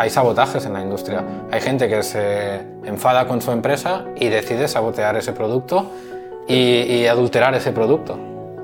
Hay 0.00 0.10
sabotajes 0.10 0.64
en 0.64 0.74
la 0.74 0.80
industria. 0.80 1.24
Hay 1.50 1.60
gente 1.60 1.88
que 1.88 2.04
se 2.04 2.60
enfada 2.84 3.26
con 3.26 3.42
su 3.42 3.50
empresa 3.50 4.04
y 4.14 4.28
decide 4.28 4.68
sabotear 4.68 5.16
ese 5.16 5.32
producto 5.32 5.90
y, 6.46 7.04
adulterar 7.06 7.56
ese 7.56 7.72
producto. 7.72 8.16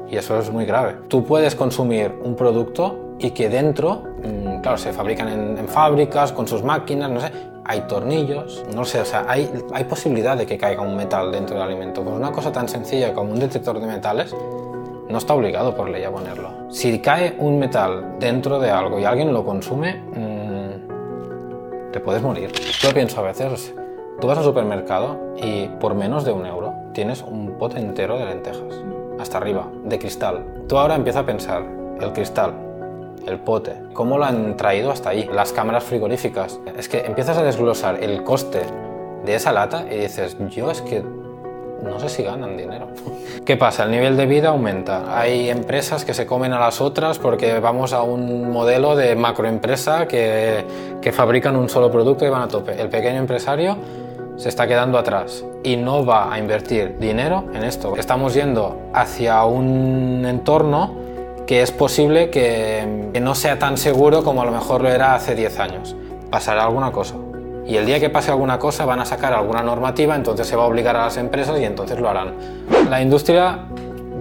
Y 0.09 0.15
eso 0.17 0.39
es 0.39 0.49
muy 0.53 0.65
grave. 0.65 0.95
Tú 1.09 1.25
puedes 1.25 1.57
consumir 1.57 2.12
un 2.23 2.37
producto 2.37 3.17
y 3.19 3.33
que 3.33 3.49
dentro, 3.49 4.05
mm, 4.23 4.61
claro, 4.61 4.79
se 4.79 4.93
fabrican 4.93 5.59
en, 5.59 5.67
fábricas 5.67 6.31
con 6.31 6.47
sus 6.47 6.62
máquinas, 6.62 7.11
no 7.11 7.21
sé, 7.21 7.33
hay 7.64 7.80
tornillos, 7.89 8.64
no 8.73 8.85
sé, 8.85 9.01
o 9.01 9.05
sea, 9.05 9.25
hay, 9.27 9.51
hay 9.73 9.82
posibilidad 9.82 10.37
de 10.37 10.46
que 10.46 10.57
caiga 10.57 10.82
un 10.82 10.95
metal 10.95 11.32
dentro 11.32 11.57
del 11.57 11.64
alimento. 11.64 12.05
Pues 12.05 12.14
una 12.14 12.30
cosa 12.30 12.53
tan 12.53 12.69
sencilla 12.69 13.12
como 13.12 13.32
un 13.32 13.41
detector 13.41 13.80
de 13.80 13.89
metales 13.89 14.32
no 15.09 15.19
está 15.19 15.35
obligado 15.35 15.75
por 15.75 15.89
ley 15.89 16.05
a 16.05 16.12
ponerlo. 16.12 16.71
Si 16.71 17.01
cae 17.01 17.35
un 17.41 17.59
metal 17.59 18.21
dentro 18.21 18.61
de 18.61 18.71
algo 18.71 19.01
y 19.01 19.05
alguien 19.05 19.32
lo 19.32 19.45
consume, 19.45 19.95
mm, 19.95 20.34
te 21.95 22.01
puedes 22.01 22.23
morir. 22.23 22.51
Yo 22.81 22.93
pienso 22.93 23.21
a 23.21 23.23
veces, 23.23 23.73
tú 24.21 24.27
vas 24.27 24.37
al 24.37 24.43
supermercado 24.43 25.37
y 25.37 25.69
por 25.79 25.95
menos 25.95 26.25
de 26.25 26.33
un 26.33 26.45
euro 26.45 26.75
tienes 26.93 27.23
un 27.23 27.57
pote 27.57 27.79
entero 27.79 28.19
de 28.19 28.25
lentejas, 28.25 28.83
hasta 29.21 29.39
arriba, 29.39 29.71
de 29.85 29.97
cristal. 30.01 30.45
Tú 30.69 30.77
ahora 30.77 30.97
empiezas 30.97 31.23
a 31.23 31.27
pensar, 31.27 31.62
el 32.01 32.12
cristal, 32.12 32.52
el 33.29 33.38
pote, 33.38 33.77
cómo 33.93 34.19
lo 34.19 34.25
han 34.25 34.57
traído 34.57 34.91
hasta 34.91 35.11
ahí, 35.11 35.30
las 35.33 35.52
cámaras 35.52 35.85
frigoríficas. 35.85 36.59
Es 36.77 36.88
que 36.88 37.07
empiezas 37.07 37.38
a 37.38 37.45
desglosar 37.45 38.02
el 38.02 38.24
coste 38.24 38.63
de 39.24 39.35
esa 39.37 39.52
lata 39.52 39.87
y 39.88 39.97
dices, 39.97 40.37
yo 40.51 40.73
es 40.73 40.83
que 40.83 41.05
no 41.84 42.01
sé 42.01 42.09
si 42.09 42.23
ganan 42.23 42.56
dinero. 42.56 42.88
¿Qué 43.45 43.56
pasa? 43.56 43.84
El 43.84 43.91
nivel 43.91 44.16
de 44.16 44.27
vida 44.27 44.48
aumenta. 44.48 45.19
Hay 45.19 45.51
empresas 45.51 46.05
que 46.05 46.15
se 46.15 46.27
comen 46.27 46.52
a 46.52 46.59
las 46.59 46.80
otras 46.80 47.19
porque 47.19 47.59
vamos 47.60 47.93
a 47.93 48.02
un 48.02 48.51
modelo 48.51 48.97
de 48.97 49.15
macroempresa 49.15 50.09
que, 50.09 50.65
que 51.01 51.12
fabrican 51.12 51.57
un 51.57 51.69
solo 51.69 51.91
producto 51.91 52.24
y 52.24 52.30
van 52.30 52.43
a 52.43 52.48
tope. 52.48 52.80
El 52.80 52.88
pequeño 52.88 53.19
empresario 53.19 53.77
se 54.37 54.48
está 54.48 54.66
quedando 54.66 54.98
atrás 54.98 55.45
y 55.62 55.77
no 55.77 56.05
va 56.05 56.32
a 56.32 56.38
invertir 56.38 56.99
dinero 56.99 57.45
en 57.55 57.65
esto. 57.65 57.96
Estamos 57.96 58.35
yendo 58.35 58.90
hacia 58.93 59.45
un 59.45 60.24
entorno 60.27 60.95
que 61.46 61.62
es 61.62 61.71
posible 61.71 62.30
que, 62.30 63.10
que 63.12 63.21
no 63.21 63.35
sea 63.35 63.59
tan 63.59 63.77
seguro 63.77 64.25
como 64.25 64.43
a 64.43 64.47
lo 64.47 64.53
mejor 64.53 64.81
lo 64.81 64.88
era 64.88 65.15
hace 65.15 65.34
10 65.34 65.59
años. 65.60 65.97
Pasará 66.31 66.65
alguna 66.65 66.91
cosa 66.91 67.15
y 67.66 67.76
el 67.76 67.87
día 67.87 68.00
que 68.00 68.10
pase 68.10 68.31
alguna 68.31 68.59
cosa 68.59 68.84
van 68.84 69.00
a 69.00 69.04
sacar 69.04 69.32
alguna 69.32 69.62
normativa, 69.62 70.15
entonces 70.15 70.47
se 70.47 70.56
va 70.56 70.65
a 70.65 70.66
obligar 70.66 70.97
a 70.97 71.04
las 71.04 71.16
empresas 71.16 71.59
y 71.60 71.65
entonces 71.65 71.98
lo 71.98 72.09
harán. 72.09 72.34
La 72.91 73.00
industria 73.00 73.66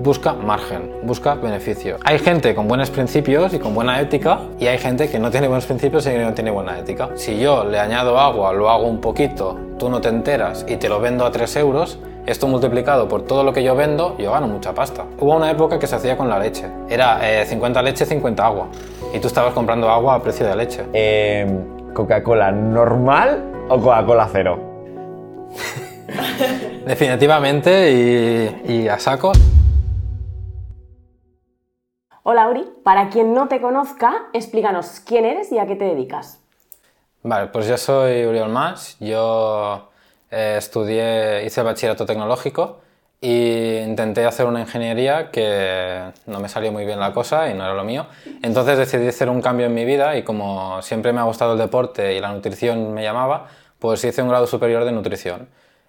busca 0.03 0.33
margen, 0.33 0.91
busca 1.03 1.35
beneficio. 1.35 1.97
Hay 2.03 2.19
gente 2.19 2.53
con 2.53 2.67
buenos 2.67 2.89
principios 2.89 3.53
y 3.53 3.59
con 3.59 3.73
buena 3.73 3.99
ética 4.01 4.41
y 4.59 4.67
hay 4.67 4.77
gente 4.77 5.09
que 5.09 5.17
no 5.17 5.31
tiene 5.31 5.47
buenos 5.47 5.65
principios 5.65 6.05
y 6.05 6.09
que 6.09 6.19
no 6.19 6.33
tiene 6.33 6.51
buena 6.51 6.77
ética. 6.77 7.09
Si 7.15 7.39
yo 7.39 7.63
le 7.63 7.79
añado 7.79 8.19
agua, 8.19 8.53
lo 8.53 8.69
hago 8.69 8.85
un 8.85 8.99
poquito, 8.99 9.57
tú 9.79 9.89
no 9.89 10.01
te 10.01 10.09
enteras 10.09 10.65
y 10.67 10.75
te 10.75 10.89
lo 10.89 10.99
vendo 10.99 11.25
a 11.25 11.31
3 11.31 11.55
euros, 11.57 11.99
esto 12.25 12.47
multiplicado 12.47 13.07
por 13.07 13.23
todo 13.23 13.43
lo 13.43 13.53
que 13.53 13.63
yo 13.63 13.75
vendo, 13.75 14.15
yo 14.17 14.31
gano 14.31 14.47
mucha 14.47 14.73
pasta. 14.73 15.05
Hubo 15.19 15.35
una 15.35 15.51
época 15.51 15.79
que 15.79 15.87
se 15.87 15.95
hacía 15.95 16.17
con 16.17 16.29
la 16.29 16.39
leche. 16.39 16.65
Era 16.89 17.45
50 17.45 17.79
eh, 17.79 17.83
leche, 17.83 18.05
50 18.05 18.45
agua. 18.45 18.67
Y 19.13 19.19
tú 19.19 19.27
estabas 19.27 19.53
comprando 19.53 19.89
agua 19.89 20.15
a 20.15 20.21
precio 20.21 20.45
de 20.45 20.55
leche. 20.55 20.83
Eh, 20.93 21.45
¿Coca-Cola 21.93 22.51
normal 22.51 23.67
o 23.69 23.79
Coca-Cola 23.79 24.27
cero? 24.31 24.59
Definitivamente 26.85 27.91
y, 28.65 28.87
a 28.87 28.99
saco. 28.99 29.31
Hola 32.23 32.49
Uri, 32.49 32.65
para 32.83 33.09
quien 33.09 33.33
no 33.33 33.47
te 33.47 33.61
conozca, 33.61 34.27
explícanos 34.33 35.01
quién 35.05 35.25
eres 35.25 35.51
y 35.51 35.59
a 35.59 35.67
qué 35.67 35.75
te 35.75 35.85
dedicas. 35.85 36.39
Vale, 37.21 37.47
pues 37.47 37.67
yo 37.67 37.77
soy 37.77 38.25
Uriol 38.25 38.49
Mas, 38.49 38.97
yo 38.99 39.89
eh, 40.31 40.55
estudié, 40.57 41.45
hice 41.45 41.61
bachillerato 41.61 42.05
tecnológico 42.05 42.79
y 43.25 43.77
intenté 43.77 44.25
hacer 44.25 44.45
una 44.47 44.59
ingeniería 44.59 45.31
que 45.31 46.11
no 46.25 46.41
me 46.41 46.49
salió 46.49 46.73
muy 46.73 46.83
bien 46.83 46.99
la 46.99 47.13
cosa 47.13 47.49
y 47.49 47.53
no 47.53 47.63
era 47.63 47.73
lo 47.73 47.85
mío. 47.85 48.05
Entonces 48.41 48.77
decidí 48.77 49.07
hacer 49.07 49.29
un 49.29 49.41
cambio 49.41 49.67
en 49.67 49.73
mi 49.73 49.85
vida 49.85 50.17
y 50.17 50.23
como 50.23 50.81
siempre 50.81 51.13
me 51.13 51.21
ha 51.21 51.23
gustado 51.23 51.53
el 51.53 51.59
deporte 51.59 52.15
y 52.15 52.19
la 52.19 52.33
nutrición 52.33 52.93
me 52.93 53.01
llamaba, 53.01 53.47
pues 53.79 54.03
hice 54.03 54.21
un 54.21 54.27
grado 54.27 54.45
superior 54.45 54.83
de 54.83 54.91
nutrición. 54.91 55.47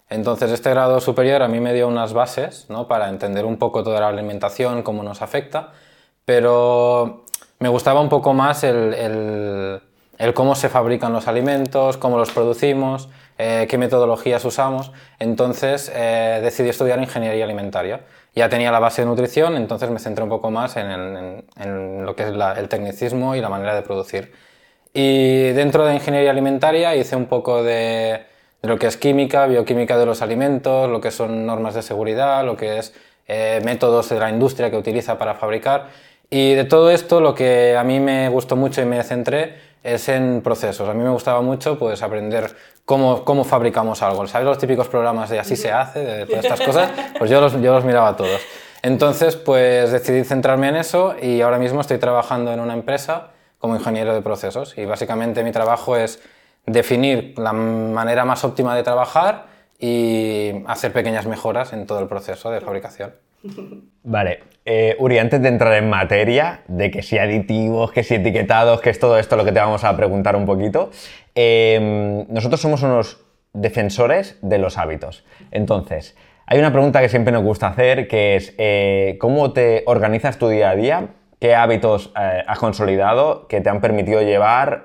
Entonces 0.09 0.49
este 0.49 0.69
grado 0.69 1.01
superior 1.01 1.41
a 1.41 1.49
mí 1.49 1.59
me 1.59 1.73
dio 1.73 1.89
unas 1.89 2.13
bases 2.13 2.67
¿no? 2.69 2.87
para 2.87 3.09
entender 3.09 3.43
un 3.43 3.57
poco 3.57 3.83
toda 3.83 3.99
la 3.99 4.07
alimentación, 4.07 4.81
cómo 4.81 5.03
nos 5.03 5.21
afecta, 5.21 5.73
pero 6.23 7.25
me 7.59 7.67
gustaba 7.67 7.99
un 7.99 8.07
poco 8.07 8.33
más 8.33 8.63
el, 8.63 8.93
el, 8.93 9.81
el 10.19 10.33
cómo 10.33 10.55
se 10.55 10.69
fabrican 10.69 11.11
los 11.11 11.27
alimentos, 11.27 11.97
cómo 11.97 12.17
los 12.17 12.31
producimos, 12.31 13.09
eh, 13.37 13.67
qué 13.69 13.77
metodologías 13.77 14.43
usamos. 14.45 14.91
Entonces 15.19 15.91
eh, 15.93 16.39
decidí 16.41 16.69
estudiar 16.69 16.99
ingeniería 16.99 17.43
alimentaria. 17.43 18.01
Ya 18.35 18.49
tenía 18.49 18.71
la 18.71 18.79
base 18.79 19.01
de 19.01 19.07
nutrición, 19.07 19.55
entonces 19.55 19.89
me 19.89 19.99
centré 19.99 20.23
un 20.23 20.29
poco 20.29 20.51
más 20.51 20.75
en, 20.77 21.45
lo 22.05 22.15
que 22.15 22.23
es 22.23 22.29
el 22.29 22.69
tecnicismo 22.69 23.35
y 23.35 23.41
la 23.41 23.49
manera 23.49 23.75
de 23.75 23.81
producir. 23.81 24.33
Y 24.93 25.51
dentro 25.53 25.85
de 25.85 25.95
ingeniería 25.95 26.31
alimentaria 26.31 26.95
hice 26.95 27.15
un 27.15 27.25
poco 27.27 27.63
de, 27.63 28.25
lo 28.61 28.77
que 28.77 28.87
es 28.87 28.97
química, 28.97 29.45
bioquímica 29.47 29.97
de 29.97 30.05
los 30.05 30.21
alimentos, 30.21 30.89
lo 30.89 31.01
que 31.01 31.11
son 31.11 31.45
normas 31.45 31.75
de 31.75 31.81
seguridad, 31.81 32.45
lo 32.45 32.57
que 32.57 32.79
es 32.79 32.93
eh, 33.27 33.61
métodos 33.63 34.09
de 34.09 34.19
la 34.19 34.29
industria 34.29 34.69
que 34.69 34.77
utiliza 34.77 35.17
para 35.17 35.35
fabricar. 35.35 35.89
Y 36.29 36.53
de 36.53 36.63
todo 36.65 36.91
esto 36.91 37.21
lo 37.21 37.35
que 37.35 37.75
a 37.77 37.83
mí 37.83 37.99
me 37.99 38.29
gustó 38.29 38.55
mucho 38.55 38.81
y 38.81 38.85
me 38.85 39.03
centré 39.03 39.55
es 39.85 40.09
en 40.09 40.41
procesos. 40.41 40.89
A 40.89 40.93
mí 40.93 41.03
me 41.03 41.11
gustaba 41.11 41.41
mucho 41.41 41.77
pues, 41.77 42.01
aprender 42.01 42.55
cómo, 42.85 43.23
cómo 43.23 43.43
fabricamos 43.43 44.01
algo. 44.01 44.25
¿Sabes 44.25 44.47
los 44.47 44.57
típicos 44.57 44.87
programas 44.87 45.29
de 45.29 45.39
así 45.39 45.55
se 45.55 45.71
hace, 45.71 45.99
de 45.99 46.25
todas 46.25 46.43
estas 46.43 46.61
cosas? 46.61 46.89
Pues 47.19 47.29
yo 47.29 47.39
los, 47.39 47.53
yo 47.61 47.71
los 47.73 47.85
miraba 47.85 48.17
todos. 48.17 48.41
Entonces, 48.81 49.35
pues 49.35 49.91
decidí 49.91 50.23
centrarme 50.23 50.69
en 50.69 50.77
eso 50.77 51.15
y 51.21 51.41
ahora 51.41 51.59
mismo 51.59 51.81
estoy 51.81 51.99
trabajando 51.99 52.51
en 52.51 52.59
una 52.59 52.73
empresa 52.73 53.29
como 53.59 53.75
ingeniero 53.75 54.13
de 54.13 54.21
procesos 54.21 54.77
y 54.77 54.85
básicamente 54.85 55.43
mi 55.43 55.51
trabajo 55.51 55.95
es 55.95 56.19
definir 56.65 57.37
la 57.37 57.53
manera 57.53 58.25
más 58.25 58.43
óptima 58.43 58.75
de 58.75 58.83
trabajar 58.83 59.45
y 59.79 60.63
hacer 60.67 60.93
pequeñas 60.93 61.27
mejoras 61.27 61.73
en 61.73 61.85
todo 61.85 61.99
el 61.99 62.07
proceso 62.07 62.49
de 62.49 62.61
fabricación. 62.61 63.13
Vale, 64.03 64.43
eh, 64.67 64.95
Uri, 64.97 65.19
antes 65.19 65.39
de 65.43 65.47
entrar 65.47 65.73
en 65.73 65.87
materia 65.89 66.61
de 66.67 66.89
que 66.89 67.03
si 67.03 67.19
aditivos, 67.19 67.91
que 67.91 68.03
si 68.03 68.15
etiquetados, 68.15 68.81
que 68.81 68.89
es 68.89 68.97
todo 68.97 69.19
esto 69.19 69.35
lo 69.35 69.45
que 69.45 69.51
te 69.51 69.59
vamos 69.59 69.83
a 69.83 69.95
preguntar 69.95 70.35
un 70.35 70.47
poquito, 70.47 70.89
em, 71.35 72.25
nosotros 72.29 72.59
somos 72.59 72.81
unos 72.81 73.23
defensores 73.53 74.39
de 74.41 74.57
los 74.57 74.79
hábitos. 74.79 75.23
Entonces, 75.51 76.17
hay 76.47 76.57
una 76.57 76.71
pregunta 76.71 76.99
que 76.99 77.09
siempre 77.09 77.31
nos 77.31 77.43
gusta 77.43 77.67
hacer, 77.67 78.07
que 78.07 78.37
es 78.37 78.55
eh, 78.57 79.17
¿cómo 79.19 79.53
te 79.53 79.83
organizas 79.85 80.39
tu 80.39 80.49
día 80.49 80.71
a 80.71 80.75
día? 80.75 81.09
¿Qué 81.39 81.53
hábitos 81.53 82.11
eh, 82.19 82.43
has 82.47 82.57
consolidado 82.57 83.47
que 83.47 83.61
te 83.61 83.69
han 83.69 83.81
permitido 83.81 84.23
llevar 84.23 84.81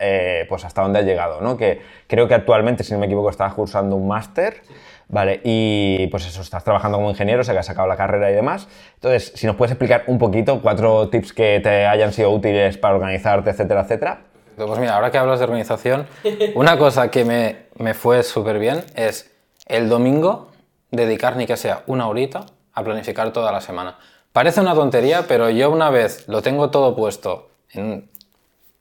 pues 0.49 0.65
hasta 0.67 0.83
dónde 0.83 0.99
has 0.99 1.07
llegado? 1.07 1.41
¿no? 1.41 1.57
Que 1.57 1.81
creo 2.07 2.29
que 2.29 2.35
actualmente, 2.35 2.85
si 2.85 2.93
no 2.93 2.99
me 2.99 3.07
equivoco, 3.07 3.31
estás 3.31 3.55
cursando 3.55 3.97
un 3.97 4.09
máster. 4.09 4.61
Vale, 5.10 5.41
y 5.43 6.06
pues 6.06 6.25
eso, 6.26 6.41
estás 6.41 6.62
trabajando 6.62 6.98
como 6.98 7.10
ingeniero, 7.10 7.41
o 7.41 7.44
sea 7.44 7.53
que 7.53 7.59
has 7.59 7.66
sacado 7.66 7.88
la 7.88 7.97
carrera 7.97 8.31
y 8.31 8.34
demás. 8.34 8.69
Entonces, 8.94 9.32
si 9.34 9.47
nos 9.47 9.56
puedes 9.56 9.72
explicar 9.72 10.04
un 10.06 10.19
poquito, 10.19 10.60
cuatro 10.62 11.09
tips 11.09 11.32
que 11.32 11.60
te 11.60 11.84
hayan 11.87 12.12
sido 12.12 12.31
útiles 12.31 12.78
para 12.78 12.94
organizarte, 12.94 13.50
etcétera, 13.50 13.81
etcétera. 13.81 14.21
Pues 14.56 14.78
mira, 14.78 14.94
ahora 14.94 15.10
que 15.10 15.19
hablas 15.19 15.41
de 15.41 15.47
organización, 15.47 16.06
una 16.54 16.78
cosa 16.78 17.10
que 17.10 17.25
me, 17.25 17.66
me 17.76 17.94
fue 17.94 18.22
súper 18.22 18.59
bien 18.59 18.84
es 18.94 19.31
el 19.66 19.88
domingo 19.88 20.50
dedicar 20.91 21.37
ni 21.37 21.47
que 21.47 21.56
sea 21.56 21.82
una 21.87 22.06
horita 22.06 22.47
a 22.72 22.84
planificar 22.84 23.32
toda 23.32 23.50
la 23.50 23.60
semana. 23.60 23.98
Parece 24.32 24.60
una 24.60 24.75
tontería, 24.75 25.25
pero 25.27 25.50
yo 25.50 25.71
una 25.71 25.91
vez 25.91 26.28
lo 26.28 26.41
tengo 26.41 26.71
todo 26.71 26.94
puesto 26.94 27.50
en, 27.72 28.09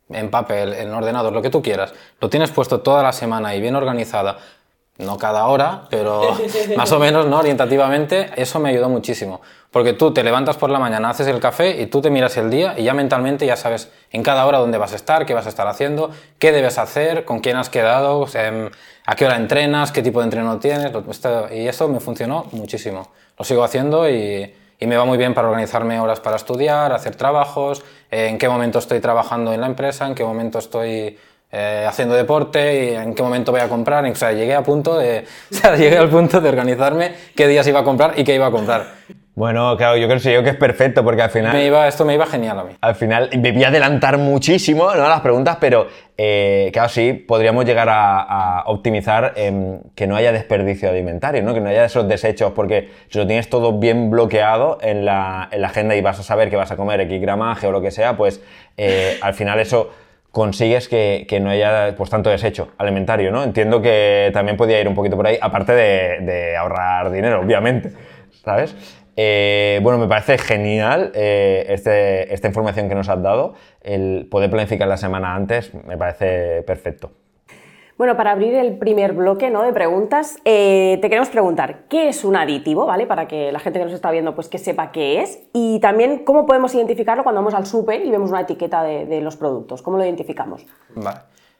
en 0.10 0.30
papel, 0.30 0.74
en 0.74 0.94
ordenador, 0.94 1.34
lo 1.34 1.42
que 1.42 1.50
tú 1.50 1.62
quieras, 1.62 1.94
lo 2.20 2.30
tienes 2.30 2.52
puesto 2.52 2.82
toda 2.82 3.02
la 3.02 3.14
semana 3.14 3.56
y 3.56 3.62
bien 3.62 3.76
organizada, 3.76 4.38
no 5.00 5.18
cada 5.18 5.48
hora, 5.48 5.84
pero 5.90 6.38
más 6.78 6.92
o 6.92 7.00
menos, 7.00 7.26
¿no? 7.26 7.40
Orientativamente, 7.40 8.30
eso 8.36 8.60
me 8.60 8.70
ayudó 8.70 8.90
muchísimo. 8.90 9.42
Porque 9.72 9.94
tú 9.94 10.14
te 10.14 10.24
levantas 10.24 10.58
por 10.58 10.70
la 10.70 10.80
mañana, 10.80 11.10
haces 11.10 11.28
el 11.28 11.40
café 11.40 11.82
y 11.82 11.86
tú 11.86 12.02
te 12.02 12.10
miras 12.10 12.36
el 12.38 12.50
día 12.50 12.76
y 12.78 12.84
ya 12.84 12.94
mentalmente 12.94 13.46
ya 13.46 13.56
sabes 13.56 13.92
en 14.12 14.24
cada 14.24 14.46
hora 14.46 14.58
dónde 14.58 14.78
vas 14.78 14.94
a 14.94 14.96
estar, 14.96 15.26
qué 15.26 15.34
vas 15.34 15.46
a 15.46 15.50
estar 15.50 15.68
haciendo, 15.68 16.12
qué 16.38 16.52
debes 16.52 16.78
hacer, 16.78 17.24
con 17.24 17.40
quién 17.40 17.56
has 17.56 17.70
quedado, 17.70 18.26
a 19.06 19.16
qué 19.16 19.26
hora 19.26 19.36
entrenas, 19.36 19.92
qué 19.92 20.02
tipo 20.02 20.20
de 20.20 20.26
entreno 20.26 20.58
tienes. 20.60 20.92
Y 21.52 21.68
eso 21.68 21.88
me 21.88 22.00
funcionó 22.00 22.48
muchísimo. 22.52 23.10
Lo 23.38 23.46
sigo 23.46 23.64
haciendo 23.64 24.10
y, 24.10 24.54
y 24.80 24.88
me 24.88 24.98
va 24.98 25.06
muy 25.06 25.18
bien 25.18 25.34
para 25.34 25.48
organizarme 25.50 26.00
horas 26.00 26.20
para 26.20 26.38
estudiar, 26.38 26.92
hacer 26.92 27.16
trabajos, 27.16 27.84
en 28.12 28.38
qué 28.38 28.50
momento 28.50 28.80
estoy 28.80 29.00
trabajando 29.00 29.54
en 29.54 29.62
la 29.62 29.68
empresa, 29.68 30.08
en 30.08 30.16
qué 30.16 30.24
momento 30.24 30.58
estoy 30.58 31.18
eh, 31.52 31.86
haciendo 31.88 32.16
deporte 32.16 32.92
y 32.92 32.96
en 32.96 33.16
qué 33.16 33.24
momento 33.24 33.52
voy 33.52 33.62
a 33.62 33.68
comprar. 33.68 34.06
O 34.06 34.16
sea, 34.16 34.32
llegué 34.32 34.54
a 34.54 34.62
punto 34.62 34.98
de, 34.98 35.26
o 35.52 35.56
sea, 35.56 35.76
llegué 35.76 35.98
al 35.98 36.10
punto 36.10 36.40
de 36.42 36.50
organizarme 36.50 37.14
qué 37.36 37.48
días 37.48 37.68
iba 37.68 37.80
a 37.80 37.84
comprar 37.84 38.14
y 38.18 38.24
qué 38.24 38.36
iba 38.36 38.48
a 38.48 38.52
comprar. 38.52 39.00
Bueno, 39.40 39.78
claro, 39.78 39.96
yo 39.96 40.10
creo, 40.10 40.20
yo 40.20 40.44
que 40.44 40.50
es 40.50 40.58
perfecto 40.58 41.02
porque 41.02 41.22
al 41.22 41.30
final... 41.30 41.54
Me 41.54 41.66
iba, 41.66 41.88
esto 41.88 42.04
me 42.04 42.14
iba 42.14 42.26
genial 42.26 42.60
a 42.60 42.64
mí. 42.66 42.74
Al 42.82 42.94
final 42.94 43.30
me 43.40 43.54
voy 43.54 43.64
a 43.64 43.70
adelantar 43.70 44.18
muchísimo 44.18 44.94
¿no? 44.94 45.08
las 45.08 45.22
preguntas, 45.22 45.58
pero 45.62 45.88
eh, 46.18 46.70
claro, 46.74 46.90
sí, 46.90 47.14
podríamos 47.14 47.64
llegar 47.64 47.88
a, 47.88 48.20
a 48.20 48.64
optimizar 48.66 49.32
em, 49.38 49.80
que 49.96 50.08
no 50.08 50.18
haya 50.18 50.34
desperdicio 50.34 50.90
alimentario, 50.90 51.42
¿no? 51.42 51.54
que 51.54 51.62
no 51.62 51.70
haya 51.70 51.86
esos 51.86 52.06
desechos, 52.06 52.52
porque 52.54 52.90
si 53.08 53.18
lo 53.18 53.26
tienes 53.26 53.50
todo 53.50 53.80
bien 53.80 54.12
bloqueado 54.12 54.78
en 54.82 55.06
la, 55.06 55.48
en 55.54 55.62
la 55.62 55.70
agenda 55.70 55.96
y 55.96 56.02
vas 56.02 56.20
a 56.20 56.24
saber 56.24 56.50
que 56.50 56.58
vas 56.58 56.72
a 56.72 56.76
comer 56.76 57.00
X 57.00 57.22
gramaje 57.22 57.66
o 57.66 57.72
lo 57.72 57.82
que 57.82 57.92
sea, 57.92 58.18
pues 58.18 58.42
eh, 58.76 59.18
al 59.22 59.36
final 59.36 59.58
eso 59.62 59.90
consigues 60.32 60.88
que, 60.88 61.26
que 61.28 61.40
no 61.40 61.50
haya 61.50 61.96
pues 61.98 62.10
tanto 62.10 62.30
desecho 62.30 62.70
alimentario, 62.78 63.32
¿no? 63.32 63.44
Entiendo 63.44 63.82
que 63.82 64.30
también 64.34 64.58
podía 64.58 64.80
ir 64.80 64.88
un 64.88 64.96
poquito 64.96 65.16
por 65.16 65.28
ahí, 65.28 65.38
aparte 65.42 65.74
de, 65.74 66.56
ahorrar 66.58 67.12
dinero, 67.12 67.42
obviamente, 67.42 67.92
¿sabes? 68.44 68.76
Eh, 69.16 69.80
bueno, 69.82 69.98
me 70.00 70.08
parece 70.08 70.38
genial 70.38 71.12
eh, 71.14 71.66
este- 71.70 72.34
esta 72.34 72.48
información 72.48 72.88
que 72.88 72.96
nos 72.96 73.10
has 73.10 73.22
dado. 73.22 73.56
El 73.82 74.28
poder 74.32 74.50
planificar 74.50 74.88
la 74.88 74.98
semana 74.98 75.36
antes 75.36 75.74
me 75.74 75.98
parece 75.98 76.64
perfecto. 76.64 77.12
Bueno, 78.00 78.16
para 78.16 78.32
abrir 78.32 78.54
el 78.54 78.78
primer 78.78 79.12
bloque 79.12 79.50
¿no? 79.50 79.62
de 79.62 79.74
preguntas, 79.74 80.38
eh, 80.46 81.00
te 81.02 81.10
queremos 81.10 81.28
preguntar, 81.28 81.82
¿qué 81.90 82.08
es 82.08 82.24
un 82.24 82.38
aditivo? 82.38 82.86
¿Vale? 82.86 83.06
Para 83.06 83.28
que 83.28 83.52
la 83.52 83.60
gente 83.60 83.78
que 83.78 83.84
nos 83.84 83.94
está 83.94 84.10
viendo 84.10 84.34
pues 84.36 84.48
que 84.48 84.58
sepa 84.58 84.94
qué 84.94 85.22
es. 85.22 85.42
Y 85.52 85.82
también 85.82 86.24
cómo 86.24 86.46
podemos 86.46 86.74
identificarlo 86.74 87.24
cuando 87.24 87.42
vamos 87.42 87.56
al 87.56 87.66
súper 87.66 88.06
y 88.06 88.10
vemos 88.10 88.30
una 88.30 88.40
etiqueta 88.40 88.84
de, 88.84 89.20
los 89.20 89.36
productos. 89.36 89.82
¿Cómo 89.82 89.98
lo 89.98 90.06
identificamos? 90.06 90.66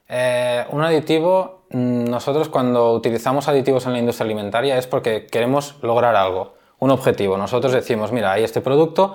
Eh, 0.08 0.64
un 0.70 0.82
aditivo, 0.82 1.64
mm, 1.72 2.06
nosotros 2.06 2.48
cuando 2.48 2.94
utilizamos 2.94 3.50
aditivos 3.50 3.86
en 3.88 3.92
la 3.92 4.00
industria 4.00 4.24
alimentaria 4.24 4.78
es 4.78 4.88
porque 4.88 5.28
queremos 5.28 5.78
lograr 5.82 6.16
algo, 6.16 6.54
un 6.80 6.92
objetivo. 6.92 7.36
Nosotros 7.36 7.74
decimos, 7.74 8.14
mira, 8.14 8.32
hay 8.32 8.46
este 8.46 8.62
producto, 8.62 9.14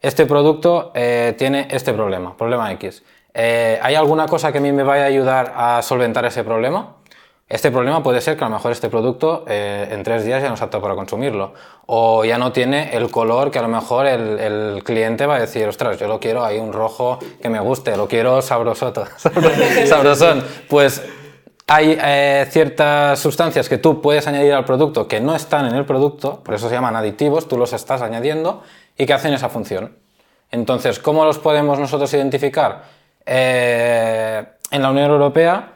este 0.00 0.26
producto 0.26 0.90
eh, 0.96 1.36
tiene 1.38 1.68
este 1.70 1.92
problema, 1.92 2.36
problema 2.36 2.72
X. 2.72 3.04
Eh, 3.34 3.78
¿Hay 3.82 3.96
alguna 3.96 4.26
cosa 4.26 4.52
que 4.52 4.58
a 4.58 4.60
mí 4.60 4.70
me 4.70 4.84
vaya 4.84 5.04
a 5.04 5.06
ayudar 5.06 5.52
a 5.56 5.82
solventar 5.82 6.24
ese 6.24 6.44
problema? 6.44 6.96
Este 7.48 7.70
problema 7.70 8.02
puede 8.02 8.20
ser 8.20 8.38
que 8.38 8.44
a 8.44 8.48
lo 8.48 8.54
mejor 8.54 8.72
este 8.72 8.88
producto 8.88 9.44
eh, 9.46 9.88
en 9.90 10.02
tres 10.02 10.24
días 10.24 10.42
ya 10.42 10.48
no 10.48 10.54
es 10.54 10.62
apto 10.62 10.80
para 10.80 10.94
consumirlo. 10.94 11.52
O 11.86 12.24
ya 12.24 12.38
no 12.38 12.52
tiene 12.52 12.96
el 12.96 13.10
color 13.10 13.50
que 13.50 13.58
a 13.58 13.62
lo 13.62 13.68
mejor 13.68 14.06
el, 14.06 14.82
cliente 14.82 15.26
va 15.26 15.36
a 15.36 15.40
decir, 15.40 15.68
ostras, 15.68 15.98
yo 15.98 16.08
lo 16.08 16.18
quiero 16.18 16.44
ahí 16.44 16.58
un 16.58 16.72
rojo 16.72 17.18
que 17.42 17.50
me 17.50 17.60
guste, 17.60 17.96
lo 17.96 18.08
quiero 18.08 18.40
sabrosoto, 18.40 19.04
sabrosón. 19.86 20.42
Pues 20.68 21.02
hay 21.66 21.98
eh, 22.02 22.46
ciertas 22.50 23.18
sustancias 23.18 23.68
que 23.68 23.78
tú 23.78 24.00
puedes 24.00 24.26
añadir 24.26 24.54
al 24.54 24.64
producto 24.64 25.06
que 25.06 25.20
no 25.20 25.34
están 25.34 25.66
en 25.66 25.74
el 25.74 25.84
producto, 25.84 26.42
por 26.42 26.54
eso 26.54 26.68
se 26.68 26.74
llaman 26.74 26.96
aditivos, 26.96 27.46
tú 27.46 27.58
los 27.58 27.72
estás 27.72 28.00
añadiendo 28.00 28.62
y 28.96 29.04
que 29.04 29.12
hacen 29.12 29.34
esa 29.34 29.50
función. 29.50 29.96
Entonces, 30.50 30.98
¿cómo 30.98 31.24
los 31.24 31.38
podemos 31.38 31.78
nosotros 31.78 32.12
identificar? 32.14 32.84
Eh, 33.26 34.44
en 34.70 34.82
la 34.82 34.90
Unión 34.90 35.10
Europea 35.10 35.74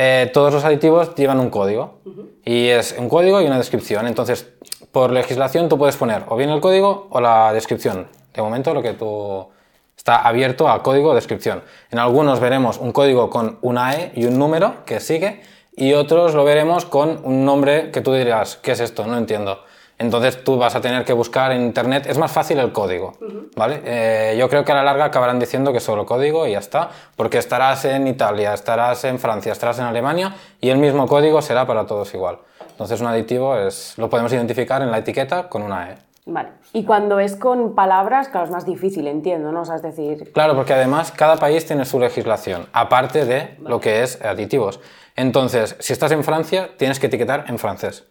eh, 0.00 0.30
todos 0.32 0.52
los 0.52 0.64
aditivos 0.64 1.14
llevan 1.16 1.40
un 1.40 1.50
código 1.50 1.98
y 2.44 2.68
es 2.68 2.94
un 2.96 3.08
código 3.08 3.42
y 3.42 3.46
una 3.46 3.58
descripción. 3.58 4.06
Entonces, 4.06 4.48
por 4.92 5.10
legislación 5.10 5.68
tú 5.68 5.76
puedes 5.76 5.96
poner 5.96 6.22
o 6.28 6.36
bien 6.36 6.50
el 6.50 6.60
código 6.60 7.08
o 7.10 7.20
la 7.20 7.52
descripción. 7.52 8.06
De 8.32 8.40
momento 8.40 8.72
lo 8.74 8.82
que 8.82 8.92
tú 8.92 9.48
está 9.96 10.22
abierto 10.22 10.68
a 10.68 10.84
código 10.84 11.10
o 11.10 11.14
descripción. 11.14 11.64
En 11.90 11.98
algunos 11.98 12.38
veremos 12.38 12.78
un 12.78 12.92
código 12.92 13.28
con 13.28 13.58
una 13.60 13.96
E 13.96 14.12
y 14.14 14.26
un 14.26 14.38
número 14.38 14.84
que 14.86 15.00
sigue 15.00 15.40
y 15.74 15.92
otros 15.94 16.34
lo 16.34 16.44
veremos 16.44 16.84
con 16.84 17.20
un 17.24 17.44
nombre 17.44 17.90
que 17.90 18.00
tú 18.00 18.12
dirás, 18.12 18.56
¿qué 18.56 18.72
es 18.72 18.80
esto? 18.80 19.04
No 19.04 19.18
entiendo. 19.18 19.64
Entonces 19.98 20.44
tú 20.44 20.56
vas 20.56 20.76
a 20.76 20.80
tener 20.80 21.04
que 21.04 21.12
buscar 21.12 21.50
en 21.50 21.62
internet, 21.62 22.06
es 22.08 22.16
más 22.18 22.30
fácil 22.30 22.60
el 22.60 22.70
código, 22.70 23.14
¿vale? 23.56 23.82
Eh, 23.84 24.36
yo 24.38 24.48
creo 24.48 24.64
que 24.64 24.70
a 24.70 24.76
la 24.76 24.84
larga 24.84 25.06
acabarán 25.06 25.40
diciendo 25.40 25.72
que 25.72 25.80
solo 25.80 26.06
código 26.06 26.46
y 26.46 26.52
ya 26.52 26.60
está, 26.60 26.90
porque 27.16 27.38
estarás 27.38 27.84
en 27.84 28.06
Italia, 28.06 28.54
estarás 28.54 29.02
en 29.04 29.18
Francia, 29.18 29.50
estarás 29.50 29.80
en 29.80 29.86
Alemania 29.86 30.34
y 30.60 30.70
el 30.70 30.78
mismo 30.78 31.08
código 31.08 31.42
será 31.42 31.66
para 31.66 31.84
todos 31.86 32.14
igual. 32.14 32.38
Entonces 32.70 33.00
un 33.00 33.08
aditivo 33.08 33.56
es, 33.56 33.94
lo 33.98 34.08
podemos 34.08 34.32
identificar 34.32 34.82
en 34.82 34.92
la 34.92 34.98
etiqueta 34.98 35.48
con 35.48 35.62
una 35.62 35.90
E. 35.90 35.96
Vale. 36.26 36.50
Y 36.74 36.84
cuando 36.84 37.18
es 37.18 37.34
con 37.34 37.74
palabras, 37.74 38.28
claro, 38.28 38.44
es 38.44 38.52
más 38.52 38.66
difícil, 38.66 39.08
entiendo, 39.08 39.50
¿no? 39.50 39.62
O 39.62 39.64
sea, 39.64 39.76
es 39.76 39.82
decir, 39.82 40.30
Claro, 40.32 40.54
porque 40.54 40.74
además 40.74 41.10
cada 41.10 41.36
país 41.36 41.66
tiene 41.66 41.84
su 41.86 41.98
legislación, 41.98 42.66
aparte 42.72 43.24
de 43.24 43.56
lo 43.62 43.80
que 43.80 44.02
es 44.02 44.22
aditivos. 44.22 44.78
Entonces, 45.16 45.74
si 45.80 45.92
estás 45.92 46.12
en 46.12 46.22
Francia, 46.22 46.70
tienes 46.76 47.00
que 47.00 47.06
etiquetar 47.06 47.46
en 47.48 47.58
francés. 47.58 48.04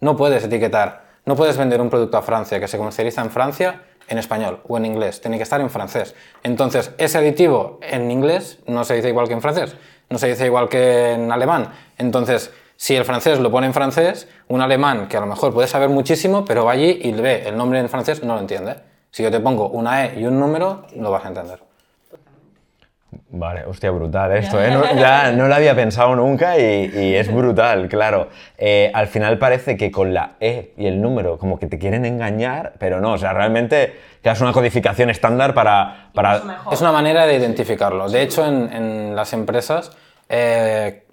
No 0.00 0.16
puedes 0.16 0.44
etiquetar, 0.44 1.02
no 1.26 1.36
puedes 1.36 1.56
vender 1.56 1.80
un 1.80 1.90
producto 1.90 2.16
a 2.18 2.22
Francia 2.22 2.60
que 2.60 2.68
se 2.68 2.78
comercializa 2.78 3.22
en 3.22 3.30
Francia 3.30 3.82
en 4.08 4.18
español 4.18 4.60
o 4.68 4.76
en 4.76 4.86
inglés, 4.86 5.20
tiene 5.20 5.36
que 5.36 5.42
estar 5.42 5.60
en 5.60 5.70
francés. 5.70 6.14
Entonces, 6.42 6.92
ese 6.98 7.18
aditivo 7.18 7.78
en 7.82 8.10
inglés 8.10 8.58
no 8.66 8.84
se 8.84 8.94
dice 8.94 9.08
igual 9.08 9.28
que 9.28 9.34
en 9.34 9.40
francés, 9.40 9.76
no 10.10 10.18
se 10.18 10.28
dice 10.28 10.46
igual 10.46 10.68
que 10.68 11.12
en 11.12 11.32
alemán. 11.32 11.72
Entonces, 11.98 12.52
si 12.76 12.96
el 12.96 13.04
francés 13.04 13.38
lo 13.38 13.50
pone 13.50 13.66
en 13.66 13.74
francés, 13.74 14.28
un 14.48 14.60
alemán 14.60 15.08
que 15.08 15.16
a 15.16 15.20
lo 15.20 15.26
mejor 15.26 15.54
puede 15.54 15.68
saber 15.68 15.88
muchísimo, 15.88 16.44
pero 16.44 16.64
va 16.64 16.72
allí 16.72 16.98
y 17.02 17.12
ve 17.12 17.48
el 17.48 17.56
nombre 17.56 17.78
en 17.78 17.88
francés, 17.88 18.22
no 18.22 18.34
lo 18.34 18.40
entiende. 18.40 18.76
Si 19.10 19.22
yo 19.22 19.30
te 19.30 19.40
pongo 19.40 19.68
una 19.68 20.06
E 20.06 20.20
y 20.20 20.26
un 20.26 20.38
número, 20.38 20.86
lo 20.96 21.10
vas 21.10 21.24
a 21.24 21.28
entender. 21.28 21.60
Vale, 23.30 23.64
hostia, 23.64 23.90
brutal 23.90 24.32
esto, 24.32 24.62
¿eh? 24.62 24.70
No, 24.70 24.84
ya 24.94 25.32
no 25.32 25.48
lo 25.48 25.54
había 25.54 25.74
pensado 25.74 26.14
nunca 26.14 26.58
y, 26.58 26.90
y 26.94 27.14
es 27.14 27.32
brutal, 27.32 27.88
claro. 27.88 28.28
Eh, 28.58 28.90
al 28.94 29.06
final 29.08 29.38
parece 29.38 29.76
que 29.76 29.90
con 29.90 30.14
la 30.14 30.32
E 30.40 30.72
y 30.76 30.86
el 30.86 31.00
número 31.02 31.38
como 31.38 31.58
que 31.58 31.66
te 31.66 31.78
quieren 31.78 32.04
engañar, 32.04 32.74
pero 32.78 33.00
no, 33.00 33.12
o 33.12 33.18
sea, 33.18 33.32
realmente 33.32 33.98
ya 34.22 34.32
es 34.32 34.40
una 34.40 34.52
codificación 34.52 35.10
estándar 35.10 35.54
para... 35.54 36.10
para... 36.14 36.60
Es 36.70 36.80
una 36.80 36.92
manera 36.92 37.26
de 37.26 37.36
identificarlo. 37.36 38.08
De 38.08 38.22
hecho, 38.22 38.46
en, 38.46 38.72
en 38.72 39.16
las 39.16 39.32
empresas 39.32 39.90
eh, 40.28 41.04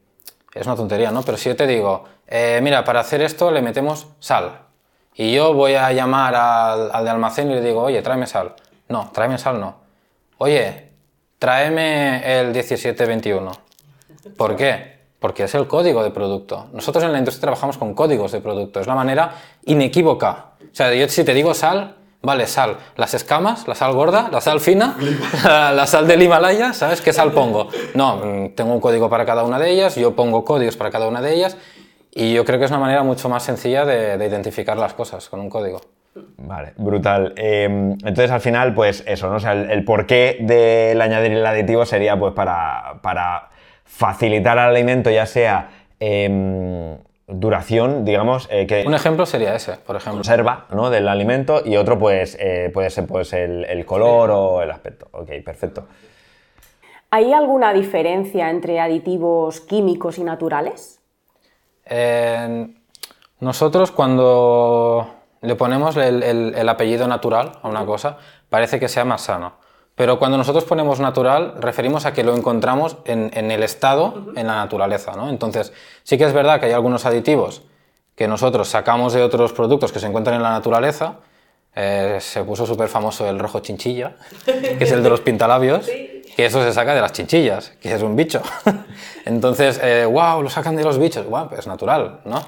es 0.54 0.66
una 0.66 0.76
tontería, 0.76 1.12
¿no? 1.12 1.24
Pero 1.24 1.38
si 1.38 1.50
yo 1.50 1.56
te 1.56 1.68
digo, 1.68 2.06
eh, 2.28 2.60
mira, 2.62 2.84
para 2.84 3.02
hacer 3.02 3.22
esto 3.22 3.52
le 3.52 3.62
metemos 3.62 4.08
sal. 4.20 4.60
Y 5.14 5.34
yo 5.34 5.54
voy 5.54 5.74
a 5.76 5.92
llamar 5.92 6.36
al, 6.36 6.90
al 6.94 7.04
de 7.04 7.10
almacén 7.10 7.52
y 7.52 7.56
le 7.56 7.62
digo, 7.62 7.82
oye, 7.82 8.02
tráeme 8.02 8.28
sal. 8.28 8.54
No, 8.88 9.10
tráeme 9.14 9.38
sal 9.38 9.60
no. 9.60 9.76
Oye, 10.38 10.91
tráeme 11.42 12.40
el 12.40 12.52
1721. 12.52 13.52
¿Por 14.38 14.56
qué? 14.56 15.00
Porque 15.20 15.46
es 15.46 15.56
el 15.56 15.68
código 15.68 16.04
de 16.04 16.12
producto. 16.12 16.68
Nosotros 16.72 17.04
en 17.04 17.12
la 17.12 17.18
industria 17.18 17.42
trabajamos 17.42 17.80
con 17.80 17.96
códigos 17.96 18.32
de 18.32 18.42
producto. 18.42 18.80
Es 18.80 18.86
la 18.86 18.94
manera 18.94 19.32
inequívoca. 19.66 20.52
O 20.62 20.76
sea, 20.76 20.94
yo 20.94 21.10
si 21.10 21.24
te 21.24 21.34
digo 21.34 21.56
sal, 21.56 21.96
vale, 22.22 22.46
sal. 22.46 22.78
Las 22.96 23.16
escamas, 23.16 23.68
la 23.68 23.74
sal 23.74 23.94
gorda, 23.94 24.30
la 24.32 24.40
sal 24.40 24.60
fina, 24.60 24.96
la, 25.44 25.88
sal 25.88 26.06
del 26.06 26.22
Himalaya, 26.22 26.74
¿sabes 26.74 27.02
qué 27.02 27.12
sal 27.12 27.32
pongo? 27.32 27.70
No, 27.96 28.18
mm, 28.18 28.50
tengo 28.54 28.72
un 28.72 28.80
código 28.80 29.10
para 29.10 29.26
cada 29.26 29.44
una 29.44 29.58
de 29.58 29.72
ellas, 29.72 29.96
yo 29.96 30.16
pongo 30.16 30.46
códigos 30.46 30.78
para 30.78 30.92
cada 30.92 31.08
una 31.08 31.22
de 31.22 31.34
ellas 31.34 31.58
y 32.12 32.34
yo 32.34 32.46
creo 32.46 32.60
que 32.60 32.66
es 32.66 32.72
una 32.72 32.80
manera 32.80 33.02
mucho 33.02 33.30
más 33.30 33.42
sencilla 33.42 33.84
de 33.84 34.24
identificar 34.24 34.78
las 34.78 34.94
cosas 34.94 35.28
con 35.28 35.40
un 35.40 35.50
código. 35.50 35.82
Vale, 36.38 36.74
brutal. 36.78 37.34
Eh, 37.38 37.64
entonces 37.66 38.32
al 38.32 38.42
final, 38.42 38.74
pues 38.74 39.04
eso, 39.08 39.30
¿no? 39.30 39.36
O 39.36 39.40
sea, 39.40 39.54
el, 39.54 39.72
el 39.72 39.84
porqué 39.86 40.38
del 40.42 41.00
añadir 41.02 41.32
el 41.32 41.46
aditivo 41.46 41.86
sería 41.86 42.18
pues 42.20 42.34
para, 42.34 43.00
para 43.02 43.50
facilitar 43.86 44.58
al 44.58 44.70
alimento, 44.72 45.10
ya 45.10 45.26
sea 45.26 45.70
em, 46.00 46.98
duración, 47.28 48.04
digamos, 48.04 48.48
eh, 48.52 48.68
que 48.68 48.84
Un 48.86 48.94
ejemplo 48.94 49.26
sería 49.26 49.56
ese, 49.56 49.74
por 49.78 49.96
ejemplo. 49.96 50.18
conserva 50.18 50.66
¿no? 50.74 50.90
del 50.90 51.08
alimento 51.08 51.62
y 51.64 51.78
otro 51.78 51.98
pues 51.98 52.38
eh, 52.40 52.70
puede 52.74 52.90
ser 52.90 53.08
pues 53.08 53.34
el, 53.34 53.66
el 53.66 53.86
color 53.86 54.32
o 54.32 54.62
el 54.62 54.72
aspecto. 54.72 55.08
Ok, 55.12 55.30
perfecto. 55.46 55.88
¿hay 57.14 57.34
alguna 57.34 57.74
diferencia 57.74 58.50
entre 58.50 58.80
aditivos 58.80 59.60
químicos 59.60 60.18
y 60.18 60.24
naturales? 60.24 61.02
Eh, 61.86 62.68
nosotros 63.42 63.92
cuando 63.92 65.10
le 65.42 65.56
ponemos 65.56 65.96
el, 65.98 66.24
el- 66.24 66.54
el 66.56 66.70
apellido 66.70 67.08
natural 67.08 67.54
a 67.62 67.68
una 67.68 67.86
cosa, 67.86 68.18
parece 68.50 68.80
que 68.80 68.88
sea 68.88 69.06
más 69.06 69.22
sano. 69.22 69.54
Pero 69.96 70.18
cuando 70.20 70.38
nosotros 70.38 70.64
ponemos 70.64 71.00
natural, 71.00 71.56
referimos 71.60 72.06
a 72.06 72.14
que 72.14 72.24
lo 72.24 72.36
encontramos 72.36 72.98
en, 73.06 73.30
en 73.34 73.52
el 73.52 73.62
estado, 73.62 74.28
en 74.36 74.48
la 74.48 74.56
naturaleza. 74.56 75.14
¿no? 75.16 75.30
Entonces, 75.30 75.74
sí 76.04 76.18
que 76.18 76.24
es 76.24 76.34
verdad 76.34 76.60
que 76.60 76.68
hay 76.68 76.72
algunos 76.72 77.06
aditivos 77.06 77.62
que 78.16 78.28
nosotros 78.28 78.68
sacamos 78.70 79.14
de 79.14 79.22
otros 79.24 79.52
productos 79.54 79.92
que 79.92 80.00
se 80.00 80.08
encuentran 80.08 80.36
en 80.38 80.44
la 80.44 80.52
naturaleza. 80.52 81.16
Eh, 81.76 82.18
se 82.20 82.44
puso 82.44 82.66
súper 82.66 82.88
famoso 82.90 83.28
el 83.30 83.40
rojo 83.40 83.60
chinchilla, 83.60 84.16
que 84.46 84.78
es 84.84 84.92
el 84.92 85.02
de 85.04 85.10
los 85.10 85.22
pintalabios, 85.22 85.86
que 85.88 86.46
eso 86.46 86.62
se 86.64 86.72
saca 86.74 86.94
de 86.96 87.02
las 87.02 87.12
chinchillas, 87.14 87.70
que 87.82 87.94
es 87.94 88.02
un 88.02 88.16
bicho. 88.16 88.42
Entonces, 89.26 89.80
eh, 89.84 90.06
wow, 90.06 90.42
lo 90.42 90.50
sacan 90.50 90.76
de 90.76 90.84
los 90.84 90.98
bichos. 90.98 91.26
Wow, 91.28 91.48
pues 91.50 91.60
es 91.62 91.68
natural, 91.68 92.20
¿no? 92.26 92.42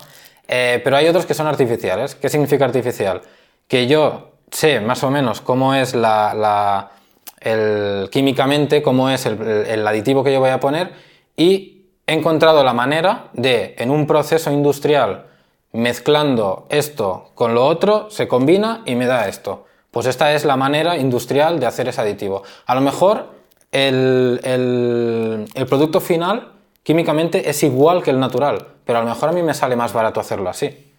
Eh, 0.48 0.82
pero 0.84 0.98
hay 0.98 1.08
otros 1.08 1.26
que 1.26 1.34
son 1.34 1.48
artificiales. 1.48 2.16
¿Qué 2.16 2.30
significa 2.30 2.66
artificial? 2.66 3.22
Que 3.68 3.88
yo 3.88 4.32
sé 4.52 4.80
más 4.82 5.04
o 5.04 5.10
menos 5.10 5.42
cómo 5.42 5.74
es 5.74 5.96
la, 5.96 6.34
la- 6.34 6.92
el, 7.40 8.10
químicamente, 8.12 8.82
cómo 8.82 9.10
es 9.10 9.26
el, 9.26 9.86
aditivo 9.88 10.24
que 10.24 10.32
yo 10.32 10.40
voy 10.40 10.52
a 10.52 10.60
poner 10.60 10.94
y 11.36 11.88
he 12.08 12.14
encontrado 12.14 12.64
la 12.64 12.74
manera 12.74 13.26
de, 13.34 13.76
en 13.78 13.90
un 13.92 14.08
proceso 14.08 14.52
industrial, 14.52 15.26
mezclando 15.74 16.68
esto 16.70 17.32
con 17.36 17.54
lo 17.54 17.66
otro, 17.66 18.10
se 18.10 18.28
combina 18.28 18.82
y 18.86 18.96
me 18.96 19.08
da 19.08 19.28
esto. 19.28 19.66
Pues 19.92 20.06
esta 20.06 20.34
es 20.34 20.46
la 20.46 20.56
manera 20.56 20.98
industrial 20.98 21.60
de 21.60 21.66
hacer 21.66 21.88
ese 21.90 22.02
aditivo. 22.02 22.44
A 22.66 22.76
lo 22.76 22.82
mejor 22.82 23.28
el 23.72 25.46
producto 25.70 26.00
final 26.00 26.52
químicamente 26.84 27.50
es 27.50 27.64
igual 27.64 28.04
que 28.04 28.12
el 28.12 28.20
natural, 28.20 28.68
pero 28.86 29.00
a 29.00 29.02
lo 29.02 29.10
mejor 29.10 29.30
a 29.30 29.32
mí 29.32 29.42
me 29.42 29.54
sale 29.54 29.76
más 29.76 29.94
barato 29.94 30.20
hacerlo 30.20 30.50
así. 30.50 30.92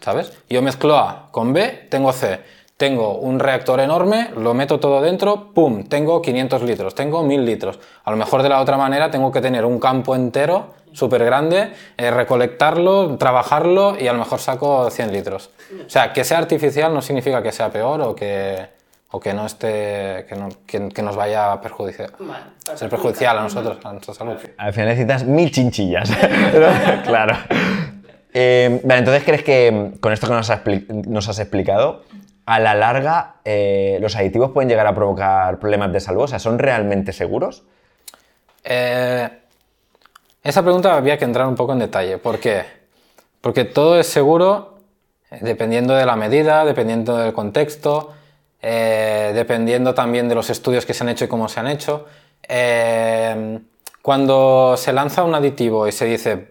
¿Sabes? 0.00 0.32
Yo 0.48 0.62
mezclo 0.62 0.98
A 0.98 1.28
con 1.30 1.52
B, 1.52 1.86
tengo 1.88 2.12
C. 2.12 2.40
Tengo 2.76 3.18
un 3.18 3.38
reactor 3.38 3.78
enorme, 3.78 4.30
lo 4.36 4.54
meto 4.54 4.80
todo 4.80 5.00
dentro, 5.00 5.52
¡pum! 5.54 5.84
Tengo 5.84 6.20
500 6.20 6.62
litros, 6.62 6.94
tengo 6.96 7.22
1000 7.22 7.44
litros. 7.44 7.78
A 8.02 8.10
lo 8.10 8.16
mejor 8.16 8.42
de 8.42 8.48
la 8.48 8.60
otra 8.60 8.76
manera 8.76 9.10
tengo 9.10 9.30
que 9.30 9.40
tener 9.40 9.64
un 9.64 9.78
campo 9.78 10.16
entero, 10.16 10.74
súper 10.92 11.24
grande, 11.24 11.72
eh, 11.96 12.10
recolectarlo, 12.10 13.16
trabajarlo 13.18 13.96
y 14.00 14.08
a 14.08 14.12
lo 14.12 14.18
mejor 14.18 14.40
saco 14.40 14.90
100 14.90 15.12
litros. 15.12 15.50
O 15.86 15.90
sea, 15.90 16.12
que 16.12 16.24
sea 16.24 16.38
artificial 16.38 16.92
no 16.92 17.02
significa 17.02 17.40
que 17.40 17.52
sea 17.52 17.70
peor 17.70 18.00
o 18.00 18.16
que, 18.16 18.66
o 19.12 19.20
que 19.20 19.32
no 19.34 19.46
esté, 19.46 20.26
que, 20.28 20.34
no- 20.36 20.48
que- 20.66 20.88
que 20.88 21.02
nos 21.02 21.14
vaya 21.16 21.52
a 21.52 21.60
perjudiciar. 21.60 22.10
ser 22.74 22.88
perjudicial 22.88 23.38
a 23.38 23.42
nosotros, 23.42 23.78
a 23.84 23.92
nuestra 23.92 24.14
salud. 24.14 24.36
Al 24.56 24.72
final 24.72 24.88
necesitas 24.88 25.24
mil 25.24 25.50
chinchillas. 25.52 26.10
claro. 27.06 27.36
Eh, 28.34 28.80
vale, 28.84 28.98
entonces 29.00 29.22
crees 29.24 29.42
que 29.44 29.92
con 30.00 30.12
esto 30.12 30.26
que 30.26 30.32
nos 30.32 30.48
has, 30.48 30.64
expli- 30.64 30.86
nos 31.06 31.28
has 31.28 31.38
explicado, 31.38 32.02
a 32.46 32.58
la 32.58 32.74
larga 32.74 33.34
eh, 33.44 33.98
los 34.00 34.16
aditivos 34.16 34.50
pueden 34.52 34.68
llegar 34.68 34.86
a 34.86 34.94
provocar 34.94 35.58
problemas 35.58 35.92
de 35.92 36.00
salud. 36.00 36.22
O 36.22 36.28
sea, 36.28 36.38
¿son 36.38 36.58
realmente 36.58 37.12
seguros? 37.12 37.62
Eh, 38.64 39.28
esa 40.42 40.62
pregunta 40.62 40.96
había 40.96 41.18
que 41.18 41.24
entrar 41.24 41.46
un 41.46 41.54
poco 41.54 41.72
en 41.74 41.80
detalle. 41.80 42.18
¿Por 42.18 42.38
qué? 42.40 42.64
Porque 43.40 43.64
todo 43.64 43.98
es 44.00 44.06
seguro 44.06 44.78
eh, 45.30 45.38
dependiendo 45.42 45.94
de 45.94 46.06
la 46.06 46.16
medida, 46.16 46.64
dependiendo 46.64 47.16
del 47.18 47.32
contexto, 47.32 48.12
eh, 48.62 49.32
dependiendo 49.34 49.92
también 49.92 50.28
de 50.28 50.34
los 50.34 50.48
estudios 50.48 50.86
que 50.86 50.94
se 50.94 51.04
han 51.04 51.10
hecho 51.10 51.24
y 51.24 51.28
cómo 51.28 51.48
se 51.48 51.60
han 51.60 51.66
hecho. 51.66 52.06
Eh, 52.48 53.58
cuando 54.00 54.76
se 54.76 54.92
lanza 54.92 55.24
un 55.24 55.34
aditivo 55.34 55.86
y 55.86 55.92
se 55.92 56.06
dice 56.06 56.48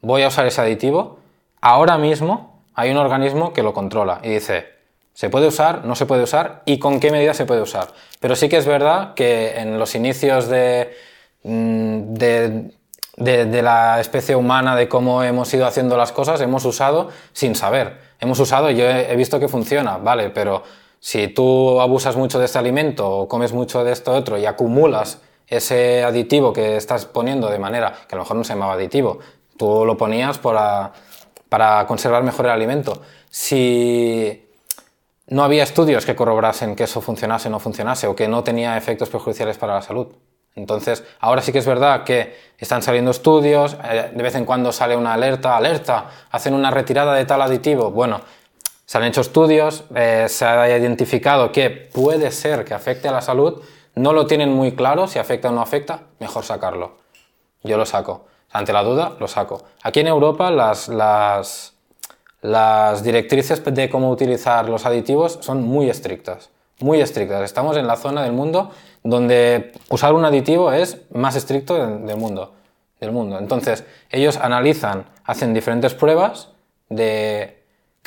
voy 0.00 0.22
a 0.22 0.28
usar 0.28 0.46
ese 0.46 0.60
aditivo, 0.60 1.18
ahora 1.60 1.98
mismo 1.98 2.62
hay 2.74 2.90
un 2.90 2.96
organismo 2.96 3.52
que 3.52 3.62
lo 3.62 3.74
controla 3.74 4.20
y 4.22 4.30
dice, 4.30 4.66
se 5.12 5.30
puede 5.30 5.48
usar, 5.48 5.84
no 5.84 5.94
se 5.96 6.06
puede 6.06 6.22
usar 6.22 6.62
y 6.64 6.78
con 6.78 7.00
qué 7.00 7.10
medida 7.10 7.34
se 7.34 7.44
puede 7.44 7.60
usar. 7.60 7.88
Pero 8.20 8.36
sí 8.36 8.48
que 8.48 8.56
es 8.56 8.66
verdad 8.66 9.14
que 9.14 9.58
en 9.58 9.78
los 9.78 9.94
inicios 9.94 10.48
de, 10.48 10.96
mm, 11.42 12.14
de, 12.14 13.62
la 13.62 14.00
especie 14.00 14.36
humana, 14.36 14.76
de 14.76 14.88
cómo 14.88 15.24
hemos 15.24 15.52
ido 15.52 15.66
haciendo 15.66 15.96
las 15.96 16.12
cosas, 16.12 16.40
hemos 16.40 16.64
usado 16.64 17.08
sin 17.32 17.56
saber. 17.56 17.98
Hemos 18.20 18.38
usado, 18.38 18.70
yo 18.70 18.84
he 18.84 19.16
visto 19.16 19.40
que 19.40 19.48
funciona, 19.48 19.96
vale, 19.96 20.30
pero 20.30 20.62
si 21.00 21.28
tú 21.28 21.80
abusas 21.80 22.16
mucho 22.16 22.38
de 22.38 22.46
este 22.46 22.58
alimento 22.58 23.08
o 23.08 23.28
comes 23.28 23.52
mucho 23.52 23.84
de 23.84 23.92
esto 23.92 24.12
otro 24.12 24.38
y 24.38 24.46
acumulas 24.46 25.20
ese 25.46 26.04
aditivo 26.04 26.52
que 26.52 26.76
estás 26.76 27.06
poniendo 27.06 27.48
de 27.48 27.58
manera 27.58 27.94
que 28.06 28.14
a 28.14 28.18
lo 28.18 28.24
mejor 28.24 28.36
no 28.36 28.44
se 28.44 28.52
llamaba 28.52 28.74
aditivo, 28.74 29.18
tú 29.56 29.84
lo 29.84 29.96
ponías 29.96 30.38
para, 30.38 30.92
conservar 31.86 32.22
mejor 32.22 32.46
el 32.46 32.52
alimento. 32.52 33.02
Si 33.30 34.46
no 35.28 35.42
había 35.42 35.62
estudios 35.62 36.04
que 36.06 36.14
corroborasen 36.14 36.76
que 36.76 36.84
eso 36.84 37.00
funcionase 37.00 37.48
o 37.48 37.50
no 37.50 37.60
funcionase 37.60 38.06
o 38.06 38.16
que 38.16 38.28
no 38.28 38.42
tenía 38.42 38.76
efectos 38.76 39.08
perjudiciales 39.08 39.58
para 39.58 39.74
la 39.74 39.82
salud. 39.82 40.08
Entonces, 40.54 41.04
ahora 41.20 41.40
sí 41.40 41.52
que 41.52 41.58
es 41.58 41.66
verdad 41.66 42.02
que 42.04 42.36
están 42.58 42.82
saliendo 42.82 43.12
estudios, 43.12 43.76
eh, 43.84 44.10
de 44.12 44.22
vez 44.22 44.34
en 44.34 44.44
cuando 44.44 44.72
sale 44.72 44.96
una 44.96 45.12
alerta, 45.12 45.56
alerta, 45.56 46.06
hacen 46.30 46.52
una 46.52 46.70
retirada 46.70 47.14
de 47.14 47.24
tal 47.24 47.42
aditivo. 47.42 47.90
Bueno, 47.92 48.20
se 48.88 48.96
han 48.96 49.04
hecho 49.04 49.20
estudios, 49.20 49.84
eh, 49.94 50.24
se 50.30 50.46
ha 50.46 50.78
identificado 50.78 51.52
que 51.52 51.68
puede 51.68 52.30
ser 52.30 52.64
que 52.64 52.72
afecte 52.72 53.06
a 53.06 53.12
la 53.12 53.20
salud, 53.20 53.60
no 53.94 54.14
lo 54.14 54.26
tienen 54.26 54.50
muy 54.50 54.72
claro 54.72 55.06
si 55.06 55.18
afecta 55.18 55.50
o 55.50 55.52
no 55.52 55.60
afecta, 55.60 56.04
mejor 56.20 56.42
sacarlo. 56.42 56.96
Yo 57.62 57.76
lo 57.76 57.84
saco. 57.84 58.24
Ante 58.50 58.72
la 58.72 58.82
duda, 58.82 59.12
lo 59.20 59.28
saco. 59.28 59.62
Aquí 59.82 60.00
en 60.00 60.06
Europa 60.06 60.50
las, 60.50 60.88
las, 60.88 61.74
las 62.40 63.04
directrices 63.04 63.62
de 63.62 63.90
cómo 63.90 64.10
utilizar 64.10 64.70
los 64.70 64.86
aditivos 64.86 65.38
son 65.42 65.62
muy 65.64 65.90
estrictas. 65.90 66.48
Muy 66.80 67.02
estrictas. 67.02 67.42
Estamos 67.42 67.76
en 67.76 67.86
la 67.86 67.96
zona 67.96 68.22
del 68.22 68.32
mundo 68.32 68.70
donde 69.02 69.72
usar 69.90 70.14
un 70.14 70.24
aditivo 70.24 70.72
es 70.72 71.02
más 71.12 71.36
estricto 71.36 71.74
del, 71.74 72.16
mundo. 72.16 72.54
Del 73.00 73.12
mundo. 73.12 73.38
Entonces, 73.38 73.84
ellos 74.08 74.38
analizan, 74.38 75.04
hacen 75.24 75.52
diferentes 75.52 75.92
pruebas 75.92 76.52
de 76.88 77.57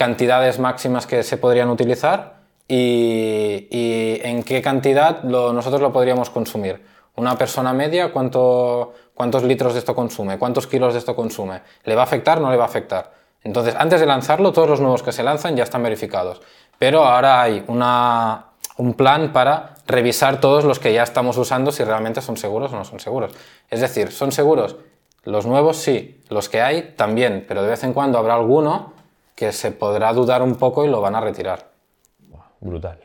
cantidades 0.06 0.58
máximas 0.58 1.06
que 1.06 1.22
se 1.22 1.38
podrían 1.38 1.70
utilizar 1.70 2.42
y, 2.68 3.68
y 3.70 4.20
en 4.24 4.42
qué 4.42 4.60
cantidad 4.64 5.22
lo- 5.24 5.54
nosotros 5.54 5.80
lo 5.80 5.92
podríamos 5.94 6.32
consumir. 6.32 6.82
Una 7.16 7.38
persona 7.38 7.72
media, 7.72 8.12
¿cuánto, 8.12 8.94
¿cuántos 9.14 9.44
litros 9.44 9.74
de 9.74 9.80
esto 9.80 9.94
consume? 9.94 10.40
¿Cuántos 10.40 10.66
kilos 10.66 10.94
de 10.94 11.00
esto 11.00 11.16
consume? 11.16 11.62
¿Le 11.84 11.94
va 11.94 12.02
a 12.02 12.06
afectar? 12.06 12.42
¿No 12.42 12.50
le 12.50 12.58
va 12.58 12.64
a 12.64 12.68
afectar? 12.68 13.12
Entonces, 13.44 13.76
antes 13.78 14.00
de 14.00 14.08
lanzarlo, 14.08 14.52
todos 14.52 14.68
los 14.68 14.80
nuevos 14.80 15.04
que 15.04 15.12
se 15.12 15.22
lanzan 15.22 15.56
ya 15.56 15.64
están 15.64 15.84
verificados. 15.84 16.42
Pero 16.80 17.04
ahora 17.04 17.42
hay 17.44 17.64
una, 17.68 18.46
un 18.78 18.94
plan 18.96 19.32
para 19.34 19.76
revisar 19.86 20.40
todos 20.40 20.64
los 20.64 20.80
que 20.80 20.94
ya 20.94 21.04
estamos 21.04 21.38
usando 21.38 21.72
si 21.72 21.84
realmente 21.84 22.22
son 22.22 22.38
seguros 22.38 22.74
o 22.74 22.76
no 22.76 22.86
son 22.86 23.00
seguros. 23.00 23.34
Es 23.70 23.82
decir, 23.82 24.12
¿son 24.12 24.32
seguros? 24.32 24.78
Los 25.24 25.46
nuevos 25.46 25.78
sí, 25.78 26.24
los 26.30 26.50
que 26.50 26.62
hay 26.62 26.94
también, 26.98 27.46
pero 27.48 27.62
de 27.62 27.70
vez 27.70 27.84
en 27.84 27.94
cuando 27.94 28.18
habrá 28.18 28.34
alguno 28.34 28.94
que 29.42 29.52
se 29.52 29.72
podrá 29.72 30.14
dudar 30.14 30.44
un 30.44 30.54
poco 30.54 30.86
y 30.86 30.88
lo 30.88 31.02
van 31.02 31.16
a 31.16 31.20
retirar. 31.20 31.72
Brutal. 32.60 33.00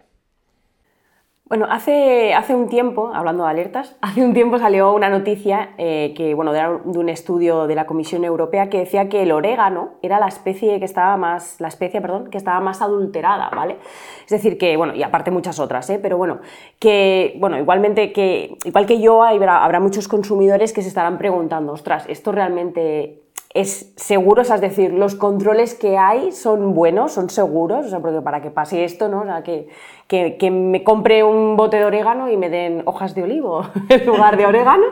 Bueno, 1.46 1.66
hace, 1.70 2.34
hace 2.34 2.54
un 2.54 2.68
tiempo, 2.68 3.10
hablando 3.14 3.44
de 3.44 3.50
alertas, 3.50 3.96
hace 4.02 4.22
un 4.22 4.34
tiempo 4.34 4.58
salió 4.58 4.92
una 4.92 5.08
noticia 5.08 5.70
eh, 5.78 6.12
que, 6.14 6.34
bueno, 6.34 6.52
de 6.52 6.98
un 6.98 7.08
estudio 7.08 7.66
de 7.66 7.74
la 7.74 7.86
Comisión 7.86 8.22
Europea 8.22 8.68
que 8.68 8.80
decía 8.80 9.08
que 9.08 9.22
el 9.22 9.32
orégano 9.32 9.94
era 10.02 10.20
la 10.20 10.28
especie 10.28 10.78
que 10.78 10.84
estaba 10.84 11.16
más, 11.16 11.58
la 11.58 11.68
especie, 11.68 12.02
perdón, 12.02 12.28
que 12.28 12.36
estaba 12.36 12.60
más 12.60 12.82
adulterada, 12.82 13.48
¿vale? 13.56 13.78
Es 14.26 14.30
decir, 14.30 14.58
que, 14.58 14.76
bueno, 14.76 14.94
y 14.94 15.02
aparte 15.02 15.30
muchas 15.30 15.58
otras, 15.58 15.88
¿eh? 15.88 15.98
Pero 16.02 16.18
bueno, 16.18 16.40
que, 16.78 17.34
bueno, 17.38 17.58
igualmente 17.58 18.12
que, 18.12 18.58
igual 18.62 18.84
que 18.84 19.00
yo, 19.00 19.22
habrá, 19.22 19.64
habrá 19.64 19.80
muchos 19.80 20.06
consumidores 20.06 20.74
que 20.74 20.82
se 20.82 20.88
estarán 20.88 21.16
preguntando, 21.16 21.72
ostras, 21.72 22.04
¿esto 22.08 22.30
realmente 22.30 23.25
es 23.60 23.92
seguro, 23.96 24.42
o 24.42 24.44
sea, 24.44 24.56
es 24.56 24.60
decir, 24.60 24.92
los 24.92 25.14
controles 25.14 25.75
que 25.75 25.96
hay 25.96 26.32
son 26.32 26.75
buenos, 26.75 27.12
son 27.12 27.30
seguros, 27.30 27.86
porque 28.02 28.20
para 28.20 28.42
que 28.42 28.50
pase 28.50 28.84
esto, 28.84 29.08
¿no? 29.08 29.22
O 29.22 29.25
sea, 29.25 29.42
que, 29.42 29.68
que, 30.06 30.36
que 30.36 30.50
me 30.50 30.84
compre 30.84 31.25
un 31.25 31.56
bote 31.56 31.78
de 31.78 31.84
orégano 31.84 32.30
y 32.30 32.36
me 32.36 32.50
den 32.50 32.82
hojas 32.84 33.14
de 33.14 33.22
olivo 33.22 33.66
en 33.88 34.06
lugar 34.06 34.36
de 34.36 34.46
orégano. 34.46 34.84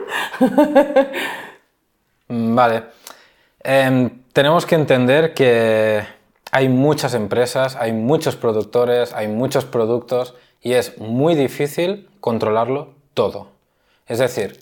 Mm, 2.27 2.55
Vale. 2.55 2.83
Em, 3.63 4.09
tenemos 4.33 4.65
que 4.65 4.75
entender 4.75 5.33
que 5.33 6.01
hay 6.51 6.69
muchas 6.69 7.13
empresas, 7.13 7.75
hay 7.75 7.93
muchos 7.93 8.35
productores, 8.35 9.13
hay 9.13 9.27
muchos 9.27 9.65
productos 9.65 10.35
y 10.61 10.73
es 10.73 10.97
muy 10.97 11.35
difícil 11.35 12.09
controlarlo 12.19 12.89
todo. 13.13 13.49
Es 14.07 14.19
decir, 14.19 14.59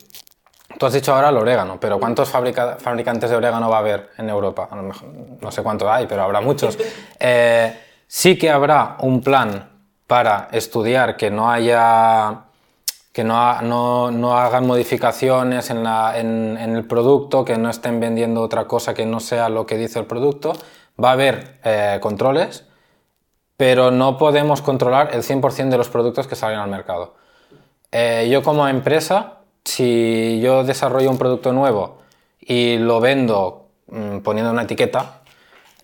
tú 0.78 0.86
has 0.86 0.94
dicho 0.94 1.14
ahora 1.14 1.30
el 1.30 1.38
orégano, 1.38 1.80
pero 1.80 2.00
¿cuántos 2.00 2.30
fabrica- 2.30 2.78
fabricantes 2.80 3.30
de 3.30 3.36
orégano 3.36 3.70
va 3.70 3.78
a 3.78 3.80
haber 3.80 4.10
en 4.18 4.30
Europa? 4.30 4.68
A 4.70 4.76
lo 4.76 4.84
mejor, 4.84 5.10
no 5.42 5.52
sé 5.52 5.64
cuánto 5.64 5.92
hay, 5.92 6.08
pero 6.08 6.24
habrá 6.24 6.42
muchos. 6.42 6.78
Eh, 7.20 7.80
sí 8.08 8.38
que 8.38 8.50
habrá 8.50 8.98
un 9.00 9.22
plan 9.22 9.70
para 10.08 10.50
estudiar 10.52 11.16
que 11.18 11.32
no 11.32 11.50
haya 11.50 12.42
que 13.14 13.24
no, 13.24 13.38
ha- 13.38 13.62
no- 13.62 14.10
no 14.12 14.36
hagan 14.38 14.66
modificaciones 14.66 15.70
en, 15.70 15.84
la- 15.84 16.18
en- 16.18 16.58
en 16.60 16.76
el 16.76 16.86
producto, 16.88 17.46
que 17.46 17.58
no 17.58 17.70
estén 17.70 18.00
vendiendo 18.00 18.42
otra 18.42 18.66
cosa 18.66 18.94
que 18.96 19.06
no 19.06 19.20
sea 19.20 19.50
lo 19.50 19.66
que 19.68 19.78
dice 19.78 20.00
el 20.00 20.06
producto. 20.06 20.54
Va 21.02 21.10
a 21.10 21.14
haber 21.14 21.60
eh, 21.64 22.00
controles, 22.02 22.66
pero 23.56 23.92
no 23.92 24.18
podemos 24.18 24.62
controlar 24.64 25.12
el 25.14 25.22
100% 25.24 25.70
de 25.70 25.78
los 25.78 25.90
productos 25.90 26.28
que 26.28 26.36
salen 26.36 26.58
al 26.60 26.70
mercado. 26.70 27.14
Eh, 27.92 28.28
yo 28.32 28.42
como 28.42 28.68
empresa, 28.68 29.43
si 29.66 30.40
yo 30.42 30.64
desarrollo 30.64 31.10
un 31.10 31.18
producto 31.18 31.54
nuevo 31.54 31.98
y 32.40 32.78
lo 32.78 33.00
vendo 33.00 33.68
mm, 33.88 34.20
poniendo 34.20 34.52
una 34.52 34.64
etiqueta, 34.64 35.22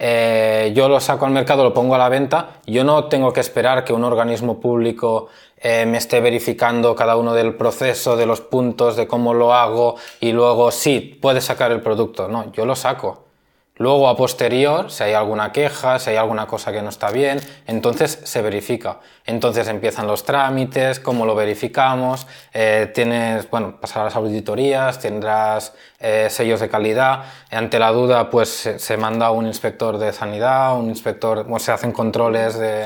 eh, 0.01 0.71
yo 0.74 0.88
lo 0.88 1.01
saco 1.01 1.25
al 1.25 1.31
mercado, 1.31 1.63
lo 1.63 1.74
pongo 1.74 1.95
a 1.95 1.98
la 1.98 2.07
venta, 2.07 2.62
yo 2.65 2.86
no 2.86 3.05
tengo 3.05 3.33
que 3.33 3.41
esperar 3.41 3.83
que 3.83 3.91
un 3.91 4.05
organismo 4.05 4.59
público 4.59 5.27
eh, 5.57 5.86
me 5.86 5.98
esté 5.98 6.21
verificando 6.21 6.95
cada 6.95 7.17
uno 7.17 7.33
del 7.33 7.55
proceso, 7.55 8.15
de 8.15 8.25
los 8.25 8.39
puntos, 8.39 8.95
de 8.95 9.07
cómo 9.07 9.33
lo 9.33 9.53
hago 9.53 9.95
y 10.21 10.31
luego 10.31 10.71
sí, 10.71 11.19
puedes 11.21 11.43
sacar 11.43 11.71
el 11.74 11.81
producto. 11.81 12.29
No, 12.29 12.51
yo 12.53 12.65
lo 12.65 12.75
saco. 12.75 13.28
Luego, 13.79 14.09
a 14.09 14.17
posterior, 14.17 14.91
si 14.91 15.03
hay 15.03 15.13
alguna 15.13 15.53
queja, 15.53 16.00
si 16.00 16.09
hay 16.09 16.17
alguna 16.17 16.48
cosa 16.48 16.74
que 16.74 16.81
no 16.81 16.89
está 16.89 17.12
bien, 17.12 17.39
entonces 17.65 18.19
se 18.25 18.41
verifica. 18.41 19.00
Entonces 19.25 19.69
empiezan 19.69 20.05
los 20.05 20.25
trámites, 20.25 21.00
cómo 21.00 21.25
lo 21.25 21.33
verificamos, 21.33 22.27
eh, 22.53 22.91
tienes, 22.93 23.50
bueno, 23.50 23.79
pasarás 23.79 24.17
auditorías, 24.17 25.00
tendrás 25.00 25.74
eh, 25.98 26.27
sellos 26.29 26.59
de 26.59 26.67
calidad. 26.67 27.24
Ante 27.51 27.79
la 27.79 27.93
duda, 27.93 28.29
pues 28.29 28.50
se, 28.50 28.79
se 28.79 28.98
manda 28.98 29.31
un 29.31 29.48
inspector 29.48 29.98
de 29.98 30.12
sanidad, 30.12 30.77
un 30.77 30.89
inspector, 30.89 31.43
bueno, 31.43 31.59
se 31.59 31.71
hacen 31.71 31.93
controles 31.93 32.59
de... 32.59 32.86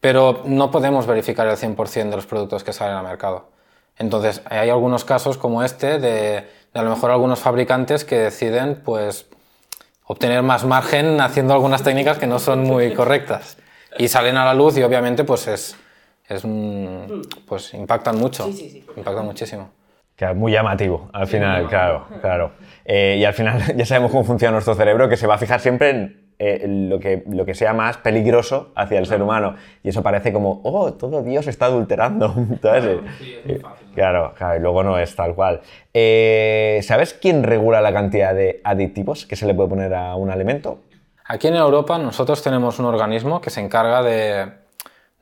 pero 0.00 0.42
no 0.44 0.72
podemos 0.72 1.06
verificar 1.06 1.46
el 1.46 1.56
100% 1.56 2.10
de 2.10 2.16
los 2.16 2.26
productos 2.26 2.64
que 2.64 2.72
salen 2.72 2.96
al 2.96 3.04
mercado. 3.04 3.50
Entonces, 3.96 4.42
hay 4.46 4.70
algunos 4.70 5.04
casos 5.04 5.38
como 5.38 5.62
este 5.62 6.00
de, 6.00 6.48
de 6.74 6.80
a 6.80 6.82
lo 6.82 6.90
mejor 6.90 7.12
algunos 7.12 7.38
fabricantes 7.38 8.04
que 8.04 8.18
deciden 8.18 8.82
pues 8.84 9.26
obtener 10.06 10.42
más 10.42 10.64
margen 10.64 11.20
haciendo 11.20 11.54
algunas 11.54 11.82
técnicas 11.82 12.18
que 12.18 12.26
no 12.26 12.38
son 12.38 12.62
muy 12.62 12.92
correctas 12.94 13.58
y 13.98 14.08
salen 14.08 14.36
a 14.36 14.44
la 14.44 14.54
luz 14.54 14.76
y 14.78 14.82
obviamente 14.82 15.24
pues 15.24 15.46
es, 15.48 15.76
es 16.28 16.44
un- 16.44 17.22
pues 17.46 17.74
impactan 17.74 18.16
mucho, 18.18 18.48
impactan 18.96 19.24
muchísimo. 19.24 19.70
Claro, 20.16 20.34
muy 20.34 20.50
llamativo, 20.52 21.10
al 21.12 21.26
final, 21.26 21.68
claro, 21.68 22.06
claro. 22.22 22.52
Eh, 22.86 23.16
y 23.18 23.24
al 23.24 23.34
final 23.34 23.60
ya 23.76 23.84
sabemos 23.84 24.10
cómo 24.10 24.24
funciona 24.24 24.52
nuestro 24.52 24.74
cerebro, 24.74 25.08
que 25.10 25.16
se 25.18 25.26
va 25.26 25.34
a 25.34 25.38
fijar 25.38 25.60
siempre 25.60 25.90
en 25.90 26.25
eh, 26.38 26.64
lo, 26.68 26.98
que, 27.00 27.22
lo 27.28 27.44
que 27.44 27.54
sea 27.54 27.72
más 27.72 27.96
peligroso 27.98 28.70
hacia 28.74 28.98
el 28.98 29.06
ser 29.06 29.22
humano. 29.22 29.54
Y 29.82 29.88
eso 29.90 30.02
parece 30.02 30.32
como, 30.32 30.60
oh, 30.64 30.92
todo 30.94 31.22
Dios 31.22 31.46
está 31.46 31.66
adulterando. 31.66 32.34
¿sabes? 32.62 32.84
Eh, 33.46 33.60
Claro, 33.94 34.34
claro, 34.36 34.56
y 34.58 34.60
luego 34.60 34.82
no 34.82 34.98
es 34.98 35.16
tal 35.16 35.34
cual. 35.34 35.62
Eh, 35.94 36.80
¿Sabes 36.82 37.14
quién 37.14 37.42
regula 37.42 37.80
la 37.80 37.94
cantidad 37.94 38.34
de 38.34 38.60
aditivos 38.62 39.24
que 39.24 39.36
se 39.36 39.46
le 39.46 39.54
puede 39.54 39.70
poner 39.70 39.94
a 39.94 40.16
un 40.16 40.30
alimento? 40.30 40.80
Aquí 41.24 41.48
en 41.48 41.56
Europa 41.56 41.96
nosotros 41.96 42.42
tenemos 42.42 42.78
un 42.78 42.84
organismo 42.84 43.40
que 43.40 43.48
se 43.48 43.60
encarga 43.62 44.02
de, 44.02 44.52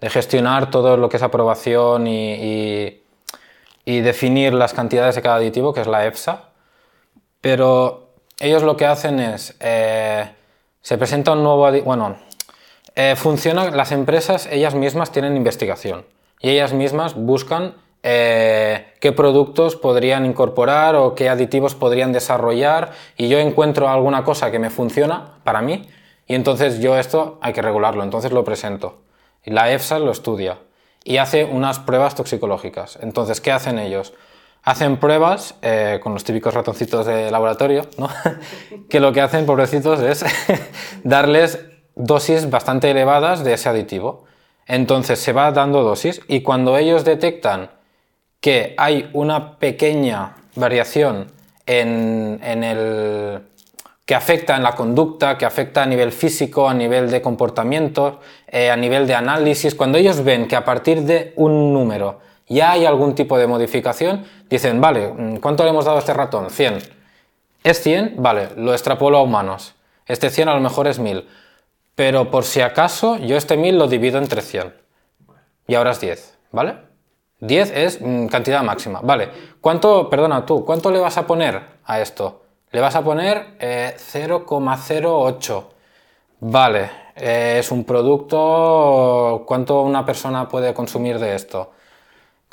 de 0.01 0.11
gestionar 0.11 0.71
todo 0.71 0.97
lo 0.97 1.09
que 1.09 1.19
es 1.19 1.23
aprobación 1.23 2.09
y, 2.09 2.33
y- 2.35 3.01
y 3.87 4.01
definir 4.01 4.53
las 4.55 4.75
cantidades 4.75 5.15
de 5.15 5.23
cada 5.23 5.37
aditivo, 5.37 5.73
que 5.73 5.83
es 5.83 5.87
la 5.87 6.05
EFSA. 6.07 6.49
Pero 7.41 8.09
ellos 8.41 8.63
lo 8.63 8.77
que 8.77 8.87
hacen 8.87 9.21
es, 9.21 9.57
eh, 9.61 10.29
se 10.85 10.99
presenta 10.99 11.33
un 11.33 11.43
nuevo 11.43 11.67
bueno, 11.83 12.17
eh, 12.95 13.15
funciona, 13.17 13.71
las 13.71 13.91
empresas 13.91 14.47
ellas 14.53 14.75
mismas 14.75 15.11
tienen 15.11 15.35
investigación 15.35 16.05
y 16.41 16.51
ellas 16.51 16.75
mismas 16.75 17.15
buscan 17.15 17.75
eh, 18.03 18.93
qué 19.01 19.13
productos 19.13 19.77
podrían 19.77 20.27
incorporar 20.27 20.95
o 20.95 21.15
qué 21.15 21.31
aditivos 21.31 21.75
podrían 21.75 22.13
desarrollar 22.13 22.93
y 23.17 23.29
yo 23.29 23.39
encuentro 23.39 23.89
alguna 23.89 24.25
cosa 24.25 24.51
que 24.51 24.59
me 24.59 24.69
funciona 24.69 25.39
para 25.43 25.63
mí 25.63 25.89
y 26.27 26.35
entonces 26.35 26.81
yo 26.81 26.99
esto 26.99 27.39
hay 27.41 27.55
que 27.55 27.63
regularlo, 27.63 28.03
entonces 28.03 28.31
lo 28.31 28.45
presento. 28.45 28.99
La 29.45 29.73
EFSA 29.73 29.99
lo 29.99 30.11
estudia 30.11 30.59
y 31.03 31.17
hace 31.17 31.47
unas 31.47 31.79
pruebas 31.79 32.15
toxicológicas. 32.15 32.99
Entonces, 33.01 33.41
¿qué 33.41 33.53
hacen 33.53 33.79
ellos? 33.79 34.13
Hacen 34.65 34.97
pruebas 34.97 35.57
eh, 35.63 36.01
con 36.03 36.15
los 36.15 36.25
típicos 36.25 36.55
ratoncitos 36.55 37.05
de 37.07 37.31
laboratorio, 37.31 37.87
¿no? 37.99 38.09
que 38.89 38.99
lo 38.99 39.13
que 39.13 39.21
hacen, 39.21 39.45
pobrecitos, 39.47 40.01
es 40.01 40.25
darles 41.05 41.61
dosis 41.95 42.49
bastante 42.49 42.91
elevadas 42.91 43.45
de 43.45 43.53
ese 43.55 43.69
aditivo. 43.69 44.25
Entonces 44.67 45.19
se 45.19 45.33
va 45.33 45.53
dando 45.53 45.83
dosis 45.83 46.23
y 46.29 46.41
cuando 46.41 46.79
ellos 46.79 47.05
detectan 47.05 47.71
que 48.41 48.75
hay 48.79 49.11
una 49.13 49.59
pequeña 49.59 50.37
variación 50.55 51.31
en, 51.67 52.41
en 52.43 52.65
el 52.65 53.43
que 54.05 54.15
afecta 54.15 54.57
en 54.57 54.63
la 54.63 54.73
conducta, 54.73 55.39
que 55.39 55.47
afecta 55.47 55.83
a 55.83 55.87
nivel 55.87 56.13
físico, 56.13 56.69
a 56.69 56.75
nivel 56.75 57.11
de 57.11 57.23
comportamiento, 57.23 58.21
eh, 58.47 58.71
a 58.71 58.77
nivel 58.77 59.07
de 59.07 59.15
análisis, 59.15 59.75
cuando 59.75 59.99
ellos 59.99 60.23
ven 60.23 60.47
que 60.47 60.57
a 60.57 60.65
partir 60.65 61.03
de 61.03 61.33
un 61.37 61.73
número 61.73 62.21
ya 62.49 62.73
hay 62.73 62.85
algún 62.85 63.15
tipo 63.15 63.39
de 63.39 63.47
modificación, 63.47 64.25
dicen, 64.49 64.81
vale, 64.81 65.13
mm, 65.13 65.37
¿cuánto 65.37 65.65
le 65.65 65.71
hemos 65.71 65.85
dado 65.85 65.97
a 65.97 66.01
este 66.01 66.15
ratón? 66.15 66.51
100. 66.51 66.79
¿Es 67.63 67.83
100? 67.83 68.17
Vale, 68.19 68.51
lo 68.57 68.73
extrapolo 68.73 69.19
a 69.19 69.23
humanos. 69.23 69.75
Este 70.07 70.31
100 70.31 70.49
a 70.49 70.55
lo 70.55 70.61
mejor 70.61 70.87
es 70.87 70.99
1000. 70.99 71.27
Pero 71.95 72.31
por 72.31 72.45
si 72.45 72.61
acaso, 72.61 73.17
yo 73.19 73.37
este 73.37 73.57
1000 73.57 73.79
lo 73.79 73.87
divido 73.87 74.19
entre 74.19 74.43
100. 74.43 74.75
Y 75.67 75.75
ahora 75.75 75.93
es 75.93 76.01
10, 76.01 76.39
¿vale? 76.53 76.77
10 77.41 77.71
es 77.71 78.01
mm, 78.01 78.27
cantidad 78.27 78.63
máxima. 78.63 79.01
Vale, 79.03 79.31
¿cuánto, 79.61 80.11
perdona 80.11 80.45
tú, 80.45 80.65
cuánto 80.65 80.91
le 80.91 80.99
vas 80.99 81.17
a 81.17 81.27
poner 81.27 81.63
a 81.85 82.01
esto? 82.01 82.43
Le 82.71 82.81
vas 82.81 82.97
a 82.97 83.03
poner 83.03 83.57
eh, 83.61 83.95
0,08. 83.97 85.65
Vale, 86.41 86.91
eh, 87.17 87.57
es 87.61 87.71
un 87.71 87.85
producto, 87.85 89.45
¿cuánto 89.47 89.83
una 89.83 90.05
persona 90.05 90.49
puede 90.49 90.75
consumir 90.75 91.19
de 91.19 91.35
esto? 91.35 91.74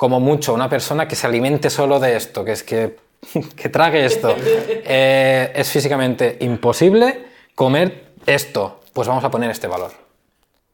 Como 0.02 0.18
mucho, 0.18 0.52
una 0.52 0.68
persona 0.68 1.06
que 1.06 1.14
se 1.14 1.28
alimente 1.28 1.70
solo 1.70 2.00
de 2.00 2.16
esto, 2.16 2.44
que 2.44 2.50
es 2.50 2.64
que, 2.64 2.96
que 3.56 3.68
trague 3.68 4.04
esto. 4.04 4.34
Eh, 4.36 5.52
es 5.54 5.70
físicamente 5.70 6.38
imposible 6.40 7.24
comer 7.54 8.06
esto. 8.26 8.80
Pues 8.92 9.06
vamos 9.06 9.22
a 9.22 9.30
poner 9.30 9.52
este 9.52 9.68
valor. 9.68 9.92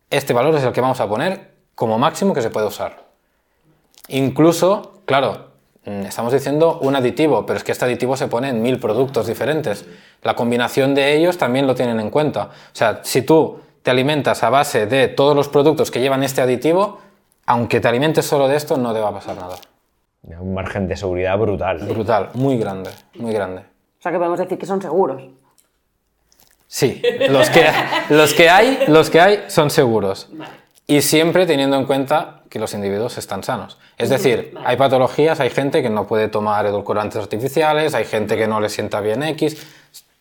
Este 0.08 0.32
valor 0.32 0.54
es 0.54 0.64
el 0.64 0.72
que 0.72 0.80
vamos 0.80 0.98
a 1.00 1.06
poner 1.06 1.50
como 1.74 1.98
máximo 1.98 2.32
que 2.32 2.40
se 2.40 2.48
puede 2.48 2.68
usar. 2.68 3.04
Incluso, 4.08 5.02
claro, 5.04 5.50
mm, 5.84 6.06
estamos 6.06 6.32
diciendo 6.32 6.78
un 6.80 6.96
aditivo, 6.96 7.44
pero 7.44 7.58
es 7.58 7.64
que 7.64 7.72
este 7.72 7.84
aditivo 7.84 8.16
se 8.16 8.28
pone 8.28 8.48
en 8.48 8.62
mil 8.62 8.80
productos 8.80 9.26
diferentes. 9.26 9.84
La 10.22 10.36
combinación 10.36 10.94
de 10.94 11.14
ellos 11.14 11.36
también 11.36 11.66
lo 11.66 11.74
tienen 11.74 12.00
en 12.00 12.08
cuenta. 12.08 12.44
O 12.44 12.74
sea, 12.74 13.00
si 13.04 13.20
tú 13.20 13.60
te 13.82 13.90
alimentas 13.90 14.42
a 14.42 14.48
base 14.48 14.86
de 14.86 15.08
todos 15.08 15.36
los 15.36 15.50
productos 15.50 15.90
que 15.90 16.00
llevan 16.00 16.22
este 16.22 16.40
aditivo, 16.40 17.00
aunque 17.48 17.80
te 17.80 17.88
alimentes 17.88 18.26
solo 18.26 18.46
de 18.46 18.56
esto, 18.56 18.76
no 18.76 18.92
te 18.92 19.00
va 19.00 19.08
a 19.08 19.12
pasar 19.12 19.34
nada. 19.36 19.56
Un 20.38 20.52
margen 20.52 20.86
de 20.86 20.96
seguridad 20.96 21.38
brutal. 21.38 21.78
Brutal, 21.78 22.28
muy 22.34 22.58
grande, 22.58 22.90
muy 23.14 23.32
grande. 23.32 23.62
O 23.62 24.02
sea 24.02 24.12
que 24.12 24.18
podemos 24.18 24.38
decir 24.38 24.58
que 24.58 24.66
son 24.66 24.82
seguros. 24.82 25.22
Sí, 26.66 27.00
los 27.30 27.48
que, 27.48 27.64
los 28.10 28.34
que 28.34 28.50
hay, 28.50 28.84
los 28.88 29.08
que 29.08 29.20
hay 29.22 29.44
son 29.48 29.70
seguros. 29.70 30.28
Y 30.86 31.00
siempre 31.00 31.46
teniendo 31.46 31.76
en 31.76 31.86
cuenta 31.86 32.42
que 32.50 32.58
los 32.58 32.74
individuos 32.74 33.16
están 33.16 33.42
sanos. 33.42 33.78
Es 33.96 34.10
decir, 34.10 34.54
hay 34.62 34.76
patologías, 34.76 35.40
hay 35.40 35.48
gente 35.48 35.82
que 35.82 35.88
no 35.88 36.06
puede 36.06 36.28
tomar 36.28 36.66
edulcorantes 36.66 37.18
artificiales, 37.18 37.94
hay 37.94 38.04
gente 38.04 38.36
que 38.36 38.46
no 38.46 38.60
le 38.60 38.68
sienta 38.68 39.00
bien 39.00 39.22
X, 39.22 39.66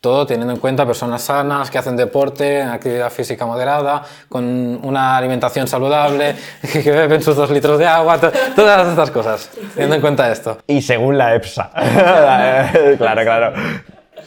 todo 0.07 0.25
teniendo 0.25 0.53
en 0.53 0.59
cuenta 0.59 0.85
personas 0.85 1.21
sanas, 1.21 1.69
que 1.69 1.77
hacen 1.77 1.97
deporte, 1.97 2.61
actividad 2.63 3.09
física 3.11 3.45
moderada, 3.45 4.03
con 4.29 4.43
una 4.83 5.17
alimentación 5.17 5.67
saludable, 5.67 6.35
que 6.71 6.89
beben 6.91 7.21
sus 7.21 7.35
dos 7.35 7.49
litros 7.51 7.77
de 7.77 7.85
agua, 7.87 8.17
to- 8.17 8.31
todas 8.55 8.87
estas 8.87 9.11
cosas, 9.11 9.49
teniendo 9.73 9.95
en 9.95 10.01
cuenta 10.01 10.31
esto. 10.31 10.59
Y 10.67 10.81
según 10.81 11.17
la 11.17 11.35
EPSA. 11.35 11.71
claro, 12.97 13.21
claro. 13.23 13.53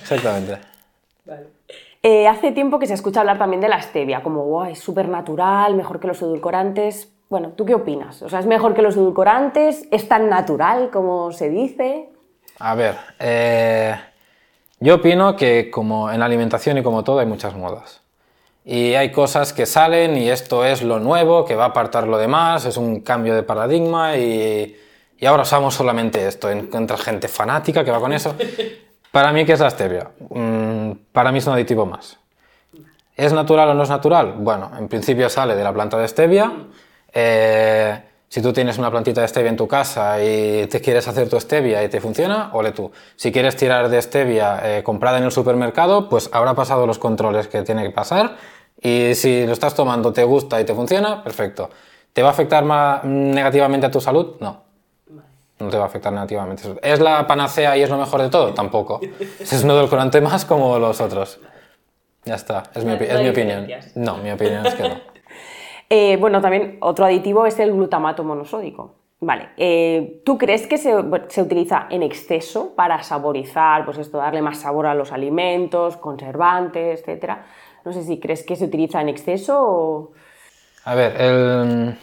Exactamente. 0.03 0.59
Eh, 2.03 2.27
hace 2.29 2.53
tiempo 2.53 2.79
que 2.79 2.87
se 2.87 2.95
escucha 2.95 3.21
hablar 3.21 3.39
también 3.39 3.61
de 3.61 3.69
la 3.69 3.81
stevia, 3.81 4.23
como 4.23 4.45
"Buah, 4.45 4.71
es 4.71 4.79
súper 4.81 5.09
natural, 5.09 5.75
mejor 5.75 5.99
que 6.01 6.07
los 6.09 6.21
edulcorantes. 6.23 7.09
Bueno, 7.29 7.51
¿tú 7.57 7.65
qué 7.65 7.75
opinas? 7.75 8.23
O 8.23 8.29
sea, 8.29 8.41
¿es 8.41 8.47
mejor 8.47 8.75
que 8.75 8.83
los 8.83 8.97
edulcorantes? 8.97 9.87
¿Es 9.91 10.09
tan 10.09 10.29
natural 10.29 10.91
como 10.91 11.31
se 11.33 11.49
dice? 11.51 12.09
A 12.59 12.75
ver, 12.75 12.95
eh, 13.19 13.95
yo 14.81 14.97
opino 14.97 15.37
que 15.37 15.71
como 15.71 16.11
en 16.11 16.21
la 16.21 16.27
alimentación 16.27 16.79
y 16.79 16.83
como 16.83 17.05
todo 17.05 17.21
hay 17.21 17.27
muchas 17.27 17.55
modas. 17.55 18.01
Y 18.65 18.95
hay 18.95 19.13
cosas 19.13 19.53
que 19.53 19.67
salen 19.67 20.17
y 20.17 20.29
esto 20.29 20.65
es 20.65 20.83
lo 20.83 20.99
nuevo, 20.99 21.45
que 21.45 21.55
va 21.55 21.65
a 21.65 21.69
apartar 21.69 22.07
lo 22.07 22.19
demás, 22.19 22.65
es 22.67 22.77
un 22.77 23.01
cambio 23.01 23.35
de 23.35 23.43
paradigma 23.43 24.17
y, 24.17 24.77
y 25.19 25.27
ahora 25.27 25.43
usamos 25.43 25.75
solamente 25.75 26.27
esto. 26.27 26.51
Encuentra 26.51 26.97
gente 26.97 27.29
fanática 27.29 27.85
que 27.85 27.91
va 27.91 28.01
con 28.01 28.13
eso. 28.13 28.35
Para 29.11 29.33
mí, 29.33 29.45
¿qué 29.45 29.53
es 29.53 29.61
la 29.61 29.71
stevia? 29.71 30.11
Mm, 30.29 30.93
para 31.13 31.33
mí 31.33 31.39
es 31.39 31.47
un 31.47 31.55
aditivo 31.55 31.85
más. 31.85 32.17
¿Es 33.17 33.33
natural 33.33 33.71
o 33.71 33.75
no 33.75 33.83
es 33.83 33.89
natural? 33.89 34.35
Bueno, 34.39 34.71
en 34.79 34.89
principio 34.89 35.29
sale 35.29 35.57
de 35.57 35.65
la 35.65 35.73
planta 35.73 35.99
de 35.99 36.07
stevia. 36.07 36.53
Eh, 37.13 38.01
si 38.33 38.41
tú 38.41 38.53
tienes 38.53 38.79
una 38.79 38.91
plantita 38.93 39.21
de 39.23 39.27
stevia 39.29 39.51
en 39.51 39.57
tu 39.57 39.67
casa 39.67 40.23
y 40.23 40.67
te 40.69 40.81
quieres 40.81 41.07
hacer 41.09 41.29
tu 41.29 41.39
stevia 41.41 41.83
y 41.83 41.89
te 41.89 42.01
funciona, 42.01 42.51
ole 42.53 42.71
tú. 42.71 42.93
Si 43.17 43.33
quieres 43.33 43.57
tirar 43.57 43.89
de 43.89 44.01
stevia 44.01 44.61
eh, 44.79 44.83
comprada 44.85 45.19
en 45.19 45.25
el 45.25 45.33
supermercado, 45.33 46.09
pues 46.09 46.31
habrá 46.33 46.55
pasado 46.55 46.87
los 46.87 47.01
controles 47.01 47.49
que 47.49 47.63
tiene 47.63 47.83
que 47.83 47.91
pasar. 47.91 48.37
Y 48.81 49.17
si 49.17 49.45
lo 49.47 49.53
estás 49.53 49.75
tomando, 49.75 50.13
te 50.13 50.23
gusta 50.23 50.61
y 50.61 50.65
te 50.65 50.73
funciona, 50.75 51.25
perfecto. 51.25 51.71
¿Te 52.13 52.23
va 52.23 52.29
a 52.29 52.31
afectar 52.31 52.65
ma- 52.65 53.01
negativamente 53.05 53.87
a 53.87 53.91
tu 53.91 54.01
salud? 54.01 54.37
No. 54.39 54.63
No 55.59 55.69
te 55.69 55.77
va 55.77 55.83
a 55.83 55.87
afectar 55.89 56.13
negativamente. 56.13 56.63
¿Es 56.83 57.01
la 57.01 57.27
panacea 57.27 57.77
y 57.77 57.83
es 57.83 57.91
lo 57.91 57.99
mejor 57.99 58.23
de 58.23 58.29
todo? 58.31 58.55
Tampoco. 58.55 59.01
Es 59.41 59.63
un 59.65 59.71
edulcorante 59.73 60.21
más 60.21 60.45
como 60.45 60.79
los 60.79 61.01
otros. 61.01 61.41
Ya 62.25 62.37
está, 62.37 62.63
es 62.77 62.85
mi, 62.85 62.93
opi- 62.93 63.09
es 63.11 63.21
opinión. 63.29 63.67
No, 63.97 64.19
mi 64.19 64.31
opinión 64.31 64.65
es 64.67 64.75
que 64.75 64.89
no. 64.89 65.10
Eh, 65.93 66.17
bueno, 66.19 66.41
también 66.41 66.79
otro 66.81 67.05
aditivo 67.05 67.47
es 67.47 67.59
el 67.59 67.73
glutamato 67.73 68.23
monosódico. 68.23 68.95
Vale, 69.23 69.51
eh, 69.57 70.23
¿tú 70.25 70.39
crees 70.39 70.67
que 70.67 70.79
se, 70.79 70.95
se 71.29 71.43
utiliza 71.43 71.89
en 71.91 72.03
exceso 72.03 72.75
para 72.75 73.03
saborizar, 73.03 73.85
pues 73.85 73.99
esto, 73.99 74.17
darle 74.17 74.41
más 74.41 74.61
sabor 74.61 74.87
a 74.87 74.95
los 74.95 75.13
alimentos, 75.13 75.99
conservantes, 75.99 77.01
etcétera? 77.01 77.45
No 77.85 77.93
sé 77.93 78.05
si 78.05 78.19
crees 78.19 78.45
que 78.45 78.57
se 78.57 78.65
utiliza 78.65 79.01
en 79.01 79.11
exceso 79.11 79.59
o... 79.61 80.13
A 80.85 80.95
ver, 80.95 81.21
el, 81.21 81.99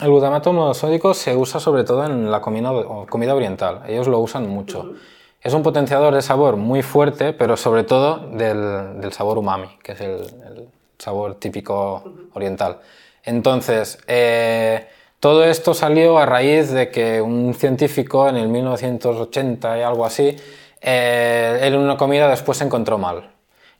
el 0.00 0.08
glutamato 0.08 0.52
monosódico 0.52 1.14
se 1.14 1.34
usa 1.34 1.60
sobre 1.60 1.84
todo 1.84 2.04
en 2.04 2.30
la 2.30 2.42
comida, 2.42 2.70
comida 3.08 3.34
oriental. 3.34 3.82
Ellos 3.86 4.08
lo 4.08 4.18
usan 4.18 4.46
mucho. 4.48 4.94
Es 5.40 5.54
un 5.54 5.62
potenciador 5.62 6.12
de 6.12 6.20
sabor 6.20 6.56
muy 6.56 6.82
fuerte, 6.82 7.32
pero 7.32 7.56
sobre 7.56 7.84
todo 7.84 8.28
del, 8.36 9.00
del 9.00 9.12
sabor 9.12 9.38
umami, 9.38 9.68
que 9.82 9.92
es 9.92 10.00
el, 10.00 10.20
el 10.20 10.68
sabor 10.98 11.36
típico 11.36 12.02
oriental. 12.34 12.80
Entonces, 13.28 13.98
eh, 14.06 14.88
todo 15.20 15.44
esto 15.44 15.74
salió 15.74 16.16
a 16.16 16.24
raíz 16.24 16.70
de 16.70 16.90
que 16.90 17.20
un 17.20 17.52
científico 17.52 18.26
en 18.26 18.36
el 18.38 18.48
1980 18.48 19.78
y 19.78 19.82
algo 19.82 20.06
así, 20.06 20.34
eh, 20.80 21.58
él 21.60 21.74
en 21.74 21.80
una 21.80 21.98
comida 21.98 22.26
después 22.30 22.56
se 22.56 22.64
encontró 22.64 22.96
mal. 22.96 23.30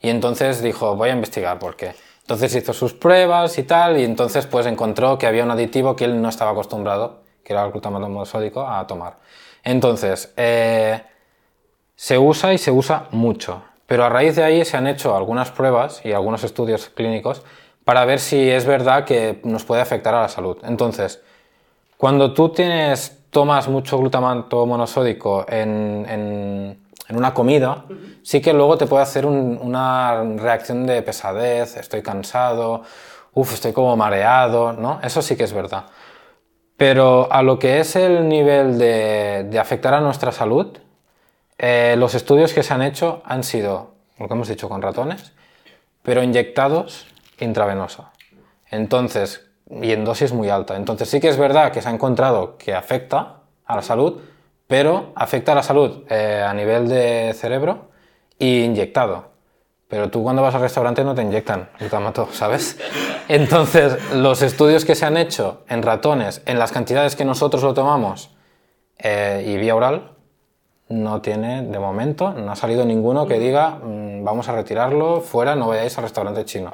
Y 0.01 0.11
entonces 0.11 0.61
dijo, 0.61 0.95
voy 0.95 1.09
a 1.09 1.13
investigar 1.13 1.57
por 1.57 1.75
qué. 1.75 1.95
Entonces 2.21 2.53
hizo 2.53 2.73
sus 2.73 2.93
pruebas 2.93 3.57
y 3.57 3.63
tal, 3.63 3.99
y 3.99 4.03
entonces 4.03 4.45
pues 4.45 4.67
encontró 4.67 5.17
que 5.17 5.25
había 5.25 5.43
un 5.43 5.49
aditivo 5.49 5.95
que 5.95 6.05
él 6.05 6.21
no 6.21 6.29
estaba 6.29 6.51
acostumbrado, 6.51 7.21
que 7.43 7.53
era 7.53 7.65
el 7.65 7.71
glutamato 7.71 8.07
monosódico, 8.07 8.61
a 8.61 8.85
tomar. 8.85 9.17
Entonces, 9.63 10.31
eh, 10.37 11.01
se 11.95 12.19
usa 12.19 12.53
y 12.53 12.59
se 12.59 12.69
usa 12.69 13.07
mucho. 13.09 13.63
Pero 13.87 14.05
a 14.05 14.09
raíz 14.09 14.35
de 14.35 14.43
ahí 14.43 14.63
se 14.63 14.77
han 14.77 14.85
hecho 14.85 15.17
algunas 15.17 15.49
pruebas 15.49 16.01
y 16.05 16.11
algunos 16.11 16.43
estudios 16.43 16.89
clínicos 16.89 17.41
para 17.89 18.05
ver 18.05 18.19
si 18.19 18.51
es 18.51 18.67
verdad 18.67 19.03
que 19.03 19.39
nos 19.45 19.63
puede 19.63 19.81
afectar 19.81 20.13
a 20.13 20.21
la 20.21 20.27
salud. 20.27 20.59
Entonces, 20.61 21.23
cuando 21.97 22.35
tú 22.35 22.49
tienes, 22.49 23.23
tomas 23.31 23.67
mucho 23.67 23.97
glutamato 23.97 24.63
monosódico 24.67 25.43
en, 25.49 26.77
una 27.09 27.33
comida, 27.33 27.85
sí 28.21 28.41
que 28.41 28.53
luego 28.53 28.77
te 28.77 28.85
puede 28.85 29.01
hacer 29.01 29.25
una 29.25 30.23
reacción 30.37 30.85
de 30.85 31.01
pesadez, 31.01 31.77
estoy 31.77 32.03
cansado, 32.03 32.83
uff, 33.33 33.55
estoy 33.55 33.73
como 33.73 33.97
mareado, 33.97 34.71
¿no? 34.71 34.99
Eso 35.01 35.23
sí 35.23 35.35
que 35.35 35.45
es 35.45 35.53
verdad. 35.53 35.85
Pero 36.77 37.27
a 37.31 37.41
lo 37.41 37.57
que 37.57 37.79
es 37.79 37.95
el 37.95 38.29
nivel 38.29 38.77
de, 38.77 39.57
afectar 39.59 39.95
a 39.95 39.99
nuestra 39.99 40.31
salud, 40.31 40.77
eh, 41.57 41.95
los 41.97 42.13
estudios 42.13 42.53
que 42.53 42.61
se 42.61 42.71
han 42.71 42.83
hecho 42.83 43.23
han 43.25 43.43
sido, 43.43 43.95
lo 44.19 44.27
que 44.27 44.33
hemos 44.35 44.47
dicho 44.47 44.69
con 44.69 44.79
ratones, 44.79 45.33
pero 46.03 46.21
inyectados 46.21 47.07
intravenosa. 47.39 48.11
Entonces, 48.69 49.49
y 49.69 49.91
en 49.91 50.03
dosis 50.03 50.33
muy 50.33 50.49
alta. 50.49 50.75
Entonces 50.75 51.09
sí 51.09 51.19
que 51.19 51.29
es 51.29 51.37
verdad 51.37 51.71
que 51.71 51.81
se 51.81 51.89
ha 51.89 51.91
encontrado 51.91 52.57
que 52.57 52.73
afecta 52.73 53.41
a 53.65 53.75
la 53.75 53.81
salud, 53.81 54.21
pero 54.67 55.11
afecta 55.15 55.51
a 55.51 55.55
la 55.55 55.63
salud 55.63 56.03
eh, 56.09 56.43
a 56.45 56.53
nivel 56.53 56.87
de 56.87 57.33
cerebro 57.35 57.89
y 58.37 58.63
inyectado. 58.63 59.29
Pero 59.87 60.09
tú 60.09 60.21
cuando 60.21 60.41
vas 60.41 60.53
al 60.53 60.61
restaurante 60.61 61.03
no 61.03 61.15
te 61.15 61.21
inyectan 61.21 61.69
glutamato, 61.79 62.29
¿sabes? 62.31 62.79
Entonces, 63.27 64.13
los 64.13 64.41
estudios 64.41 64.85
que 64.85 64.95
se 64.95 65.05
han 65.05 65.17
hecho 65.17 65.63
en 65.67 65.83
ratones, 65.83 66.41
en 66.45 66.59
las 66.59 66.71
cantidades 66.71 67.15
que 67.15 67.25
nosotros 67.25 67.63
lo 67.63 67.73
tomamos 67.73 68.31
eh, 68.97 69.43
y 69.47 69.57
vía 69.57 69.75
oral, 69.75 70.11
no 70.89 71.21
tiene, 71.21 71.61
de 71.61 71.79
momento, 71.79 72.33
no 72.33 72.51
ha 72.51 72.55
salido 72.55 72.83
ninguno 72.83 73.27
que 73.27 73.39
diga 73.39 73.79
mm, 73.83 74.23
vamos 74.23 74.49
a 74.49 74.55
retirarlo, 74.55 75.21
fuera, 75.21 75.55
no 75.55 75.67
vayáis 75.67 75.95
al 75.97 76.03
restaurante 76.03 76.43
chino. 76.45 76.73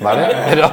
¿Vale? 0.00 0.28
Pero... 0.50 0.70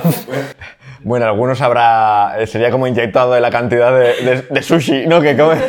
Bueno, 1.03 1.25
algunos 1.25 1.61
habrá. 1.61 2.35
Eh, 2.37 2.47
sería 2.47 2.69
como 2.69 2.85
inyectado 2.85 3.33
de 3.33 3.41
la 3.41 3.49
cantidad 3.49 3.91
de, 3.91 4.61
sushi, 4.61 5.07
¿no? 5.07 5.21
Que 5.21 5.35
come. 5.35 5.57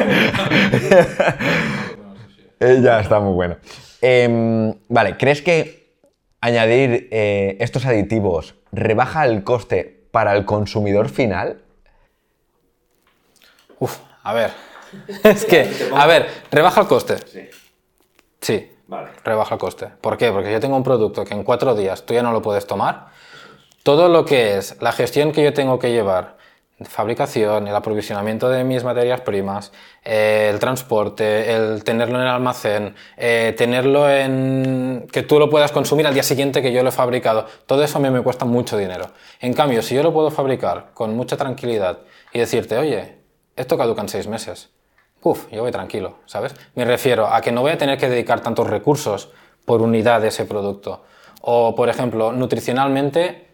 Eh, 2.64 2.78
ya 2.80 3.00
está 3.00 3.18
muy 3.18 3.32
bueno. 3.32 3.56
Em, 4.00 4.72
vale, 4.88 5.16
¿crees 5.16 5.42
que 5.42 5.96
añadir 6.40 7.08
eh, 7.10 7.56
estos 7.58 7.86
aditivos 7.86 8.54
rebaja 8.70 9.24
el 9.24 9.42
coste 9.42 10.06
para 10.12 10.36
el 10.36 10.44
consumidor 10.44 11.08
final? 11.08 11.60
Uf, 13.80 13.98
a 14.22 14.32
ver. 14.32 14.52
es 15.24 15.44
que, 15.44 15.90
a 15.94 16.06
ver, 16.06 16.28
rebaja 16.50 16.82
el 16.82 16.86
coste. 16.86 17.18
Sí. 17.26 17.48
Sí. 18.40 18.68
Vale. 18.86 19.10
Rebaja 19.24 19.54
el 19.54 19.60
coste. 19.60 19.88
¿Por 20.00 20.18
qué? 20.18 20.30
Porque 20.32 20.52
yo 20.52 20.60
tengo 20.60 20.76
un 20.76 20.82
producto 20.82 21.24
que 21.24 21.32
en 21.32 21.44
cuatro 21.44 21.74
días 21.74 22.04
tú 22.04 22.12
ya 22.12 22.22
no 22.22 22.32
lo 22.32 22.42
puedes 22.42 22.66
tomar 22.66 23.12
todo 23.82 24.08
lo 24.08 24.24
que 24.24 24.58
es 24.58 24.76
la 24.80 24.92
gestión 24.92 25.32
que 25.32 25.42
yo 25.42 25.52
tengo 25.52 25.78
que 25.78 25.90
llevar, 25.90 26.36
fabricación, 26.84 27.68
el 27.68 27.74
aprovisionamiento 27.74 28.48
de 28.48 28.64
mis 28.64 28.84
materias 28.84 29.20
primas, 29.20 29.72
eh, 30.04 30.50
el 30.52 30.58
transporte, 30.58 31.52
el 31.54 31.84
tenerlo 31.84 32.16
en 32.16 32.22
el 32.22 32.28
almacén, 32.28 32.94
eh, 33.16 33.54
tenerlo 33.56 34.10
en 34.10 35.06
que 35.12 35.22
tú 35.22 35.38
lo 35.38 35.48
puedas 35.48 35.72
consumir 35.72 36.06
al 36.06 36.14
día 36.14 36.22
siguiente 36.22 36.62
que 36.62 36.72
yo 36.72 36.82
lo 36.82 36.88
he 36.88 36.92
fabricado, 36.92 37.46
todo 37.66 37.82
eso 37.84 37.98
a 37.98 38.00
mí 38.00 38.10
me 38.10 38.22
cuesta 38.22 38.44
mucho 38.44 38.76
dinero. 38.76 39.10
En 39.40 39.52
cambio, 39.54 39.82
si 39.82 39.94
yo 39.94 40.02
lo 40.02 40.12
puedo 40.12 40.30
fabricar 40.30 40.90
con 40.94 41.16
mucha 41.16 41.36
tranquilidad 41.36 41.98
y 42.32 42.38
decirte, 42.38 42.76
oye, 42.76 43.18
esto 43.56 43.76
caduca 43.76 44.02
en 44.02 44.08
seis 44.08 44.26
meses, 44.26 44.70
uff, 45.22 45.50
yo 45.50 45.62
voy 45.62 45.72
tranquilo, 45.72 46.16
¿sabes? 46.26 46.54
Me 46.74 46.84
refiero 46.84 47.26
a 47.26 47.40
que 47.40 47.52
no 47.52 47.62
voy 47.62 47.72
a 47.72 47.78
tener 47.78 47.98
que 47.98 48.08
dedicar 48.08 48.40
tantos 48.40 48.68
recursos 48.68 49.30
por 49.64 49.82
unidad 49.82 50.20
de 50.20 50.28
ese 50.28 50.44
producto. 50.44 51.04
O, 51.40 51.74
por 51.74 51.88
ejemplo, 51.88 52.32
nutricionalmente, 52.32 53.46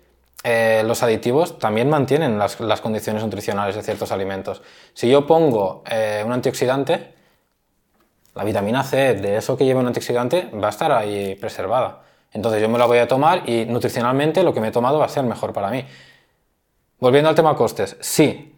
eh, 0.45 0.83
los 0.87 1.03
aditivos 1.03 1.59
también 1.59 1.89
mantienen 1.89 2.39
las, 2.39 2.57
condiciones 2.81 3.23
nutricionales 3.23 3.75
de 3.75 3.83
ciertos 3.83 4.13
alimentos. 4.13 4.63
Si 4.95 5.09
yo 5.09 5.27
pongo 5.27 5.83
eh, 5.91 6.23
un 6.25 6.33
antioxidante, 6.33 7.15
la 8.35 8.45
vitamina 8.45 8.85
C 8.85 9.15
de 9.15 9.37
eso 9.37 9.57
que 9.57 9.65
lleva 9.65 9.81
un 9.81 9.87
antioxidante 9.87 10.51
va 10.55 10.69
a 10.69 10.71
estar 10.71 10.93
ahí 10.93 11.35
preservada. 11.35 12.03
Entonces 12.33 12.61
yo 12.61 12.69
me 12.69 12.79
la 12.79 12.87
voy 12.87 12.99
a 12.99 13.09
tomar 13.09 13.49
y 13.49 13.65
nutricionalmente 13.65 14.43
lo 14.43 14.53
que 14.53 14.61
me 14.61 14.69
he 14.69 14.73
tomado 14.73 14.99
va 14.99 15.07
a 15.07 15.09
ser 15.09 15.25
mejor 15.25 15.53
para 15.53 15.71
mí. 15.71 15.85
Volviendo 17.01 17.29
al 17.29 17.35
tema 17.35 17.57
costes, 17.57 17.97
sí, 18.01 18.55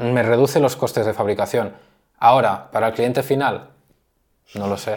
me 0.00 0.22
reduce 0.22 0.60
los 0.60 0.76
costes 0.76 1.04
de 1.04 1.14
fabricación. 1.14 1.74
Ahora, 2.18 2.70
para 2.70 2.88
el 2.88 2.94
cliente 2.94 3.22
final, 3.22 3.68
no 4.54 4.66
lo 4.66 4.76
sé. 4.76 4.96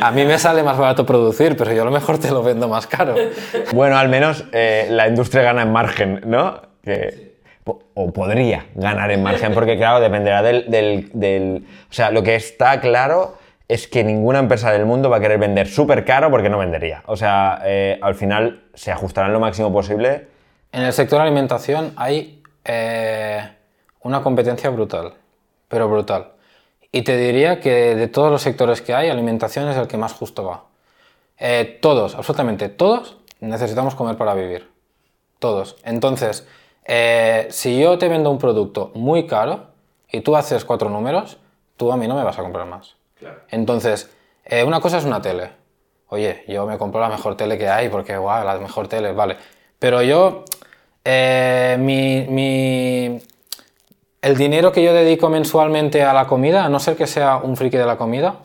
A 0.00 0.10
mí 0.10 0.24
me 0.24 0.38
sale 0.38 0.62
más 0.62 0.78
barato 0.78 1.04
producir, 1.04 1.56
pero 1.56 1.72
yo 1.72 1.82
a 1.82 1.84
lo 1.84 1.90
mejor 1.90 2.18
te 2.18 2.30
lo 2.30 2.42
vendo 2.42 2.68
más 2.68 2.86
caro. 2.86 3.14
Bueno, 3.72 3.96
al 3.96 4.08
menos 4.08 4.44
eh, 4.52 4.86
la 4.90 5.08
industria 5.08 5.42
gana 5.42 5.62
en 5.62 5.72
margen, 5.72 6.22
¿no? 6.24 6.60
o 7.94 8.12
podría 8.12 8.66
ganar 8.74 9.10
en 9.10 9.22
margen, 9.24 9.52
porque 9.52 9.76
claro, 9.76 9.98
dependerá 10.00 10.40
del, 10.42 11.66
O 11.90 11.92
sea, 11.92 12.10
lo 12.12 12.22
que 12.22 12.36
está 12.36 12.80
claro 12.80 13.38
es 13.66 13.88
que 13.88 14.04
ninguna 14.04 14.38
empresa 14.38 14.70
del 14.70 14.86
mundo 14.86 15.10
va 15.10 15.16
a 15.16 15.20
querer 15.20 15.38
vender 15.38 15.66
súper 15.66 16.04
caro 16.04 16.30
porque 16.30 16.48
no 16.48 16.58
vendería. 16.58 17.02
O 17.06 17.16
sea, 17.16 17.60
eh, 17.64 17.98
al 18.00 18.14
final 18.14 18.62
se 18.74 18.92
ajustarán 18.92 19.32
lo 19.32 19.40
máximo 19.40 19.72
posible. 19.72 20.28
En 20.70 20.82
el 20.82 20.92
sector 20.92 21.20
alimentación 21.20 21.92
hay 21.96 22.42
eh, 22.64 23.40
una 24.02 24.22
competencia 24.22 24.70
brutal, 24.70 25.14
pero 25.66 25.88
brutal. 25.88 26.35
Y 26.96 27.02
te 27.02 27.14
diría 27.18 27.60
que 27.60 27.94
de 27.94 28.08
todos 28.08 28.30
los 28.30 28.40
sectores 28.40 28.80
que 28.80 28.94
hay, 28.94 29.10
alimentación 29.10 29.68
es 29.68 29.76
el 29.76 29.86
que 29.86 29.98
más 29.98 30.14
justo 30.14 30.44
va. 30.44 30.64
Eh, 31.38 31.78
todos, 31.82 32.14
absolutamente 32.14 32.70
todos, 32.70 33.18
necesitamos 33.38 33.94
comer 33.94 34.16
para 34.16 34.32
vivir. 34.32 34.70
Todos. 35.38 35.76
Entonces, 35.84 36.48
eh, 36.86 37.48
si 37.50 37.78
yo 37.78 37.98
te 37.98 38.08
vendo 38.08 38.30
un 38.30 38.38
producto 38.38 38.92
muy 38.94 39.26
caro 39.26 39.66
y 40.10 40.22
tú 40.22 40.36
haces 40.36 40.64
cuatro 40.64 40.88
números, 40.88 41.36
tú 41.76 41.92
a 41.92 41.98
mí 41.98 42.08
no 42.08 42.14
me 42.14 42.24
vas 42.24 42.38
a 42.38 42.42
comprar 42.42 42.66
más. 42.66 42.96
Entonces, 43.50 44.10
eh, 44.46 44.64
una 44.64 44.80
cosa 44.80 44.96
es 44.96 45.04
una 45.04 45.20
tele. 45.20 45.50
Oye, 46.08 46.44
yo 46.48 46.64
me 46.64 46.78
compro 46.78 47.02
la 47.02 47.10
mejor 47.10 47.36
tele 47.36 47.58
que 47.58 47.68
hay 47.68 47.90
porque, 47.90 48.16
guau, 48.16 48.42
la 48.42 48.56
mejor 48.56 48.88
tele, 48.88 49.12
vale. 49.12 49.36
Pero 49.78 50.00
yo, 50.00 50.44
mi, 51.04 52.26
mi 52.26 53.20
el 54.26 54.36
dinero 54.36 54.72
que 54.72 54.82
yo 54.82 54.92
dedico 54.92 55.28
mensualmente 55.28 56.02
a 56.02 56.12
la 56.12 56.26
comida, 56.26 56.64
a 56.64 56.68
no 56.68 56.80
ser 56.80 56.96
que 56.96 57.06
sea 57.06 57.36
un 57.36 57.56
friki 57.56 57.76
de 57.76 57.86
la 57.86 57.96
comida, 57.96 58.40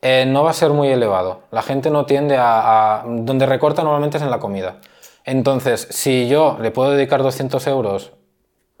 eh, 0.00 0.24
no 0.26 0.44
va 0.44 0.50
a 0.50 0.54
ser 0.54 0.70
muy 0.70 0.88
elevado. 0.88 1.42
La 1.50 1.60
gente 1.60 1.90
no 1.90 2.06
tiende 2.06 2.36
a, 2.38 3.04
Donde 3.06 3.44
recorta 3.44 3.82
normalmente 3.82 4.16
es 4.16 4.22
en 4.22 4.30
la 4.30 4.38
comida. 4.38 4.78
Entonces, 5.26 5.88
si 5.90 6.26
yo 6.26 6.56
le 6.58 6.70
puedo 6.70 6.92
dedicar 6.92 7.22
200 7.22 7.66
euros 7.66 8.12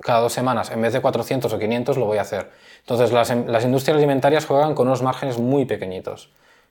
cada 0.00 0.20
dos 0.20 0.32
semanas 0.32 0.70
en 0.70 0.80
vez 0.80 0.94
de 0.94 1.02
400 1.02 1.52
o 1.52 1.58
500, 1.58 1.98
lo 1.98 2.06
voy 2.06 2.16
a 2.16 2.22
hacer. 2.22 2.50
Entonces, 2.80 3.12
las, 3.12 3.28
las 3.28 3.64
industrias 3.64 3.98
alimentarias 3.98 4.46
juegan 4.46 4.74
con 4.74 4.86
unos 4.86 5.02
márgenes 5.02 5.36
muy 5.38 5.66
pequeñitos, 5.66 6.30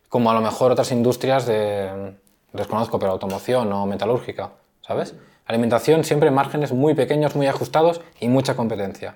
como 0.09 0.31
a 0.31 0.33
lo 0.33 0.41
mejor 0.41 0.71
otras 0.71 0.91
industrias 0.91 1.45
de... 1.45 2.15
desconozco, 2.53 2.97
pero 2.97 3.11
automoción 3.11 3.71
o 3.71 3.85
metalúrgica, 3.85 4.49
¿sabes? 4.81 5.13
Alimentación 5.45 6.03
siempre 6.03 6.31
márgenes 6.31 6.71
muy 6.71 6.95
pequeños, 6.95 7.35
muy 7.35 7.45
ajustados 7.45 8.01
y 8.19 8.29
mucha 8.29 8.55
competencia. 8.55 9.15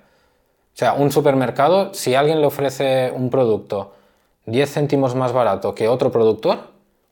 O 0.77 0.79
sea, 0.79 0.93
un 0.93 1.11
supermercado, 1.11 1.91
si 1.95 2.13
alguien 2.13 2.39
le 2.39 2.45
ofrece 2.45 3.11
un 3.11 3.31
producto 3.31 3.95
10 4.45 4.71
céntimos 4.71 5.15
más 5.15 5.33
barato 5.33 5.73
que 5.73 5.87
otro 5.87 6.11
productor, 6.11 6.59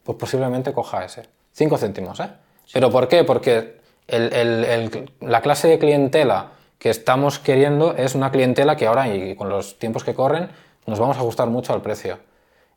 pues 0.04 0.19
posiblemente 0.19 0.71
coja 0.71 1.04
ese. 1.04 1.23
5 1.54 1.75
céntimos, 1.80 2.19
¿eh? 2.19 2.30
¿Pero 2.71 2.91
por 2.91 3.08
qué? 3.08 3.23
Porque 3.23 3.80
la 4.08 5.41
clase 5.41 5.67
de 5.67 5.80
clientela 5.80 6.51
que 6.78 6.91
estamos 6.91 7.39
queriendo 7.39 7.95
es 7.95 8.13
una 8.13 8.30
clientela 8.30 8.75
que 8.75 8.86
ahora 8.86 9.08
y 9.08 9.36
con 9.36 9.49
los 9.49 9.80
tiempos 9.80 10.04
que 10.04 10.13
corren 10.13 10.49
nos 10.86 10.99
vamos 10.99 11.17
a 11.17 11.21
ajustar 11.21 11.47
mucho 11.47 11.73
al 11.73 11.82
precio. 11.82 12.19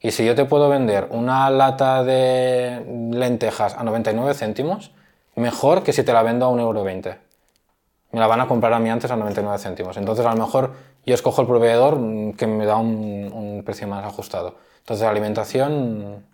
Y 0.00 0.12
si 0.12 0.24
yo 0.24 0.34
te 0.34 0.46
puedo 0.46 0.70
vender 0.70 1.08
una 1.10 1.50
lata 1.50 2.02
de 2.02 3.10
lentejas 3.12 3.74
a 3.74 3.84
99 3.84 4.32
céntimos, 4.32 4.92
mejor 5.34 5.82
que 5.82 5.92
si 5.92 6.02
te 6.02 6.14
la 6.14 6.22
vendo 6.22 6.46
a 6.46 6.48
1,20 6.48 6.60
euro 6.60 7.27
me 8.12 8.20
la 8.20 8.26
van 8.26 8.40
a 8.40 8.48
comprar 8.48 8.72
a 8.72 8.78
mí 8.78 8.88
antes 8.88 9.10
a 9.10 9.16
99 9.16 9.58
céntimos. 9.58 9.96
Entonces, 9.96 10.24
a 10.24 10.30
lo 10.30 10.36
mejor 10.36 10.72
yo 11.04 11.14
escojo 11.14 11.42
el 11.42 11.46
proveedor 11.46 11.98
que 12.36 12.46
me 12.46 12.64
da 12.64 12.76
un, 12.76 13.62
precio 13.64 13.86
más 13.86 14.04
ajustado. 14.04 14.56
Entonces, 14.80 15.04
la 15.04 15.10
alimentación... 15.10 16.24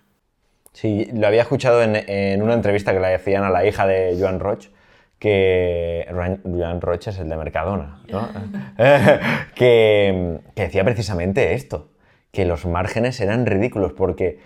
Sí, 0.72 1.08
lo 1.12 1.26
había 1.26 1.42
escuchado 1.42 1.82
en, 1.82 2.42
una 2.42 2.54
entrevista 2.54 2.92
que 2.92 3.00
le 3.00 3.14
hacían 3.14 3.44
a 3.44 3.50
la 3.50 3.64
hija 3.64 3.86
de 3.86 4.16
Joan 4.18 4.40
Roch, 4.40 4.66
que 5.18 6.06
Juan 6.12 6.80
Roche 6.80 7.10
es 7.10 7.18
el 7.18 7.28
de 7.28 7.36
Mercadona, 7.36 8.02
¿no? 8.08 8.28
que, 9.54 10.40
que 10.54 10.62
decía 10.62 10.84
precisamente 10.84 11.54
esto, 11.54 11.90
que 12.32 12.44
los 12.44 12.66
márgenes 12.66 13.20
eran 13.20 13.46
ridículos 13.46 13.92
porque 13.92 14.38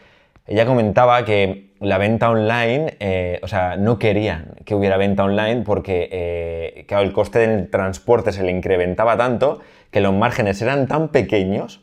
ella 0.49 0.65
comentaba 0.65 1.25
que 1.25 1.75
la 1.79 1.99
venta 1.99 2.31
online, 2.31 2.97
eh, 3.01 3.39
o 3.43 3.49
sea, 3.49 3.77
no 3.77 3.99
querían 3.99 4.57
que 4.65 4.75
hubiera 4.75 4.97
venta 4.97 5.25
online 5.25 5.63
porque, 5.63 6.09
eh, 6.11 6.87
el 6.89 7.13
coste 7.13 7.41
del 7.41 7.71
transporte 7.71 8.33
se 8.33 8.43
le 8.43 8.51
incrementaba 8.51 9.17
tanto 9.17 9.61
que 9.91 10.01
los 10.01 10.13
márgenes 10.15 10.61
eran 10.63 10.89
tan 10.89 11.09
pequeños 11.09 11.83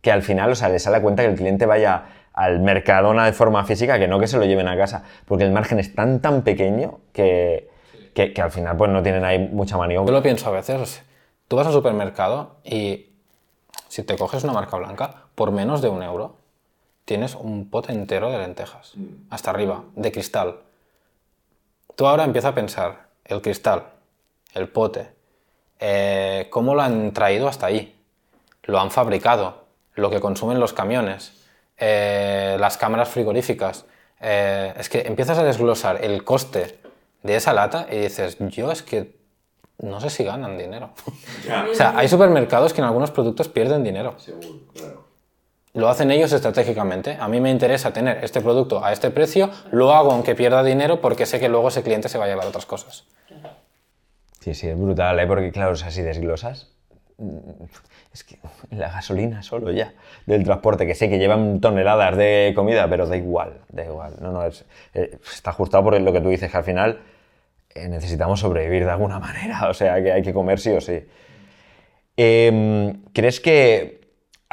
que 0.00 0.10
al 0.10 0.22
final, 0.22 0.50
o 0.50 0.54
sea, 0.56 0.68
le 0.68 0.80
sale 0.80 0.96
a 0.96 1.02
cuenta 1.02 1.22
que 1.22 1.30
el 1.30 1.36
cliente 1.36 1.64
vaya 1.64 2.06
al 2.34 2.60
Mercadona 2.60 3.24
de 3.24 3.32
forma 3.32 3.64
física 3.64 3.98
que 3.98 4.08
no 4.08 4.18
que 4.18 4.26
se 4.26 4.36
lo 4.36 4.44
lleven 4.44 4.66
a 4.66 4.76
casa, 4.76 5.04
porque 5.26 5.44
el 5.44 5.52
margen 5.52 5.78
es 5.78 5.94
tan, 5.94 6.20
tan 6.20 6.42
pequeño 6.42 6.98
que, 7.12 7.70
que, 8.14 8.34
al 8.42 8.50
final 8.50 8.76
pues 8.76 8.90
no 8.90 9.02
tienen 9.02 9.24
ahí 9.24 9.38
mucha 9.38 9.76
maniobra. 9.76 10.08
Yo 10.08 10.12
lo 10.12 10.22
pienso 10.22 10.48
a 10.48 10.52
veces, 10.52 11.04
tú 11.46 11.56
vas 11.56 11.68
al 11.68 11.72
supermercado 11.72 12.56
y 12.64 13.12
si 13.88 14.02
te 14.02 14.16
coges 14.16 14.42
una 14.42 14.54
marca 14.54 14.76
blanca, 14.76 15.26
por 15.36 15.52
menos 15.52 15.82
de 15.82 15.88
un 15.88 16.02
euro, 16.02 16.41
tienes 17.04 17.34
un 17.34 17.68
pote 17.68 17.92
entero 17.92 18.30
de 18.30 18.38
lentejas, 18.38 18.92
mm. 18.96 19.28
hasta 19.30 19.50
arriba, 19.50 19.84
de 19.94 20.12
cristal. 20.12 20.60
Tú 21.96 22.06
ahora 22.06 22.24
empieza 22.24 22.48
a 22.48 22.54
pensar, 22.54 23.08
el 23.24 23.42
cristal, 23.42 23.84
el 24.54 24.68
pote, 24.68 25.08
eh, 25.78 26.46
¿cómo 26.50 26.74
lo 26.74 26.82
han 26.82 27.12
traído 27.12 27.48
hasta 27.48 27.66
ahí? 27.66 27.96
Lo 28.62 28.78
han 28.78 28.90
fabricado, 28.90 29.64
lo 29.94 30.10
que 30.10 30.20
consumen 30.20 30.60
los 30.60 30.72
camiones, 30.72 31.32
eh, 31.76 32.56
las 32.60 32.76
cámaras 32.76 33.08
frigoríficas. 33.08 33.84
Eh, 34.20 34.72
es 34.78 34.88
que 34.88 35.00
empiezas 35.00 35.38
a 35.38 35.42
desglosar 35.42 36.04
el 36.04 36.22
coste 36.22 36.78
de 37.22 37.36
esa 37.36 37.52
lata 37.52 37.88
y 37.90 37.98
dices, 37.98 38.36
yo 38.38 38.70
es 38.70 38.82
que 38.82 39.16
no 39.78 40.00
sé 40.00 40.10
si 40.10 40.22
ganan 40.22 40.56
dinero. 40.56 40.90
o 41.70 41.74
sea, 41.74 41.98
hay 41.98 42.08
supermercados 42.08 42.72
que 42.72 42.80
en 42.80 42.86
algunos 42.86 43.10
productos 43.10 43.48
pierden 43.48 43.82
dinero. 43.82 44.14
Seguro, 44.18 44.60
claro. 44.72 45.01
Lo 45.74 45.88
hacen 45.88 46.10
ellos 46.10 46.32
estratégicamente. 46.32 47.16
A 47.18 47.28
mí 47.28 47.40
me 47.40 47.50
interesa 47.50 47.92
tener 47.92 48.22
este 48.22 48.42
producto 48.42 48.84
a 48.84 48.92
este 48.92 49.10
precio, 49.10 49.50
lo 49.70 49.92
hago 49.92 50.12
aunque 50.12 50.34
pierda 50.34 50.62
dinero 50.62 51.00
porque 51.00 51.24
sé 51.24 51.40
que 51.40 51.48
luego 51.48 51.68
ese 51.68 51.82
cliente 51.82 52.10
se 52.10 52.18
va 52.18 52.26
a 52.26 52.28
llevar 52.28 52.46
otras 52.46 52.66
cosas. 52.66 53.06
Sí, 54.40 54.54
sí, 54.54 54.68
es 54.68 54.78
brutal, 54.78 55.18
¿eh? 55.20 55.26
porque 55.26 55.50
claro, 55.50 55.72
o 55.72 55.76
si 55.76 56.02
desglosas, 56.02 56.68
mm, 57.16 57.38
es 58.12 58.24
que 58.24 58.38
la 58.70 58.90
gasolina 58.90 59.42
solo 59.42 59.70
ya, 59.70 59.94
del 60.26 60.44
transporte, 60.44 60.84
que 60.84 60.94
sé 60.94 61.08
que 61.08 61.18
llevan 61.18 61.60
toneladas 61.60 62.16
de 62.16 62.52
comida, 62.54 62.90
pero 62.90 63.06
da 63.06 63.16
igual, 63.16 63.60
da 63.68 63.84
igual. 63.84 64.16
No, 64.20 64.32
no, 64.32 64.44
es, 64.44 64.66
eh, 64.94 65.16
está 65.32 65.50
ajustado 65.50 65.84
por 65.84 65.98
lo 65.98 66.12
que 66.12 66.20
tú 66.20 66.28
dices, 66.28 66.50
que 66.50 66.56
al 66.56 66.64
final 66.64 67.00
eh, 67.74 67.88
necesitamos 67.88 68.40
sobrevivir 68.40 68.84
de 68.84 68.90
alguna 68.90 69.18
manera, 69.20 69.70
o 69.70 69.74
sea, 69.74 70.02
que 70.02 70.12
hay 70.12 70.22
que 70.22 70.34
comer 70.34 70.58
sí 70.58 70.70
o 70.70 70.80
sí. 70.80 71.02
Em, 72.16 73.04
¿Crees 73.14 73.40
que 73.40 74.01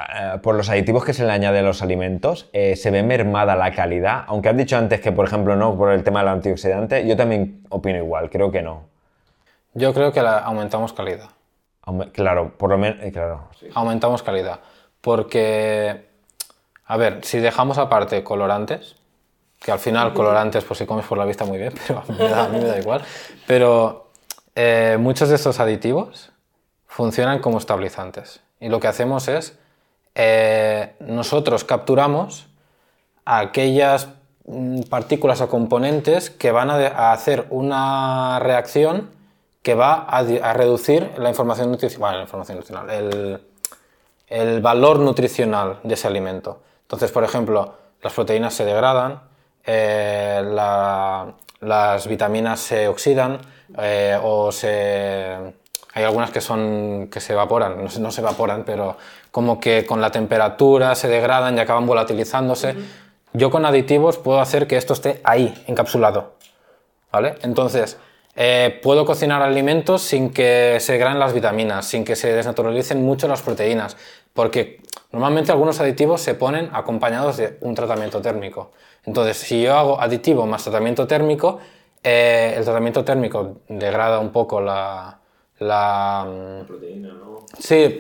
eh, 0.06 0.40
por 0.40 0.56
los 0.56 0.70
aditivos 0.70 1.04
que 1.04 1.14
se 1.14 1.26
le 1.26 1.32
añaden 1.32 1.64
a 1.66 1.68
los 1.68 1.82
alimentos 1.82 2.50
eh, 2.54 2.76
se 2.76 2.92
ve 2.92 3.04
mermada 3.04 3.56
la 3.56 3.72
calidad? 3.74 4.24
Aunque 4.28 4.50
has 4.50 4.58
dicho 4.58 4.78
antes 4.78 5.02
que, 5.02 5.12
por 5.12 5.26
ejemplo, 5.26 5.56
no 5.56 5.78
por 5.78 5.92
el 5.92 6.04
tema 6.04 6.20
del 6.20 6.30
antioxidante, 6.30 7.08
yo 7.08 7.16
también 7.18 7.64
opino 7.70 7.98
igual, 7.98 8.30
creo 8.30 8.52
que 8.52 8.62
no. 8.62 8.84
Yo 9.74 9.94
creo 9.94 10.12
que 10.12 10.20
aumentamos 10.20 10.94
calidad. 10.94 11.30
claro, 12.14 12.54
por 12.58 12.72
lo 12.72 12.78
menos, 12.78 12.98
claro. 13.12 13.50
Aumentamos 13.74 14.24
calidad. 14.24 14.60
Porque, 15.02 16.08
a 16.86 16.98
ver, 16.98 17.20
si 17.24 17.40
dejamos 17.40 17.78
aparte 17.78 18.24
colorantes, 18.24 18.96
que 19.60 19.72
al 19.72 19.80
final 19.80 20.14
colorantes, 20.14 20.64
pues 20.64 20.78
si 20.78 20.86
comes 20.86 21.06
por 21.06 21.18
la 21.18 21.26
vista 21.26 21.46
muy 21.46 21.58
bien, 21.58 21.74
pero 21.88 22.00
a 22.00 22.48
mí 22.48 22.58
me 22.60 22.66
da, 22.66 22.80
igual. 22.80 23.04
Pero 23.46 24.12
eh, 24.56 24.98
muchos 25.00 25.30
de 25.30 25.36
estos 25.36 25.60
aditivos 25.60 26.32
funcionan 26.88 27.40
como 27.40 27.58
estabilizantes. 27.58 28.42
Y 28.60 28.70
lo 28.70 28.80
que 28.80 28.88
hacemos 28.88 29.28
es, 29.28 29.58
eh, 30.22 30.96
nosotros 31.00 31.64
capturamos 31.64 32.48
aquellas 33.24 34.10
mm, 34.46 34.82
partículas 34.90 35.40
o 35.40 35.48
componentes 35.48 36.30
que 36.30 36.52
van 36.52 36.70
a, 36.70 37.14
hacer 37.14 37.46
una 37.50 38.40
reacción 38.40 39.12
que 39.62 39.76
va 39.76 39.94
a, 39.94 40.54
reducir 40.54 41.12
la 41.18 41.30
información 41.30 41.72
nutricional, 41.72 42.18
la 42.18 42.24
información 42.24 42.58
nutricional 42.58 42.90
el, 42.90 43.42
el 44.28 44.62
valor 44.62 45.00
nutricional 45.00 45.80
de 45.84 45.94
ese 45.94 46.08
alimento. 46.08 46.64
Entonces, 46.82 47.12
por 47.12 47.24
ejemplo, 47.24 47.76
las 48.02 48.12
proteínas 48.12 48.54
se 48.54 48.66
degradan, 48.66 49.22
eh, 49.66 50.42
las 51.62 52.08
vitaminas 52.08 52.60
se 52.60 52.90
oxidan 52.90 53.40
eh, 53.78 54.20
o 54.22 54.52
se... 54.52 55.54
Hay 55.94 56.04
algunas 56.04 56.30
que, 56.30 56.40
son, 56.40 57.10
que 57.12 57.20
se 57.20 57.34
evaporan, 57.34 57.84
no 57.84 58.12
se, 58.12 58.22
evaporan, 58.22 58.64
pero 58.64 58.96
como 59.32 59.60
que 59.60 59.86
con 59.86 60.02
la 60.02 60.12
temperatura 60.12 60.96
se 60.96 61.08
degradan 61.08 61.58
y 61.58 61.60
acaban 61.60 61.86
volatilizándose. 61.86 62.76
Yo 63.34 63.52
con 63.52 63.66
aditivos 63.66 64.18
puedo 64.18 64.42
hacer 64.42 64.68
que 64.68 64.78
esto 64.78 64.94
esté 64.94 65.22
ahí, 65.24 65.54
encapsulado. 65.68 66.36
¿Vale? 67.12 67.36
Entonces, 67.42 67.98
eh, 68.36 68.80
puedo 68.82 69.06
cocinar 69.06 69.42
alimentos 69.42 70.02
sin 70.02 70.32
que 70.32 70.78
se 70.80 70.94
degraden 70.94 71.20
las 71.20 71.34
vitaminas, 71.34 71.86
sin 71.86 72.06
que 72.06 72.16
se 72.16 72.34
desnaturalicen 72.34 73.04
mucho 73.04 73.28
las 73.28 73.42
proteínas, 73.42 73.98
porque 74.34 74.82
normalmente 75.12 75.52
algunos 75.52 75.80
aditivos 75.80 76.22
se 76.22 76.36
ponen 76.36 76.70
acompañados 76.72 77.38
de 77.38 77.58
un 77.62 77.76
tratamiento 77.76 78.22
térmico. 78.22 78.72
Entonces, 79.06 79.38
si 79.38 79.62
yo 79.62 79.76
hago 79.76 80.00
aditivo 80.00 80.46
más 80.46 80.64
tratamiento 80.64 81.08
térmico, 81.08 81.60
eh, 82.04 82.54
el 82.56 82.64
tratamiento 82.64 83.04
térmico 83.04 83.58
degrada 83.68 84.20
un 84.20 84.32
poco 84.32 84.62
la... 84.62 85.20
la 85.60 86.26
mm, 86.26 86.66
proteína, 86.66 87.10
¿no? 87.10 87.40
Sí, 87.58 88.00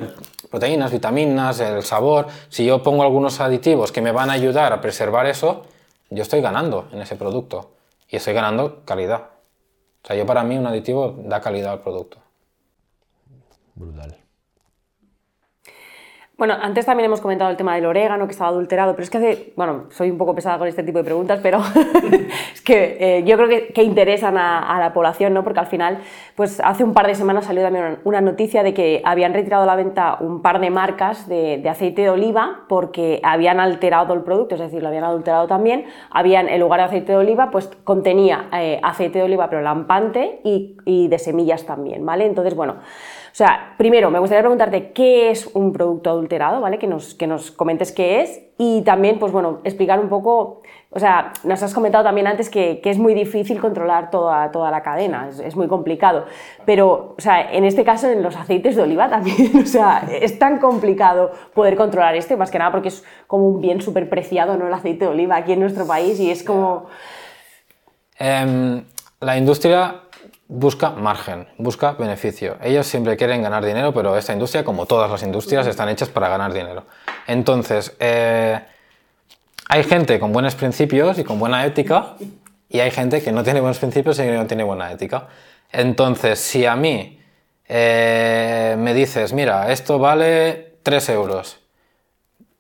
proteínas, 0.50 0.92
vitaminas, 0.92 1.60
el 1.60 1.84
sabor. 1.84 2.28
Si 2.50 2.66
yo 2.66 2.84
pongo 2.84 3.04
algunos 3.04 3.40
aditivos 3.40 3.92
que 3.92 4.02
me 4.02 4.12
van 4.12 4.30
a 4.30 4.34
ayudar 4.34 4.74
a 4.74 4.82
preservar 4.82 5.26
eso, 5.26 5.64
yo 6.10 6.24
estoy 6.24 6.42
ganando 6.42 6.88
en 6.92 7.02
ese 7.02 7.16
producto. 7.16 7.72
Y 8.08 8.16
estoy 8.16 8.34
ganando 8.34 8.84
calidad. 8.86 9.30
O 10.04 10.08
sea, 10.08 10.16
yo 10.16 10.26
para 10.26 10.44
mí 10.44 10.58
un 10.58 10.66
aditivo 10.66 11.16
da 11.20 11.42
calidad 11.42 11.74
al 11.74 11.82
producto. 11.82 12.18
Brutal. 13.76 14.18
Bueno, 16.40 16.56
antes 16.62 16.86
también 16.86 17.08
hemos 17.08 17.20
comentado 17.20 17.52
el 17.52 17.58
tema 17.58 17.76
del 17.76 17.86
orégano 17.86 18.26
que 18.26 18.32
estaba 18.32 18.50
adulterado, 18.50 18.94
pero 18.94 19.04
es 19.04 19.10
que 19.10 19.18
hace, 19.18 19.54
bueno, 19.58 19.88
soy 19.90 20.10
un 20.10 20.18
poco 20.18 20.34
pesada 20.34 20.58
con 20.58 20.70
este 20.70 20.84
tipo 20.84 20.98
de 21.00 21.04
preguntas, 21.04 21.42
pero 21.44 21.60
es 22.54 22.62
que 22.62 22.96
eh, 22.98 23.24
yo 23.26 23.36
creo 23.36 23.50
que, 23.74 23.84
interesan 23.84 24.38
a, 24.38 24.80
la 24.80 24.94
población, 24.94 25.34
¿no? 25.34 25.44
Porque 25.44 25.60
al 25.60 25.68
final, 25.68 25.98
pues 26.38 26.62
hace 26.64 26.86
un 26.86 26.94
par 26.94 27.08
de 27.08 27.16
semanas 27.16 27.44
salió 27.44 27.62
también 27.62 28.00
una 28.06 28.22
noticia 28.22 28.64
de 28.64 28.74
que 28.74 29.02
habían 29.04 29.34
retirado 29.34 29.64
a 29.64 29.66
la 29.66 29.76
venta 29.76 30.16
un 30.22 30.42
par 30.42 30.62
de 30.62 30.70
marcas 30.70 31.28
de, 31.28 31.62
aceite 31.70 32.04
de 32.04 32.10
oliva 32.10 32.62
porque 32.70 33.20
habían 33.22 33.60
alterado 33.60 34.14
el 34.14 34.22
producto, 34.22 34.56
es 34.56 34.62
decir, 34.62 34.82
lo 34.82 34.88
habían 34.88 35.04
adulterado 35.04 35.46
también, 35.46 35.88
habían, 36.10 36.48
en 36.48 36.62
lugar 36.62 36.80
de 36.80 36.86
aceite 36.86 37.12
de 37.12 37.18
oliva, 37.18 37.52
pues 37.52 37.70
contenía 37.84 38.48
eh, 38.54 38.80
aceite 38.82 39.20
de 39.20 39.26
oliva 39.26 39.50
pero 39.50 39.62
lampante 39.62 40.40
y, 40.46 40.78
y 40.86 41.10
de 41.10 41.20
semillas 41.20 41.66
también, 41.66 42.06
¿vale? 42.06 42.26
Entonces, 42.26 42.56
bueno, 42.56 42.76
o 43.32 43.36
sea, 43.36 43.76
primero, 43.78 44.10
me 44.12 44.20
gustaría 44.20 44.42
preguntarte 44.42 44.92
qué 44.92 45.32
es 45.32 45.48
un 45.54 45.72
producto 45.72 46.10
adulterado, 46.10 46.62
¿vale? 46.62 46.80
Que 46.80 46.88
nos, 46.88 47.14
que 47.14 47.28
nos 47.28 47.52
comentes 47.52 47.92
qué 47.92 48.22
es 48.22 48.42
y 48.58 48.82
también, 48.82 49.20
pues 49.20 49.32
bueno, 49.32 49.60
explicar 49.64 50.00
un 50.00 50.10
poco, 50.10 50.64
o 50.90 51.00
sea, 51.00 51.32
nos 51.44 51.64
has 51.64 51.74
comentado 51.74 52.04
también 52.04 52.28
antes 52.28 52.50
que, 52.50 52.82
es 52.84 52.98
muy 52.98 53.14
difícil 53.14 53.62
controlar 53.62 54.12
toda, 54.12 54.52
toda 54.52 54.70
la 54.72 54.84
cadena, 54.84 55.30
es, 55.30 55.56
muy 55.56 55.68
complicado, 55.68 56.26
pero, 56.66 57.16
o 57.18 57.22
sea, 57.22 57.54
en 57.54 57.64
este 57.64 57.86
caso, 57.86 58.10
en 58.10 58.22
los 58.22 58.36
aceites 58.36 58.76
de 58.76 58.82
oliva 58.82 59.10
también, 59.10 59.58
o 59.64 59.66
sea, 59.66 60.10
es 60.12 60.38
tan 60.38 60.58
complicado 60.58 61.32
poder 61.54 61.78
controlar 61.78 62.16
esto, 62.16 62.36
más 62.36 62.52
que 62.52 62.60
nada 62.60 62.72
porque 62.72 62.90
es 62.90 63.04
como 63.28 63.48
un 63.48 63.62
bien 63.62 63.82
súper 63.82 64.10
preciado, 64.10 64.58
¿no? 64.58 64.68
El 64.68 64.74
aceite 64.74 65.06
de 65.06 65.12
oliva 65.12 65.38
aquí 65.38 65.54
en 65.54 65.62
nuestro 65.62 65.88
país 65.88 66.20
y 66.20 66.32
es 66.32 66.44
como... 66.44 66.88
Em, 68.18 68.84
la 69.22 69.38
industria 69.38 70.02
busca 70.50 70.90
margen, 70.90 71.48
busca 71.58 71.92
beneficio. 71.94 72.58
Ellos 72.62 72.88
siempre 72.88 73.16
quieren 73.16 73.44
ganar 73.44 73.64
dinero, 73.64 73.94
pero 73.94 74.18
esta 74.18 74.34
industria, 74.34 74.66
como 74.66 74.88
todas 74.88 75.10
las 75.10 75.22
industrias, 75.24 75.68
están 75.68 75.88
hechas 75.90 76.10
para 76.10 76.28
ganar 76.28 76.52
dinero. 76.52 76.86
Entonces, 77.28 77.96
eh, 78.00 78.60
hay 79.70 79.84
gente 79.84 80.20
con 80.20 80.34
buenos 80.34 80.56
principios 80.56 81.20
y 81.20 81.24
con 81.24 81.40
buena 81.40 81.66
ética, 81.66 82.16
y 82.68 82.80
hay 82.80 82.90
gente 82.90 83.22
que 83.22 83.32
no 83.32 83.44
tiene 83.44 83.62
buenos 83.62 83.78
principios 83.78 84.18
y 84.20 84.24
que 84.24 84.32
no 84.32 84.48
tiene 84.48 84.64
buena 84.64 84.92
ética. 84.92 85.28
Entonces, 85.72 86.40
si 86.40 86.66
a 86.66 86.76
mí 86.76 87.22
eh, 87.68 88.76
me 88.80 88.96
dices, 88.96 89.34
mira, 89.34 89.72
esto 89.72 90.00
vale 90.00 90.78
3 90.82 91.10
euros, 91.10 91.60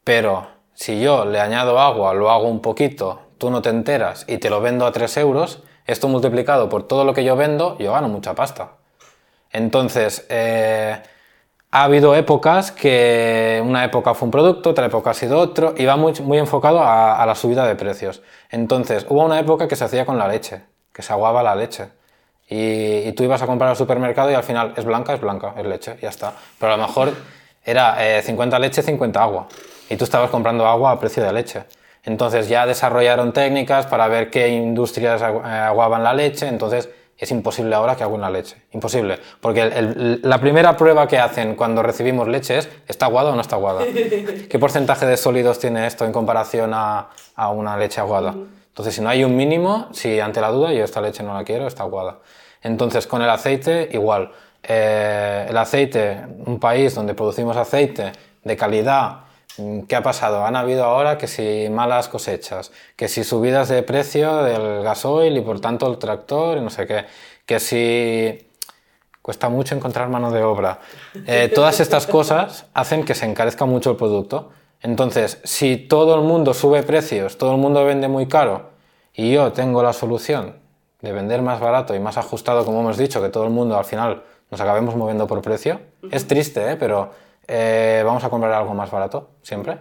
pero 0.03 0.47
si 0.75 1.01
yo 1.01 1.25
le 1.25 1.39
añado 1.39 1.79
agua, 1.79 2.13
lo 2.13 2.29
hago 2.29 2.47
un 2.47 2.61
poquito, 2.61 3.21
tú 3.39 3.49
no 3.49 3.63
te 3.63 3.69
enteras 3.69 4.25
y 4.27 4.37
te 4.37 4.51
lo 4.51 4.61
vendo 4.61 4.85
a 4.85 4.91
3 4.91 5.17
euros, 5.17 5.63
esto 5.89 6.07
multiplicado 6.07 6.69
por 6.69 6.83
todo 6.83 7.03
lo 7.03 7.13
que 7.13 7.23
yo 7.23 7.35
vendo, 7.35 7.77
yo 7.79 7.93
gano 7.93 8.07
mucha 8.07 8.35
pasta. 8.35 8.73
Entonces, 9.51 10.25
eh, 10.29 11.01
ha 11.71 11.83
habido 11.83 12.15
épocas 12.15 12.71
que 12.71 13.61
una 13.65 13.83
época 13.83 14.13
fue 14.13 14.27
un 14.27 14.31
producto, 14.31 14.69
otra 14.69 14.85
época 14.85 15.09
ha 15.09 15.13
sido 15.15 15.39
otro, 15.39 15.73
y 15.75 15.85
va 15.85 15.95
muy, 15.97 16.13
enfocado 16.37 16.81
a, 16.83 17.25
la 17.25 17.33
subida 17.33 17.65
de 17.65 17.75
precios. 17.75 18.21
Entonces, 18.51 19.05
hubo 19.09 19.25
una 19.25 19.39
época 19.39 19.67
que 19.67 19.75
se 19.75 19.83
hacía 19.83 20.05
con 20.05 20.19
la 20.19 20.27
leche, 20.27 20.61
que 20.93 21.01
se 21.01 21.11
aguaba 21.11 21.41
la 21.41 21.55
leche. 21.55 21.89
Y, 22.47 23.07
y 23.07 23.11
tú 23.13 23.23
ibas 23.23 23.41
a 23.41 23.47
comprar 23.47 23.71
al 23.71 23.75
supermercado 23.75 24.29
y 24.31 24.35
al 24.35 24.43
final 24.43 24.73
es 24.75 24.85
blanca, 24.85 25.15
es 25.15 25.21
blanca, 25.21 25.55
es 25.57 25.65
leche, 25.65 25.97
ya 26.01 26.09
está. 26.09 26.33
Pero 26.59 26.73
a 26.73 26.77
lo 26.77 26.85
mejor 26.85 27.13
era 27.63 27.95
eh, 28.17 28.21
50 28.21 28.59
leche, 28.59 28.83
50 28.83 29.21
agua. 29.21 29.47
Y 29.89 29.97
tú 29.97 30.03
estabas 30.03 30.29
comprando 30.29 30.67
agua 30.67 30.91
a 30.91 30.99
precio 30.99 31.23
de 31.23 31.33
leche. 31.33 31.63
Entonces 32.03 32.47
ya 32.49 32.65
desarrollaron 32.65 33.33
técnicas 33.33 33.85
para 33.85 34.07
ver 34.07 34.29
qué 34.29 34.49
industrias 34.49 35.21
eh, 35.21 35.25
aguaban 35.25 36.03
la 36.03 36.13
leche. 36.13 36.47
Entonces 36.47 36.89
es 37.17 37.31
imposible 37.31 37.75
ahora 37.75 37.95
que 37.97 38.03
agüen 38.03 38.21
la 38.21 38.29
leche. 38.29 38.55
Imposible. 38.71 39.19
Porque 39.41 39.61
el- 39.63 39.73
el- 39.73 40.19
la 40.23 40.37
primera 40.39 40.77
prueba 40.77 41.07
que 41.07 41.17
hacen 41.19 41.55
cuando 41.55 41.83
recibimos 41.83 42.27
leche 42.29 42.57
es, 42.59 42.69
¿está 42.87 43.07
aguada 43.07 43.31
o 43.31 43.35
no 43.35 43.41
está 43.41 43.57
aguada? 43.57 43.83
¿Qué 44.49 44.57
porcentaje 44.59 45.05
de 45.05 45.17
sólidos 45.17 45.59
tiene 45.59 45.85
esto 45.85 46.05
en 46.05 46.13
comparación 46.13 46.71
a, 46.73 47.09
a 47.35 47.49
una 47.49 47.75
leche 47.77 47.99
aguada? 47.99 48.33
Entonces, 48.69 48.95
si 48.95 49.01
no 49.01 49.09
hay 49.09 49.25
un 49.25 49.35
mínimo, 49.35 49.89
si 49.91 50.21
ante 50.21 50.39
la 50.39 50.49
duda 50.51 50.71
yo 50.71 50.85
esta 50.85 51.01
leche 51.01 51.21
no 51.21 51.33
la 51.33 51.43
quiero, 51.43 51.67
está 51.67 51.83
aguada. 51.83 52.19
Entonces, 52.63 53.05
con 53.07 53.21
el 53.21 53.29
aceite, 53.29 53.89
igual. 53.91 54.31
Eh, 54.63 55.47
el 55.49 55.57
aceite, 55.57 56.21
un 56.45 56.59
país 56.59 56.95
donde 56.95 57.13
producimos 57.13 57.57
aceite 57.57 58.13
de 58.43 58.55
calidad, 58.55 59.19
¿qué 59.87 59.95
ha 59.95 60.03
pasado? 60.03 60.45
Han 60.45 60.55
habido 60.55 60.83
ahora 60.83 61.17
que 61.17 61.27
si 61.27 61.67
malas 61.69 62.07
cosechas, 62.07 62.71
que 62.95 63.07
si 63.07 63.23
subidas 63.23 63.69
de 63.69 63.83
precio 63.83 64.43
del 64.43 64.83
gasoil 64.83 65.37
y 65.37 65.41
por 65.41 65.59
tanto 65.59 65.87
el 65.87 65.97
tractor 65.97 66.57
y 66.57 66.61
no 66.61 66.69
sé 66.69 66.87
qué, 66.87 67.05
que 67.45 67.59
si 67.59 68.47
cuesta 69.21 69.49
mucho 69.49 69.75
encontrar 69.75 70.09
mano 70.09 70.31
de 70.31 70.43
obra. 70.43 70.79
Eh, 71.27 71.51
todas 71.53 71.79
estas 71.79 72.07
cosas 72.07 72.65
hacen 72.73 73.03
que 73.05 73.13
se 73.13 73.25
encarezca 73.25 73.65
mucho 73.65 73.91
el 73.91 73.97
producto. 73.97 74.49
Entonces, 74.81 75.39
si 75.43 75.77
todo 75.77 76.15
el 76.15 76.21
mundo 76.21 76.53
sube 76.53 76.83
precios, 76.83 77.37
todo 77.37 77.53
el 77.53 77.57
mundo 77.59 77.83
vende 77.85 78.07
muy 78.07 78.27
caro 78.27 78.69
y 79.13 79.31
yo 79.33 79.51
tengo 79.51 79.83
la 79.83 79.93
solución 79.93 80.55
de 81.01 81.11
vender 81.11 81.41
más 81.41 81.59
barato 81.59 81.95
y 81.95 81.99
más 81.99 82.17
ajustado, 82.17 82.65
como 82.65 82.81
hemos 82.81 82.97
dicho, 82.97 83.21
que 83.21 83.29
todo 83.29 83.43
el 83.43 83.51
mundo 83.51 83.77
al 83.77 83.85
final 83.85 84.23
nos 84.49 84.61
acabemos 84.61 84.95
moviendo 84.95 85.27
por 85.27 85.41
precio, 85.41 85.79
es 86.11 86.27
triste, 86.27 86.71
¿eh? 86.71 86.75
pero 86.75 87.11
eh, 87.51 88.03
vamos 88.05 88.23
a 88.23 88.29
comprar 88.29 88.53
algo 88.53 88.75
más 88.75 88.91
barato 88.91 89.31
siempre. 89.41 89.77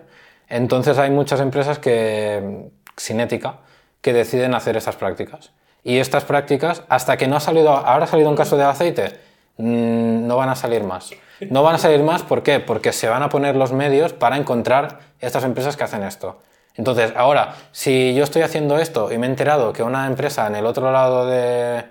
Entonces 0.48 0.96
hay 0.96 1.10
muchas 1.10 1.40
empresas 1.40 1.78
que, 1.78 2.70
sin 2.96 3.20
ética 3.20 3.58
que 4.00 4.14
deciden 4.14 4.54
hacer 4.54 4.76
estas 4.76 4.96
prácticas. 4.96 5.52
Y 5.84 5.98
estas 5.98 6.24
prácticas, 6.24 6.82
hasta 6.88 7.18
que 7.18 7.28
no 7.28 7.36
ha 7.36 7.40
salido, 7.40 7.70
ahora 7.70 8.04
ha 8.04 8.06
salido 8.06 8.30
un 8.30 8.36
caso 8.36 8.56
de 8.56 8.64
aceite, 8.64 9.20
mm, 9.58 10.26
no 10.26 10.36
van 10.36 10.48
a 10.48 10.54
salir 10.54 10.82
más. 10.82 11.10
No 11.50 11.62
van 11.62 11.74
a 11.74 11.78
salir 11.78 12.02
más, 12.02 12.22
¿por 12.22 12.42
qué? 12.42 12.58
Porque 12.58 12.92
se 12.92 13.08
van 13.08 13.22
a 13.22 13.28
poner 13.28 13.54
los 13.54 13.72
medios 13.72 14.14
para 14.14 14.36
encontrar 14.38 15.00
estas 15.20 15.44
empresas 15.44 15.76
que 15.76 15.84
hacen 15.84 16.02
esto. 16.02 16.40
Entonces, 16.74 17.12
ahora, 17.16 17.54
si 17.70 18.14
yo 18.14 18.24
estoy 18.24 18.42
haciendo 18.42 18.78
esto 18.78 19.12
y 19.12 19.18
me 19.18 19.26
he 19.26 19.30
enterado 19.30 19.74
que 19.74 19.82
una 19.82 20.06
empresa 20.06 20.46
en 20.46 20.56
el 20.56 20.64
otro 20.64 20.90
lado 20.90 21.26
de... 21.26 21.84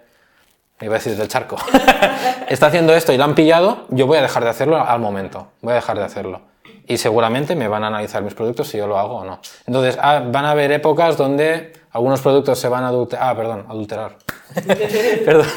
iba 0.81 0.95
a 0.95 0.99
decir 0.99 1.15
del 1.15 1.27
charco, 1.27 1.57
está 2.49 2.67
haciendo 2.67 2.93
esto 2.93 3.11
y 3.11 3.17
la 3.17 3.25
han 3.25 3.35
pillado, 3.35 3.85
yo 3.89 4.05
voy 4.07 4.17
a 4.17 4.21
dejar 4.21 4.43
de 4.43 4.49
hacerlo 4.49 4.77
al 4.77 4.99
momento. 4.99 5.47
Voy 5.61 5.71
a 5.71 5.75
dejar 5.75 5.97
de 5.97 6.03
hacerlo. 6.03 6.41
Y 6.85 6.97
seguramente 6.97 7.55
me 7.55 7.67
van 7.67 7.83
a 7.83 7.87
analizar 7.87 8.23
mis 8.23 8.33
productos 8.33 8.69
si 8.69 8.77
yo 8.77 8.87
lo 8.87 8.97
hago 8.97 9.17
o 9.17 9.25
no. 9.25 9.39
Entonces, 9.65 9.97
ah, 10.01 10.23
van 10.25 10.45
a 10.45 10.51
haber 10.51 10.71
épocas 10.71 11.17
donde 11.17 11.73
algunos 11.91 12.21
productos 12.21 12.59
se 12.59 12.69
van 12.69 12.83
a 12.83 12.89
adulterar. 12.89 13.29
Ah, 13.29 13.35
perdón, 13.35 13.65
adulterar. 13.67 14.15
perdón. 15.25 15.47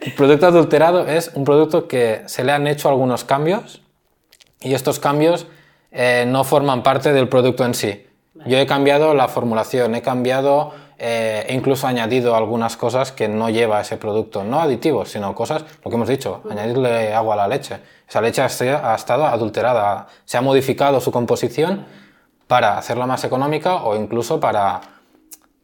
El 0.00 0.12
producto 0.16 0.46
adulterado 0.46 1.08
es 1.08 1.32
un 1.34 1.44
producto 1.44 1.88
que 1.88 2.22
se 2.26 2.44
le 2.44 2.52
han 2.52 2.66
hecho 2.66 2.88
algunos 2.88 3.24
cambios 3.24 3.82
y 4.60 4.74
estos 4.74 5.00
cambios 5.00 5.46
eh, 5.90 6.24
no 6.28 6.44
forman 6.44 6.82
parte 6.82 7.12
del 7.12 7.28
producto 7.28 7.64
en 7.64 7.74
sí. 7.74 8.06
Yo 8.46 8.58
he 8.58 8.66
cambiado 8.66 9.14
la 9.14 9.28
formulación, 9.28 9.94
he 9.94 10.02
cambiado 10.02 10.72
eh, 11.04 11.46
e 11.48 11.54
incluso 11.54 11.88
añadido 11.88 12.36
algunas 12.36 12.76
cosas 12.76 13.10
que 13.10 13.26
no 13.26 13.50
lleva 13.50 13.80
ese 13.80 13.96
producto, 13.96 14.44
no 14.44 14.60
aditivos, 14.60 15.08
sino 15.08 15.34
cosas, 15.34 15.64
lo 15.84 15.90
que 15.90 15.96
hemos 15.96 16.08
dicho, 16.08 16.42
añadirle 16.48 17.12
agua 17.12 17.34
a 17.34 17.38
la 17.38 17.48
leche. 17.48 17.80
Esa 18.08 18.20
leche 18.20 18.40
ha 18.40 18.94
estado 18.94 19.26
adulterada, 19.26 20.06
se 20.24 20.36
ha 20.38 20.42
modificado 20.42 21.00
su 21.00 21.10
composición 21.10 21.84
para 22.46 22.78
hacerla 22.78 23.06
más 23.06 23.24
económica 23.24 23.82
o 23.82 23.96
incluso 23.96 24.38
para, 24.38 24.80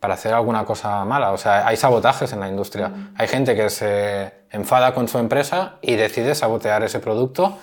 para 0.00 0.14
hacer 0.14 0.34
alguna 0.34 0.64
cosa 0.64 1.04
mala. 1.04 1.30
O 1.30 1.38
sea, 1.38 1.68
hay 1.68 1.76
sabotajes 1.76 2.32
en 2.32 2.40
la 2.40 2.48
industria. 2.48 2.90
Hay 3.16 3.28
gente 3.28 3.54
que 3.54 3.70
se 3.70 4.32
enfada 4.50 4.92
con 4.92 5.06
su 5.06 5.18
empresa 5.18 5.76
y 5.82 5.94
decide 5.94 6.34
sabotear 6.34 6.82
ese 6.82 6.98
producto 6.98 7.58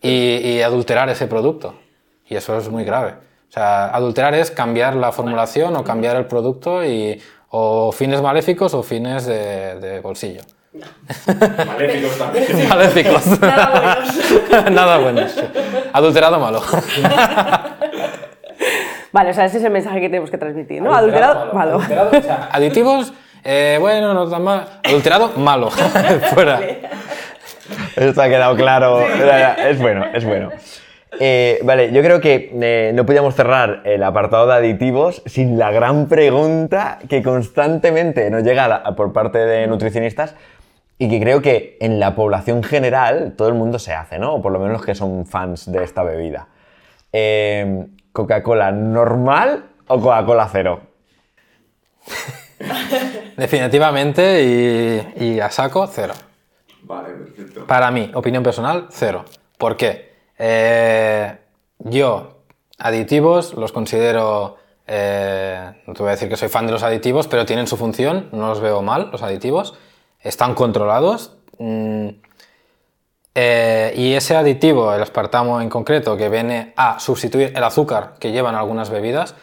y, 0.00 0.36
y 0.36 0.62
adulterar 0.62 1.08
ese 1.08 1.26
producto. 1.26 1.74
Y 2.28 2.36
eso 2.36 2.56
es 2.56 2.68
muy 2.68 2.84
grave. 2.84 3.25
O 3.48 3.52
sea, 3.52 3.86
adulterar 3.86 4.34
es 4.34 4.50
cambiar 4.50 4.96
la 4.96 5.12
formulación 5.12 5.76
o 5.76 5.84
cambiar 5.84 6.16
el 6.16 6.26
producto 6.26 6.84
y 6.84 7.20
o 7.50 7.92
fines 7.92 8.20
maléficos 8.20 8.74
o 8.74 8.82
fines 8.82 9.24
de, 9.26 9.78
de 9.80 10.00
bolsillo. 10.00 10.42
Maléficos 11.66 12.18
también. 12.18 12.68
Maléficos. 12.68 13.40
Nada 13.40 13.80
buenos. 13.80 14.70
Nada 14.72 14.98
bueno. 14.98 15.28
sí. 15.28 15.40
Adulterado 15.92 16.38
malo. 16.38 16.62
Vale, 19.12 19.30
o 19.30 19.34
sea, 19.34 19.46
ese 19.46 19.58
es 19.58 19.64
el 19.64 19.70
mensaje 19.70 20.00
que 20.00 20.08
tenemos 20.08 20.30
que 20.30 20.36
transmitir, 20.36 20.82
¿no? 20.82 20.94
Adulterado, 20.94 21.54
malo. 21.54 21.76
Adulterado, 21.76 22.10
o 22.18 22.22
sea, 22.22 22.50
aditivos, 22.52 23.14
eh, 23.44 23.78
bueno, 23.80 24.12
no 24.12 24.28
tan 24.28 24.42
mal. 24.44 24.66
Adulterado, 24.84 25.32
malo. 25.36 25.70
Fuera. 25.70 26.60
Esto 27.96 28.20
ha 28.20 28.28
quedado 28.28 28.54
claro. 28.56 29.00
Es 29.00 29.80
bueno, 29.80 30.04
es 30.12 30.22
bueno. 30.24 30.50
Eh, 31.18 31.60
vale, 31.62 31.92
yo 31.92 32.02
creo 32.02 32.20
que 32.20 32.50
eh, 32.60 32.92
no 32.94 33.06
podíamos 33.06 33.34
cerrar 33.34 33.82
el 33.84 34.02
apartado 34.02 34.46
de 34.48 34.54
aditivos 34.54 35.22
sin 35.26 35.58
la 35.58 35.70
gran 35.70 36.08
pregunta 36.08 36.98
que 37.08 37.22
constantemente 37.22 38.28
nos 38.30 38.42
llega 38.42 38.68
la- 38.68 38.96
por 38.96 39.12
parte 39.12 39.38
de 39.38 39.66
nutricionistas 39.66 40.34
y 40.98 41.08
que 41.08 41.20
creo 41.20 41.40
que 41.42 41.76
en 41.80 42.00
la 42.00 42.14
población 42.14 42.62
general 42.62 43.34
todo 43.36 43.48
el 43.48 43.54
mundo 43.54 43.78
se 43.78 43.92
hace, 43.94 44.18
¿no? 44.18 44.34
O 44.34 44.42
por 44.42 44.52
lo 44.52 44.58
menos 44.58 44.74
los 44.78 44.84
que 44.86 44.94
son 44.94 45.26
fans 45.26 45.70
de 45.70 45.84
esta 45.84 46.02
bebida. 46.02 46.48
Eh, 47.12 47.86
¿Coca-Cola 48.12 48.72
normal 48.72 49.64
o 49.86 50.00
Coca-Cola 50.00 50.48
cero? 50.50 50.80
Definitivamente 53.36 54.42
y, 55.18 55.24
y 55.24 55.40
a 55.40 55.50
saco, 55.50 55.86
cero. 55.86 56.14
Vale, 56.82 57.08
perfecto. 57.10 57.66
Para 57.66 57.90
mí, 57.90 58.10
opinión 58.14 58.42
personal, 58.42 58.86
cero. 58.90 59.24
¿Por 59.58 59.76
qué? 59.76 60.05
Eh, 60.38 61.38
yo, 61.78 62.42
aditivos, 62.78 63.54
los 63.54 63.72
considero. 63.72 64.56
eh, 64.86 65.82
no 65.86 65.94
te 65.94 66.02
voy 66.02 66.08
a 66.08 66.12
decir 66.12 66.28
que 66.28 66.36
soy 66.36 66.48
fan 66.48 66.66
de 66.66 66.72
los 66.72 66.82
aditivos, 66.82 67.26
pero 67.28 67.44
tienen 67.44 67.66
su 67.66 67.76
función, 67.76 68.28
no 68.32 68.48
los 68.48 68.60
veo 68.60 68.82
mal, 68.82 69.10
los 69.12 69.22
aditivos. 69.22 69.74
Están 70.20 70.54
controlados. 70.54 71.36
mm, 71.58 72.08
eh, 73.34 73.92
y 73.96 74.14
ese 74.14 74.34
aditivo, 74.36 74.94
el 74.94 75.02
aspartamo 75.02 75.60
en 75.60 75.68
concreto, 75.68 76.16
que 76.16 76.28
viene 76.28 76.72
a 76.76 76.98
sustituir 76.98 77.52
el 77.54 77.64
azúcar 77.64 78.14
que 78.18 78.32
llevan 78.32 78.54
algunas 78.54 78.90
bebidas, 78.90 79.34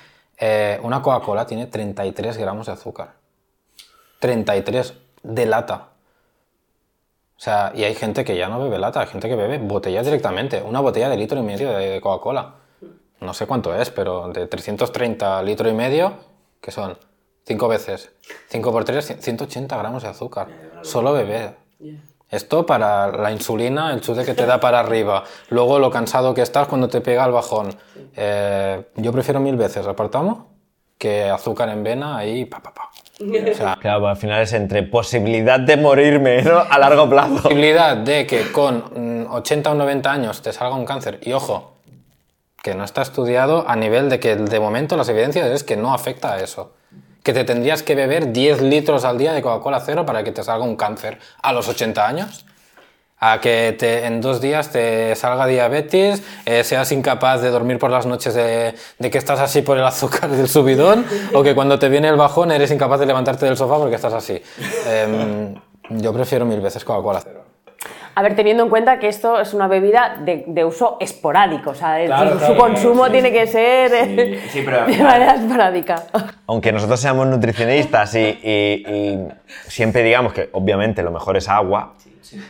una 0.82 1.02
Coca-Cola 1.02 1.46
tiene 1.46 1.68
33 1.68 2.38
gramos 2.38 2.66
de 2.66 2.74
azúcar. 2.74 3.14
33 4.20 4.94
de 5.24 5.46
lata. 5.46 5.93
O 7.44 7.46
sea, 7.46 7.74
y 7.76 7.84
hay 7.84 7.94
gente 7.94 8.24
que 8.24 8.38
ya 8.38 8.48
no 8.48 8.58
bebe 8.58 8.80
lata, 8.80 9.02
hay 9.02 9.08
gente 9.08 9.28
que 9.28 9.36
bebe 9.36 9.58
botellas 9.58 10.06
directamente. 10.06 10.62
Una 10.62 10.80
botella 10.80 11.10
de 11.10 11.18
litro 11.18 11.38
y 11.38 11.42
medio 11.42 11.74
de 11.74 12.00
Coca-Cola. 12.00 12.54
No 13.20 13.34
sé 13.34 13.46
cuánto 13.48 13.76
es, 13.76 13.90
pero 13.90 14.30
de 14.30 14.48
330 14.48 15.44
litro 15.44 15.68
y 15.68 15.74
medio, 15.74 16.14
que 16.62 16.72
son 16.72 16.98
5 17.46 17.68
veces. 17.68 18.14
5 18.48 18.72
por 18.72 18.86
3, 18.86 19.18
180 19.20 19.76
gramos 19.76 20.04
de 20.04 20.08
azúcar. 20.08 20.48
Solo 20.84 21.12
beber. 21.12 21.58
Esto 22.30 22.66
para 22.66 23.08
la 23.08 23.30
insulina, 23.30 23.92
el 23.92 24.00
chute 24.00 24.24
que 24.24 24.36
te 24.36 24.46
da 24.46 24.62
para 24.62 24.80
arriba. 24.80 25.26
Luego 25.50 25.80
lo 25.80 25.92
cansado 25.92 26.34
que 26.34 26.44
estás 26.44 26.70
cuando 26.70 26.88
te 26.88 27.02
pega 27.02 27.26
el 27.26 27.34
bajón. 27.34 27.76
Eh, 28.16 28.86
yo 28.96 29.12
prefiero 29.12 29.42
mil 29.42 29.58
veces 29.58 29.86
apartamo 29.86 30.48
que 30.98 31.30
azúcar 31.30 31.68
en 31.68 31.84
vena 31.84 32.16
ahí 32.16 32.46
pa 32.46 32.64
pa 32.64 32.74
pa. 32.74 32.90
O 33.20 33.54
sea, 33.56 33.78
Claro, 33.82 34.08
al 34.08 34.18
final 34.18 34.42
es 34.42 34.54
entre 34.54 34.84
posibilidad 34.84 35.60
de 35.60 35.78
morirme 35.78 36.42
¿no? 36.42 36.60
a 36.60 36.80
largo 36.80 37.10
plazo. 37.10 37.44
posibilidad 37.44 37.98
de 37.98 38.26
que 38.26 38.52
con 38.52 39.26
mm, 39.26 39.32
80 39.32 39.72
o 39.72 39.76
90 39.76 40.12
años 40.12 40.42
te 40.42 40.52
salga 40.52 40.76
un 40.76 40.86
cáncer. 40.86 41.20
Y 41.24 41.34
ojo, 41.34 41.74
que 42.62 42.76
no 42.76 42.84
está 42.84 43.02
estudiado 43.02 43.66
a 43.68 43.76
nivel 43.76 44.10
de 44.10 44.20
que 44.20 44.36
de 44.36 44.60
momento 44.60 44.98
las 44.98 45.10
evidencias 45.10 45.48
es 45.48 45.64
que 45.64 45.76
no 45.76 45.94
afecta 45.94 46.34
a 46.34 46.40
eso. 46.40 46.74
Que 47.22 47.34
te 47.34 47.44
tendrías 47.44 47.84
que 47.84 47.96
beber 47.96 48.34
10 48.34 48.62
litros 48.62 49.06
al 49.06 49.18
día 49.18 49.34
de 49.34 49.42
Coca-Cola 49.42 49.80
cero 49.80 50.06
para 50.06 50.24
que 50.24 50.32
te 50.32 50.44
salga 50.44 50.66
un 50.66 50.76
cáncer 50.76 51.20
a 51.42 51.54
los 51.54 51.68
80 51.68 52.08
años. 52.08 52.46
A 53.26 53.40
que 53.40 53.74
te- 53.80 54.06
en 54.06 54.20
dos 54.20 54.42
días 54.42 54.70
te 54.70 55.16
salga 55.16 55.48
diabetes, 55.48 56.22
eh, 56.46 56.62
seas 56.66 56.92
incapaz 56.92 57.42
de 57.42 57.52
dormir 57.52 57.80
por 57.80 57.90
las 57.90 58.06
noches 58.06 58.34
de, 58.34 58.76
de 59.00 59.10
que 59.10 59.18
estás 59.18 59.40
así 59.40 59.62
por 59.62 59.78
el 59.78 59.86
azúcar 59.86 60.30
del 60.30 60.50
subidón, 60.50 61.06
o 61.34 61.42
que 61.42 61.56
cuando 61.56 61.80
te 61.80 61.88
viene 61.88 62.10
el 62.10 62.18
bajón 62.18 62.52
eres 62.52 62.70
incapaz 62.72 63.00
de 63.00 63.06
levantarte 63.06 63.46
del 63.46 63.56
sofá 63.56 63.78
porque 63.78 63.96
estás 63.96 64.12
así. 64.14 64.42
Em, 64.90 65.56
yo 66.02 66.12
prefiero 66.14 66.46
mil 66.46 66.60
veces 66.60 66.84
Coca-Cola 66.84 67.22
cero. 67.24 67.44
A 68.16 68.22
ver, 68.22 68.36
teniendo 68.36 68.62
en 68.64 68.70
cuenta 68.70 69.00
que 69.00 69.08
esto 69.08 69.40
es 69.40 69.54
una 69.54 69.68
bebida 69.68 70.18
de, 70.20 70.44
de 70.46 70.66
uso 70.66 70.98
esporádico, 71.00 71.70
o 71.72 71.76
sea, 71.76 72.04
Claro, 72.06 72.34
su, 72.34 72.38
claro, 72.40 72.58
consumo 72.58 73.06
sí. 73.06 73.12
tiene 73.14 73.32
que 73.32 73.48
ser 73.48 74.40
Sí, 74.52 74.62
pero- 74.66 74.86
de 74.86 74.98
manera 75.02 75.36
esporádica. 75.36 76.04
Aunque 76.46 76.72
nosotros 76.74 77.00
seamos 77.00 77.26
nutricionistas 77.28 78.14
y, 78.16 78.20
y- 78.20 78.84
y 78.88 79.28
siempre 79.68 80.04
digamos 80.04 80.34
que 80.34 80.50
obviamente 80.52 81.02
lo 81.02 81.10
mejor 81.12 81.38
es 81.38 81.48
agua, 81.50 81.94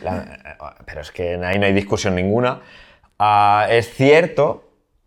la- 0.02 0.76
pero 0.86 1.00
es 1.00 1.10
que 1.12 1.34
ahí 1.44 1.58
no 1.58 1.66
hay 1.66 1.72
discusión 1.72 2.14
ninguna, 2.14 2.60
ah, 3.18 3.66
es 3.70 3.92
cierto 3.94 4.64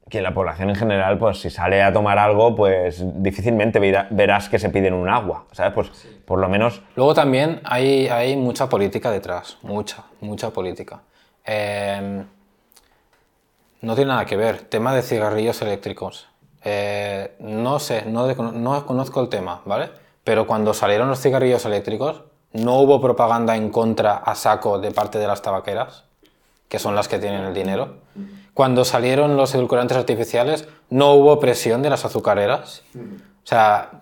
que 0.10 0.22
la 0.22 0.34
población 0.34 0.70
en 0.70 0.76
general, 0.78 1.18
pues 1.18 1.42
si 1.42 1.50
sale 1.50 1.82
a 1.84 1.92
tomar 1.92 2.18
algo, 2.18 2.56
pues 2.56 3.04
difícilmente 3.22 3.80
verá- 3.82 4.08
verás 4.10 4.48
que 4.48 4.58
se 4.58 4.70
piden 4.70 4.94
un 4.94 5.10
agua, 5.10 5.46
¿sabes? 5.52 5.74
Pues 5.74 5.92
por 6.26 6.40
lo 6.40 6.48
menos 6.48 6.82
Luego 6.96 7.14
también 7.14 7.60
hay, 7.66 8.08
hay 8.08 8.38
mucha 8.38 8.70
política 8.70 9.12
detrás, 9.12 9.58
mucha, 9.64 10.04
mucha 10.22 10.52
política. 10.52 11.02
Eh, 11.46 12.24
no 13.82 13.96
tiene 13.96 14.10
nada 14.10 14.26
que 14.26 14.36
ver. 14.38 14.60
Tema 14.62 14.94
de 14.96 15.02
cigarrillos 15.02 15.62
eléctricos. 15.62 16.28
Eh, 16.64 17.36
no 17.40 17.80
sé, 17.80 18.04
no, 18.06 18.28
de- 18.28 18.36
no 18.36 18.86
conozco 18.86 19.22
el 19.22 19.30
tema, 19.30 19.62
¿vale? 19.66 19.90
Pero 20.24 20.48
cuando 20.48 20.74
salieron 20.74 21.08
los 21.10 21.22
cigarrillos 21.22 21.66
eléctricos, 21.66 22.24
no 22.54 22.80
hubo 22.80 23.02
propaganda 23.02 23.56
en 23.56 23.70
contra 23.70 24.18
a 24.18 24.36
saco 24.36 24.80
de 24.80 24.92
parte 24.92 25.20
de 25.20 25.28
las 25.28 25.42
tabaqueras, 25.42 26.04
que 26.68 26.80
son 26.80 26.96
las 26.96 27.08
que 27.08 27.20
tienen 27.20 27.46
el 27.46 27.54
dinero. 27.54 27.98
Cuando 28.54 28.86
salieron 28.86 29.38
los 29.38 29.54
edulcorantes 29.54 29.98
artificiales, 29.98 30.68
no 30.90 31.14
hubo 31.14 31.40
presión 31.40 31.82
de 31.82 31.90
las 31.90 32.06
azucareras. 32.06 32.84
O 32.96 33.50
sea, 33.50 34.02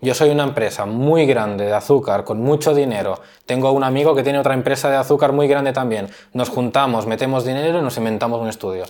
yo 0.00 0.14
soy 0.14 0.30
una 0.30 0.44
empresa 0.44 0.86
muy 0.86 1.26
grande 1.26 1.66
de 1.66 1.74
azúcar, 1.74 2.24
con 2.24 2.40
mucho 2.40 2.74
dinero. 2.74 3.20
Tengo 3.46 3.70
un 3.72 3.84
amigo 3.84 4.14
que 4.14 4.22
tiene 4.22 4.38
otra 4.38 4.54
empresa 4.54 4.90
de 4.90 4.96
azúcar 4.96 5.32
muy 5.32 5.46
grande 5.46 5.72
también. 5.72 6.08
Nos 6.32 6.48
juntamos, 6.48 7.06
metemos 7.06 7.44
dinero 7.44 7.78
y 7.78 7.82
nos 7.82 7.96
inventamos 7.96 8.40
un 8.40 8.48
estudio. 8.48 8.84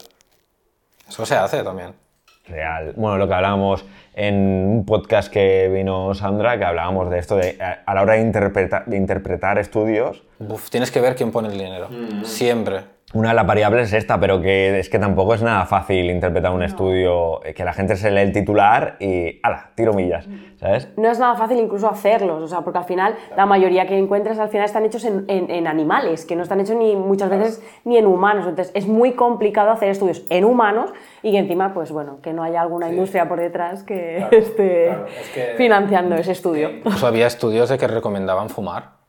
Eso 1.08 1.26
se 1.26 1.34
hace 1.34 1.62
también. 1.62 2.01
Real. 2.46 2.92
Bueno, 2.96 3.18
lo 3.18 3.28
que 3.28 3.34
hablábamos 3.34 3.84
en 4.14 4.34
un 4.34 4.84
podcast 4.84 5.32
que 5.32 5.68
vino 5.68 6.14
Sandra, 6.14 6.58
que 6.58 6.64
hablábamos 6.64 7.10
de 7.10 7.18
esto, 7.18 7.36
de 7.36 7.56
a 7.60 7.82
a 7.86 7.94
la 7.94 8.02
hora 8.02 8.14
de, 8.14 8.22
interpreta- 8.22 8.84
de 8.86 8.96
interpretar 8.96 9.58
estudios, 9.58 10.22
Uf, 10.38 10.70
tienes 10.70 10.90
que 10.90 11.00
ver 11.00 11.14
quién 11.14 11.30
pone 11.30 11.48
el 11.48 11.58
dinero. 11.58 11.88
Siempre. 12.24 12.80
Una 13.14 13.28
de 13.28 13.34
las 13.34 13.46
variables 13.46 13.88
es 13.88 13.92
esta, 13.92 14.18
pero 14.18 14.40
que 14.40 14.78
es 14.78 14.88
que 14.88 14.98
tampoco 14.98 15.34
es 15.34 15.42
nada 15.42 15.66
fácil 15.66 16.08
interpretar 16.08 16.50
un 16.50 16.62
estudio, 16.62 17.44
eh, 17.44 17.52
que 17.52 17.62
la 17.62 17.74
gente 17.74 17.94
se 17.96 18.10
lee 18.10 18.22
el 18.22 18.32
titular 18.32 18.96
y 19.00 19.38
¡ala! 19.42 19.70
Tiro 19.74 19.92
millas, 19.92 20.26
¿sabes? 20.58 20.88
No 20.96 21.10
es 21.10 21.18
nada 21.18 21.34
fácil 21.34 21.58
incluso 21.58 21.90
hacerlos, 21.90 22.42
o 22.42 22.48
sea, 22.48 22.62
porque 22.62 22.78
al 22.78 22.86
final 22.86 23.14
la 23.36 23.44
mayoría 23.44 23.86
que 23.86 23.98
encuentras 23.98 24.38
al 24.38 24.48
final 24.48 24.64
están 24.64 24.86
hechos 24.86 25.04
en, 25.04 25.26
en- 25.28 25.50
en 25.50 25.66
animales, 25.66 26.24
que 26.24 26.36
no 26.36 26.42
están 26.42 26.60
hechos 26.60 26.74
ni 26.76 26.96
muchas 26.96 27.28
veces 27.28 27.62
ni 27.84 27.98
en 27.98 28.06
humanos. 28.06 28.46
Entonces 28.48 28.72
es 28.74 28.86
muy 28.86 29.12
complicado 29.12 29.70
hacer 29.72 29.90
estudios 29.90 30.24
en 30.30 30.46
humanos 30.46 30.90
y 31.22 31.32
que 31.32 31.38
encima, 31.38 31.74
pues 31.74 31.92
bueno, 31.92 32.18
que 32.22 32.32
no 32.32 32.42
haya 32.42 32.62
alguna 32.62 32.88
industria 32.88 33.28
por 33.28 33.38
detrás 33.38 33.82
que 33.82 34.26
esté 34.30 34.86
claro, 34.86 35.06
es 35.06 35.28
que- 35.34 35.54
financiando 35.58 36.14
ese 36.16 36.32
estudio. 36.32 36.70
Incluso 36.70 37.06
había 37.06 37.26
estudios 37.26 37.68
de 37.68 37.76
que 37.76 37.88
recomendaban 37.88 38.48
fumar. 38.48 39.02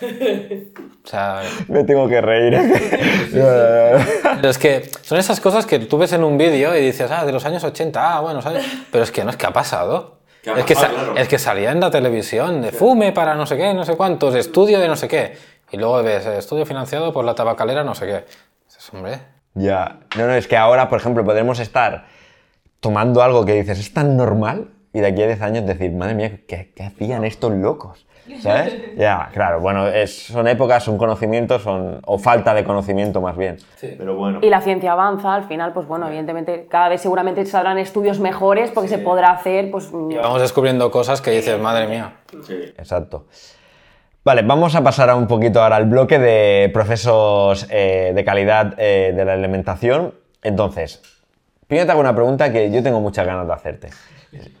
O 1.02 1.08
sea, 1.08 1.42
Me 1.68 1.82
tengo 1.84 2.06
que 2.08 2.20
reír. 2.20 2.56
Pero 3.32 4.48
es 4.48 4.58
que 4.58 4.88
son 5.02 5.18
esas 5.18 5.40
cosas 5.40 5.66
que 5.66 5.78
tú 5.78 5.98
ves 5.98 6.12
en 6.12 6.22
un 6.22 6.36
vídeo 6.36 6.76
y 6.76 6.80
dices, 6.80 7.10
ah, 7.10 7.24
de 7.24 7.32
los 7.32 7.44
años 7.46 7.64
80, 7.64 8.16
ah, 8.16 8.20
bueno, 8.20 8.42
¿sabes? 8.42 8.64
Pero 8.92 9.04
es 9.04 9.10
que 9.10 9.24
no 9.24 9.30
es 9.30 9.36
que 9.36 9.46
ha 9.46 9.52
pasado. 9.52 10.18
¿Qué 10.42 10.50
ha 10.50 10.58
es, 10.58 10.64
que 10.64 10.74
Claro. 10.74 11.16
es 11.16 11.26
que 11.26 11.38
salía 11.38 11.72
en 11.72 11.80
la 11.80 11.90
televisión 11.90 12.62
de 12.62 12.70
fume 12.72 13.12
para 13.12 13.34
no 13.34 13.46
sé 13.46 13.56
qué, 13.56 13.74
no 13.74 13.84
sé 13.84 13.96
cuántos, 13.96 14.34
estudio 14.34 14.78
de 14.78 14.88
no 14.88 14.96
sé 14.96 15.08
qué. 15.08 15.36
Y 15.72 15.78
luego 15.78 16.02
ves, 16.02 16.26
eh, 16.26 16.38
estudio 16.38 16.66
financiado 16.66 17.12
por 17.12 17.24
la 17.24 17.34
tabacalera 17.34 17.82
no 17.82 17.94
sé 17.94 18.06
qué. 18.06 18.24
Dices, 18.66 18.90
hombre, 18.92 19.20
ya. 19.54 20.00
No, 20.16 20.26
no, 20.26 20.34
es 20.34 20.46
que 20.46 20.56
ahora, 20.56 20.88
por 20.88 21.00
ejemplo, 21.00 21.24
podremos 21.24 21.58
estar 21.60 22.06
tomando 22.80 23.22
algo 23.22 23.44
que 23.44 23.54
dices, 23.54 23.78
es 23.78 23.92
tan 23.92 24.16
normal, 24.16 24.68
y 24.92 25.00
de 25.00 25.06
aquí 25.06 25.22
a 25.22 25.26
10 25.26 25.42
años 25.42 25.66
decir, 25.66 25.92
madre 25.92 26.14
mía, 26.14 26.40
¿qué, 26.46 26.72
qué 26.74 26.82
hacían 26.84 27.24
estos 27.24 27.52
locos? 27.52 28.06
¿Sabes? 28.38 28.76
Ya, 28.96 29.30
claro, 29.32 29.60
bueno, 29.60 29.86
es- 29.88 30.26
son 30.26 30.46
épocas, 30.48 30.82
son 30.84 30.98
conocimientos, 30.98 31.62
son, 31.62 32.00
o 32.04 32.18
falta 32.18 32.52
de 32.54 32.64
conocimiento 32.64 33.20
más 33.20 33.36
bien. 33.36 33.56
Pero 33.80 34.16
bueno. 34.16 34.40
Y 34.42 34.50
la 34.50 34.60
ciencia 34.60 34.92
avanza, 34.92 35.34
al 35.34 35.44
final, 35.44 35.72
pues 35.72 35.86
bueno, 35.86 36.06
evidentemente 36.08 36.66
cada 36.68 36.88
vez 36.88 37.00
seguramente 37.00 37.44
saldrán 37.46 37.78
estudios 37.78 38.20
mejores 38.20 38.70
porque 38.70 38.88
se 38.88 38.98
podrá 38.98 39.30
hacer, 39.30 39.70
pues... 39.70 39.90
vamos 39.92 40.40
descubriendo 40.40 40.90
cosas 40.90 41.20
que 41.20 41.30
dices, 41.30 41.58
madre 41.60 41.86
mía. 41.86 42.12
Sí. 42.46 42.54
Exacto. 42.76 43.26
Vale, 44.22 44.42
vamos 44.42 44.74
a 44.74 44.82
pasar 44.84 45.08
a 45.08 45.14
un 45.16 45.26
poquito 45.26 45.62
ahora 45.62 45.76
al 45.76 45.86
bloque 45.86 46.18
de 46.18 46.68
procesos 46.74 47.66
eh, 47.70 48.12
de 48.14 48.24
calidad 48.24 48.74
eh, 48.76 49.12
de 49.16 49.24
la 49.24 49.32
alimentación. 49.32 50.12
Entonces, 50.42 51.00
primero 51.66 51.86
te 51.86 51.92
hago 51.92 52.00
una 52.02 52.14
pregunta 52.14 52.52
que 52.52 52.70
yo 52.70 52.82
tengo 52.82 53.00
muchas 53.00 53.24
ganas 53.26 53.46
de 53.46 53.52
hacerte. 53.54 53.88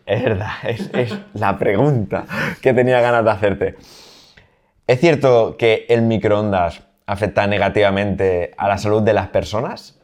Es 0.06 0.24
verdad, 0.24 0.52
es, 0.64 1.14
la 1.34 1.58
pregunta 1.58 2.24
que 2.60 2.72
tenía 2.74 3.00
ganas 3.00 3.24
de 3.24 3.30
hacerte. 3.30 3.76
¿Es 4.86 5.00
cierto 5.00 5.56
que 5.56 5.86
el 5.88 6.02
microondas 6.02 6.82
afecta 7.06 7.46
negativamente 7.46 8.52
a 8.56 8.68
la 8.68 8.78
salud 8.78 9.02
de 9.02 9.12
las 9.12 9.28
personas? 9.28 9.98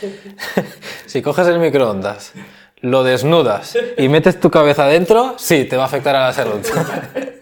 Si 1.06 1.22
coges 1.22 1.46
el 1.46 1.60
microondas, 1.60 2.32
lo 2.80 3.04
desnudas 3.04 3.78
y 3.96 4.08
metes 4.08 4.40
tu 4.40 4.50
cabeza 4.50 4.86
dentro, 4.86 5.34
sí, 5.38 5.64
te 5.64 5.76
va 5.76 5.84
a 5.84 5.86
afectar 5.86 6.16
a 6.16 6.26
la 6.26 6.32
salud. 6.32 6.60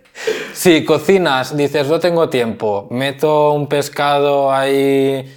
Si 0.52 0.84
cocinas, 0.84 1.56
dices, 1.56 1.88
no 1.88 1.98
tengo 1.98 2.28
tiempo, 2.28 2.86
meto 2.90 3.50
un 3.50 3.66
pescado 3.66 4.52
ahí 4.52 5.28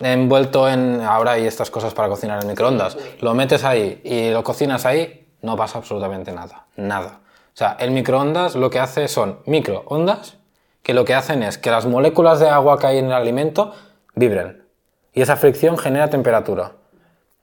envuelto 0.00 0.68
en... 0.68 1.00
Ahora 1.00 1.32
hay 1.32 1.46
estas 1.46 1.70
cosas 1.70 1.94
para 1.94 2.08
cocinar 2.08 2.42
en 2.42 2.48
microondas. 2.48 2.96
Lo 3.20 3.34
metes 3.34 3.62
ahí 3.62 4.00
y 4.02 4.30
lo 4.30 4.42
cocinas 4.42 4.84
ahí, 4.84 5.23
no 5.44 5.56
pasa 5.56 5.78
absolutamente 5.78 6.32
nada. 6.32 6.64
Nada. 6.76 7.20
O 7.52 7.56
sea, 7.56 7.76
el 7.78 7.90
microondas 7.90 8.56
lo 8.56 8.70
que 8.70 8.80
hace 8.80 9.06
son 9.08 9.40
microondas 9.46 10.38
que 10.82 10.94
lo 10.94 11.04
que 11.04 11.14
hacen 11.14 11.42
es 11.42 11.58
que 11.58 11.70
las 11.70 11.86
moléculas 11.86 12.40
de 12.40 12.48
agua 12.48 12.78
que 12.78 12.86
hay 12.86 12.98
en 12.98 13.06
el 13.06 13.12
alimento 13.12 13.72
vibren. 14.14 14.64
Y 15.12 15.22
esa 15.22 15.36
fricción 15.36 15.78
genera 15.78 16.10
temperatura. 16.10 16.72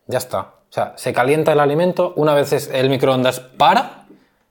Ya 0.08 0.18
está. 0.18 0.39
O 0.39 0.74
sea, 0.74 0.93
se 0.95 1.14
calienta 1.14 1.54
el 1.54 1.60
alimento, 1.60 2.14
una 2.16 2.34
vez 2.34 2.70
el 2.72 2.89
microondas 2.89 3.39
para, 3.39 4.06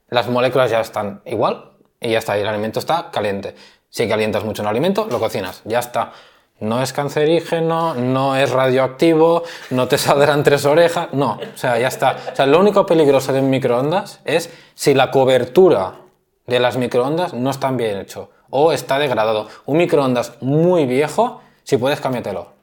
las 0.09 0.27
moléculas 0.27 0.71
ya 0.71 0.81
están 0.81 1.21
igual 1.25 1.71
y 1.99 2.11
ya 2.11 2.19
está, 2.19 2.37
el 2.37 2.47
alimento 2.47 2.79
está 2.79 3.11
caliente. 3.11 3.55
Si 3.89 4.07
calientas 4.07 4.43
mucho 4.43 4.61
un 4.61 4.67
alimento, 4.67 5.07
lo 5.09 5.19
cocinas, 5.19 5.61
ya 5.65 5.79
está. 5.79 6.13
No 6.61 6.81
es 6.81 6.93
cancerígeno, 6.93 7.95
no 7.95 8.35
es 8.35 8.51
radioactivo, 8.51 9.43
no 9.71 9.87
te 9.87 9.97
saldrán 9.97 10.43
tres 10.43 10.65
orejas, 10.65 11.09
no, 11.11 11.39
o 11.53 11.57
sea, 11.57 11.77
ya 11.77 11.87
está. 11.87 12.17
O 12.31 12.35
sea, 12.35 12.45
lo 12.45 12.59
único 12.59 12.85
peligroso 12.85 13.33
de 13.33 13.39
un 13.39 13.49
microondas 13.49 14.21
es 14.25 14.49
si 14.75 14.93
la 14.93 15.11
cobertura 15.11 15.95
de 16.47 16.59
las 16.59 16.77
microondas 16.77 17.33
no 17.33 17.49
está 17.49 17.71
bien 17.71 17.97
hecho 17.97 18.29
o 18.49 18.71
está 18.71 18.99
degradado. 18.99 19.47
Un 19.65 19.77
microondas 19.77 20.33
muy 20.41 20.85
viejo, 20.85 21.41
si 21.63 21.77
puedes, 21.77 21.99
cámbiatelo. 21.99 22.60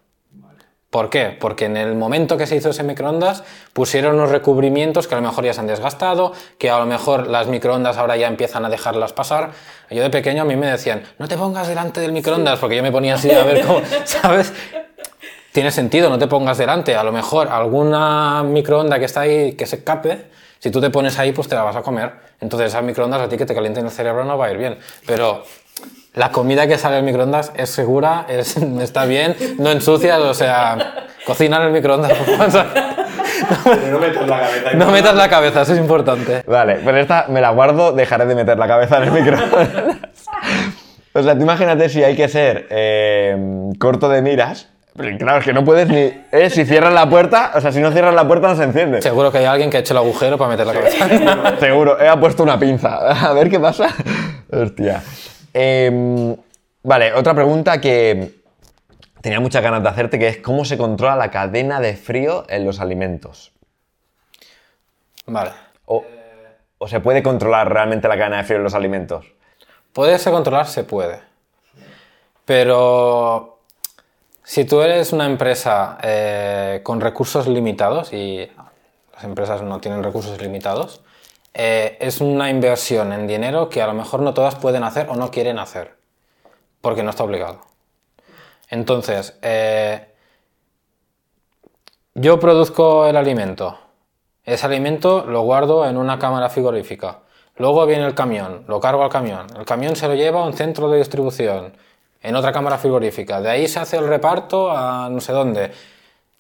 ¿Por 0.91 1.11
qué? 1.11 1.36
Porque 1.39 1.66
en 1.66 1.76
el 1.76 1.95
momento 1.97 2.39
que 2.39 2.47
se 2.47 2.57
hizo 2.57 2.70
ese 2.70 2.82
microondas 2.82 3.45
pusieron 3.74 4.14
unos 4.14 4.30
recubrimientos 4.30 5.07
que 5.07 5.14
a 5.14 5.20
lo 5.20 5.26
mejor 5.26 5.45
ya 5.45 5.53
se 5.53 5.61
han 5.61 5.66
desgastado, 5.66 6.32
que 6.59 6.70
a 6.70 6.78
lo 6.78 6.86
mejor 6.86 7.26
las 7.26 7.47
microondas 7.47 7.99
ahora 7.99 8.16
ya 8.16 8.26
empiezan 8.26 8.64
a 8.64 8.70
dejarlas 8.70 9.12
pasar. 9.12 9.51
Yo 9.91 10.03
de 10.03 10.09
pequeño 10.09 10.43
a 10.43 10.45
mí 10.47 10.57
me 10.57 10.66
decían, 10.66 11.03
no 11.18 11.28
te 11.28 11.36
pongas 11.36 11.68
delante 11.68 12.01
del 12.01 12.12
microondas, 12.12 12.59
porque 12.59 12.76
yo 12.76 12.82
me 12.82 12.91
ponía 12.91 13.16
así 13.16 13.30
a 13.30 13.45
ver 13.45 13.66
cómo, 13.66 13.82
¿sabes? 14.05 14.51
Tiene 15.53 15.70
sentido, 15.72 16.09
no 16.09 16.18
te 16.18 16.26
pongas 16.26 16.57
delante. 16.57 16.97
A 16.97 17.03
lo 17.03 17.12
mejor 17.12 17.49
alguna 17.49 18.43
microonda 18.43 18.99
que 18.99 19.05
está 19.05 19.22
ahí 19.22 19.53
que 19.53 19.66
se 19.66 19.76
escape, 19.76 20.26
si 20.59 20.70
tú 20.70 20.80
te 20.80 20.89
pones 20.89 21.18
ahí, 21.18 21.32
pues 21.32 21.49
te 21.49 21.55
la 21.55 21.64
vas 21.64 21.76
a 21.76 21.82
comer. 21.82 22.12
Entonces 22.41 22.68
esas 22.68 22.82
microondas 22.82 23.20
a 23.20 23.28
ti 23.28 23.36
que 23.36 23.45
te 23.45 23.55
calienten 23.55 23.84
el 23.84 23.91
cerebro 23.91 24.24
no 24.24 24.39
va 24.39 24.47
a 24.47 24.51
ir 24.51 24.57
bien. 24.57 24.78
Pero 25.07 25.45
la 26.14 26.30
comida 26.30 26.66
que 26.66 26.78
sale 26.78 26.96
del 26.96 27.04
microondas 27.04 27.52
es 27.56 27.70
segura, 27.70 28.26
es, 28.28 28.56
está 28.80 29.04
bien, 29.04 29.36
no 29.59 29.70
ensucias, 29.70 30.18
o 30.18 30.34
sea, 30.34 31.06
cocina 31.26 31.59
en 31.59 31.62
el 31.64 31.72
microondas. 31.72 32.12
por 32.18 32.50
favor. 32.50 32.66
Pero 33.64 33.86
no 33.92 33.98
metas 33.98 34.26
la 34.28 34.40
cabeza. 34.40 34.74
No 34.74 34.86
metas 34.90 35.14
la 35.14 35.28
cabeza, 35.28 35.62
eso 35.62 35.72
es 35.72 35.78
importante. 35.78 36.42
Vale, 36.46 36.80
pero 36.84 36.98
esta 36.98 37.26
me 37.28 37.40
la 37.40 37.50
guardo, 37.50 37.92
dejaré 37.92 38.26
de 38.26 38.34
meter 38.34 38.59
la 38.59 38.66
cabeza 38.66 38.98
en 38.98 39.04
el 39.04 39.12
microondas. 39.12 39.68
o 41.14 41.22
sea, 41.22 41.34
tú 41.36 41.42
imagínate 41.42 41.88
si 41.88 42.02
hay 42.02 42.16
que 42.16 42.28
ser 42.28 42.66
eh, 42.70 43.36
corto 43.78 44.09
de 44.09 44.22
miras. 44.22 44.68
Pero 44.96 45.16
claro, 45.16 45.38
es 45.38 45.44
que 45.44 45.52
no 45.52 45.64
puedes 45.64 45.88
ni. 45.88 46.12
eh, 46.32 46.50
si 46.50 46.64
cierras 46.64 46.92
la 46.92 47.09
puerta, 47.09 47.52
o 47.54 47.61
sea, 47.61 47.70
si 47.70 47.78
no 47.78 47.92
cierras 47.92 48.14
la 48.14 48.26
puerta 48.26 48.48
no 48.48 48.56
se 48.56 48.64
enciende. 48.64 49.00
Seguro 49.00 49.30
que 49.30 49.38
hay 49.38 49.44
alguien 49.44 49.70
que 49.70 49.76
ha 49.76 49.80
hecho 49.80 49.94
el 49.94 49.98
agujero 49.98 50.36
para 50.36 50.50
meter 50.50 50.66
la 50.66 50.72
cabeza. 50.72 51.56
Seguro, 51.61 51.96
he 52.00 52.16
puesto 52.18 52.42
una 52.42 52.59
pinza. 52.59 52.96
A 53.28 53.32
ver 53.32 53.48
qué 53.48 53.61
pasa. 53.61 53.94
Hostia. 54.50 55.00
Em, 55.61 56.36
vale, 56.84 57.12
otra 57.14 57.34
pregunta 57.34 57.80
que 57.80 58.42
tenía 59.20 59.40
muchas 59.40 59.61
ganas 59.61 59.82
de 59.82 59.88
hacerte, 59.88 60.16
que 60.16 60.28
es 60.28 60.36
cómo 60.38 60.64
se 60.64 60.78
controla 60.78 61.16
la 61.16 61.32
cadena 61.32 61.80
de 61.80 61.96
frío 61.96 62.44
en 62.48 62.64
los 62.64 62.78
alimentos. 62.78 63.50
Vale. 65.26 65.50
O, 65.86 66.04
o 66.78 66.86
se 66.86 67.00
puede 67.00 67.24
controlar 67.24 67.72
realmente 67.72 68.06
la 68.06 68.16
cadena 68.16 68.36
de 68.36 68.44
frío 68.44 68.59
en 68.59 68.62
los 68.62 68.74
alimentos. 68.74 69.26
Poderse 69.92 70.30
controlar 70.30 70.68
se 70.68 70.84
puede. 70.84 71.22
Pero 72.44 73.59
Si 74.44 74.64
tú 74.64 74.80
eres 74.80 75.12
una 75.12 75.26
empresa 75.26 75.98
eh, 76.02 76.80
con 76.82 77.02
recursos 77.02 77.46
limitados 77.48 78.14
y 78.14 78.48
las 79.12 79.24
empresas 79.24 79.61
no 79.61 79.78
tienen 79.78 80.02
recursos 80.02 80.40
limitados, 80.40 81.02
eh, 81.61 81.98
es 82.00 82.20
una 82.20 82.50
inversión 82.50 83.12
en 83.12 83.26
dinero 83.26 83.68
que 83.68 83.82
a 83.82 83.88
lo 83.88 83.92
mejor 83.92 84.20
no 84.20 84.32
todas 84.32 84.54
pueden 84.54 84.84
hacer 84.84 85.09
o 85.11 85.16
no 85.16 85.32
quieren 85.32 85.59
hacer, 85.59 85.96
porque 86.80 87.02
no 87.02 87.11
está 87.11 87.24
obligado. 87.24 87.62
Entonces, 88.70 89.36
eh, 89.42 90.14
yo 92.14 92.38
produzco 92.38 93.09
el 93.09 93.16
alimento. 93.16 93.76
Ese 94.44 94.66
alimento 94.66 95.26
lo 95.26 95.40
guardo 95.40 95.84
en 95.84 95.96
una 95.96 96.20
cámara 96.20 96.48
frigorífica. 96.48 97.22
Luego 97.56 97.84
viene 97.86 98.06
el 98.06 98.14
camión, 98.14 98.64
lo 98.68 98.78
cargo 98.78 99.02
al 99.02 99.11
camión. 99.11 99.48
El 99.59 99.64
camión 99.64 99.96
se 99.96 100.06
lo 100.06 100.14
lleva 100.14 100.42
a 100.42 100.46
un 100.46 100.52
centro 100.52 100.88
de 100.88 100.98
distribución, 100.98 101.76
en 102.22 102.36
otra 102.36 102.52
cámara 102.52 102.78
frigorífica. 102.78 103.40
De 103.40 103.50
ahí 103.50 103.66
se 103.66 103.80
hace 103.80 103.96
el 103.96 104.06
reparto 104.06 104.70
a 104.70 105.09
no 105.11 105.20
sé 105.20 105.32
dónde. 105.32 105.72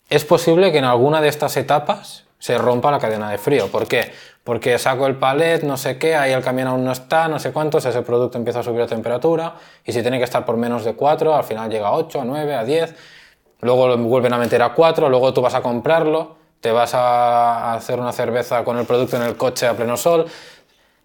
Es 0.08 0.24
posible 0.24 0.70
que 0.70 0.78
en 0.78 0.84
alguna 0.84 1.20
de 1.20 1.26
estas 1.26 1.56
etapas 1.56 2.27
se 2.38 2.56
rompa 2.58 2.90
la 2.90 2.98
cadena 2.98 3.30
de 3.30 3.38
frío. 3.38 3.68
¿Por 3.68 3.86
qué? 3.86 4.12
Porque 4.44 4.78
saco 4.78 5.06
el 5.06 5.16
palet, 5.16 5.62
no 5.62 5.76
sé 5.76 5.98
qué, 5.98 6.16
ahí 6.16 6.32
el 6.32 6.42
camión 6.42 6.68
aún 6.68 6.84
no 6.84 6.92
está, 6.92 7.28
no 7.28 7.38
sé 7.38 7.52
cuántos, 7.52 7.84
ese 7.84 8.02
producto 8.02 8.38
empieza 8.38 8.60
a 8.60 8.62
subir 8.62 8.80
la 8.80 8.86
temperatura 8.86 9.54
y 9.84 9.92
si 9.92 10.02
tiene 10.02 10.18
que 10.18 10.24
estar 10.24 10.44
por 10.44 10.56
menos 10.56 10.84
de 10.84 10.94
4, 10.94 11.34
al 11.34 11.44
final 11.44 11.70
llega 11.70 11.88
a 11.88 11.92
8, 11.92 12.20
a 12.20 12.24
9, 12.24 12.54
a 12.54 12.64
10, 12.64 12.94
luego 13.60 13.88
lo 13.88 13.98
vuelven 13.98 14.32
a 14.32 14.38
meter 14.38 14.62
a 14.62 14.72
4, 14.72 15.08
luego 15.08 15.34
tú 15.34 15.42
vas 15.42 15.54
a 15.54 15.60
comprarlo, 15.60 16.36
te 16.60 16.72
vas 16.72 16.94
a 16.94 17.74
hacer 17.74 18.00
una 18.00 18.12
cerveza 18.12 18.64
con 18.64 18.78
el 18.78 18.86
producto 18.86 19.16
en 19.16 19.22
el 19.22 19.36
coche 19.36 19.66
a 19.66 19.74
pleno 19.74 19.96
sol. 19.96 20.26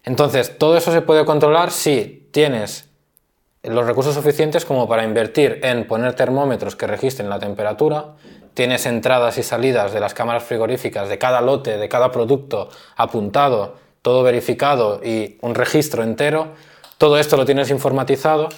Entonces, 0.04 0.58
todo 0.58 0.76
eso 0.76 0.92
se 0.92 1.00
puede 1.00 1.24
controlar 1.24 1.70
si 1.70 2.28
tienes 2.32 2.88
los 3.62 3.86
recursos 3.86 4.14
suficientes 4.14 4.64
como 4.64 4.86
para 4.88 5.04
invertir 5.04 5.60
en 5.62 5.86
poner 5.86 6.14
termómetros 6.14 6.76
que 6.76 6.86
registren 6.86 7.30
la 7.30 7.38
temperatura, 7.38 8.14
tienes 8.54 8.86
entradas 8.86 9.36
y 9.38 9.42
salidas 9.42 9.92
de 9.92 10.00
las 10.00 10.14
cámaras 10.14 10.44
frigoríficas 10.44 11.08
de 11.08 11.18
cada 11.18 11.40
lote, 11.40 11.76
de 11.76 11.88
cada 11.88 12.10
producto 12.10 12.68
apuntado, 12.96 13.74
todo 14.02 14.22
verificado 14.22 15.00
y 15.04 15.38
un 15.40 15.54
registro 15.54 16.02
entero, 16.02 16.48
todo 16.98 17.18
esto 17.18 17.36
lo 17.36 17.44
tienes 17.44 17.70
informatizado, 17.70 18.48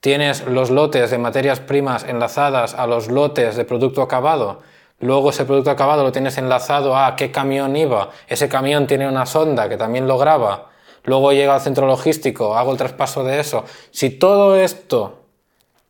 tienes 0.00 0.44
los 0.46 0.70
lotes 0.70 1.10
de 1.10 1.18
materias 1.18 1.60
primas 1.60 2.04
enlazadas 2.04 2.74
a 2.74 2.86
los 2.86 3.08
lotes 3.08 3.56
de 3.56 3.64
producto 3.64 4.02
acabado, 4.02 4.60
luego 4.98 5.30
ese 5.30 5.44
producto 5.44 5.70
acabado 5.70 6.02
lo 6.02 6.12
tienes 6.12 6.38
enlazado 6.38 6.96
a 6.96 7.14
qué 7.16 7.30
camión 7.30 7.76
iba, 7.76 8.10
ese 8.26 8.48
camión 8.48 8.86
tiene 8.86 9.08
una 9.08 9.26
sonda 9.26 9.68
que 9.68 9.76
también 9.76 10.08
lo 10.08 10.18
graba, 10.18 10.70
luego 11.04 11.32
llega 11.32 11.54
al 11.54 11.60
centro 11.60 11.86
logístico, 11.86 12.56
hago 12.56 12.72
el 12.72 12.78
traspaso 12.78 13.22
de 13.22 13.38
eso. 13.38 13.64
Si 13.90 14.10
todo 14.10 14.56
esto 14.56 15.25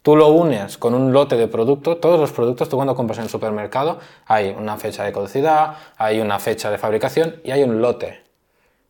tú 0.06 0.14
lo 0.14 0.28
unes 0.28 0.78
con 0.78 0.94
un 0.94 1.12
lote 1.12 1.36
de 1.36 1.48
productos, 1.48 2.00
todos 2.00 2.20
los 2.20 2.30
productos, 2.30 2.68
tú 2.68 2.76
cuando 2.76 2.94
compras 2.94 3.18
en 3.18 3.24
el 3.24 3.28
supermercado, 3.28 3.98
hay 4.24 4.54
una 4.56 4.76
fecha 4.76 5.02
de 5.02 5.12
caducidad, 5.12 5.78
hay 5.96 6.20
una 6.20 6.38
fecha 6.38 6.70
de 6.70 6.78
fabricación 6.78 7.40
y 7.42 7.50
hay 7.50 7.64
un 7.64 7.82
lote. 7.82 8.22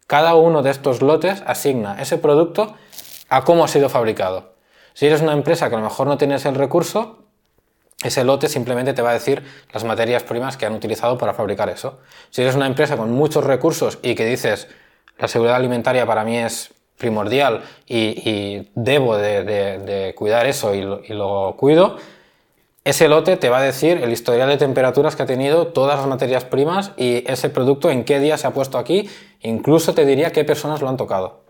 Cada 0.06 0.34
uno 0.34 0.62
de 0.62 0.68
estos 0.68 1.00
lotes 1.00 1.42
asigna 1.46 2.02
ese 2.02 2.18
producto 2.18 2.74
a 3.30 3.44
cómo 3.44 3.64
ha 3.64 3.68
sido 3.68 3.88
fabricado. 3.88 4.56
Si 4.92 5.06
eres 5.06 5.22
una 5.22 5.32
empresa 5.32 5.70
que 5.70 5.76
a 5.76 5.78
lo 5.78 5.84
mejor 5.84 6.06
no 6.06 6.18
tienes 6.18 6.44
el 6.44 6.54
recurso, 6.54 7.24
ese 8.04 8.22
lote 8.22 8.50
simplemente 8.50 8.92
te 8.92 9.00
va 9.00 9.08
a 9.08 9.14
decir 9.14 9.42
las 9.72 9.84
materias 9.84 10.22
primas 10.22 10.58
que 10.58 10.66
han 10.66 10.74
utilizado 10.74 11.16
para 11.16 11.32
fabricar 11.32 11.70
eso. 11.70 11.98
Si 12.28 12.42
eres 12.42 12.56
una 12.56 12.66
empresa 12.66 12.98
con 12.98 13.10
muchos 13.10 13.42
recursos 13.42 13.98
y 14.02 14.16
que 14.16 14.26
dices, 14.26 14.68
la 15.16 15.28
seguridad 15.28 15.56
alimentaria 15.56 16.04
para 16.04 16.24
mí 16.24 16.36
es 16.36 16.74
primordial 16.96 17.62
y, 17.86 18.68
debo 18.74 19.16
de, 19.16 20.14
cuidar 20.16 20.46
eso 20.46 20.74
y 20.74 20.82
lo, 20.82 21.54
cuido, 21.56 21.96
ese 22.84 23.08
lote 23.08 23.36
te 23.36 23.48
va 23.48 23.58
a 23.58 23.62
decir 23.62 23.98
el 24.02 24.12
historial 24.12 24.48
de 24.48 24.56
temperaturas 24.58 25.16
que 25.16 25.22
ha 25.24 25.26
tenido 25.26 25.68
todas 25.68 25.98
las 25.98 26.06
materias 26.06 26.44
primas 26.44 26.92
y 26.96 27.28
ese 27.30 27.50
producto 27.50 27.90
en 27.90 28.04
qué 28.04 28.20
día 28.20 28.38
se 28.38 28.46
ha 28.46 28.52
puesto 28.52 28.78
aquí, 28.78 29.08
incluso 29.42 29.92
te 29.92 30.06
diría 30.06 30.30
qué 30.30 30.44
personas 30.44 30.80
lo 30.80 30.88
han 30.88 30.96
tocado. 30.96 31.40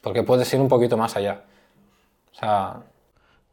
Porque 0.00 0.22
puedes 0.22 0.52
ir 0.54 0.60
un 0.60 0.68
poquito 0.68 0.96
más 0.96 1.16
allá. 1.16 1.42
O 2.32 2.38
sea... 2.38 2.76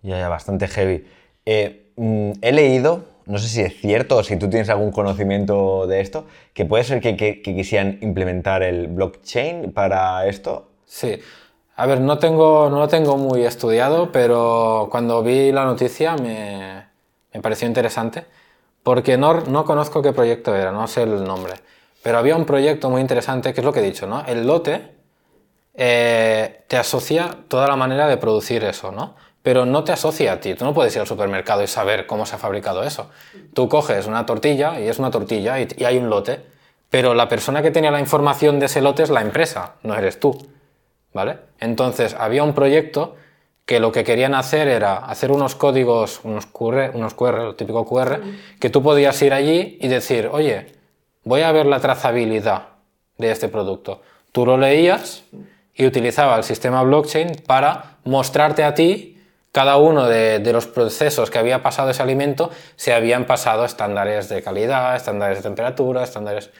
Ya, 0.02 0.18
ya, 0.18 0.30
bastante 0.30 0.68
heavy. 0.70 1.06
Eh, 1.46 1.92
mm, 1.98 2.32
he 2.42 2.52
leído 2.54 3.04
no 3.30 3.38
sé 3.38 3.48
si 3.48 3.62
es 3.62 3.80
cierto 3.80 4.18
o 4.18 4.24
si 4.24 4.38
tú 4.38 4.50
tienes 4.50 4.70
algún 4.70 4.92
conocimiento 4.92 5.86
de 5.86 6.02
esto, 6.02 6.26
que 6.52 6.66
puede 6.66 6.84
ser 6.84 7.00
que, 7.00 7.42
quisieran 7.44 8.00
implementar 8.02 8.64
el 8.64 8.88
blockchain 8.88 9.72
para 9.72 10.26
esto. 10.26 10.68
Sí. 10.86 11.20
A 11.76 11.86
ver, 11.86 12.02
no, 12.02 12.18
tengo, 12.18 12.72
no 12.72 12.80
lo 12.80 12.88
tengo 12.88 13.18
muy 13.18 13.44
estudiado, 13.46 14.12
pero 14.12 14.88
cuando 14.90 15.22
vi 15.22 15.52
la 15.52 15.64
noticia 15.64 16.16
me, 16.16 16.88
pareció 17.40 17.68
interesante, 17.68 18.26
porque 18.82 19.16
no, 19.16 19.42
no 19.42 19.64
conozco 19.64 20.02
qué 20.02 20.12
proyecto 20.12 20.56
era, 20.56 20.72
no 20.72 20.88
sé 20.88 21.04
el 21.04 21.24
nombre, 21.24 21.54
pero 22.02 22.18
había 22.18 22.36
un 22.36 22.46
proyecto 22.46 22.90
muy 22.90 23.00
interesante, 23.00 23.54
que 23.54 23.62
es 23.62 23.66
lo 23.66 23.72
que 23.72 23.82
he 23.82 23.84
dicho, 23.84 24.08
¿no? 24.08 24.26
El 24.26 24.48
lote 24.48 24.96
eh, 25.76 26.64
te 26.68 26.78
asocia 26.78 27.30
toda 27.48 27.68
la 27.68 27.76
manera 27.76 28.08
de 28.08 28.18
producir 28.18 28.64
eso, 28.64 28.92
¿no? 28.92 29.16
Pero 29.44 29.66
no 29.66 29.84
te 29.84 29.92
asocia 29.92 30.34
a 30.34 30.40
ti. 30.40 30.54
Tú 30.56 30.66
no 30.66 30.74
puedes 30.74 30.94
ir 30.96 31.02
al 31.02 31.08
supermercado 31.08 31.64
y 31.64 31.68
saber 31.68 32.06
cómo 32.06 32.26
se 32.26 32.36
ha 32.36 32.40
fabricado 32.40 32.84
eso. 32.84 33.10
Tú 33.54 33.70
coges 33.70 34.06
una 34.08 34.26
tortilla 34.26 34.80
y 34.80 34.88
es 34.88 35.00
una 35.00 35.12
tortilla 35.12 35.60
y, 35.60 35.84
hay 35.84 35.98
un 35.98 36.10
lote, 36.10 36.42
pero 36.90 37.14
la 37.14 37.30
persona 37.30 37.62
que 37.62 37.72
tenía 37.72 37.92
la 37.92 38.00
información 38.00 38.60
de 38.60 38.66
ese 38.66 38.82
lote 38.82 39.04
es 39.04 39.10
la 39.10 39.22
empresa, 39.22 39.76
no 39.84 39.96
eres 39.96 40.20
tú. 40.20 40.38
¿Vale? 41.14 41.38
Entonces 41.60 42.16
había 42.18 42.44
un 42.44 42.54
proyecto 42.54 43.16
que 43.66 43.80
lo 43.80 43.92
que 43.92 44.04
querían 44.04 44.36
hacer 44.36 44.68
era 44.68 44.98
hacer 44.98 45.32
unos 45.32 45.56
códigos, 45.56 46.22
unos 46.24 46.46
QR, 46.46 46.92
unos 46.94 47.14
QR, 47.14 47.50
el 47.50 47.56
típico 47.56 47.86
QR, 47.86 48.22
que 48.60 48.70
tú 48.70 48.84
podías 48.84 49.20
ir 49.22 49.34
allí 49.34 49.78
y 49.82 49.88
decir, 49.88 50.30
oye, 50.32 50.74
voy 51.24 51.42
a 51.42 51.52
ver 51.52 51.66
la 51.66 51.80
trazabilidad 51.80 52.70
de 53.18 53.32
este 53.32 53.48
producto. 53.48 54.02
Tú 54.32 54.46
lo 54.46 54.58
leías 54.58 55.24
y 55.76 55.86
utilizaba 55.86 56.36
el 56.38 56.44
sistema 56.44 56.84
blockchain 56.84 57.44
para 57.46 57.98
mostrarte 58.04 58.64
a 58.64 58.74
ti 58.74 59.19
cada 59.52 59.78
uno 59.78 60.08
de, 60.08 60.40
los 60.54 60.68
procesos 60.68 61.32
que 61.32 61.40
había 61.40 61.64
pasado 61.64 61.90
ese 61.90 62.04
alimento 62.04 62.52
se 62.76 62.94
habían 62.94 63.26
pasado 63.26 63.66
estándares 63.66 64.30
de 64.30 64.44
calidad, 64.44 64.96
estándares 64.96 65.40
de 65.40 65.44
temperatura, 65.44 66.04
estándares... 66.04 66.52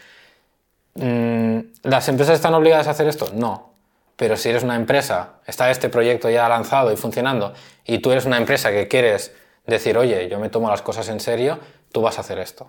Mm, 0.96 1.60
¿Las 1.84 2.10
empresas 2.10 2.36
están 2.36 2.54
obligadas 2.56 2.88
a 2.88 2.92
hacer 2.92 3.08
esto? 3.08 3.30
No. 3.34 3.74
Pero 4.16 4.36
si 4.36 4.50
eres 4.50 4.64
una 4.64 4.76
empresa, 4.76 5.36
está 5.46 5.70
este 5.72 5.88
proyecto 5.88 6.30
ya 6.30 6.50
lanzado 6.50 6.92
y 6.92 6.98
funcionando, 6.98 7.54
y 7.86 8.00
tú 8.00 8.12
eres 8.12 8.26
una 8.26 8.38
empresa 8.38 8.72
que 8.72 8.88
quieres 8.88 9.34
decir, 9.66 9.98
oye, 9.98 10.28
yo 10.28 10.40
me 10.40 10.50
tomo 10.50 10.70
las 10.70 10.82
cosas 10.82 11.08
en 11.10 11.20
serio, 11.20 11.60
tú 11.92 12.02
vas 12.02 12.18
a 12.18 12.22
hacer 12.22 12.40
esto. 12.40 12.68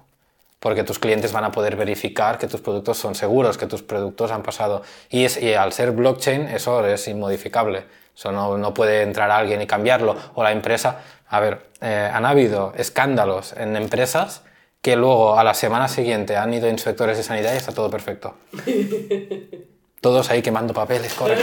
Porque 0.60 0.84
tus 0.84 0.98
clientes 0.98 1.32
van 1.32 1.44
a 1.44 1.50
poder 1.50 1.74
verificar 1.74 2.38
que 2.38 2.46
tus 2.46 2.60
productos 2.60 2.98
son 2.98 3.14
seguros, 3.14 3.56
que 3.56 3.66
tus 3.66 3.82
productos 3.82 4.30
han 4.30 4.42
pasado. 4.42 4.82
Y, 5.08 5.26
y 5.40 5.54
al 5.54 5.72
ser 5.72 5.92
blockchain, 5.92 6.42
eso 6.48 6.86
es 6.86 7.08
inmodificable. 7.08 7.86
Eso 8.20 8.32
no, 8.32 8.74
puede 8.74 9.00
entrar 9.00 9.30
alguien 9.30 9.62
y 9.62 9.66
cambiarlo. 9.66 10.14
O 10.34 10.42
la 10.42 10.52
empresa. 10.52 10.98
A 11.30 11.40
ver, 11.40 11.70
eh, 11.80 12.10
han 12.12 12.26
habido 12.26 12.74
escándalos 12.76 13.54
en 13.54 13.76
empresas 13.76 14.42
que 14.82 14.94
luego 14.94 15.38
a 15.38 15.44
la 15.44 15.54
semana 15.54 15.88
siguiente 15.88 16.36
han 16.36 16.52
ido 16.52 16.68
inspectores 16.68 17.16
de 17.16 17.22
sanidad 17.22 17.54
y 17.54 17.56
está 17.56 17.72
todo 17.72 17.90
perfecto. 17.90 18.34
Todos 20.02 20.30
ahí 20.30 20.42
quemando 20.42 20.74
papeles, 20.74 21.14
corre. 21.14 21.36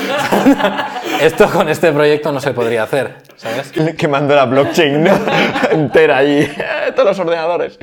Esto 1.22 1.50
con 1.50 1.68
este 1.70 1.92
proyecto 1.92 2.32
no 2.32 2.40
se 2.40 2.54
podría 2.54 2.84
hacer, 2.84 3.18
¿sabes? 3.36 3.72
Quemando 3.98 4.36
la 4.36 4.46
blockchain 4.46 5.08
entera 5.72 6.18
ahí, 6.18 6.52
todos 6.96 7.10
los 7.10 7.20
ordenadores. 7.20 7.78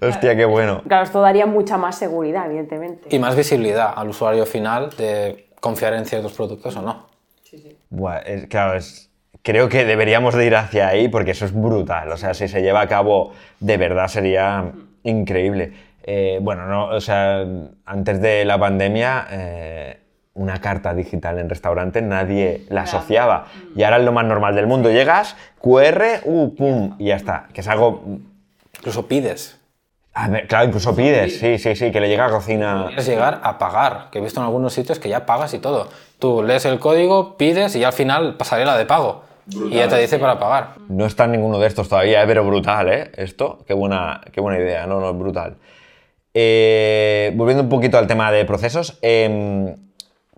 Hostia, 0.00 0.34
qué 0.34 0.46
bueno. 0.46 0.82
Claro, 0.88 1.04
esto 1.04 1.20
daría 1.20 1.44
mucha 1.44 1.76
más 1.76 1.98
seguridad, 1.98 2.46
evidentemente. 2.46 3.14
Y 3.14 3.18
más 3.18 3.36
visibilidad 3.36 3.92
al 3.94 4.08
usuario 4.08 4.46
final 4.46 4.88
de 4.96 5.50
confiar 5.60 5.92
en 5.92 6.06
ciertos 6.06 6.32
productos 6.32 6.74
o 6.76 6.82
no 6.82 7.15
claro, 8.48 8.78
creo 9.42 9.68
que 9.68 9.84
deberíamos 9.84 10.34
de 10.34 10.46
ir 10.46 10.56
hacia 10.56 10.88
ahí 10.88 11.08
porque 11.08 11.30
eso 11.30 11.44
es 11.44 11.52
brutal. 11.52 12.10
O 12.10 12.16
sea, 12.16 12.34
si 12.34 12.48
se 12.48 12.62
lleva 12.62 12.80
a 12.80 12.88
cabo 12.88 13.32
de 13.60 13.76
verdad 13.76 14.08
sería 14.08 14.72
increíble. 15.02 15.72
Eh, 16.02 16.38
bueno, 16.40 16.66
no, 16.66 16.86
o 16.86 17.00
sea, 17.00 17.44
antes 17.84 18.20
de 18.20 18.44
la 18.44 18.58
pandemia, 18.58 19.26
eh, 19.30 19.98
una 20.34 20.60
carta 20.60 20.94
digital 20.94 21.38
en 21.38 21.48
restaurante 21.48 22.02
nadie 22.02 22.64
la 22.68 22.82
asociaba. 22.82 23.46
Y 23.74 23.82
ahora 23.82 23.98
es 23.98 24.04
lo 24.04 24.12
más 24.12 24.24
normal 24.24 24.54
del 24.54 24.66
mundo. 24.66 24.90
Llegas, 24.90 25.36
QR, 25.60 26.20
uh, 26.24 26.54
pum, 26.54 26.94
y 26.98 27.06
ya 27.06 27.16
está. 27.16 27.48
Que 27.52 27.62
es 27.62 27.68
algo... 27.68 28.04
Incluso 28.78 29.08
pides. 29.08 29.58
Claro, 30.48 30.66
incluso 30.66 30.96
pides, 30.96 31.38
sí, 31.38 31.58
sí, 31.58 31.76
sí, 31.76 31.92
que 31.92 32.00
le 32.00 32.08
llega 32.08 32.26
a 32.26 32.30
cocina. 32.30 32.88
Es 32.96 33.06
llegar 33.06 33.40
a 33.42 33.58
pagar, 33.58 34.08
que 34.10 34.18
he 34.18 34.22
visto 34.22 34.40
en 34.40 34.46
algunos 34.46 34.72
sitios 34.72 34.98
que 34.98 35.08
ya 35.08 35.26
pagas 35.26 35.52
y 35.54 35.58
todo. 35.58 35.88
Tú 36.18 36.42
lees 36.42 36.64
el 36.64 36.78
código, 36.78 37.36
pides 37.36 37.76
y 37.76 37.84
al 37.84 37.92
final 37.92 38.36
pasarela 38.36 38.76
de 38.78 38.86
pago. 38.86 39.24
y 39.48 39.76
ya 39.76 39.88
te 39.88 39.98
dice 39.98 40.18
para 40.18 40.38
pagar. 40.38 40.74
No 40.88 41.06
está 41.06 41.24
en 41.24 41.32
ninguno 41.32 41.58
de 41.58 41.66
estos 41.66 41.88
todavía, 41.88 42.26
pero 42.26 42.44
brutal, 42.44 42.88
¿eh? 42.88 43.12
Esto, 43.16 43.58
qué 43.66 43.74
buena, 43.74 44.22
qué 44.32 44.40
buena 44.40 44.58
idea, 44.58 44.86
no, 44.86 45.00
no, 45.00 45.10
es 45.10 45.18
brutal. 45.18 45.56
Eh, 46.32 47.32
volviendo 47.34 47.62
un 47.62 47.68
poquito 47.68 47.98
al 47.98 48.06
tema 48.06 48.32
de 48.32 48.44
procesos, 48.44 48.98
em, 49.02 49.74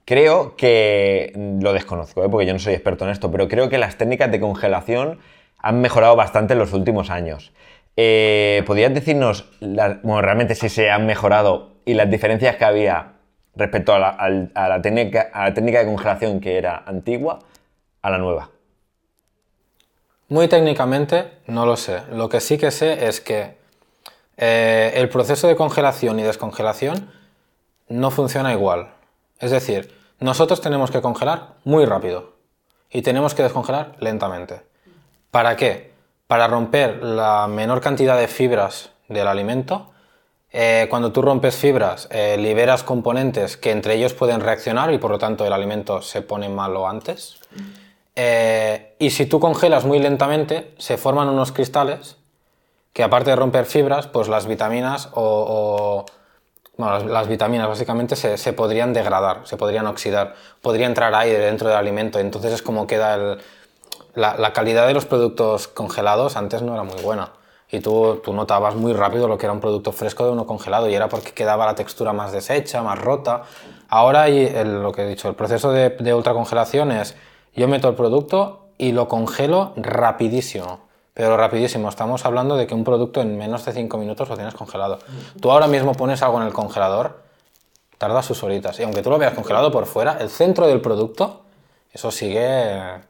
creo 0.05 0.57
que, 0.57 1.33
lo 1.61 1.73
desconozco, 1.73 2.25
¿eh? 2.25 2.29
porque 2.29 2.47
yo 2.47 2.53
no 2.53 2.59
soy 2.59 2.75
experto 2.75 3.05
en 3.05 3.11
esto, 3.11 3.31
pero 3.31 3.49
creo 3.49 3.69
que 3.69 3.79
las 3.79 3.97
técnicas 3.97 4.31
de 4.31 4.41
congelación 4.41 5.19
han 5.59 5.81
mejorado 5.81 6.17
bastante 6.17 6.53
en 6.53 6.59
los 6.59 6.73
últimos 6.73 7.11
años. 7.11 7.53
Eh, 8.01 8.63
¿Podrías 8.65 8.95
decirnos, 8.95 9.51
bueno, 9.61 10.23
realmente 10.23 10.55
si 10.55 10.69
se 10.69 10.89
han 10.89 11.05
mejorado 11.05 11.73
y 11.85 11.95
las 11.95 12.09
diferencias 12.09 12.55
que 12.55 12.65
había 12.65 13.15
respecto 13.57 13.93
a 13.93 13.99
la, 13.99 14.09
al- 14.11 14.53
a 14.55 14.69
la 14.69 14.81
técnica, 14.81 15.31
a 15.33 15.49
la 15.49 15.55
técnica 15.55 15.81
de 15.81 15.87
congelación 15.87 16.39
que 16.39 16.59
era 16.59 16.85
antigua 16.87 17.41
a 18.01 18.11
la 18.11 18.19
nueva? 18.19 18.51
Muy 20.29 20.47
técnicamente, 20.47 21.25
no 21.49 21.67
lo 21.67 21.77
sé. 21.77 22.03
Lo 22.13 22.29
que 22.29 22.39
sí 22.41 22.57
que 22.57 22.71
sé 22.71 23.09
es 23.09 23.21
que 23.21 23.57
eh, 24.37 24.93
el 24.95 25.09
proceso 25.09 25.49
de 25.49 25.57
congelación 25.57 26.21
y 26.21 26.23
descongelación 26.23 27.11
no 27.89 28.13
funciona 28.13 28.53
igual. 28.53 28.91
Es 29.41 29.51
decir, 29.51 29.93
nosotros 30.21 30.61
tenemos 30.61 30.93
que 30.93 31.01
congelar 31.01 31.55
muy 31.65 31.85
rápido 31.85 32.35
y 32.91 33.03
tenemos 33.03 33.35
que 33.35 33.43
descongelar 33.43 33.97
lentamente. 33.99 34.61
¿Para 35.33 35.57
qué? 35.57 35.98
Para 36.29 36.47
romper 36.47 37.03
la 37.03 37.49
menor 37.49 37.81
cantidad 37.81 38.17
de 38.17 38.29
fibras 38.29 38.91
del 39.09 39.27
alimento. 39.27 39.91
Eh, 40.53 40.87
cuando 40.89 41.11
tú 41.11 41.21
rompes 41.23 41.57
fibras, 41.57 42.07
eh, 42.11 42.37
liberas 42.39 42.85
componentes 42.85 43.57
que 43.57 43.71
entre 43.71 43.95
ellos 43.95 44.15
pueden 44.15 44.41
reaccionar 44.41 44.93
y 44.93 44.99
por 44.99 45.11
lo 45.11 45.19
tanto 45.19 45.45
el 45.45 45.53
alimento 45.53 46.01
se 46.03 46.23
pone 46.23 46.49
malo 46.49 46.87
antes. 46.87 47.39
Eh, 48.15 48.95
y 48.99 49.11
si 49.11 49.27
tú 49.27 49.41
congelas 49.41 49.85
muy 49.85 49.99
lentamente, 49.99 50.75
se 50.79 50.97
forman 50.97 51.29
unos 51.29 51.51
cristales 51.51 52.17
que 52.93 53.03
aparte 53.03 53.31
de 53.31 53.37
romper 53.37 53.65
fibras, 53.65 54.07
pues 54.07 54.29
las 54.29 54.47
vitaminas 54.47 55.09
o... 55.15 56.05
o- 56.05 56.07
bueno, 56.77 56.93
las, 56.93 57.05
las 57.07 57.27
vitaminas 57.29 57.67
básicamente 57.67 58.15
se, 58.15 58.39
se 58.39 58.53
podrían 58.53 58.93
degradar, 58.93 59.41
se 59.45 59.57
podrían 59.57 59.87
oxidar, 59.89 60.35
podría 60.63 60.87
entrar 60.87 61.13
aire 61.15 61.39
dentro 61.41 61.69
del 61.69 61.77
alimento, 61.77 62.21
entonces 62.21 62.53
es 62.53 62.63
como 62.63 62.87
queda 62.87 63.15
el... 63.17 63.39
La, 64.19 64.53
calidad 64.53 64.87
de 64.87 64.95
los 64.95 65.07
productos 65.07 65.69
congelados 65.69 66.37
antes 66.37 66.63
no 66.63 66.75
era 66.75 66.83
muy 66.83 67.01
buena. 67.03 67.33
Y 67.71 67.81
tú, 67.81 68.21
tú 68.25 68.33
notabas 68.33 68.75
muy 68.75 68.93
rápido 68.95 69.29
lo 69.29 69.37
que 69.39 69.47
era 69.47 69.53
un 69.53 69.61
producto 69.61 69.93
fresco 69.93 70.25
de 70.25 70.31
uno 70.31 70.47
congelado 70.47 70.89
y 70.89 70.95
era 70.95 71.09
porque 71.09 71.33
quedaba 71.33 71.67
la 71.67 71.75
textura 71.75 72.13
más 72.13 72.33
deshecha, 72.33 72.83
más 72.83 72.99
rota. 72.99 73.43
Ahora 73.89 74.23
hay 74.23 74.47
el- 74.47 74.83
lo 74.83 74.91
que 74.93 75.03
he 75.03 75.07
dicho, 75.07 75.29
el 75.29 75.35
proceso 75.35 75.71
de, 75.71 75.91
de 75.91 76.15
ultracongelación 76.15 76.93
es 76.93 77.15
yo 77.55 77.69
meto 77.69 77.89
el 77.89 77.95
producto 77.95 78.67
y 78.79 78.93
lo 78.93 79.07
congelo 79.09 79.73
rapidísimo. 79.77 80.81
Pero 81.15 81.37
rapidísimo, 81.37 81.89
estamos 81.89 82.25
hablando 82.25 82.57
de 82.57 82.67
que 82.67 82.75
un 82.75 82.85
producto 82.85 83.21
en 83.21 83.37
menos 83.37 83.65
de 83.65 83.73
5 83.73 83.99
minutos 83.99 84.29
lo 84.29 84.37
tienes 84.37 84.55
congelado. 84.55 85.01
Tú 85.41 85.51
ahora 85.51 85.67
mismo 85.67 85.93
pones 85.93 86.23
algo 86.23 86.41
en 86.41 86.47
el 86.47 86.53
congelador, 86.53 87.23
tarda 87.99 88.23
sus 88.23 88.43
horitas. 88.45 88.79
Y 88.79 88.85
aunque 88.85 89.03
tú 89.03 89.11
lo 89.11 89.19
veas 89.19 89.35
congelado 89.35 89.73
por 89.73 89.87
fuera, 89.87 90.17
el 90.21 90.31
centro 90.31 90.67
del 90.69 90.81
producto, 90.81 91.43
eso 91.93 92.13
sigue, 92.13 93.01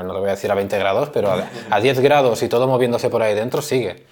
a 0.00 0.02
no 0.02 0.12
te 0.12 0.18
voy 0.18 0.28
a 0.28 0.32
decir 0.32 0.50
a 0.50 0.54
20 0.54 0.78
grados, 0.78 1.10
pero 1.10 1.30
a, 1.30 1.48
a 1.70 1.80
10 1.80 2.00
grados 2.00 2.42
y 2.42 2.48
todo 2.48 2.66
moviéndose 2.66 3.10
por 3.10 3.22
ahí 3.22 3.34
dentro 3.34 3.62
sigue. 3.62 4.06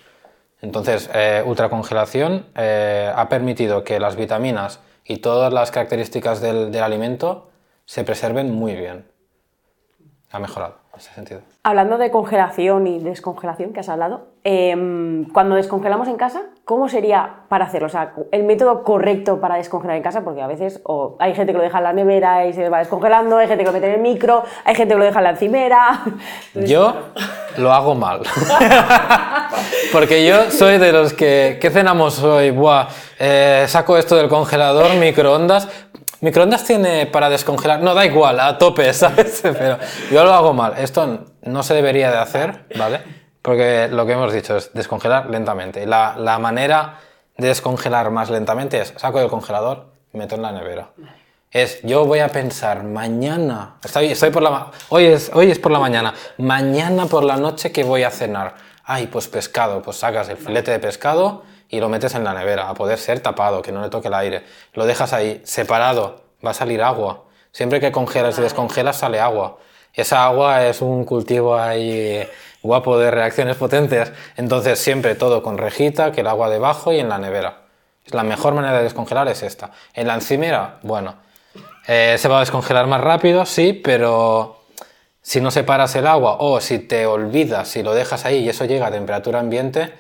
Entonces, 0.63 1.11
eh, 1.13 1.43
ultracongelación 1.45 2.47
eh, 2.55 3.13
ha 3.15 3.29
permitido 3.29 3.83
que 3.83 3.99
las 3.99 4.15
vitaminas 4.15 4.81
y 5.05 5.19
todas 5.19 5.53
las 5.53 5.73
características 5.73 6.41
del, 6.41 6.71
del 6.71 6.85
alimento 6.85 7.51
se 7.85 8.05
preserven 8.05 8.51
muy 8.51 8.77
bien. 8.77 9.05
Ha 10.31 10.39
mejorado 10.39 10.77
en 10.93 11.01
ese 11.01 11.13
sentido. 11.13 11.41
Hablando 11.65 11.99
de 11.99 12.11
congelación 12.13 12.87
y 12.87 13.01
descongelación 13.01 13.73
que 13.73 13.81
has 13.81 13.89
hablado, 13.89 14.29
em, 14.45 15.25
cuando 15.33 15.55
descongelamos 15.55 16.09
en 16.09 16.17
casa, 16.17 16.43
¿cómo 16.65 16.89
sería 16.89 17.45
para 17.49 17.67
hacerlo? 17.67 17.87
O 17.87 17.91
sea, 17.91 18.15
el 18.31 18.45
método 18.45 18.83
correcto 18.83 19.41
para 19.41 19.57
descongelar 19.57 19.97
en 19.97 20.03
casa, 20.03 20.23
porque 20.23 20.43
a 20.43 20.47
veces 20.47 20.83
hay 21.19 21.35
gente 21.35 21.53
que 21.53 21.59
lo 21.59 21.65
deja 21.65 21.79
en 21.79 21.85
la 21.85 21.93
nevera 21.93 22.47
y 22.47 22.53
se 22.53 22.69
va 22.69 22.79
descongelando, 22.79 23.39
hay 23.39 23.49
gente 23.49 23.65
que 23.65 23.69
lo 23.69 23.73
mete 23.73 23.87
en 23.89 23.95
el 23.95 24.01
micro, 24.01 24.43
hay 24.65 24.75
gente 24.75 24.95
que 24.95 24.99
lo 24.99 25.05
deja 25.05 25.21
en 25.21 25.25
la 25.25 25.31
encimera. 25.31 26.03
Yo 26.55 26.95
lo 27.59 27.73
hago 27.73 27.95
mal. 27.95 28.21
Porque 29.93 30.25
yo 30.25 30.51
soy 30.51 30.79
de 30.79 30.91
los 30.93 31.13
que, 31.13 31.59
¿qué 31.61 31.71
cenamos 31.71 32.23
hoy? 32.23 32.51
Buah, 32.51 32.89
eh, 33.19 33.67
saco 33.69 33.99
esto 33.99 34.17
del 34.17 34.29
congelador, 34.29 34.95
microondas. 34.95 35.69
Microondas 36.21 36.65
tiene 36.65 37.07
para 37.07 37.29
descongelar, 37.29 37.81
no 37.81 37.95
da 37.95 38.07
igual, 38.07 38.41
a 38.41 38.57
tope, 38.57 38.93
¿sabes? 38.95 39.41
Pero 39.43 39.79
yo 40.11 40.25
lo 40.25 40.33
hago 40.33 40.55
mal. 40.55 40.75
Esto 40.79 41.27
no 41.43 41.63
se 41.63 41.75
debería 41.75 42.11
de 42.11 42.19
hacer, 42.19 42.65
¿vale? 42.79 43.22
Porque 43.43 43.89
lo 43.89 44.07
que 44.07 44.13
hemos 44.13 44.33
dicho 44.33 44.57
es 44.57 44.73
descongelar 44.73 45.29
lentamente. 45.29 45.83
Y 45.83 45.87
la, 45.87 46.15
la 46.17 46.39
manera 46.39 47.01
de 47.37 47.49
descongelar 47.49 48.11
más 48.11 48.31
lentamente 48.31 48.81
es 48.81 48.95
saco 48.97 49.19
del 49.19 49.29
congelador 49.29 49.87
y 50.13 50.19
meto 50.19 50.37
en 50.37 50.43
la 50.43 50.53
nevera. 50.53 50.91
Es, 51.51 51.83
yo 51.83 52.07
voy 52.07 52.21
a 52.21 52.29
pensar 52.29 52.83
mañana, 52.83 53.77
estoy, 53.85 54.07
estoy 54.07 54.31
por 54.31 54.43
la, 54.43 54.71
hoy, 54.89 55.05
es, 55.05 55.31
hoy 55.35 55.51
es 55.51 55.59
por 55.59 55.71
la 55.71 55.79
mañana, 55.79 56.15
mañana 56.39 57.05
por 57.07 57.25
la 57.25 57.37
noche 57.37 57.73
que 57.73 57.85
voy 57.85 58.05
a 58.05 58.11
cenar. 58.11 58.55
Ay, 58.85 59.07
pues 59.09 59.29
pescado, 59.29 59.83
pues 59.83 59.99
sacas 59.99 60.31
el 60.31 60.39
filete 60.39 60.71
de 60.71 60.79
pescado 60.79 61.43
y 61.69 61.79
lo 61.79 61.91
metes 61.91 62.15
en 62.15 62.25
la 62.25 62.33
nevera, 62.33 62.71
a 62.71 62.75
poder 62.75 62.99
ser 62.99 63.21
tapado, 63.21 63.61
que 63.61 63.71
no 63.71 63.83
le 63.83 63.91
toque 63.91 64.09
el 64.09 64.15
aire. 64.15 64.45
Lo 64.73 64.87
dejas 64.87 65.13
ahí, 65.13 65.43
separado, 65.45 66.23
va 66.45 66.51
a 66.51 66.55
salir 66.55 66.83
agua. 66.83 67.25
Siempre 67.53 67.81
que 67.81 67.93
congelas 67.93 68.39
y 68.39 68.43
descongelas 68.43 68.97
sale 68.97 69.21
agua. 69.21 69.59
Esa 69.93 70.25
agua 70.25 70.67
es 70.67 70.81
un 70.81 71.05
cultivo 71.05 71.55
ahí 71.59 72.27
guapo 72.63 72.99
de 72.99 73.11
reacciones 73.11 73.57
potentes. 73.57 74.13
Entonces 74.37 74.79
siempre 74.79 75.15
todo 75.15 75.43
con 75.43 75.59
rejita, 75.59 76.13
que 76.13 76.23
el 76.23 76.27
agua 76.27 76.49
debajo 76.49 76.93
y 76.93 76.99
en 76.99 77.09
la 77.09 77.19
nevera. 77.19 77.63
La 78.07 78.25
mejor 78.25 78.55
manera 78.55 78.79
de 78.79 78.85
descongelar 78.85 79.29
es 79.29 79.43
esta. 79.43 79.71
En 79.95 80.07
la 80.07 80.15
encimera, 80.15 80.79
bueno, 80.83 81.17
eh, 81.87 82.17
se 82.19 82.29
va 82.29 82.39
a 82.39 82.41
descongelar 82.41 82.87
más 82.87 83.01
rápido, 83.01 83.47
sí, 83.47 83.73
pero 83.73 84.63
si 85.21 85.41
no 85.41 85.51
separas 85.51 85.95
el 85.95 86.07
agua 86.07 86.37
o 86.41 86.61
si 86.61 86.81
te 86.81 87.07
olvidas, 87.07 87.69
si 87.69 87.83
lo 87.83 87.95
dejas 87.95 88.25
ahí 88.25 88.39
y 88.39 88.49
eso 88.49 88.65
llega 88.65 88.89
a 88.89 88.91
temperatura 88.91 89.39
ambiente, 89.39 89.93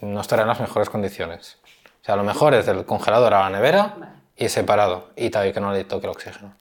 no 0.00 0.20
estará 0.20 0.42
en 0.42 0.48
las 0.48 0.60
mejores 0.60 0.90
condiciones. 0.90 1.58
O 2.02 2.04
sea, 2.04 2.16
lo 2.16 2.24
mejor 2.24 2.54
es 2.54 2.66
del 2.66 2.84
congelador 2.84 3.34
a 3.34 3.40
la 3.40 3.50
nevera 3.50 4.16
y 4.36 4.48
separado. 4.48 5.10
Y 5.14 5.30
tal, 5.30 5.52
que 5.52 5.60
no 5.60 5.72
le 5.72 5.84
toque 5.84 6.06
el 6.06 6.10
oxígeno. 6.10 6.54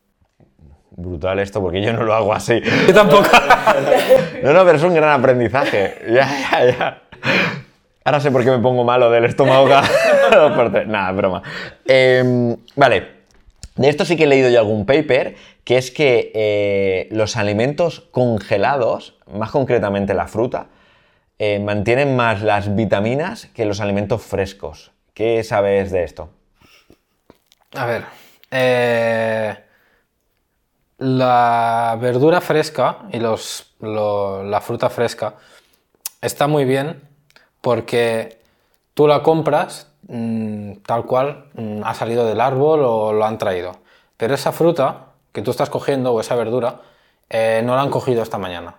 Brutal 0.92 1.39
esto, 1.39 1.62
porque 1.62 1.82
yo 1.82 1.94
no 1.94 2.04
lo 2.04 2.14
hago 2.14 2.34
así. 2.34 2.62
Yo 2.88 2.94
tampoco. 2.94 3.24
No, 4.44 4.54
no, 4.54 4.66
pero 4.66 4.78
es 4.78 4.84
un 4.84 4.94
gran 4.96 5.20
aprendizaje. 5.20 5.98
Ya, 6.10 6.28
ya, 6.52 6.66
ya. 6.66 7.02
Ahora 8.04 8.20
sé 8.20 8.32
por 8.32 8.44
qué 8.44 8.50
me 8.50 8.58
pongo 8.60 8.84
malo 8.84 9.10
del 9.12 9.26
estómago. 9.26 9.68
Nada, 10.88 11.12
broma. 11.12 11.44
Eh, 11.86 12.56
vale. 12.76 13.22
De 13.76 13.88
esto 13.88 14.04
sí 14.04 14.18
que 14.18 14.24
he 14.24 14.28
leído 14.28 14.50
yo 14.50 14.60
algún 14.60 14.86
paper, 14.86 15.36
que 15.64 15.78
es 15.78 15.92
que 15.92 16.32
eh, 16.34 17.08
los 17.12 17.38
alimentos 17.38 18.02
congelados, 18.12 19.16
más 19.32 19.52
concretamente 19.52 20.14
la 20.14 20.28
fruta, 20.28 20.68
eh, 21.39 21.60
mantienen 21.60 22.16
más 22.16 22.42
las 22.42 22.76
vitaminas 22.76 23.46
que 23.54 23.66
los 23.66 23.80
alimentos 23.80 24.24
frescos. 24.24 24.92
¿Qué 25.14 25.44
sabes 25.44 25.92
de 25.92 26.04
esto? 26.04 26.30
A 27.76 27.86
ver. 27.86 28.04
eh, 28.52 29.56
la 31.02 31.97
verdura 31.99 32.41
fresca 32.41 32.99
y 33.12 33.20
los, 33.20 33.74
lo- 33.80 34.43
la 34.43 34.62
fruta 34.62 34.89
fresca 34.91 35.34
está 36.22 36.45
muy 36.45 36.64
bien 36.64 37.02
porque 37.60 38.39
tú 38.93 39.08
la 39.08 39.24
compras 39.24 39.88
mm, 40.08 40.74
tal 40.86 41.06
cual 41.06 41.45
mm, 41.56 41.82
ha 41.84 41.93
salido 41.95 42.26
del 42.28 42.39
árbol 42.39 42.82
o 42.86 43.14
lo 43.14 43.26
han 43.26 43.39
traído. 43.39 43.78
Pero 44.16 44.36
esa 44.36 44.52
fruta 44.52 45.08
que 45.32 45.41
tú 45.41 45.49
estás 45.49 45.72
cogiendo 45.72 46.14
o 46.14 46.22
esa 46.22 46.36
verdura 46.36 46.82
eh, 47.32 47.62
no 47.66 47.76
la 47.76 47.82
han 47.82 47.89
cogido 47.89 48.22
esta 48.22 48.38
mañana. 48.38 48.76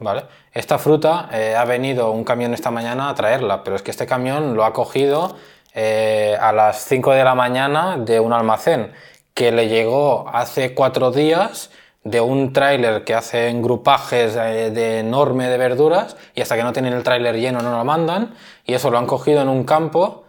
¿Vale? 0.00 0.24
Esta 0.52 0.78
fruta 0.78 1.28
eh, 1.32 1.54
ha 1.56 1.64
venido 1.64 2.10
un 2.10 2.24
camión 2.24 2.52
esta 2.54 2.70
mañana 2.72 3.10
a 3.10 3.14
traerla, 3.14 3.62
pero 3.62 3.76
es 3.76 3.82
que 3.82 3.90
este 3.92 4.06
camión 4.06 4.54
lo 4.56 4.64
ha 4.64 4.72
cogido 4.72 5.36
eh, 5.74 6.36
a 6.40 6.50
las 6.52 6.84
5 6.84 7.12
de 7.12 7.22
la 7.22 7.34
mañana 7.36 7.96
de 7.96 8.18
un 8.18 8.32
almacén 8.32 8.92
que 9.38 9.52
le 9.52 9.68
llegó 9.68 10.28
hace 10.32 10.74
cuatro 10.74 11.12
días 11.12 11.70
de 12.02 12.20
un 12.20 12.52
tráiler 12.52 13.04
que 13.04 13.14
hace 13.14 13.50
engrupajes 13.50 14.34
eh, 14.34 14.72
de 14.72 14.98
enorme 14.98 15.48
de 15.48 15.56
verduras 15.56 16.16
y 16.34 16.40
hasta 16.40 16.56
que 16.56 16.64
no 16.64 16.72
tienen 16.72 16.92
el 16.92 17.04
tráiler 17.04 17.36
lleno 17.36 17.62
no 17.62 17.70
lo 17.70 17.84
mandan 17.84 18.34
y 18.64 18.74
eso 18.74 18.90
lo 18.90 18.98
han 18.98 19.06
cogido 19.06 19.40
en 19.40 19.48
un 19.48 19.62
campo 19.62 20.24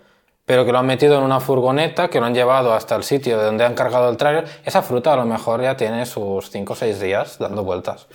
pero 0.45 0.63
que 0.63 0.71
lo 0.71 0.77
han 0.77 0.85
metido 0.85 1.17
en 1.17 1.23
una 1.23 1.39
furgoneta, 1.39 2.11
que 2.11 2.19
lo 2.19 2.27
han 2.27 2.35
llevado 2.35 2.71
hasta 2.71 2.95
el 2.95 3.03
sitio 3.03 3.39
de 3.39 3.45
donde 3.45 3.65
han 3.65 3.73
cargado 3.73 4.11
el 4.11 4.17
tráiler, 4.17 4.45
esa 4.63 4.83
fruta 4.83 5.13
a 5.13 5.15
lo 5.15 5.25
mejor 5.25 5.63
ya 5.63 5.75
tiene 5.75 6.05
sus 6.05 6.51
5 6.51 6.73
o 6.73 6.75
6 6.75 6.99
días 6.99 7.39
dando 7.39 7.63
vueltas. 7.63 8.05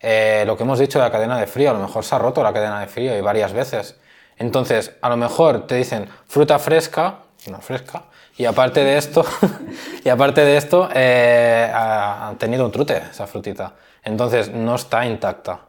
Eh, 0.00 0.42
lo 0.48 0.56
que 0.56 0.64
hemos 0.64 0.80
dicho 0.80 0.98
de 0.98 1.04
la 1.04 1.12
cadena 1.12 1.38
de 1.38 1.46
frío, 1.46 1.70
a 1.70 1.74
lo 1.74 1.80
mejor 1.80 2.04
se 2.04 2.12
ha 2.14 2.18
roto 2.18 2.42
la 2.42 2.52
cadena 2.52 2.80
de 2.80 2.88
frío 2.88 3.16
y 3.16 3.20
varias 3.20 3.52
veces. 3.52 4.00
Entonces, 4.36 4.96
a 5.00 5.08
lo 5.08 5.16
mejor 5.16 5.68
te 5.68 5.76
dicen 5.76 6.08
fruta 6.26 6.58
fresca, 6.58 7.20
no 7.48 7.60
fresca, 7.60 8.04
y 8.36 8.44
aparte 8.44 8.82
de 8.84 8.96
esto, 8.96 9.24
y 10.04 10.08
aparte 10.08 10.44
de 10.44 10.56
esto, 10.56 10.88
eh, 10.94 11.70
ha, 11.72 12.34
tenido 12.38 12.64
un 12.64 12.72
trute 12.72 13.02
esa 13.10 13.26
frutita. 13.26 13.74
Entonces, 14.02 14.50
no 14.52 14.74
está 14.74 15.06
intacta. 15.06 15.60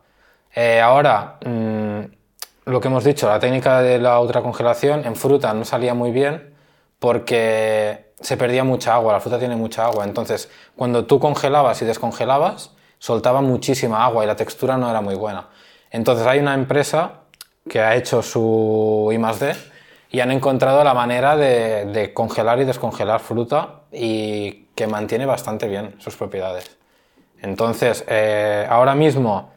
Eh, 0.53 0.81
ahora, 0.81 1.37
mm, 1.45 1.99
lo 2.65 2.81
que 2.81 2.87
hemos 2.87 3.03
dicho, 3.03 3.27
la 3.27 3.39
técnica 3.39 3.81
de 3.81 3.99
la 3.99 4.19
ultracongelación 4.19 5.05
en 5.05 5.15
fruta 5.15 5.53
no 5.53 5.65
salía 5.65 5.93
muy 5.93 6.11
bien 6.11 6.55
porque 6.99 8.13
se 8.19 8.37
perdía 8.37 8.63
mucha 8.63 8.95
agua, 8.95 9.13
la 9.13 9.19
fruta 9.19 9.37
tiene 9.37 9.55
mucha 9.55 9.85
agua. 9.85 10.05
Entonces, 10.05 10.49
cuando 10.75 11.05
tú 11.05 11.19
congelabas 11.19 11.81
y 11.81 11.85
descongelabas, 11.85 12.71
soltaba 12.97 13.41
muchísima 13.41 14.03
agua 14.03 14.23
y 14.23 14.27
la 14.27 14.35
textura 14.35 14.77
no 14.77 14.89
era 14.89 15.01
muy 15.01 15.15
buena. 15.15 15.49
Entonces 15.91 16.25
hay 16.25 16.39
una 16.39 16.53
empresa 16.53 17.21
que 17.69 17.79
ha 17.79 17.95
hecho 17.95 18.21
su 18.21 19.09
I+D 19.11 19.55
y 20.15 20.21
han 20.21 20.31
encontrado 20.31 20.81
la 20.85 20.93
manera 20.93 21.35
de, 21.35 22.11
congelar 22.13 22.61
y 22.61 22.63
descongelar 22.63 23.19
fruta 23.19 23.81
y 23.91 24.67
que 24.73 24.87
mantiene 24.87 25.25
bastante 25.25 25.67
bien 25.67 25.95
sus 25.99 26.15
propiedades. 26.15 26.77
Entonces, 27.41 28.05
eh, 28.07 28.65
ahora 28.69 28.95
mismo, 28.95 29.49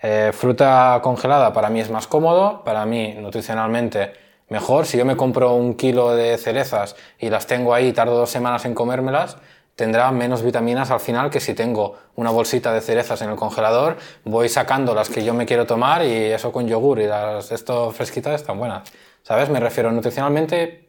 eh, 0.00 0.30
fruta 0.32 1.00
congelada 1.02 1.52
para 1.52 1.68
mí 1.68 1.80
es 1.80 1.90
más 1.90 2.06
cómodo, 2.06 2.64
para 2.64 2.86
mí 2.86 3.14
nutricionalmente 3.18 4.14
mejor. 4.48 4.86
Si 4.86 4.96
yo 4.96 5.04
me 5.04 5.18
compro 5.18 5.52
un 5.52 5.74
kilo 5.74 6.16
de 6.16 6.38
cerezas 6.38 6.96
y 7.18 7.28
las 7.28 7.46
tengo 7.46 7.74
ahí 7.74 7.88
y 7.88 7.92
tardo 7.92 8.16
dos 8.16 8.30
semanas 8.30 8.64
en 8.64 8.72
comérmelas, 8.72 9.36
tendrá 9.74 10.10
menos 10.12 10.42
vitaminas 10.42 10.90
al 10.90 11.00
final 11.00 11.28
que 11.28 11.40
si 11.40 11.52
tengo 11.52 11.94
una 12.14 12.30
bolsita 12.30 12.72
de 12.72 12.80
cerezas 12.80 13.20
en 13.20 13.28
el 13.28 13.36
congelador, 13.36 13.98
voy 14.24 14.48
sacando 14.48 14.94
las 14.94 15.10
que 15.10 15.22
yo 15.22 15.34
me 15.34 15.44
quiero 15.44 15.66
tomar 15.66 16.02
y 16.06 16.32
eso 16.32 16.52
con 16.52 16.66
yogur 16.66 17.00
y 17.00 17.06
las 17.06 17.52
esto 17.52 17.90
fresquitas 17.90 18.40
están 18.40 18.58
buenas. 18.58 18.90
¿Sabes? 19.26 19.50
Me 19.50 19.58
refiero 19.58 19.90
nutricionalmente 19.90 20.86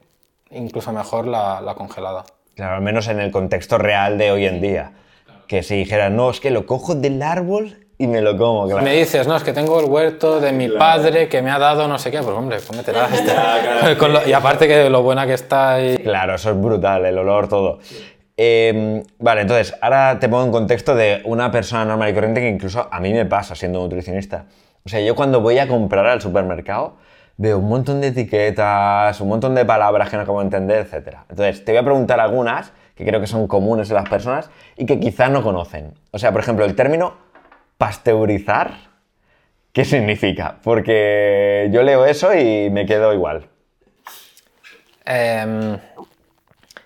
incluso 0.51 0.91
mejor 0.91 1.25
la, 1.25 1.59
la 1.59 1.73
congelada. 1.73 2.23
Claro, 2.55 2.75
al 2.75 2.81
menos 2.83 3.07
en 3.07 3.19
el 3.19 3.31
contexto 3.31 3.79
real 3.79 4.19
de 4.19 4.31
hoy 4.31 4.45
en 4.45 4.61
día. 4.61 4.91
Que 5.47 5.63
si 5.63 5.75
dijera, 5.75 6.11
no, 6.11 6.29
es 6.29 6.39
que 6.39 6.51
lo 6.51 6.67
cojo 6.67 6.93
del 6.93 7.23
árbol 7.23 7.87
y 7.97 8.05
me 8.05 8.21
lo 8.21 8.37
como, 8.37 8.67
claro. 8.67 8.83
Me 8.83 8.93
dices, 8.95 9.25
no, 9.27 9.35
es 9.35 9.43
que 9.43 9.53
tengo 9.53 9.79
el 9.79 9.87
huerto 9.87 10.39
de 10.39 10.51
mi 10.51 10.69
padre 10.69 11.27
que 11.29 11.41
me 11.41 11.49
ha 11.49 11.57
dado 11.57 11.87
no 11.87 11.97
sé 11.97 12.11
qué, 12.11 12.19
pues 12.19 12.29
hombre, 12.29 12.59
cómetela 12.67 13.09
este. 13.11 13.31
claro. 13.31 13.97
Con 13.97 14.13
lo- 14.13 14.27
y 14.27 14.33
aparte 14.33 14.67
que 14.67 14.87
lo 14.87 15.01
buena 15.01 15.25
que 15.25 15.33
está 15.33 15.81
y... 15.81 15.97
Claro, 15.97 16.35
eso 16.35 16.51
es 16.51 16.61
brutal, 16.61 17.07
el 17.07 17.17
olor, 17.17 17.47
todo. 17.49 17.79
Eh, 18.37 19.01
vale, 19.17 19.41
entonces, 19.41 19.73
ahora 19.81 20.19
te 20.19 20.29
pongo 20.29 20.45
en 20.45 20.51
contexto 20.51 20.93
de 20.93 21.23
una 21.25 21.49
persona 21.49 21.85
normal 21.85 22.09
y 22.11 22.13
corriente 22.13 22.39
que 22.41 22.49
incluso 22.49 22.87
a 22.91 22.99
mí 22.99 23.11
me 23.13 23.25
pasa 23.25 23.55
siendo 23.55 23.79
nutricionista. 23.79 24.45
O 24.85 24.89
sea, 24.89 24.99
yo 25.01 25.15
cuando 25.15 25.41
voy 25.41 25.57
a 25.57 25.67
comprar 25.67 26.05
al 26.05 26.21
supermercado 26.21 26.97
veo 27.37 27.59
un 27.59 27.69
montón 27.69 28.01
de 28.01 28.07
etiquetas, 28.07 29.21
un 29.21 29.29
montón 29.29 29.55
de 29.55 29.63
palabras 29.63 30.09
que 30.09 30.17
no 30.17 30.23
acabo 30.23 30.39
de 30.39 30.45
entender, 30.45 30.87
etc. 30.91 31.17
Entonces, 31.29 31.63
te 31.63 31.71
voy 31.71 31.79
a 31.79 31.83
preguntar 31.83 32.19
algunas 32.19 32.73
que 32.95 33.05
creo 33.05 33.21
que 33.21 33.27
son 33.27 33.47
comunes 33.47 33.89
en 33.89 33.95
las 33.95 34.09
personas 34.09 34.49
y 34.75 34.85
que 34.85 34.99
quizás 34.99 35.29
no 35.29 35.43
conocen. 35.43 35.93
O 36.11 36.17
sea, 36.17 36.31
por 36.31 36.41
ejemplo, 36.41 36.65
el 36.65 36.75
término 36.75 37.13
pasteurizar, 37.77 38.73
¿qué 39.71 39.85
significa? 39.85 40.57
Porque 40.63 41.69
yo 41.71 41.83
leo 41.83 42.05
eso 42.05 42.33
y 42.33 42.71
me 42.71 42.87
quedo 42.87 43.13
igual. 43.13 43.47
Em, 45.05 45.77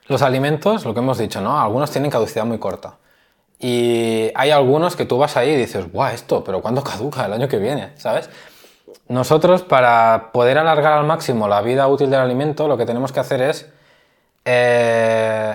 los 0.07 0.21
alimentos, 0.21 0.85
lo 0.85 0.93
que 0.93 0.99
hemos 0.99 1.17
dicho, 1.17 1.39
¿no? 1.39 1.59
Algunos 1.59 1.89
tienen 1.91 2.11
caducidad 2.11 2.43
muy 2.43 2.59
corta. 2.59 2.97
Y 3.57 4.31
hay 4.35 4.49
algunos 4.49 4.95
que 4.95 5.05
tú 5.05 5.17
vas 5.17 5.37
ahí 5.37 5.51
y 5.51 5.55
dices, 5.55 5.89
¡guau, 5.91 6.13
esto! 6.13 6.43
¿Pero 6.43 6.61
cuándo 6.61 6.83
caduca? 6.83 7.25
El 7.25 7.33
año 7.33 7.47
que 7.47 7.57
viene, 7.57 7.91
¿sabes? 7.95 8.29
Nosotros, 9.11 9.61
para 9.63 10.29
poder 10.31 10.57
alargar 10.57 10.93
al 10.93 11.05
máximo 11.05 11.49
la 11.49 11.61
vida 11.61 11.85
útil 11.89 12.09
del 12.09 12.21
alimento, 12.21 12.69
lo 12.69 12.77
que 12.77 12.85
tenemos 12.85 13.11
que 13.11 13.19
hacer 13.19 13.41
es... 13.41 13.69
eh, 14.45 15.53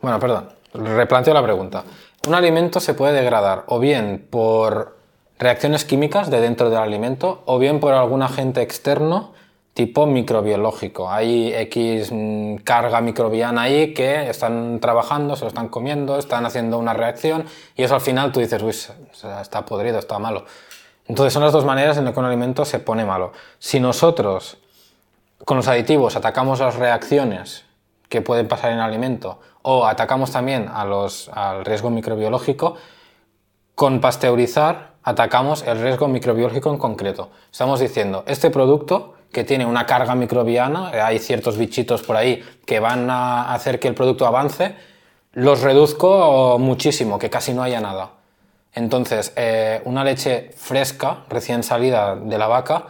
Bueno, 0.00 0.18
perdón, 0.18 0.48
replanteo 0.74 1.32
la 1.32 1.44
pregunta. 1.44 1.84
Un 2.26 2.34
alimento 2.34 2.80
se 2.80 2.94
puede 2.94 3.12
degradar 3.12 3.62
o 3.68 3.78
bien 3.78 4.26
por 4.28 4.96
reacciones 5.38 5.84
químicas 5.84 6.28
de 6.28 6.40
dentro 6.40 6.70
del 6.70 6.80
alimento 6.80 7.44
o 7.46 7.60
bien 7.60 7.78
por 7.78 7.94
algún 7.94 8.20
agente 8.20 8.62
externo 8.62 9.32
tipo 9.74 10.06
microbiológico. 10.06 11.08
Hay 11.08 11.54
X 11.54 12.10
mm, 12.10 12.56
carga 12.64 13.00
microbiana 13.00 13.62
ahí 13.62 13.94
que 13.94 14.28
están 14.28 14.80
trabajando, 14.80 15.36
se 15.36 15.44
lo 15.44 15.48
están 15.48 15.68
comiendo, 15.68 16.18
están 16.18 16.46
haciendo 16.46 16.78
una 16.78 16.94
reacción 16.94 17.44
y 17.76 17.84
eso 17.84 17.94
al 17.94 18.00
final 18.00 18.32
tú 18.32 18.40
dices, 18.40 18.60
uy, 18.60 18.74
está 19.40 19.64
podrido, 19.64 20.00
está 20.00 20.18
malo. 20.18 20.46
Entonces 21.06 21.32
son 21.32 21.42
las 21.42 21.52
dos 21.52 21.64
maneras 21.64 21.96
en 21.96 22.04
las 22.04 22.14
que 22.14 22.20
un 22.20 22.26
alimento 22.26 22.64
se 22.64 22.78
pone 22.78 23.04
malo. 23.04 23.32
Si 23.58 23.80
nosotros 23.80 24.58
con 25.44 25.56
los 25.56 25.68
aditivos 25.68 26.16
atacamos 26.16 26.60
las 26.60 26.76
reacciones 26.76 27.64
que 28.08 28.22
pueden 28.22 28.46
pasar 28.46 28.70
en 28.70 28.78
el 28.78 28.84
alimento 28.84 29.40
o 29.62 29.86
atacamos 29.86 30.30
también 30.30 30.68
a 30.72 30.84
los, 30.84 31.28
al 31.30 31.64
riesgo 31.64 31.90
microbiológico, 31.90 32.76
con 33.74 34.00
pasteurizar 34.00 34.92
atacamos 35.02 35.62
el 35.62 35.80
riesgo 35.80 36.08
microbiológico 36.08 36.70
en 36.70 36.78
concreto. 36.78 37.30
Estamos 37.50 37.80
diciendo, 37.80 38.22
este 38.26 38.50
producto 38.50 39.14
que 39.32 39.44
tiene 39.44 39.66
una 39.66 39.86
carga 39.86 40.14
microbiana, 40.14 40.90
eh, 40.92 41.00
hay 41.00 41.18
ciertos 41.18 41.56
bichitos 41.56 42.02
por 42.02 42.16
ahí 42.16 42.44
que 42.66 42.80
van 42.80 43.10
a 43.10 43.52
hacer 43.54 43.80
que 43.80 43.88
el 43.88 43.94
producto 43.94 44.26
avance, 44.26 44.76
los 45.32 45.62
reduzco 45.62 46.58
muchísimo, 46.58 47.18
que 47.18 47.30
casi 47.30 47.54
no 47.54 47.62
haya 47.62 47.80
nada. 47.80 48.10
Entonces, 48.74 49.32
eh, 49.36 49.82
una 49.84 50.04
leche 50.04 50.50
fresca, 50.56 51.24
recién 51.28 51.62
salida 51.62 52.16
de 52.16 52.38
la 52.38 52.46
vaca, 52.46 52.86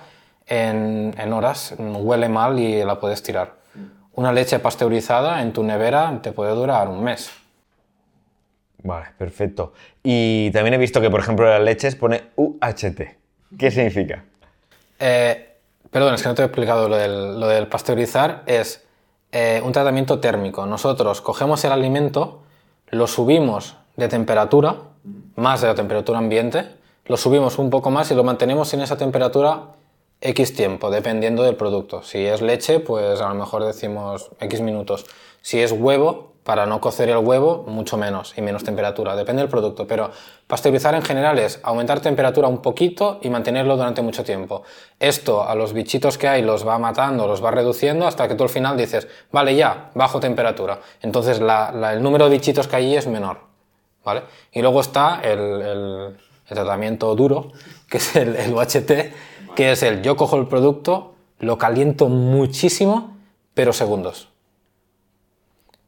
en, 0.46 1.14
en 1.18 1.32
horas 1.32 1.74
mm, 1.76 1.96
huele 1.96 2.28
mal 2.28 2.58
y 2.58 2.84
la 2.84 3.00
puedes 3.00 3.22
tirar. 3.22 3.54
Una 4.14 4.32
leche 4.32 4.58
pasteurizada 4.58 5.40
en 5.40 5.52
tu 5.52 5.64
nevera 5.64 6.20
te 6.22 6.32
puede 6.32 6.52
durar 6.54 6.88
un 6.88 7.02
mes. 7.02 7.30
Vale, 8.82 9.06
perfecto. 9.16 9.72
Y 10.02 10.50
también 10.50 10.74
he 10.74 10.78
visto 10.78 11.00
que, 11.00 11.10
por 11.10 11.20
ejemplo, 11.20 11.46
en 11.46 11.52
las 11.52 11.62
leches 11.62 11.96
pone 11.96 12.24
UHT. 12.36 13.00
¿Qué 13.58 13.70
significa? 13.70 14.24
Eh, 14.98 15.56
perdón, 15.90 16.14
es 16.14 16.22
que 16.22 16.28
no 16.28 16.34
te 16.34 16.42
he 16.42 16.44
explicado 16.44 16.88
lo 16.88 16.96
del, 16.96 17.40
lo 17.40 17.46
del 17.48 17.68
pasteurizar. 17.68 18.42
Es 18.46 18.84
eh, 19.30 19.62
un 19.64 19.72
tratamiento 19.72 20.20
térmico. 20.20 20.66
Nosotros 20.66 21.20
cogemos 21.20 21.64
el 21.64 21.72
alimento, 21.72 22.42
lo 22.88 23.06
subimos 23.06 23.76
de 23.96 24.08
temperatura, 24.08 24.76
más 25.36 25.60
de 25.60 25.68
la 25.68 25.74
temperatura 25.74 26.18
ambiente, 26.18 26.66
lo 27.06 27.16
subimos 27.16 27.58
un 27.58 27.70
poco 27.70 27.90
más 27.90 28.10
y 28.10 28.14
lo 28.14 28.24
mantenemos 28.24 28.72
en 28.74 28.80
esa 28.80 28.96
temperatura 28.96 29.74
X 30.20 30.54
tiempo, 30.54 30.90
dependiendo 30.90 31.42
del 31.42 31.56
producto. 31.56 32.02
Si 32.02 32.24
es 32.24 32.40
leche, 32.40 32.78
pues 32.78 33.20
a 33.20 33.28
lo 33.28 33.34
mejor 33.34 33.64
decimos 33.64 34.30
X 34.40 34.60
minutos. 34.60 35.04
Si 35.40 35.60
es 35.60 35.72
huevo, 35.72 36.32
para 36.44 36.66
no 36.66 36.80
cocer 36.80 37.08
el 37.08 37.18
huevo, 37.18 37.64
mucho 37.68 37.96
menos 37.96 38.34
y 38.36 38.42
menos 38.42 38.64
temperatura, 38.64 39.14
depende 39.16 39.42
del 39.42 39.48
producto. 39.48 39.86
Pero 39.86 40.10
pasteurizar 40.46 40.94
en 40.94 41.02
general 41.02 41.38
es 41.38 41.60
aumentar 41.62 42.00
temperatura 42.00 42.48
un 42.48 42.58
poquito 42.62 43.18
y 43.22 43.30
mantenerlo 43.30 43.76
durante 43.76 44.02
mucho 44.02 44.24
tiempo. 44.24 44.62
Esto 44.98 45.42
a 45.42 45.54
los 45.54 45.72
bichitos 45.72 46.18
que 46.18 46.28
hay 46.28 46.42
los 46.42 46.66
va 46.66 46.78
matando, 46.78 47.26
los 47.26 47.44
va 47.44 47.50
reduciendo 47.50 48.06
hasta 48.06 48.26
que 48.28 48.34
tú 48.34 48.44
al 48.44 48.50
final 48.50 48.76
dices, 48.76 49.08
vale, 49.30 49.54
ya, 49.54 49.90
bajo 49.94 50.20
temperatura. 50.20 50.80
Entonces 51.00 51.40
el 51.40 52.02
número 52.02 52.26
de 52.26 52.30
bichitos 52.30 52.66
que 52.68 52.76
hay 52.76 52.96
es 52.96 53.06
menor. 53.06 53.51
¿Vale? 54.04 54.22
Y 54.52 54.60
luego 54.62 54.80
está 54.80 55.20
el, 55.22 55.38
el- 55.40 56.16
el 56.48 56.54
tratamiento 56.56 57.14
duro, 57.14 57.52
que 57.88 57.96
es 57.98 58.14
el, 58.16 58.36
el 58.36 58.52
UHT, 58.52 59.54
que 59.54 59.72
es 59.72 59.82
el 59.82 60.02
yo 60.02 60.16
cojo 60.16 60.36
el 60.36 60.46
producto, 60.48 61.14
lo 61.38 61.56
caliento 61.56 62.08
muchísimo, 62.08 63.16
pero 63.54 63.72
segundos. 63.72 64.28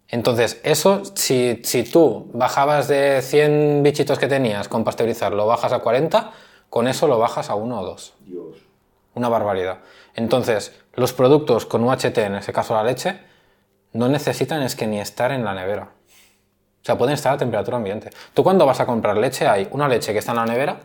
Entonces, 0.08 0.60
eso, 0.64 1.02
si, 1.14 1.60
si 1.64 1.82
tú 1.82 2.30
bajabas 2.32 2.88
de 2.88 3.20
100 3.22 3.82
bichitos 3.82 4.18
que 4.18 4.28
tenías 4.28 4.68
con 4.68 4.84
pasteurizar, 4.84 5.32
lo 5.32 5.46
bajas 5.46 5.72
a 5.72 5.80
40, 5.80 6.32
con 6.70 6.88
eso 6.88 7.08
lo 7.08 7.18
bajas 7.18 7.50
a 7.50 7.54
1 7.56 7.80
o 7.80 7.84
2. 7.84 8.14
Dios. 8.26 8.56
Una 9.14 9.28
barbaridad. 9.28 9.78
Entonces, 10.14 10.72
los 10.94 11.12
productos 11.12 11.66
con 11.66 11.82
UHT, 11.84 12.18
en 12.18 12.36
ese 12.36 12.52
caso 12.52 12.74
la 12.74 12.84
leche, 12.84 13.18
no 13.92 14.08
necesitan 14.08 14.62
es 14.62 14.76
que 14.76 14.86
ni 14.86 15.00
estar 15.00 15.32
en 15.32 15.44
la 15.44 15.54
nevera. 15.54 15.90
O 16.84 16.86
sea, 16.86 16.98
pueden 16.98 17.14
estar 17.14 17.32
a 17.32 17.38
temperatura 17.38 17.78
ambiente. 17.78 18.10
Tú 18.34 18.44
cuando 18.44 18.66
vas 18.66 18.78
a 18.78 18.84
comprar 18.84 19.16
leche 19.16 19.46
hay 19.48 19.66
una 19.70 19.88
leche 19.88 20.12
que 20.12 20.18
está 20.18 20.32
en 20.32 20.36
la 20.36 20.44
nevera 20.44 20.80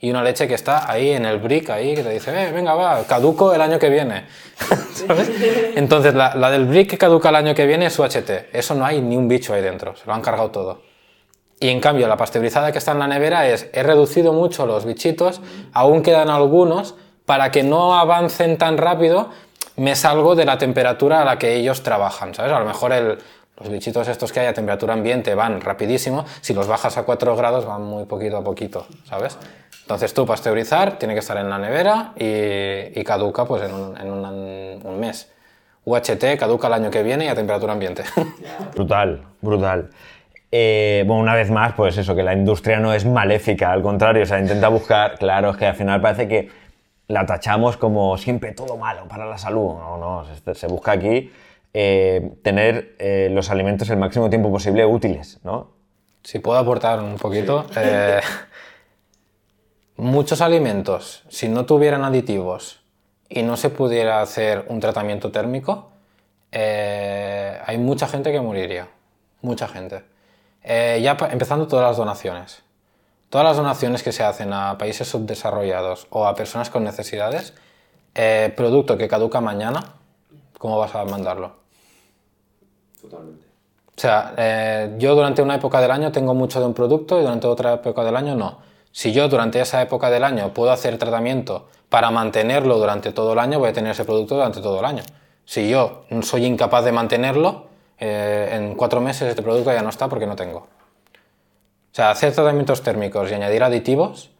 y 0.00 0.10
una 0.10 0.24
leche 0.24 0.48
que 0.48 0.54
está 0.54 0.90
ahí 0.90 1.10
en 1.12 1.24
el 1.24 1.38
brick, 1.38 1.70
ahí, 1.70 1.94
que 1.94 2.02
te 2.02 2.10
dice, 2.10 2.32
eh, 2.48 2.50
venga, 2.50 2.74
va, 2.74 3.04
caduco 3.04 3.54
el 3.54 3.62
año 3.62 3.78
que 3.78 3.90
viene. 3.90 4.26
¿Sabes? 4.92 5.30
Entonces, 5.76 6.14
la, 6.14 6.34
la 6.34 6.50
del 6.50 6.64
brick 6.64 6.90
que 6.90 6.98
caduca 6.98 7.28
el 7.28 7.36
año 7.36 7.54
que 7.54 7.64
viene 7.64 7.86
es 7.86 7.96
UHT. 7.96 8.48
Eso 8.52 8.74
no 8.74 8.84
hay 8.84 9.00
ni 9.00 9.16
un 9.16 9.28
bicho 9.28 9.54
ahí 9.54 9.62
dentro, 9.62 9.94
se 9.94 10.04
lo 10.04 10.14
han 10.14 10.20
cargado 10.20 10.50
todo. 10.50 10.82
Y 11.60 11.68
en 11.68 11.80
cambio, 11.80 12.08
la 12.08 12.16
pasteurizada 12.16 12.72
que 12.72 12.78
está 12.78 12.90
en 12.90 12.98
la 12.98 13.06
nevera 13.06 13.46
es, 13.46 13.70
he 13.72 13.84
reducido 13.84 14.32
mucho 14.32 14.66
los 14.66 14.84
bichitos, 14.84 15.40
aún 15.72 16.02
quedan 16.02 16.28
algunos, 16.28 16.96
para 17.24 17.52
que 17.52 17.62
no 17.62 17.94
avancen 17.96 18.58
tan 18.58 18.78
rápido, 18.78 19.30
me 19.76 19.94
salgo 19.94 20.34
de 20.34 20.44
la 20.44 20.58
temperatura 20.58 21.22
a 21.22 21.24
la 21.24 21.38
que 21.38 21.54
ellos 21.54 21.84
trabajan, 21.84 22.34
¿sabes? 22.34 22.50
A 22.52 22.58
lo 22.58 22.66
mejor 22.66 22.92
el- 22.92 23.18
los 23.58 23.68
bichitos 23.68 24.08
estos 24.08 24.32
que 24.32 24.40
hay 24.40 24.46
a 24.46 24.54
temperatura 24.54 24.94
ambiente 24.94 25.34
van 25.34 25.60
rapidísimo, 25.60 26.24
si 26.40 26.54
los 26.54 26.66
bajas 26.66 26.96
a 26.98 27.04
4 27.04 27.36
grados 27.36 27.64
van 27.66 27.82
muy 27.82 28.04
poquito 28.04 28.36
a 28.36 28.44
poquito, 28.44 28.86
¿sabes? 29.04 29.38
Entonces 29.82 30.12
tú 30.14 30.24
pasteurizar 30.26 30.98
tiene 30.98 31.14
que 31.14 31.20
estar 31.20 31.36
en 31.36 31.48
la 31.50 31.58
nevera 31.58 32.12
y, 32.16 32.98
y 32.98 33.04
caduca 33.04 33.44
pues 33.44 33.62
en, 33.62 33.72
un, 33.74 33.96
en 33.96 34.10
un- 34.10 34.80
un 34.84 35.00
mes. 35.00 35.30
UHT 35.84 36.38
caduca 36.38 36.68
el 36.68 36.72
año 36.72 36.90
que 36.90 37.02
viene 37.02 37.26
y 37.26 37.28
a 37.28 37.34
temperatura 37.34 37.74
ambiente. 37.74 38.04
Brutal, 38.74 39.22
brutal. 39.42 39.90
Eh, 40.50 41.04
bueno, 41.06 41.20
una 41.22 41.34
vez 41.34 41.50
más, 41.50 41.74
pues 41.74 41.96
eso, 41.98 42.14
que 42.14 42.22
la 42.22 42.32
industria 42.32 42.78
no 42.78 42.92
es 42.94 43.04
maléfica, 43.04 43.72
al 43.72 43.82
contrario, 43.82 44.22
o 44.22 44.26
sea, 44.26 44.38
intenta 44.38 44.68
buscar, 44.68 45.18
claro, 45.18 45.50
es 45.50 45.56
que 45.56 45.66
al 45.66 45.74
final 45.74 46.00
parece 46.00 46.26
que 46.28 46.48
la 47.08 47.26
tachamos 47.26 47.76
como 47.76 48.16
siempre 48.16 48.52
todo 48.52 48.76
malo 48.76 49.06
para 49.08 49.26
la 49.26 49.36
salud. 49.36 49.74
No, 49.74 49.98
no, 49.98 50.24
se, 50.24 50.54
se 50.54 50.66
busca 50.68 50.92
aquí 50.92 51.30
eh, 51.76 52.36
tener 52.42 52.94
eh, 53.00 53.28
los 53.32 53.50
alimentos 53.50 53.90
el 53.90 53.96
máximo 53.96 54.30
tiempo 54.30 54.48
posible 54.48 54.86
útiles, 54.86 55.40
¿no? 55.42 55.72
Si 56.22 56.38
puedo 56.38 56.56
aportar 56.56 57.00
un 57.00 57.16
poquito. 57.16 57.66
eh, 57.76 58.20
muchos 59.96 60.40
alimentos, 60.40 61.24
si 61.28 61.48
no 61.48 61.66
tuvieran 61.66 62.04
aditivos 62.04 62.80
y 63.28 63.42
no 63.42 63.56
se 63.56 63.70
pudiera 63.70 64.22
hacer 64.22 64.66
un 64.68 64.78
tratamiento 64.78 65.32
térmico, 65.32 65.90
hay 66.52 67.78
mucha 67.78 68.06
gente 68.06 68.30
que 68.30 68.40
moriría. 68.40 68.86
Mucha 69.42 69.66
gente. 69.66 70.04
Ya 70.64 71.16
empezando 71.32 71.66
todas 71.66 71.88
las 71.88 71.96
donaciones. 71.96 72.62
Todas 73.30 73.44
las 73.48 73.56
donaciones 73.56 74.04
que 74.04 74.12
se 74.12 74.22
hacen 74.22 74.52
a 74.52 74.78
países 74.78 75.08
subdesarrollados 75.08 76.06
o 76.10 76.26
a 76.26 76.36
personas 76.36 76.70
con 76.70 76.84
necesidades, 76.84 77.52
producto 78.54 78.96
que 78.96 79.08
caduca 79.08 79.40
mañana, 79.40 79.94
¿cómo 80.58 80.78
vas 80.78 80.94
a 80.94 81.04
mandarlo? 81.04 81.63
Totalmente. 83.10 83.46
O 83.96 84.00
sea, 84.00 84.34
eh, 84.36 84.94
yo 84.98 85.14
durante 85.14 85.40
una 85.40 85.54
época 85.54 85.80
del 85.80 85.90
año 85.90 86.10
tengo 86.10 86.34
mucho 86.34 86.58
de 86.58 86.66
un 86.66 86.74
producto 86.74 87.18
y 87.18 87.22
durante 87.22 87.46
otra 87.46 87.74
época 87.74 88.02
del 88.02 88.16
año 88.16 88.34
no. 88.34 88.58
Si 88.90 89.12
yo 89.12 89.28
durante 89.28 89.60
esa 89.60 89.82
época 89.82 90.10
del 90.10 90.24
año 90.24 90.52
puedo 90.52 90.72
hacer 90.72 90.98
tratamiento 90.98 91.68
para 91.88 92.10
mantenerlo 92.10 92.78
durante 92.78 93.12
todo 93.12 93.34
el 93.34 93.38
año, 93.38 93.58
voy 93.58 93.70
a 93.70 93.72
tener 93.72 93.92
ese 93.92 94.04
producto 94.04 94.34
durante 94.36 94.60
todo 94.60 94.80
el 94.80 94.84
año. 94.84 95.02
Si 95.44 95.68
yo 95.68 96.04
soy 96.22 96.46
incapaz 96.46 96.84
de 96.84 96.92
mantenerlo, 96.92 97.66
eh, 97.98 98.50
en 98.52 98.74
cuatro 98.74 99.00
meses 99.00 99.28
este 99.28 99.42
producto 99.42 99.72
ya 99.72 99.82
no 99.82 99.90
está 99.90 100.08
porque 100.08 100.26
no 100.26 100.34
tengo. 100.34 100.58
O 100.58 101.96
sea, 101.96 102.10
hacer 102.10 102.32
tratamientos 102.32 102.82
térmicos 102.82 103.30
y 103.30 103.34
añadir 103.34 103.62
aditivos, 103.62 104.30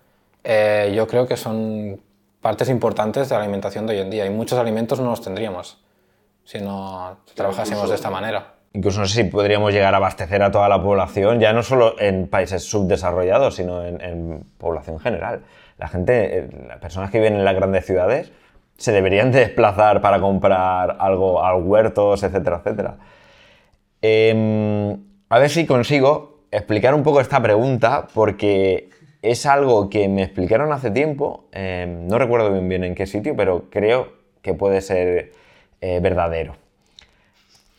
eh, 0.43 0.93
yo 0.97 1.07
creo 1.07 1.29
que 1.29 1.37
son 1.37 2.01
partes 2.41 2.69
importantes 2.69 3.29
de 3.29 3.37
la 3.37 3.43
alimentación 3.43 3.87
de 3.87 3.95
hoy 3.95 4.01
en 4.01 4.11
día. 4.11 4.27
Y 4.27 4.31
muchos 4.31 4.59
alimentos 4.59 4.99
no 4.99 5.11
los 5.11 5.21
tendríamos 5.21 5.79
si 6.45 6.59
no 6.59 7.19
trabajásemos 7.35 7.89
de 7.89 7.95
esta 7.95 8.11
manera. 8.11 8.54
Incluso 8.75 8.99
no 8.99 9.07
sé 9.07 9.23
si 9.23 9.31
podríamos 9.31 9.73
llegar 9.73 9.95
a 9.95 9.99
abastecer 9.99 10.43
a 10.43 10.51
toda 10.51 10.69
la 10.69 10.83
población, 10.83 11.39
ya 11.39 11.53
no 11.53 11.63
solo 11.63 11.95
en 12.01 12.27
países 12.27 12.65
subdesarrollados, 12.65 13.55
sino 13.55 13.85
en, 13.85 14.45
población 14.59 14.99
general. 14.99 15.43
La 15.79 15.87
gente, 15.87 16.39
eh, 16.39 16.49
las 16.67 16.79
personas 16.79 17.13
que 17.13 17.19
viven 17.19 17.35
en 17.35 17.45
las 17.45 17.55
grandes 17.55 17.87
ciudades, 17.87 18.33
se 18.77 18.91
deberían 18.91 19.31
de 19.31 19.41
desplazar 19.41 20.01
para 20.01 20.21
comprar 20.21 20.97
algo 20.99 21.45
a 21.45 21.57
huertos, 21.57 22.25
etcétera, 22.25 22.57
etcétera. 22.59 22.97
Em, 24.03 24.99
a 25.29 25.39
ver 25.39 25.51
si 25.51 25.67
consigo 25.67 26.41
explicar 26.51 26.95
un 26.95 27.05
poco 27.05 27.21
esta 27.21 27.41
pregunta, 27.41 28.09
porque 28.13 28.91
es 29.23 29.47
algo 29.47 29.89
que 29.89 30.09
me 30.09 30.25
explicaron 30.25 30.73
hace 30.73 30.91
tiempo, 30.91 31.47
em, 31.53 32.09
no 32.09 32.19
recuerdo 32.19 32.51
bien 32.53 32.69
bien 32.69 32.83
en 32.83 32.97
qué 32.97 33.07
sitio, 33.07 33.37
pero 33.37 33.71
creo 33.71 34.15
que 34.43 34.53
puede 34.55 34.81
ser 34.81 35.33
eh, 35.81 36.01
verdadero. 36.01 36.64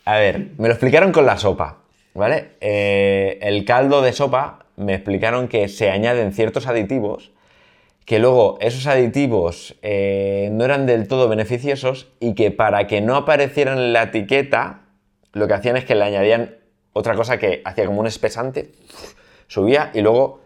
A 0.06 0.16
ver, 0.16 0.52
me 0.56 0.68
lo 0.68 0.72
explicaron 0.72 1.12
con 1.12 1.26
la 1.26 1.36
sopa, 1.36 1.80
¿vale? 2.14 2.52
Eh, 2.60 3.38
el 3.42 3.66
caldo 3.66 4.00
de 4.00 4.12
sopa 4.14 4.60
me 4.76 4.94
explicaron 4.94 5.48
que 5.48 5.68
se 5.68 5.90
añaden 5.90 6.32
ciertos 6.32 6.66
aditivos 6.66 7.32
que 8.06 8.20
luego 8.20 8.56
esos 8.60 8.86
aditivos 8.86 9.74
eh, 9.82 10.48
no 10.52 10.64
eran 10.64 10.86
del 10.86 11.08
todo 11.08 11.28
beneficiosos 11.28 12.06
y 12.20 12.34
que 12.34 12.52
para 12.52 12.86
que 12.86 13.00
no 13.00 13.16
aparecieran 13.16 13.78
en 13.78 13.92
la 13.92 14.04
etiqueta, 14.04 14.82
lo 15.32 15.48
que 15.48 15.54
hacían 15.54 15.76
es 15.76 15.84
que 15.84 15.96
le 15.96 16.04
añadían 16.04 16.54
otra 16.92 17.16
cosa 17.16 17.36
que 17.38 17.62
hacía 17.64 17.84
como 17.84 17.98
un 17.98 18.06
espesante, 18.06 18.70
subía 19.48 19.90
y 19.92 20.02
luego 20.02 20.40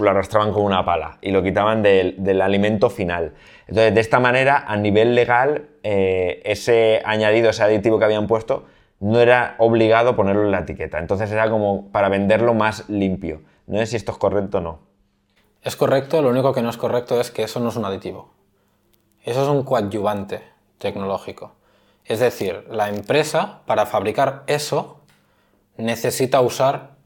lo 0.00 0.10
arrastraban 0.10 0.52
con 0.52 0.62
una 0.62 0.84
pala 0.84 1.18
y 1.22 1.32
lo 1.32 1.42
quitaban 1.42 1.82
del, 1.82 2.40
alimento 2.40 2.88
final. 2.88 3.32
Entonces, 3.66 3.92
de 3.92 4.00
esta 4.00 4.20
manera, 4.20 4.64
a 4.68 4.76
nivel 4.76 5.16
legal, 5.16 5.66
eh, 5.82 6.40
ese 6.44 7.02
añadido, 7.04 7.50
ese 7.50 7.64
aditivo 7.64 7.98
que 7.98 8.04
habían 8.04 8.28
puesto, 8.28 8.64
no 9.00 9.20
era 9.20 9.56
obligado 9.58 10.16
ponerlo 10.16 10.44
en 10.44 10.50
la 10.50 10.60
etiqueta. 10.60 10.98
Entonces 10.98 11.30
era 11.30 11.50
como 11.50 11.88
para 11.88 12.08
venderlo 12.08 12.54
más 12.54 12.88
limpio. 12.88 13.42
No 13.66 13.78
sé 13.78 13.86
si 13.86 13.96
esto 13.96 14.12
es 14.12 14.18
correcto 14.18 14.58
o 14.58 14.60
no. 14.60 14.78
Es 15.62 15.76
correcto, 15.76 16.22
lo 16.22 16.28
único 16.28 16.52
que 16.52 16.62
no 16.62 16.70
es 16.70 16.76
correcto 16.76 17.20
es 17.20 17.30
que 17.30 17.42
eso 17.42 17.60
no 17.60 17.70
es 17.70 17.76
un 17.76 17.84
aditivo. 17.84 18.30
Eso 19.24 19.42
es 19.42 19.48
un 19.48 19.64
coadyuvante 19.64 20.42
tecnológico. 20.78 21.52
Es 22.04 22.20
decir, 22.20 22.64
la 22.70 22.88
empresa 22.88 23.62
para 23.66 23.86
fabricar 23.86 24.44
eso 24.46 25.00
necesita 25.76 26.40
usar 26.40 26.96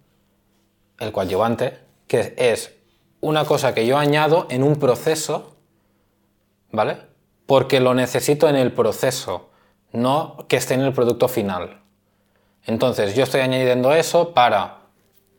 el 0.98 1.12
coadyuvante, 1.12 1.78
que 2.06 2.34
es 2.36 2.76
una 3.20 3.46
cosa 3.46 3.74
que 3.74 3.86
yo 3.86 3.96
añado 3.96 4.46
en 4.50 4.62
un 4.62 4.76
proceso, 4.76 5.56
¿vale? 6.70 6.98
Porque 7.46 7.80
lo 7.80 7.94
necesito 7.94 8.48
en 8.48 8.56
el 8.56 8.72
proceso, 8.72 9.48
no 9.92 10.44
que 10.48 10.56
esté 10.56 10.74
en 10.74 10.82
el 10.82 10.92
producto 10.92 11.28
final. 11.28 11.79
Entonces, 12.66 13.14
yo 13.14 13.24
estoy 13.24 13.40
añadiendo 13.40 13.94
eso 13.94 14.32
para 14.32 14.80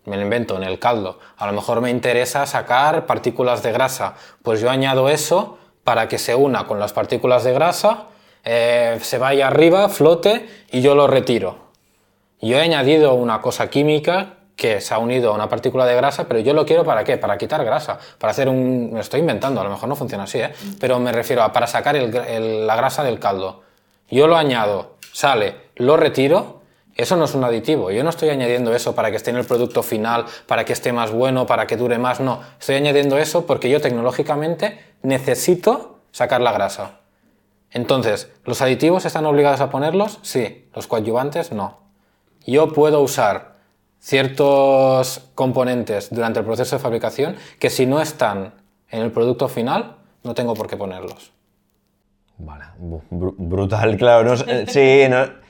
me 0.05 0.17
lo 0.17 0.23
invento 0.23 0.57
en 0.57 0.63
el 0.63 0.79
caldo. 0.79 1.19
A 1.37 1.45
lo 1.45 1.53
mejor 1.53 1.81
me 1.81 1.89
interesa 1.89 2.45
sacar 2.45 3.05
partículas 3.05 3.61
de 3.61 3.71
grasa. 3.71 4.15
Pues 4.41 4.59
yo 4.59 4.69
añado 4.69 5.09
eso 5.09 5.57
para 5.83 6.07
que 6.07 6.17
se 6.17 6.35
una 6.35 6.65
con 6.65 6.79
las 6.79 6.93
partículas 6.93 7.43
de 7.43 7.53
grasa, 7.53 8.05
eh, 8.43 8.99
se 9.01 9.17
vaya 9.17 9.47
arriba, 9.47 9.89
flote 9.89 10.47
y 10.71 10.81
yo 10.81 10.95
lo 10.95 11.07
retiro. 11.07 11.69
Yo 12.39 12.57
he 12.57 12.61
añadido 12.61 13.13
una 13.13 13.41
cosa 13.41 13.69
química 13.69 14.37
que 14.55 14.81
se 14.81 14.93
ha 14.93 14.97
unido 14.97 15.31
a 15.31 15.35
una 15.35 15.49
partícula 15.49 15.85
de 15.85 15.95
grasa, 15.95 16.27
pero 16.27 16.39
yo 16.39 16.53
lo 16.53 16.65
quiero 16.65 16.83
para 16.83 17.03
qué? 17.03 17.17
Para 17.17 17.37
quitar 17.37 17.63
grasa, 17.63 17.99
para 18.19 18.31
hacer 18.31 18.47
un... 18.47 18.93
Me 18.93 18.99
estoy 18.99 19.19
inventando, 19.19 19.61
a 19.61 19.63
lo 19.63 19.69
mejor 19.69 19.89
no 19.89 19.95
funciona 19.95 20.25
así, 20.25 20.39
¿eh? 20.39 20.51
pero 20.79 20.99
me 20.99 21.11
refiero 21.11 21.43
a 21.43 21.51
para 21.51 21.67
sacar 21.67 21.95
la 21.95 22.75
grasa 22.75 23.03
del 23.03 23.19
caldo. 23.19 23.61
Yo 24.09 24.27
lo 24.27 24.35
añado, 24.35 24.97
sale, 25.13 25.55
lo 25.75 25.97
retiro 25.97 26.60
eso 26.95 27.15
no 27.15 27.25
es 27.25 27.33
un 27.35 27.43
aditivo. 27.43 27.91
Yo 27.91 28.03
no 28.03 28.09
estoy 28.09 28.29
añadiendo 28.29 28.73
eso 28.73 28.93
para 28.95 29.09
que 29.11 29.17
esté 29.17 29.29
en 29.31 29.37
el 29.37 29.45
producto 29.45 29.83
final, 29.83 30.25
para 30.47 30.65
que 30.65 30.73
esté 30.73 30.91
más 30.93 31.11
bueno, 31.11 31.45
para 31.45 31.67
que 31.67 31.77
dure 31.77 31.97
más. 31.97 32.19
No, 32.19 32.41
estoy 32.59 32.75
añadiendo 32.75 33.17
eso 33.17 33.45
porque 33.45 33.69
yo 33.69 33.79
tecnológicamente 33.81 34.79
necesito 35.01 35.99
sacar 36.11 36.41
la 36.41 36.51
grasa. 36.51 36.99
Entonces, 37.71 38.29
¿los 38.43 38.61
aditivos 38.61 39.05
están 39.05 39.25
obligados 39.25 39.61
a 39.61 39.69
ponerlos? 39.69 40.19
Sí. 40.21 40.67
¿Los 40.75 40.87
coadyuvantes? 40.87 41.51
No. 41.53 41.79
Yo 42.45 42.73
puedo 42.73 43.01
usar 43.01 43.55
ciertos 43.99 45.29
componentes 45.35 46.09
durante 46.11 46.39
el 46.39 46.45
proceso 46.45 46.75
de 46.75 46.81
fabricación 46.81 47.35
que 47.59 47.69
si 47.69 47.85
no 47.85 48.01
están 48.01 48.53
en 48.89 49.01
el 49.01 49.11
producto 49.11 49.47
final, 49.47 49.95
no 50.23 50.33
tengo 50.33 50.53
por 50.53 50.67
qué 50.67 50.75
ponerlos. 50.75 51.31
Vale, 52.37 52.65
brutal, 53.09 53.97
claro. 53.97 54.35
sí, 54.67 55.03
no- 55.09 55.40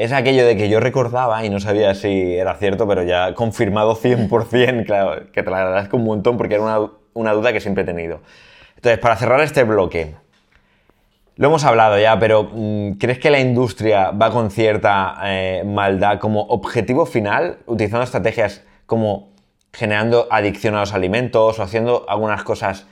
es 0.00 0.12
aquello 0.12 0.46
de 0.46 0.56
que 0.56 0.70
yo 0.70 0.80
recordaba 0.80 1.44
y 1.44 1.50
no 1.50 1.60
sabía 1.60 1.94
si 1.94 2.34
era 2.34 2.54
cierto, 2.54 2.88
pero 2.88 3.02
ya 3.02 3.34
confirmado 3.34 3.94
100%, 3.94 4.84
claro, 4.86 5.30
que 5.30 5.42
te 5.42 5.50
lo 5.50 5.56
agradezco 5.56 5.98
un 5.98 6.04
montón 6.04 6.38
porque 6.38 6.54
era 6.54 6.64
una, 6.64 6.90
una 7.12 7.32
duda 7.34 7.52
que 7.52 7.60
siempre 7.60 7.82
he 7.82 7.86
tenido. 7.86 8.20
Entonces, 8.76 8.98
para 8.98 9.16
cerrar 9.16 9.40
este 9.42 9.62
bloque, 9.62 10.14
lo 11.36 11.48
hemos 11.48 11.64
hablado 11.64 11.98
ya, 11.98 12.18
pero 12.18 12.48
mm, 12.50 12.92
¿crees 12.92 13.18
que 13.18 13.28
la 13.28 13.40
industria 13.40 14.10
va 14.10 14.30
con 14.30 14.50
cierta 14.50 15.18
eh, 15.24 15.64
maldad 15.66 16.18
como 16.18 16.44
objetivo 16.44 17.04
final, 17.04 17.58
utilizando 17.66 18.04
estrategias 18.04 18.64
como 18.86 19.28
generando 19.70 20.28
adicción 20.30 20.76
a 20.76 20.80
los 20.80 20.94
alimentos 20.94 21.58
o 21.58 21.62
haciendo 21.62 22.06
algunas 22.08 22.42
cosas 22.42 22.86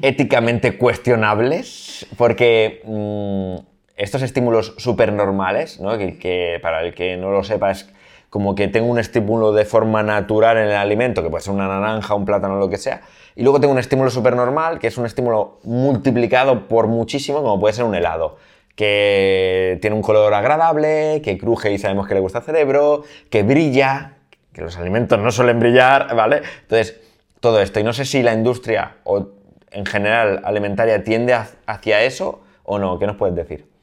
éticamente 0.00 0.78
cuestionables? 0.78 2.06
Porque 2.16 2.82
mm, 2.84 3.75
estos 3.96 4.22
estímulos 4.22 4.74
supernormales, 4.78 5.80
¿no? 5.80 5.96
que, 5.98 6.58
para 6.62 6.82
el 6.82 6.94
que 6.94 7.16
no 7.16 7.30
lo 7.30 7.42
sepa 7.44 7.70
es 7.70 7.88
como 8.30 8.54
que 8.54 8.68
tengo 8.68 8.88
un 8.88 8.98
estímulo 8.98 9.52
de 9.52 9.64
forma 9.64 10.02
natural 10.02 10.58
en 10.58 10.64
el 10.68 10.76
alimento, 10.76 11.22
que 11.22 11.30
puede 11.30 11.42
ser 11.42 11.54
una 11.54 11.68
naranja, 11.68 12.14
un 12.14 12.24
plátano, 12.24 12.56
lo 12.58 12.68
que 12.68 12.76
sea, 12.76 13.00
y 13.34 13.42
luego 13.42 13.60
tengo 13.60 13.72
un 13.72 13.78
estímulo 13.78 14.10
supernormal, 14.10 14.78
que 14.78 14.88
es 14.88 14.98
un 14.98 15.06
estímulo 15.06 15.60
multiplicado 15.64 16.68
por 16.68 16.86
muchísimo, 16.88 17.40
como 17.42 17.58
puede 17.60 17.72
ser 17.74 17.84
un 17.84 17.94
helado, 17.94 18.36
que 18.74 19.78
tiene 19.80 19.96
un 19.96 20.02
color 20.02 20.34
agradable, 20.34 21.22
que 21.24 21.38
cruje 21.38 21.72
y 21.72 21.78
sabemos 21.78 22.06
que 22.06 22.14
le 22.14 22.20
gusta 22.20 22.38
al 22.38 22.44
cerebro, 22.44 23.04
que 23.30 23.42
brilla, 23.42 24.12
que 24.52 24.60
los 24.60 24.76
alimentos 24.76 25.18
no 25.18 25.30
suelen 25.30 25.58
brillar, 25.58 26.14
¿vale? 26.14 26.42
Entonces, 26.62 27.00
todo 27.40 27.60
esto, 27.62 27.80
y 27.80 27.84
no 27.84 27.92
sé 27.92 28.04
si 28.04 28.22
la 28.22 28.34
industria 28.34 28.96
o 29.04 29.28
en 29.70 29.86
general 29.86 30.42
alimentaria 30.44 31.02
tiende 31.04 31.32
ha- 31.34 31.48
hacia 31.66 32.02
eso 32.02 32.40
o 32.64 32.78
no, 32.78 32.98
¿qué 32.98 33.06
nos 33.06 33.16
puedes 33.16 33.34
decir? 33.34 33.75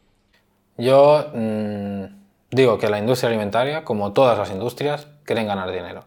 Yo 0.78 1.32
mm, 1.34 2.04
digo 2.52 2.78
que 2.78 2.90
la 2.90 2.98
industria 2.98 3.30
alimentaria, 3.30 3.84
como 3.84 4.14
todas 4.14 4.38
las 4.38 4.50
industrias, 4.50 5.08
quieren 5.24 5.48
ganar 5.48 5.72
dinero. 5.72 6.06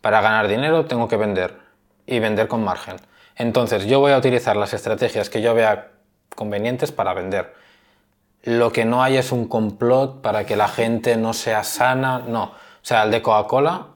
Para 0.00 0.20
ganar 0.20 0.48
dinero 0.48 0.86
tengo 0.86 1.08
que 1.08 1.16
vender 1.16 1.58
y 2.06 2.18
vender 2.18 2.48
con 2.48 2.64
margen. 2.64 2.96
Entonces 3.36 3.86
yo 3.86 4.00
voy 4.00 4.12
a 4.12 4.18
utilizar 4.18 4.56
las 4.56 4.72
estrategias 4.72 5.28
que 5.28 5.42
yo 5.42 5.54
vea 5.54 5.90
convenientes 6.34 6.92
para 6.92 7.12
vender. 7.12 7.54
Lo 8.42 8.72
que 8.72 8.84
no 8.84 9.02
hay 9.02 9.16
es 9.16 9.32
un 9.32 9.48
complot 9.48 10.22
para 10.22 10.46
que 10.46 10.56
la 10.56 10.68
gente 10.68 11.16
no 11.16 11.32
sea 11.32 11.64
sana, 11.64 12.20
no. 12.20 12.44
O 12.44 12.52
sea, 12.82 13.02
el 13.02 13.10
de 13.10 13.20
Coca-Cola 13.20 13.88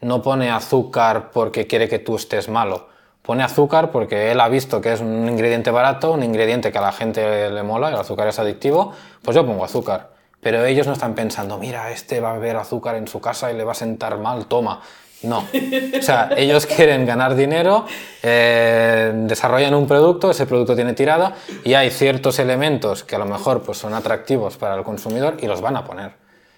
no 0.00 0.22
pone 0.22 0.50
azúcar 0.50 1.30
porque 1.32 1.66
quiere 1.66 1.88
que 1.88 1.98
tú 1.98 2.16
estés 2.16 2.48
malo. 2.48 2.88
Pone 3.22 3.42
azúcar 3.42 3.90
porque 3.90 4.32
él 4.32 4.40
ha 4.40 4.48
visto 4.48 4.80
que 4.80 4.92
es 4.92 5.00
un 5.00 5.28
ingrediente 5.28 5.70
barato, 5.70 6.12
un 6.12 6.22
ingrediente 6.22 6.72
que 6.72 6.78
a 6.78 6.80
la 6.80 6.92
gente 6.92 7.50
le 7.50 7.62
mola, 7.62 7.88
el 7.88 7.96
azúcar 7.96 8.28
es 8.28 8.38
adictivo, 8.38 8.92
pues 9.22 9.34
yo 9.34 9.44
pongo 9.46 9.64
azúcar. 9.64 10.10
Pero 10.40 10.64
ellos 10.64 10.86
no 10.86 10.92
están 10.92 11.14
pensando, 11.14 11.58
mira, 11.58 11.90
este 11.90 12.20
va 12.20 12.30
a 12.30 12.32
beber 12.34 12.56
azúcar 12.56 12.94
en 12.94 13.08
su 13.08 13.20
casa 13.20 13.50
y 13.52 13.56
le 13.56 13.64
va 13.64 13.72
a 13.72 13.74
sentar 13.74 14.18
mal, 14.18 14.46
toma. 14.46 14.80
No. 15.22 15.38
O 15.98 16.02
sea, 16.02 16.30
ellos 16.36 16.66
quieren 16.66 17.04
ganar 17.04 17.34
dinero, 17.34 17.86
eh, 18.22 19.12
desarrollan 19.14 19.74
un 19.74 19.86
producto, 19.86 20.30
ese 20.30 20.46
producto 20.46 20.76
tiene 20.76 20.94
tirada 20.94 21.34
y 21.64 21.74
hay 21.74 21.90
ciertos 21.90 22.38
elementos 22.38 23.02
que 23.02 23.16
a 23.16 23.18
lo 23.18 23.26
mejor 23.26 23.62
pues, 23.62 23.78
son 23.78 23.94
atractivos 23.94 24.56
para 24.56 24.76
el 24.76 24.84
consumidor 24.84 25.36
y 25.40 25.46
los 25.46 25.60
van 25.60 25.76
a 25.76 25.84
poner. 25.84 26.12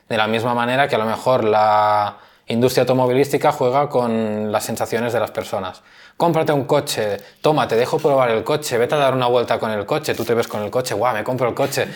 De 0.08 0.16
la 0.16 0.26
misma 0.26 0.54
manera 0.54 0.88
que 0.88 0.96
a 0.96 0.98
lo 0.98 1.06
mejor 1.06 1.44
la 1.44 2.18
industria 2.48 2.82
automovilística 2.82 3.52
juega 3.52 3.88
con 3.88 4.52
las 4.52 4.64
sensaciones 4.64 5.12
de 5.12 5.20
las 5.20 5.30
personas. 5.30 5.82
Cómprate 6.20 6.52
un 6.52 6.64
coche, 6.64 7.16
toma, 7.40 7.66
te 7.66 7.76
dejo 7.76 7.98
probar 7.98 8.30
el 8.30 8.44
coche, 8.44 8.76
vete 8.76 8.94
a 8.94 8.98
dar 8.98 9.14
una 9.14 9.26
vuelta 9.26 9.58
con 9.58 9.70
el 9.70 9.86
coche, 9.86 10.14
tú 10.14 10.22
te 10.22 10.34
ves 10.34 10.46
con 10.46 10.62
el 10.62 10.70
coche, 10.70 10.92
guau, 10.92 11.14
me 11.14 11.24
compro 11.24 11.48
el 11.48 11.54
coche. 11.54 11.88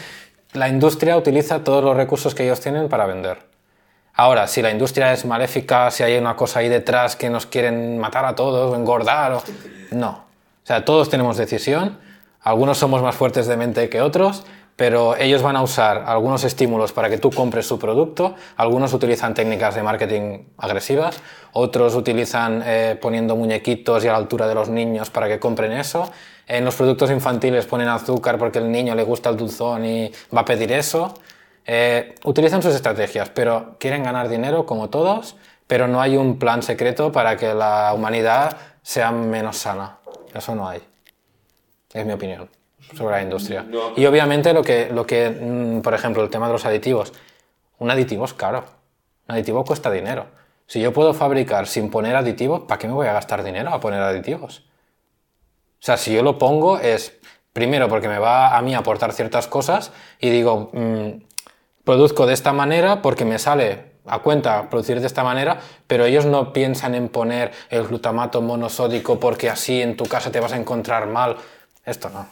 La 0.54 0.66
industria 0.66 1.18
utiliza 1.18 1.62
todos 1.62 1.84
los 1.84 1.94
recursos 1.94 2.34
que 2.34 2.42
ellos 2.42 2.58
tienen 2.58 2.88
para 2.88 3.04
vender. 3.04 3.42
Ahora, 4.14 4.46
si 4.46 4.62
la 4.62 4.70
industria 4.70 5.12
es 5.12 5.26
maléfica, 5.26 5.90
si 5.90 6.04
hay 6.04 6.16
una 6.16 6.36
cosa 6.36 6.60
ahí 6.60 6.70
detrás 6.70 7.16
que 7.16 7.28
nos 7.28 7.44
quieren 7.44 7.98
matar 7.98 8.24
a 8.24 8.34
todos 8.34 8.72
o 8.72 8.76
engordar, 8.76 9.40
no. 9.90 10.08
O 10.08 10.66
sea, 10.66 10.86
todos 10.86 11.10
tenemos 11.10 11.36
decisión, 11.36 11.98
algunos 12.40 12.78
somos 12.78 13.02
más 13.02 13.14
fuertes 13.14 13.46
de 13.46 13.58
mente 13.58 13.90
que 13.90 14.00
otros, 14.00 14.46
pero 14.76 15.16
ellos 15.16 15.42
van 15.42 15.56
a 15.56 15.62
usar 15.62 16.04
algunos 16.06 16.42
estímulos 16.44 16.92
para 16.92 17.08
que 17.08 17.18
tú 17.18 17.30
compres 17.30 17.66
su 17.66 17.78
producto, 17.78 18.34
algunos 18.56 18.92
utilizan 18.92 19.34
técnicas 19.34 19.74
de 19.74 19.82
marketing 19.82 20.38
agresivas, 20.58 21.20
otros 21.52 21.94
utilizan 21.94 22.62
eh, 22.64 22.98
poniendo 23.00 23.36
muñequitos 23.36 24.04
y 24.04 24.08
a 24.08 24.12
la 24.12 24.18
altura 24.18 24.48
de 24.48 24.54
los 24.54 24.68
niños 24.68 25.10
para 25.10 25.28
que 25.28 25.38
compren 25.38 25.72
eso, 25.72 26.10
en 26.46 26.64
los 26.64 26.74
productos 26.74 27.10
infantiles 27.10 27.66
ponen 27.66 27.88
azúcar 27.88 28.36
porque 28.38 28.58
el 28.58 28.70
niño 28.70 28.94
le 28.94 29.04
gusta 29.04 29.30
el 29.30 29.36
dulzón 29.36 29.84
y 29.84 30.12
va 30.34 30.42
a 30.42 30.44
pedir 30.44 30.72
eso. 30.72 31.14
Eh, 31.66 32.14
utilizan 32.24 32.60
sus 32.60 32.74
estrategias, 32.74 33.30
pero 33.30 33.76
quieren 33.78 34.02
ganar 34.02 34.28
dinero 34.28 34.66
como 34.66 34.90
todos, 34.90 35.36
pero 35.66 35.88
no 35.88 36.02
hay 36.02 36.16
un 36.16 36.38
plan 36.38 36.62
secreto 36.62 37.12
para 37.12 37.36
que 37.36 37.54
la 37.54 37.92
humanidad 37.94 38.58
sea 38.82 39.12
menos 39.12 39.56
sana. 39.56 39.98
Eso 40.34 40.54
no 40.54 40.68
hay. 40.68 40.82
Es 41.94 42.04
mi 42.04 42.12
opinión 42.12 42.63
sobre 42.92 43.16
la 43.16 43.22
industria. 43.22 43.66
Y 43.96 44.06
obviamente 44.06 44.52
lo 44.52 44.62
que, 44.62 44.90
lo 44.90 45.06
que, 45.06 45.30
mm, 45.30 45.80
por 45.80 45.94
ejemplo, 45.94 46.22
el 46.22 46.30
tema 46.30 46.46
de 46.46 46.52
los 46.52 46.64
aditivos. 46.66 47.12
Un 47.78 47.90
aditivo 47.90 48.24
es 48.24 48.34
caro. 48.34 48.64
Un 49.28 49.34
aditivo 49.34 49.64
cuesta 49.64 49.90
dinero. 49.90 50.26
Si 50.66 50.80
yo 50.80 50.92
puedo 50.92 51.14
fabricar 51.14 51.66
sin 51.66 51.90
poner 51.90 52.16
aditivos, 52.16 52.62
¿para 52.62 52.78
qué 52.78 52.86
me 52.86 52.94
voy 52.94 53.06
a 53.06 53.12
gastar 53.12 53.42
dinero 53.42 53.70
a 53.70 53.80
poner 53.80 54.00
aditivos? 54.00 54.64
O 55.80 55.86
sea, 55.86 55.96
si 55.96 56.14
yo 56.14 56.22
lo 56.22 56.38
pongo 56.38 56.78
es, 56.78 57.18
primero, 57.52 57.88
porque 57.88 58.08
me 58.08 58.18
va 58.18 58.56
a 58.56 58.62
mí 58.62 58.74
a 58.74 58.78
aportar 58.78 59.12
ciertas 59.12 59.46
cosas 59.46 59.92
y 60.18 60.30
digo, 60.30 60.70
mm, 60.72 61.22
produzco 61.84 62.26
de 62.26 62.34
esta 62.34 62.52
manera 62.52 63.02
porque 63.02 63.24
me 63.24 63.38
sale 63.38 63.94
a 64.06 64.18
cuenta 64.20 64.68
producir 64.68 65.00
de 65.00 65.06
esta 65.06 65.24
manera, 65.24 65.60
pero 65.86 66.04
ellos 66.04 66.26
no 66.26 66.52
piensan 66.52 66.94
en 66.94 67.08
poner 67.08 67.52
el 67.70 67.86
glutamato 67.86 68.42
monosódico 68.42 69.18
porque 69.18 69.48
así 69.48 69.80
en 69.80 69.96
tu 69.96 70.04
casa 70.06 70.30
te 70.30 70.40
vas 70.40 70.52
a 70.52 70.56
encontrar 70.56 71.06
mal. 71.06 71.36
Esto 71.84 72.10
no. 72.10 72.26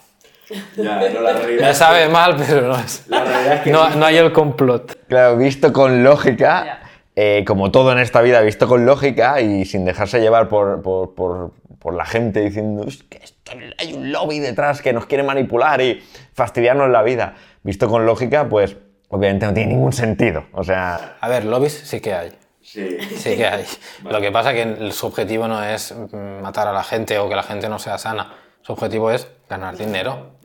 Ya, 0.76 0.96
no, 1.11 1.20
la 1.20 1.32
realidad 1.32 1.70
es 1.70 1.76
sabe 1.78 2.09
mal, 2.09 2.36
pero 2.36 2.62
no 2.68 2.76
es. 2.78 3.05
La 3.09 3.24
realidad 3.24 3.55
es 3.57 3.61
que 3.62 3.70
No, 3.70 3.88
no 3.90 4.07
hay 4.07 4.16
el 4.16 4.32
complot. 4.32 5.07
Claro, 5.09 5.36
visto 5.36 5.72
con 5.72 6.03
lógica, 6.05 6.64
Ya. 6.64 6.82
eh, 7.16 7.44
como 7.46 7.70
todo 7.70 7.92
en 7.92 7.98
esta 7.98 8.20
vida, 8.22 8.40
visto 8.40 8.66
con 8.68 8.84
lógica 8.86 9.40
y 9.40 9.64
sin 9.64 9.84
dejarse 9.84 10.20
llevar 10.20 10.48
por, 10.48 10.82
por- 10.82 11.14
por- 11.14 11.50
por 11.78 11.94
la 11.94 12.05
gente 12.07 12.40
diciendo 12.40 12.84
"Es 12.86 13.03
que 13.03 13.18
esto- 13.18 13.53
hay 13.78 13.92
un 13.94 14.12
lobby 14.12 14.38
detrás 14.38 14.80
que 14.82 14.92
nos 14.92 15.07
quiere 15.07 15.24
manipular 15.24 15.80
y 15.80 16.00
fastidiarnos 16.32 16.88
la 16.90 17.03
vida. 17.03 17.34
Visto 17.64 17.88
con 17.88 18.07
lógica, 18.07 18.48
pues 18.48 18.76
obviamente 19.09 19.46
no 19.46 19.53
tiene 19.55 19.72
ningún 19.74 19.92
sentido. 19.92 20.44
O 20.53 20.62
sea, 20.64 21.16
A 21.20 21.28
ver, 21.28 21.44
lobbies 21.44 21.72
sí 21.74 22.00
que 22.00 22.14
hay. 22.14 22.32
Sí. 22.62 22.96
Sí 23.16 23.36
que 23.36 23.46
hay. 23.46 23.64
Lo 24.09 24.20
que 24.20 24.30
pasa 24.30 24.53
es 24.53 24.57
que 24.57 24.62
el- 24.84 24.92
su 24.92 25.07
objetivo 25.09 25.48
no 25.48 25.62
es 25.64 25.92
matar 26.40 26.68
a 26.68 26.72
la 26.72 26.84
gente 26.84 27.18
o 27.18 27.28
que 27.28 27.34
la 27.34 27.42
gente 27.42 27.68
no 27.68 27.78
sea 27.80 27.98
sana. 27.98 28.32
Su 28.62 28.72
objetivo 28.74 29.11
es 29.11 29.26
ganar 29.50 29.76
dinero, 29.76 30.36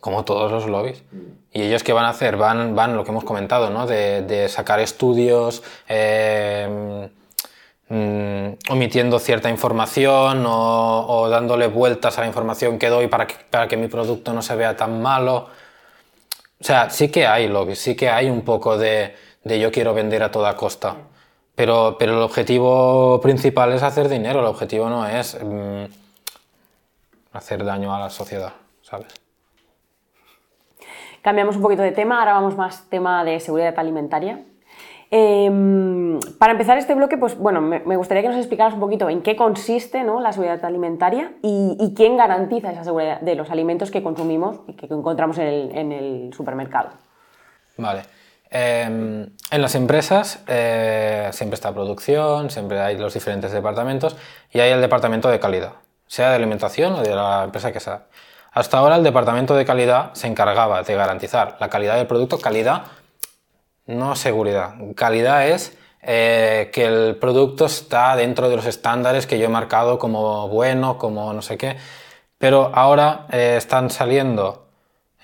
como 0.00 0.24
todos 0.24 0.52
los 0.52 0.66
lobbies. 0.66 1.02
Y 1.52 1.62
ellos 1.62 1.82
qué 1.82 1.92
van 1.92 2.04
a 2.04 2.10
hacer? 2.10 2.36
Van, 2.36 2.74
van 2.74 2.94
lo 2.94 3.04
que 3.04 3.10
hemos 3.10 3.24
comentado, 3.24 3.70
¿no? 3.70 3.86
De, 3.86 4.46
sacar 4.50 4.80
estudios, 4.80 5.62
eh, 5.88 7.08
mm, 7.88 8.72
omitiendo 8.72 9.18
cierta 9.18 9.48
información 9.48 10.44
o, 10.46 11.06
o 11.08 11.28
dándole 11.28 11.68
vueltas 11.68 12.18
a 12.18 12.20
la 12.20 12.26
información 12.26 12.78
que 12.78 12.88
doy 12.88 13.06
para 13.06 13.26
que, 13.26 13.36
para 13.48 13.66
que 13.66 13.76
mi 13.76 13.88
producto 13.88 14.34
no 14.34 14.42
se 14.42 14.54
vea 14.56 14.76
tan 14.76 15.00
malo. 15.00 15.48
O 16.60 16.64
sea, 16.64 16.90
sí 16.90 17.08
que 17.10 17.26
hay 17.26 17.48
lobbies, 17.48 17.78
sí 17.78 17.94
que 17.94 18.10
hay 18.10 18.28
un 18.28 18.42
poco 18.42 18.76
de, 18.76 19.14
de 19.42 19.58
yo 19.58 19.70
quiero 19.72 19.94
vender 19.94 20.22
a 20.22 20.30
toda 20.30 20.54
costa. 20.56 20.96
Pero, 21.54 21.96
pero 21.98 22.14
el 22.16 22.22
objetivo 22.22 23.20
principal 23.22 23.72
es 23.72 23.82
hacer 23.82 24.08
dinero, 24.08 24.40
el 24.40 24.46
objetivo 24.46 24.90
no 24.90 25.06
es 25.06 25.38
mm, 25.40 25.84
hacer 27.32 27.64
daño 27.64 27.94
a 27.94 28.00
la 28.00 28.10
sociedad, 28.10 28.52
¿sabes? 28.82 29.23
Cambiamos 31.24 31.56
un 31.56 31.62
poquito 31.62 31.80
de 31.80 31.92
tema, 31.92 32.18
ahora 32.18 32.34
vamos 32.34 32.54
más 32.54 32.86
tema 32.90 33.24
de 33.24 33.40
seguridad 33.40 33.72
alimentaria. 33.78 34.40
Em, 35.10 36.20
para 36.38 36.52
empezar 36.52 36.76
este 36.76 36.94
bloque, 36.94 37.16
pues 37.16 37.38
bueno, 37.38 37.62
me, 37.62 37.96
gustaría 37.96 38.20
que 38.20 38.28
nos 38.28 38.36
explicaras 38.36 38.74
un 38.74 38.80
poquito 38.80 39.08
en 39.08 39.22
qué 39.22 39.34
consiste 39.34 40.04
¿no? 40.04 40.20
la 40.20 40.32
seguridad 40.34 40.62
alimentaria 40.62 41.32
y, 41.40 41.94
quién 41.96 42.18
garantiza 42.18 42.72
esa 42.72 42.84
seguridad 42.84 43.22
de 43.22 43.36
los 43.36 43.50
alimentos 43.50 43.90
que 43.90 44.02
consumimos 44.02 44.60
y 44.68 44.74
que 44.74 44.84
encontramos 44.84 45.38
en 45.38 45.92
el, 45.92 46.30
supermercado. 46.36 46.90
Vale. 47.78 48.02
Eh, 48.50 48.84
en 48.84 49.62
las 49.62 49.74
empresas 49.76 50.44
eh, 50.46 51.30
siempre 51.32 51.54
está 51.54 51.72
producción, 51.72 52.50
siempre 52.50 52.80
hay 52.80 52.98
los 52.98 53.14
diferentes 53.14 53.50
departamentos 53.50 54.14
y 54.52 54.60
hay 54.60 54.72
el 54.72 54.82
departamento 54.82 55.30
de 55.30 55.40
calidad, 55.40 55.72
sea 56.06 56.28
de 56.28 56.34
alimentación 56.34 56.92
o 56.92 57.02
de 57.02 57.16
la 57.16 57.44
empresa 57.44 57.72
que 57.72 57.80
sea. 57.80 58.08
Hasta 58.54 58.78
ahora 58.78 58.94
el 58.94 59.02
departamento 59.02 59.56
de 59.56 59.64
calidad 59.64 60.14
se 60.14 60.28
encargaba 60.28 60.84
de 60.84 60.94
garantizar 60.94 61.56
la 61.58 61.68
calidad 61.68 61.96
del 61.96 62.06
producto, 62.06 62.38
calidad, 62.38 62.84
no 63.86 64.14
seguridad. 64.14 64.74
Calidad 64.94 65.48
es 65.48 65.76
eh, 66.02 66.70
que 66.72 66.84
el 66.84 67.16
producto 67.16 67.66
está 67.66 68.14
dentro 68.14 68.48
de 68.48 68.54
los 68.54 68.66
estándares 68.66 69.26
que 69.26 69.40
yo 69.40 69.46
he 69.46 69.48
marcado 69.48 69.98
como 69.98 70.48
bueno, 70.48 70.98
como 70.98 71.32
no 71.32 71.42
sé 71.42 71.58
qué. 71.58 71.76
Pero 72.38 72.70
ahora 72.72 73.26
eh, 73.32 73.56
están 73.58 73.90
saliendo, 73.90 74.68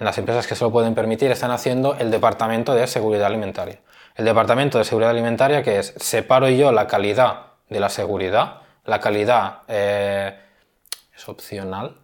en 0.01 0.07
las 0.07 0.19
empresas 0.19 0.49
que 0.49 0.57
se 0.57 0.65
lo 0.65 0.73
pueden 0.73 0.97
permitir, 0.97 1.31
están 1.31 1.53
haciendo 1.53 1.95
el 2.01 2.11
departamento 2.11 2.75
de 2.75 2.89
seguridad 2.89 3.27
alimentaria. 3.27 3.79
El 4.17 4.25
departamento 4.25 4.77
de 4.79 4.85
seguridad 4.85 5.13
alimentaria 5.13 5.63
que 5.63 5.79
es, 5.79 5.95
separo 5.99 6.49
yo 6.49 6.73
la 6.73 6.89
calidad 6.89 7.43
de 7.69 7.79
la 7.79 7.91
seguridad. 7.91 8.63
La 8.85 8.99
calidad 8.99 9.61
eh, 9.69 10.37
es 11.15 11.29
opcional, 11.29 11.95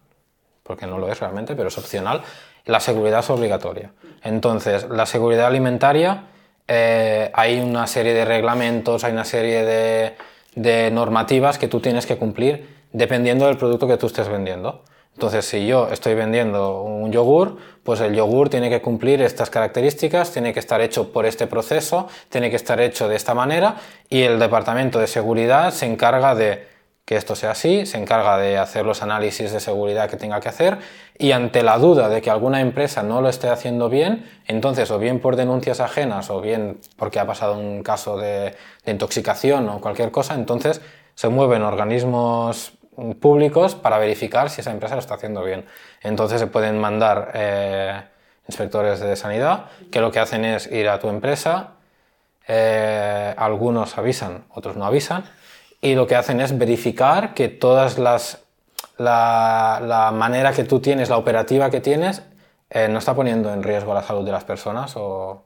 porque 0.67 0.85
no 0.85 0.97
lo 0.97 1.09
es 1.11 1.19
realmente, 1.19 1.55
pero 1.55 1.69
es 1.69 1.77
opcional. 1.77 2.21
La 2.65 2.79
seguridad 2.79 3.21
es 3.21 3.29
obligatoria. 3.29 3.91
Entonces, 4.23 4.87
la 4.89 5.05
seguridad 5.05 5.47
alimentaria, 5.47 6.25
eh, 6.67 7.31
hay 7.33 7.59
una 7.59 7.87
serie 7.87 8.13
de 8.13 8.25
reglamentos, 8.25 9.03
hay 9.05 9.13
una 9.13 9.23
serie 9.23 9.63
de, 9.63 10.15
de 10.55 10.91
normativas 10.91 11.57
que 11.57 11.67
tú 11.67 11.79
tienes 11.79 12.05
que 12.05 12.17
cumplir 12.17 12.77
dependiendo 12.91 13.47
del 13.47 13.57
producto 13.57 13.87
que 13.87 13.97
tú 13.97 14.07
estés 14.07 14.27
vendiendo. 14.27 14.83
Entonces, 15.13 15.45
si 15.45 15.65
yo 15.65 15.87
estoy 15.91 16.13
vendiendo 16.13 16.83
un 16.83 17.11
yogur, 17.11 17.57
pues 17.83 18.01
el 18.01 18.13
yogur 18.13 18.49
tiene 18.49 18.69
que 18.69 18.81
cumplir 18.81 19.19
estas 19.23 19.49
características, 19.49 20.31
tiene 20.31 20.53
que 20.53 20.59
estar 20.59 20.79
hecho 20.79 21.11
por 21.11 21.25
este 21.25 21.47
proceso, 21.47 22.07
tiene 22.29 22.51
que 22.51 22.55
estar 22.55 22.79
hecho 22.79 23.07
de 23.07 23.15
esta 23.15 23.33
manera 23.33 23.77
y 24.09 24.21
el 24.21 24.37
departamento 24.37 24.99
de 24.99 25.07
seguridad 25.07 25.73
se 25.73 25.87
encarga 25.87 26.35
de 26.35 26.67
que 27.07 27.15
esto 27.15 27.37
sea 27.37 27.51
así, 27.51 27.85
se 27.85 27.97
encarga 27.97 28.37
de 28.37 28.57
hacer 28.57 28.85
los 28.85 29.01
análisis 29.01 29.53
de 29.53 29.61
seguridad 29.61 30.09
que 30.09 30.17
tenga 30.17 30.41
que 30.41 30.49
hacer 30.49 30.77
y 31.17 31.31
ante 31.31 31.63
la 31.63 31.77
duda 31.77 32.09
de 32.09 32.21
que 32.21 32.29
alguna 32.29 32.59
empresa 32.59 33.01
no 33.01 33.21
lo 33.21 33.29
esté 33.29 33.47
haciendo 33.47 33.87
bien, 33.89 34.29
entonces 34.45 34.91
o 34.91 34.99
bien 34.99 35.21
por 35.21 35.37
denuncias 35.37 35.79
ajenas 35.79 36.29
o 36.29 36.41
bien 36.41 36.81
porque 36.97 37.21
ha 37.21 37.25
pasado 37.25 37.57
un 37.57 37.81
caso 37.81 38.17
de, 38.17 38.57
intoxicación 38.85 39.69
o 39.69 39.79
cualquier 39.79 40.11
cosa, 40.11 40.33
entonces 40.33 40.81
se 41.15 41.29
mueven 41.29 41.61
organismos 41.61 42.73
públicos 43.21 43.75
para 43.75 43.99
verificar 43.99 44.49
si 44.49 44.59
esa 44.59 44.71
empresa 44.71 44.95
lo 44.95 44.99
está 44.99 45.13
haciendo 45.13 45.43
bien. 45.43 45.63
Entonces 46.01 46.41
se 46.41 46.47
pueden 46.47 46.77
mandar 46.77 47.31
eh, 47.35 48.01
inspectores 48.49 48.99
de 48.99 49.15
sanidad 49.15 49.67
que 49.91 50.01
lo 50.01 50.11
que 50.11 50.19
hacen 50.19 50.43
es 50.43 50.69
ir 50.69 50.89
a 50.89 50.99
tu 50.99 51.07
empresa, 51.07 51.75
eh, 52.49 53.33
algunos 53.37 53.97
avisan, 53.97 54.43
otros 54.49 54.75
no 54.75 54.85
avisan, 54.85 55.23
y 55.81 55.95
lo 55.95 56.07
que 56.07 56.15
hacen 56.15 56.41
es 56.41 56.57
verificar 56.57 57.33
que 57.33 57.49
todas 57.49 57.97
las 57.97 58.43
la, 58.97 59.79
la 59.85 60.11
manera 60.11 60.51
que 60.51 60.63
tú 60.63 60.79
tienes, 60.79 61.09
la 61.09 61.17
operativa 61.17 61.69
que 61.69 61.81
tienes, 61.81 62.23
eh, 62.69 62.87
no 62.87 62.97
está 62.99 63.13
poniendo 63.13 63.53
en 63.53 63.63
riesgo 63.63 63.93
la 63.93 64.01
salud 64.01 64.25
de 64.25 64.31
las 64.31 64.43
personas 64.43 64.95
o, 64.97 65.43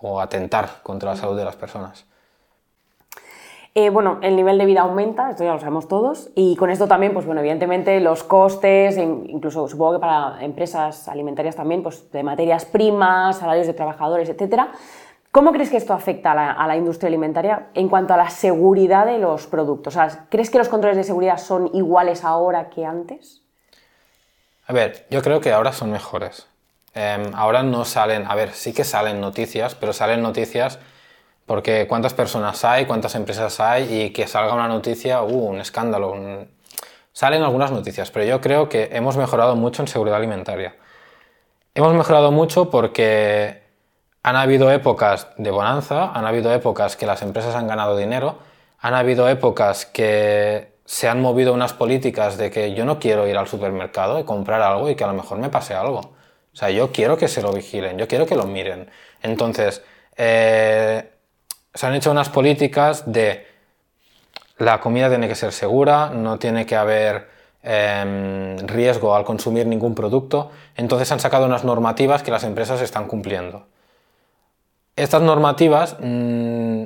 o 0.00 0.20
atentar 0.20 0.82
contra 0.82 1.10
la 1.10 1.16
salud 1.16 1.36
de 1.36 1.44
las 1.44 1.56
personas. 1.56 2.06
Eh, 3.74 3.90
bueno, 3.90 4.20
el 4.22 4.36
nivel 4.36 4.56
de 4.56 4.64
vida 4.64 4.80
aumenta, 4.80 5.28
esto 5.28 5.44
ya 5.44 5.52
lo 5.52 5.58
sabemos 5.58 5.86
todos, 5.86 6.30
y 6.34 6.56
con 6.56 6.70
esto 6.70 6.88
también, 6.88 7.12
pues 7.12 7.26
bueno, 7.26 7.42
evidentemente 7.42 8.00
los 8.00 8.22
costes, 8.22 8.96
in- 8.96 9.26
incluso 9.28 9.68
supongo 9.68 9.94
que 9.94 9.98
para 9.98 10.42
empresas 10.42 11.08
alimentarias 11.08 11.56
también, 11.56 11.82
pues 11.82 12.10
de 12.10 12.22
materias 12.22 12.64
primas, 12.64 13.36
salarios 13.36 13.66
de 13.66 13.74
trabajadores, 13.74 14.30
etcétera. 14.30 14.70
¿Cómo 15.36 15.52
crees 15.52 15.68
que 15.68 15.76
esto 15.76 15.92
afecta 15.92 16.32
a 16.32 16.66
la, 16.66 16.76
industria 16.78 17.08
alimentaria 17.08 17.66
en 17.74 17.90
cuanto 17.90 18.14
a 18.14 18.16
la 18.16 18.30
seguridad 18.30 19.04
de 19.04 19.18
los 19.18 19.46
productos? 19.46 19.94
¿Crees 20.30 20.48
que 20.48 20.56
los 20.56 20.70
controles 20.70 20.96
de 20.96 21.04
seguridad 21.04 21.36
son 21.36 21.68
iguales 21.74 22.24
ahora 22.24 22.70
que 22.70 22.86
antes? 22.86 23.42
A 24.66 24.72
ver, 24.72 25.04
yo 25.10 25.20
creo 25.20 25.42
que 25.42 25.52
ahora 25.52 25.74
son 25.74 25.92
mejores. 25.92 26.46
Em, 26.94 27.34
ahora 27.34 27.62
no 27.62 27.84
salen, 27.84 28.24
a 28.26 28.34
ver, 28.34 28.52
sí 28.52 28.72
que 28.72 28.82
salen 28.82 29.20
noticias, 29.20 29.74
pero 29.74 29.92
salen 29.92 30.22
noticias 30.22 30.78
porque 31.44 31.86
cuántas 31.86 32.14
personas 32.14 32.64
hay, 32.64 32.86
cuántas 32.86 33.14
empresas 33.14 33.60
hay 33.60 34.04
y 34.04 34.10
que 34.14 34.26
salga 34.26 34.54
una 34.54 34.68
noticia, 34.68 35.22
uh, 35.22 35.48
un 35.50 35.60
escándalo. 35.60 36.14
Salen 37.12 37.42
algunas 37.42 37.70
noticias, 37.70 38.10
pero 38.10 38.24
yo 38.24 38.40
creo 38.40 38.70
que 38.70 38.88
hemos 38.90 39.18
mejorado 39.18 39.54
mucho 39.54 39.82
en 39.82 39.88
seguridad 39.88 40.16
alimentaria. 40.16 40.76
Hemos 41.74 41.92
mejorado 41.92 42.32
mucho 42.32 42.70
porque 42.70 43.65
han 44.26 44.34
habido 44.34 44.72
épocas 44.72 45.28
de 45.36 45.52
bonanza, 45.52 46.10
han 46.10 46.26
habido 46.26 46.52
épocas 46.52 46.96
que 46.96 47.06
las 47.06 47.22
empresas 47.22 47.54
han 47.54 47.68
ganado 47.68 47.96
dinero, 47.96 48.40
han 48.80 48.92
habido 48.94 49.28
épocas 49.28 49.86
que 49.86 50.72
se 50.84 51.06
han 51.06 51.22
movido 51.22 51.54
unas 51.54 51.72
políticas 51.72 52.36
de 52.36 52.50
que 52.50 52.74
yo 52.74 52.84
no 52.84 52.98
quiero 52.98 53.28
ir 53.28 53.36
al 53.36 53.46
supermercado 53.46 54.18
y 54.18 54.24
comprar 54.24 54.62
algo 54.62 54.90
y 54.90 54.96
que 54.96 55.04
a 55.04 55.06
lo 55.06 55.12
mejor 55.12 55.38
me 55.38 55.48
pase 55.48 55.74
algo. 55.74 56.00
O 56.00 56.56
sea, 56.56 56.70
yo 56.70 56.90
quiero 56.90 57.16
que 57.16 57.28
se 57.28 57.40
lo 57.40 57.52
vigilen, 57.52 57.98
yo 57.98 58.08
quiero 58.08 58.26
que 58.26 58.34
lo 58.34 58.46
miren. 58.46 58.90
Entonces, 59.22 59.84
eh, 60.16 61.08
se 61.72 61.86
han 61.86 61.94
hecho 61.94 62.10
unas 62.10 62.28
políticas 62.28 63.04
de 63.06 63.46
la 64.58 64.80
comida 64.80 65.08
tiene 65.08 65.28
que 65.28 65.36
ser 65.36 65.52
segura, 65.52 66.10
no 66.10 66.40
tiene 66.40 66.66
que 66.66 66.74
haber 66.74 67.28
em, 67.62 68.58
riesgo 68.66 69.14
al 69.14 69.24
consumir 69.24 69.68
ningún 69.68 69.94
producto. 69.94 70.50
Entonces 70.74 71.12
han 71.12 71.20
sacado 71.20 71.46
unas 71.46 71.62
normativas 71.62 72.24
que 72.24 72.32
las 72.32 72.42
empresas 72.42 72.80
están 72.80 73.06
cumpliendo. 73.06 73.66
Estas 74.96 75.20
normativas 75.20 75.96
mm, 76.00 76.84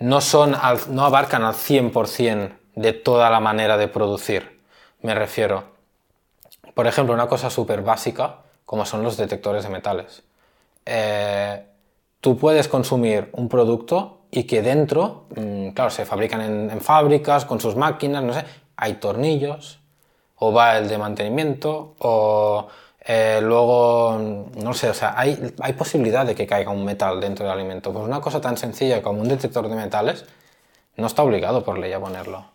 no, 0.00 0.20
son 0.20 0.54
no 0.90 1.04
abarcan 1.04 1.42
al 1.42 1.54
100% 1.54 2.52
de 2.74 2.92
toda 2.92 3.30
la 3.30 3.40
manera 3.40 3.78
de 3.78 3.88
producir, 3.88 4.60
me 5.00 5.14
refiero. 5.14 5.64
Por 6.74 6.86
ejemplo, 6.86 7.14
una 7.14 7.26
cosa 7.26 7.48
súper 7.48 7.80
básica, 7.80 8.40
como 8.66 8.84
son 8.84 9.02
los 9.02 9.16
detectores 9.16 9.64
de 9.64 9.70
metales. 9.70 10.22
Eh, 10.84 11.64
tú 12.20 12.36
puedes 12.36 12.68
consumir 12.68 13.30
un 13.32 13.48
producto 13.48 14.20
y 14.30 14.44
que 14.44 14.60
dentro, 14.60 15.24
mm, 15.34 15.68
claro, 15.70 15.90
se 15.90 16.04
fabrican 16.04 16.42
en, 16.42 16.70
en 16.70 16.80
fábricas 16.82 17.46
con 17.46 17.60
sus 17.60 17.76
máquinas, 17.76 18.22
no 18.22 18.34
sé, 18.34 18.44
hay 18.76 18.94
tornillos, 18.94 19.78
o 20.36 20.52
va 20.52 20.76
el 20.76 20.88
de 20.88 20.98
mantenimiento, 20.98 21.94
o 21.98 22.68
eh, 23.08 23.38
luego, 23.40 24.18
no 24.56 24.74
sé, 24.74 24.90
o 24.90 24.94
sea, 24.94 25.14
hay, 25.16 25.54
hay 25.60 25.72
posibilidad 25.74 26.26
de 26.26 26.34
que 26.34 26.44
caiga 26.44 26.72
un 26.72 26.84
metal 26.84 27.20
dentro 27.20 27.46
del 27.46 27.54
alimento. 27.54 27.92
Pues 27.92 28.04
una 28.04 28.20
cosa 28.20 28.40
tan 28.40 28.56
sencilla 28.56 29.00
como 29.00 29.20
un 29.20 29.28
detector 29.28 29.68
de 29.68 29.76
metales 29.76 30.24
no 30.96 31.06
está 31.06 31.22
obligado 31.22 31.64
por 31.64 31.78
ley 31.78 31.92
a 31.92 32.00
ponerlo. 32.00 32.46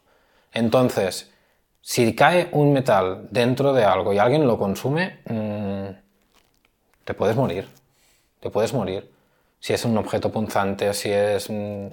Entonces, 0.52 1.32
si 1.80 2.14
cae 2.16 2.50
un 2.52 2.74
metal 2.74 3.30
dentro 3.32 3.72
de 3.72 3.86
algo 3.86 4.12
y 4.12 4.18
alguien 4.18 4.46
lo 4.46 4.58
consume, 4.58 5.20
mm, 5.26 5.96
te 7.06 7.14
puedes 7.14 7.38
morir. 7.38 7.70
Te 8.42 8.50
puedes 8.50 8.74
morir. 8.74 9.10
Si 9.62 9.72
es 9.72 9.86
un 9.86 9.98
objeto 9.98 10.34
punzante, 10.34 10.94
si 10.94 11.12
es... 11.12 11.50
mm, 11.50 11.88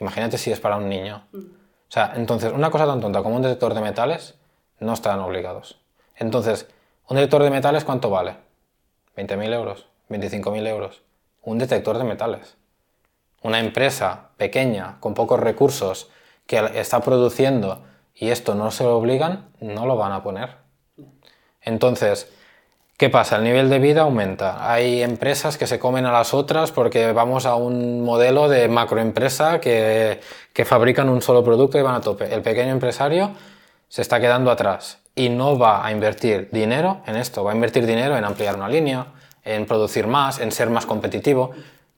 imagínate 0.00 0.38
si 0.38 0.50
es 0.50 0.58
para 0.58 0.76
un 0.76 0.88
niño. 0.88 1.22
O 1.32 1.92
sea, 1.92 2.14
entonces, 2.16 2.52
una 2.52 2.68
cosa 2.70 2.84
tan 2.84 3.00
tonta 3.00 3.22
como 3.22 3.36
un 3.36 3.42
detector 3.42 3.74
de 3.74 3.80
metales 3.80 4.34
no 4.80 4.92
están 4.92 5.20
obligados. 5.20 5.78
Entonces, 6.16 6.66
¿un 7.08 7.16
detector 7.16 7.42
de 7.42 7.50
metales 7.50 7.84
cuánto 7.84 8.10
vale? 8.10 8.36
¿20.000 9.16 9.52
euros? 9.54 9.86
¿25.000 10.10 10.66
euros? 10.68 11.02
Un 11.42 11.58
detector 11.58 11.98
de 11.98 12.04
metales. 12.04 12.56
Una 13.42 13.60
empresa 13.60 14.30
pequeña, 14.36 14.96
con 15.00 15.14
pocos 15.14 15.40
recursos, 15.40 16.10
que 16.46 16.58
está 16.74 17.00
produciendo 17.00 17.82
y 18.14 18.30
esto 18.30 18.54
no 18.54 18.70
se 18.70 18.84
lo 18.84 18.96
obligan, 18.96 19.48
no 19.60 19.86
lo 19.86 19.96
van 19.96 20.12
a 20.12 20.22
poner. 20.22 20.56
Entonces, 21.60 22.32
¿qué 22.96 23.10
pasa? 23.10 23.36
El 23.36 23.44
nivel 23.44 23.68
de 23.68 23.78
vida 23.78 24.02
aumenta. 24.02 24.72
Hay 24.72 25.02
empresas 25.02 25.58
que 25.58 25.66
se 25.66 25.78
comen 25.78 26.06
a 26.06 26.12
las 26.12 26.34
otras 26.34 26.72
porque 26.72 27.12
vamos 27.12 27.46
a 27.46 27.56
un 27.56 28.02
modelo 28.02 28.48
de 28.48 28.68
macroempresa 28.68 29.60
que, 29.60 30.20
que 30.52 30.64
fabrican 30.64 31.08
un 31.08 31.22
solo 31.22 31.44
producto 31.44 31.78
y 31.78 31.82
van 31.82 31.96
a 31.96 32.00
tope. 32.00 32.32
El 32.32 32.42
pequeño 32.42 32.70
empresario 32.70 33.32
se 33.88 34.02
está 34.02 34.20
quedando 34.20 34.50
atrás 34.50 35.05
y 35.16 35.30
no 35.30 35.58
va 35.58 35.84
a 35.84 35.90
invertir 35.90 36.50
dinero 36.52 37.00
en 37.06 37.16
esto, 37.16 37.42
va 37.42 37.52
a 37.52 37.54
invertir 37.54 37.86
dinero 37.86 38.16
en 38.16 38.24
ampliar 38.24 38.54
una 38.54 38.68
línea, 38.68 39.06
en 39.42 39.64
producir 39.66 40.06
más, 40.06 40.38
en 40.38 40.52
ser 40.52 40.68
más 40.68 40.84
competitivo, 40.84 41.52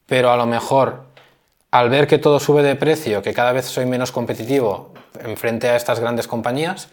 pero 0.06 0.30
a 0.30 0.36
lo 0.36 0.46
mejor 0.46 1.02
al 1.72 1.90
ver 1.90 2.06
que 2.06 2.18
todo 2.18 2.38
sube 2.40 2.62
de 2.62 2.76
precio, 2.76 3.20
que 3.20 3.34
cada 3.34 3.52
vez 3.52 3.66
soy 3.66 3.86
menos 3.86 4.12
competitivo 4.12 4.94
en 5.20 5.36
frente 5.36 5.68
a 5.68 5.76
estas 5.76 6.00
grandes 6.00 6.28
compañías, 6.28 6.88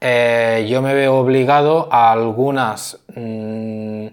eh, 0.00 0.66
yo 0.68 0.82
me 0.82 0.94
veo 0.94 1.16
obligado 1.16 1.88
a 1.90 2.12
algunas 2.12 2.98
mm, 3.14 4.08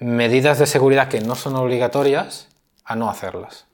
medidas 0.00 0.58
de 0.58 0.66
seguridad 0.66 1.08
que 1.08 1.20
no 1.20 1.36
son 1.36 1.54
obligatorias 1.54 2.48
a 2.84 2.96
no 2.96 3.08
hacerlas. 3.08 3.66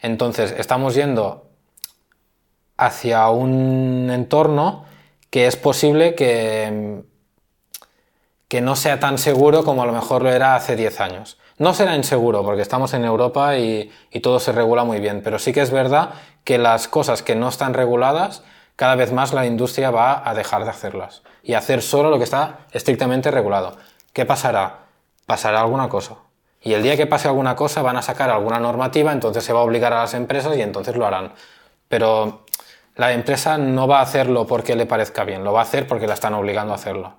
Entonces, 0.00 0.54
estamos 0.58 0.94
yendo 0.94 1.46
hacia 2.76 3.28
un 3.30 4.10
entorno 4.12 4.84
que 5.32 5.46
es 5.46 5.56
posible 5.56 6.14
que, 6.14 7.04
que 8.48 8.60
no 8.60 8.76
sea 8.76 9.00
tan 9.00 9.16
seguro 9.16 9.64
como 9.64 9.82
a 9.82 9.86
lo 9.86 9.92
mejor 9.92 10.22
lo 10.22 10.30
era 10.30 10.54
hace 10.54 10.76
10 10.76 11.00
años. 11.00 11.38
No 11.56 11.72
será 11.72 11.96
inseguro 11.96 12.44
porque 12.44 12.60
estamos 12.60 12.92
en 12.92 13.06
Europa 13.06 13.56
y, 13.56 13.90
y 14.10 14.20
todo 14.20 14.40
se 14.40 14.52
regula 14.52 14.84
muy 14.84 15.00
bien, 15.00 15.22
pero 15.24 15.38
sí 15.38 15.54
que 15.54 15.62
es 15.62 15.70
verdad 15.70 16.10
que 16.44 16.58
las 16.58 16.86
cosas 16.86 17.22
que 17.22 17.34
no 17.34 17.48
están 17.48 17.72
reguladas, 17.72 18.44
cada 18.76 18.94
vez 18.94 19.10
más 19.10 19.32
la 19.32 19.46
industria 19.46 19.90
va 19.90 20.28
a 20.28 20.34
dejar 20.34 20.64
de 20.64 20.70
hacerlas 20.70 21.22
y 21.42 21.54
hacer 21.54 21.80
solo 21.80 22.10
lo 22.10 22.18
que 22.18 22.24
está 22.24 22.66
estrictamente 22.72 23.30
regulado. 23.30 23.78
¿Qué 24.12 24.26
pasará? 24.26 24.80
Pasará 25.24 25.62
alguna 25.62 25.88
cosa. 25.88 26.16
Y 26.60 26.74
el 26.74 26.82
día 26.82 26.98
que 26.98 27.06
pase 27.06 27.28
alguna 27.28 27.56
cosa 27.56 27.80
van 27.80 27.96
a 27.96 28.02
sacar 28.02 28.28
alguna 28.28 28.60
normativa, 28.60 29.12
entonces 29.12 29.42
se 29.42 29.54
va 29.54 29.60
a 29.60 29.62
obligar 29.62 29.94
a 29.94 30.02
las 30.02 30.12
empresas 30.12 30.54
y 30.58 30.60
entonces 30.60 30.94
lo 30.94 31.06
harán. 31.06 31.32
Pero 31.88 32.44
la 32.96 33.12
empresa 33.12 33.58
no 33.58 33.86
va 33.88 33.98
a 33.98 34.02
hacerlo 34.02 34.46
porque 34.46 34.76
le 34.76 34.86
parezca 34.86 35.24
bien, 35.24 35.44
lo 35.44 35.52
va 35.52 35.60
a 35.60 35.62
hacer 35.62 35.86
porque 35.86 36.06
la 36.06 36.14
están 36.14 36.34
obligando 36.34 36.72
a 36.72 36.76
hacerlo. 36.76 37.14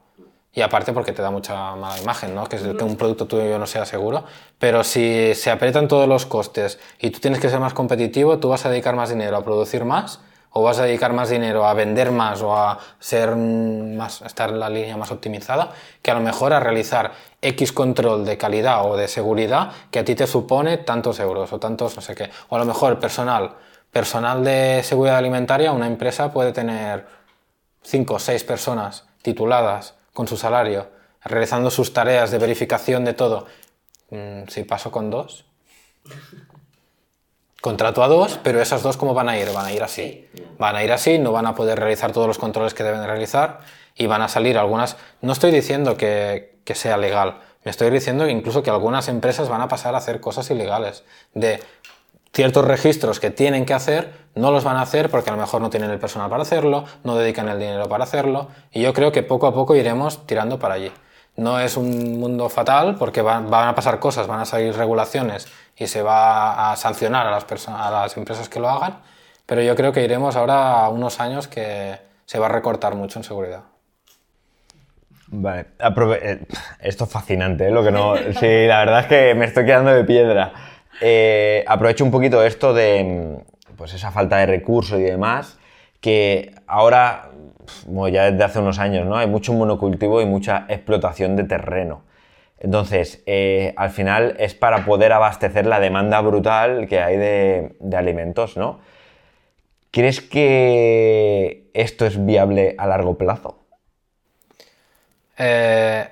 Y 0.55 0.61
aparte 0.61 0.93
porque 0.93 1.13
te 1.13 1.23
da 1.23 1.31
mucha 1.31 1.75
mala 1.75 1.97
imagen, 1.99 2.35
¿no? 2.35 2.45
Que, 2.45 2.57
es- 2.57 2.61
que 2.61 2.83
un 2.83 2.95
producto 2.95 3.25
tuyo 3.25 3.57
no 3.57 3.65
sea 3.65 3.85
seguro. 3.85 4.23
Pero 4.59 4.83
si 4.83 5.33
se 5.33 5.49
aprietan 5.49 5.87
todos 5.87 6.07
los 6.07 6.27
costes 6.27 6.79
y 6.99 7.09
tú 7.09 7.19
tienes 7.19 7.39
que 7.39 7.49
ser 7.49 7.59
más 7.59 7.73
competitivo, 7.73 8.37
tú 8.37 8.49
vas 8.49 8.63
a 8.65 8.69
dedicar 8.69 8.95
más 8.95 9.09
dinero 9.09 9.35
a 9.35 9.43
producir 9.43 9.83
más 9.83 10.19
o 10.51 10.61
vas 10.61 10.77
a 10.77 10.83
dedicar 10.83 11.11
más 11.13 11.29
dinero 11.31 11.65
a 11.65 11.73
vender 11.73 12.11
más 12.11 12.43
o 12.43 12.55
a 12.55 12.77
ser 12.99 13.35
más, 13.35 14.21
estar 14.21 14.51
en 14.51 14.59
la 14.59 14.69
línea 14.69 14.95
más 14.95 15.11
optimizada 15.11 15.71
que 16.03 16.11
a 16.11 16.13
lo 16.13 16.19
mejor 16.19 16.53
a 16.53 16.59
realizar 16.59 17.13
X 17.41 17.71
control 17.73 18.23
de 18.23 18.37
calidad 18.37 18.85
o 18.85 18.95
de 18.95 19.07
seguridad 19.07 19.71
que 19.89 19.97
a 19.97 20.05
ti 20.05 20.13
te 20.13 20.27
supone 20.27 20.77
tantos 20.77 21.19
euros 21.19 21.51
o 21.51 21.59
tantos 21.59 21.95
no 21.95 22.03
sé 22.03 22.13
qué. 22.13 22.29
O 22.49 22.55
a 22.55 22.59
lo 22.59 22.65
mejor 22.65 22.99
personal, 22.99 23.55
personal 23.93 24.43
de 24.43 24.81
seguridad 24.83 25.17
alimentaria, 25.17 25.71
una 25.71 25.87
empresa 25.87 26.33
puede 26.33 26.51
tener 26.51 27.05
cinco 27.83 28.15
o 28.15 28.19
seis 28.19 28.43
personas 28.43 29.05
tituladas 29.21 29.93
con 30.13 30.27
su 30.27 30.35
salario, 30.35 30.89
realizando 31.23 31.69
sus 31.69 31.93
tareas 31.93 32.31
de 32.31 32.39
verificación 32.39 33.05
de 33.05 33.13
todo. 33.13 33.45
Mm, 34.09 34.47
Si 34.47 34.63
paso 34.63 34.91
con 34.91 35.09
dos, 35.09 35.45
contrato 37.61 38.03
a 38.03 38.07
dos, 38.07 38.39
pero 38.43 38.61
esas 38.61 38.83
dos 38.83 38.97
¿cómo 38.97 39.13
van 39.13 39.29
a 39.29 39.37
ir? 39.37 39.49
Van 39.53 39.65
a 39.65 39.71
ir 39.71 39.83
así. 39.83 40.27
Van 40.57 40.75
a 40.75 40.83
ir 40.83 40.91
así, 40.91 41.19
no 41.19 41.31
van 41.31 41.45
a 41.45 41.55
poder 41.55 41.79
realizar 41.79 42.11
todos 42.11 42.27
los 42.27 42.37
controles 42.37 42.73
que 42.73 42.83
deben 42.83 43.05
realizar 43.05 43.59
y 43.95 44.07
van 44.07 44.21
a 44.21 44.27
salir 44.27 44.57
algunas... 44.57 44.97
No 45.21 45.31
estoy 45.31 45.51
diciendo 45.51 45.95
que, 45.97 46.59
sea 46.73 46.97
legal, 46.97 47.41
me 47.63 47.71
estoy 47.71 47.89
diciendo 47.89 48.27
incluso 48.27 48.63
que 48.63 48.69
algunas 48.69 49.07
empresas 49.07 49.47
van 49.49 49.61
a 49.61 49.67
pasar 49.67 49.95
a 49.95 49.99
hacer 49.99 50.19
cosas 50.19 50.49
ilegales. 50.49 51.03
De 51.33 51.61
ciertos 52.33 52.65
registros 52.65 53.19
que 53.19 53.29
tienen 53.29 53.65
que 53.65 53.73
hacer, 53.73 54.11
no 54.35 54.51
los 54.51 54.63
van 54.63 54.77
a 54.77 54.81
hacer 54.81 55.09
porque 55.09 55.29
a 55.29 55.33
lo 55.33 55.39
mejor 55.39 55.61
no 55.61 55.69
tienen 55.69 55.91
el 55.91 55.99
personal 55.99 56.29
para 56.29 56.41
hacerlo, 56.41 56.85
no 57.03 57.15
dedican 57.15 57.47
el 57.47 57.59
dinero 57.59 57.87
para 57.87 58.03
hacerlo, 58.03 58.49
y 58.71 58.81
yo 58.81 58.93
creo 58.93 59.11
que 59.11 59.21
poco 59.21 59.47
a 59.47 59.53
poco 59.53 59.75
iremos 59.75 60.25
tirando 60.25 60.57
para 60.57 60.73
allí. 60.73 60.91
No 61.35 61.59
es 61.59 61.77
un 61.77 62.19
mundo 62.19 62.49
fatal 62.49 62.95
porque 62.97 63.21
van, 63.21 63.51
a 63.53 63.75
pasar 63.75 63.99
cosas, 63.99 64.27
van 64.27 64.39
a 64.39 64.45
salir 64.45 64.75
regulaciones 64.75 65.47
y 65.75 65.87
se 65.87 66.01
va 66.01 66.71
a 66.71 66.75
sancionar 66.75 67.27
a 67.27 67.31
las, 67.31 67.67
a 67.67 67.91
las 67.91 68.17
empresas 68.17 68.49
que 68.49 68.59
lo 68.59 68.69
hagan, 68.69 68.99
pero 69.45 69.61
yo 69.61 69.75
creo 69.75 69.91
que 69.91 70.03
iremos 70.03 70.35
ahora 70.35 70.85
a 70.85 70.89
unos 70.89 71.19
años 71.19 71.47
que 71.47 71.97
se 72.25 72.39
va 72.39 72.47
a 72.47 72.49
recortar 72.49 72.95
mucho 72.95 73.19
en 73.19 73.23
seguridad. 73.23 73.61
Vale, 75.27 75.65
eh, 75.79 76.45
esto 76.79 77.05
es 77.05 77.11
fascinante, 77.11 77.67
¿eh? 77.67 77.71
Lo 77.71 77.83
que 77.83 77.91
no... 77.91 78.15
Sí, 78.15 78.67
la 78.67 78.79
verdad 78.79 78.99
es 78.99 79.05
que 79.07 79.33
me 79.33 79.45
estoy 79.45 79.65
quedando 79.65 79.91
de 79.91 80.03
piedra. 80.03 80.53
Eh, 81.01 81.63
aprovecho 81.67 82.03
un 82.03 82.11
poquito 82.11 82.43
esto 82.43 82.73
de 82.73 83.03
mm, 83.03 83.75
pues 83.75 83.93
esa 83.93 84.11
falta 84.11 84.37
de 84.37 84.45
recursos 84.45 84.99
y 84.99 85.03
demás, 85.03 85.57
que 85.99 86.53
ahora, 86.67 87.31
ya 88.11 88.31
desde 88.31 88.43
hace 88.43 88.59
unos 88.59 88.79
años, 88.79 89.05
¿no? 89.05 89.17
Hay 89.17 89.27
mucho 89.27 89.53
monocultivo 89.53 90.21
y 90.21 90.25
mucha 90.25 90.65
explotación 90.69 91.35
de 91.35 91.45
terreno. 91.45 92.03
Entonces, 92.59 93.23
eh, 93.25 93.73
al 93.75 93.89
final 93.89 94.35
es 94.39 94.53
para 94.53 94.85
poder 94.85 95.11
abastecer 95.11 95.65
la 95.65 95.79
demanda 95.79 96.21
brutal 96.21 96.87
que 96.87 97.01
hay 97.01 97.17
de, 97.17 97.75
de 97.79 97.97
alimentos, 97.97 98.55
¿no? 98.55 98.79
¿Crees 99.91 100.21
que 100.21 101.69
esto 101.73 102.05
es 102.05 102.25
viable 102.25 102.75
a 102.77 102.87
largo 102.87 103.17
plazo? 103.17 103.59
Eh, 105.37 106.07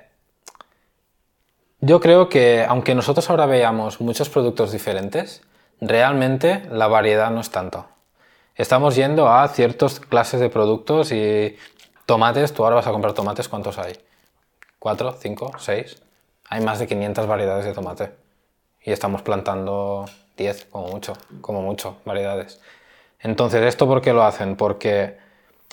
yo 1.82 2.00
creo 2.00 2.28
que 2.28 2.64
aunque 2.66 2.94
nosotros 2.94 3.28
ahora 3.28 3.44
veamos 3.46 4.00
muchos 4.00 4.28
productos 4.28 4.70
diferentes, 4.70 5.42
realmente 5.80 6.62
la 6.70 6.86
variedad 6.86 7.30
no 7.32 7.40
es 7.40 7.50
tanto. 7.50 7.86
Estamos 8.54 8.94
yendo 8.94 9.28
a 9.28 9.48
ciertas 9.48 9.98
clases 9.98 10.38
de 10.38 10.48
productos 10.48 11.10
y 11.10 11.56
tomates, 12.06 12.54
tú 12.54 12.62
ahora 12.62 12.76
vas 12.76 12.86
a 12.86 12.92
comprar 12.92 13.14
tomates, 13.14 13.48
¿cuántos 13.48 13.78
hay? 13.78 13.94
¿Cuatro? 14.78 15.16
¿Cinco? 15.18 15.50
¿Seis? 15.58 16.00
Hay 16.48 16.60
más 16.60 16.78
de 16.78 16.86
500 16.86 17.26
variedades 17.26 17.64
de 17.64 17.72
tomate. 17.72 18.12
Y 18.84 18.92
estamos 18.92 19.22
plantando 19.22 20.04
10, 20.36 20.66
como 20.66 20.86
mucho, 20.86 21.14
como 21.40 21.62
mucho, 21.62 21.96
variedades. 22.04 22.60
Entonces, 23.18 23.60
¿esto 23.62 23.88
por 23.88 24.02
qué 24.02 24.12
lo 24.12 24.22
hacen? 24.22 24.54
Porque 24.54 25.18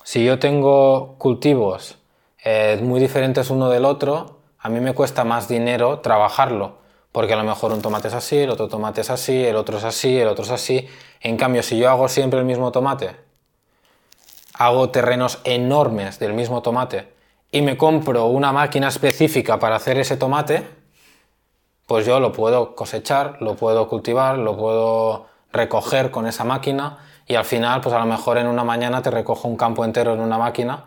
si 0.03 0.25
yo 0.25 0.39
tengo 0.39 1.15
cultivos 1.19 1.99
eh, 2.43 2.79
muy 2.81 2.99
diferentes 2.99 3.51
uno 3.51 3.69
del 3.69 3.85
otro, 3.85 4.38
a 4.59 4.69
mí 4.69 4.79
me 4.79 4.93
cuesta 4.93 5.23
más 5.23 5.47
dinero 5.47 5.99
trabajarlo, 5.99 6.77
porque 7.11 7.33
a 7.33 7.37
lo 7.37 7.43
mejor 7.43 7.71
un 7.73 7.81
tomate 7.81 8.09
es 8.09 8.13
así, 8.13 8.37
el 8.37 8.49
otro 8.49 8.67
tomate 8.67 9.01
es 9.01 9.09
así, 9.09 9.45
el 9.45 9.55
otro 9.55 9.77
es 9.77 9.83
así, 9.83 10.19
el 10.19 10.27
otro 10.27 10.43
es 10.43 10.51
así. 10.51 10.87
En 11.21 11.37
cambio, 11.37 11.63
si 11.63 11.77
yo 11.77 11.89
hago 11.89 12.07
siempre 12.07 12.39
el 12.39 12.45
mismo 12.45 12.71
tomate, 12.71 13.15
hago 14.53 14.89
terrenos 14.89 15.39
enormes 15.45 16.19
del 16.19 16.33
mismo 16.33 16.61
tomate 16.61 17.07
y 17.51 17.61
me 17.61 17.77
compro 17.77 18.25
una 18.25 18.51
máquina 18.51 18.89
específica 18.89 19.57
para 19.57 19.77
hacer 19.77 19.97
ese 19.97 20.17
tomate, 20.17 20.67
pues 21.87 22.05
yo 22.05 22.19
lo 22.19 22.31
puedo 22.31 22.75
cosechar, 22.75 23.41
lo 23.41 23.55
puedo 23.55 23.87
cultivar, 23.87 24.37
lo 24.37 24.55
puedo 24.55 25.27
recoger 25.51 26.11
con 26.11 26.27
esa 26.27 26.43
máquina 26.43 26.99
y 27.25 27.35
al 27.35 27.45
final, 27.45 27.81
pues 27.81 27.95
a 27.95 27.99
lo 27.99 28.05
mejor 28.05 28.37
en 28.37 28.47
una 28.47 28.63
mañana 28.63 29.01
te 29.01 29.09
recojo 29.09 29.47
un 29.47 29.55
campo 29.55 29.85
entero 29.85 30.13
en 30.13 30.19
una 30.19 30.37
máquina 30.37 30.85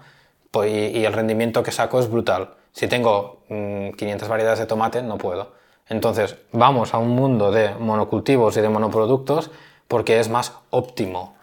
pues, 0.50 0.70
y, 0.70 1.04
el 1.04 1.12
rendimiento 1.12 1.62
que 1.62 1.72
saco 1.72 1.98
es 1.98 2.10
brutal. 2.10 2.50
Si 2.72 2.88
tengo 2.88 3.40
500 3.48 4.28
mm, 4.28 4.30
variedades 4.30 4.58
de 4.58 4.66
tomate, 4.66 5.02
no 5.02 5.18
puedo. 5.18 5.52
Entonces, 5.88 6.36
vamos 6.52 6.94
a 6.94 6.98
un 6.98 7.10
mundo 7.10 7.50
de 7.50 7.74
monocultivos 7.74 8.56
y 8.56 8.60
de 8.60 8.68
monoproductos 8.68 9.50
porque 9.88 10.20
es 10.20 10.28
más 10.28 10.54
óptimo, 10.70 11.36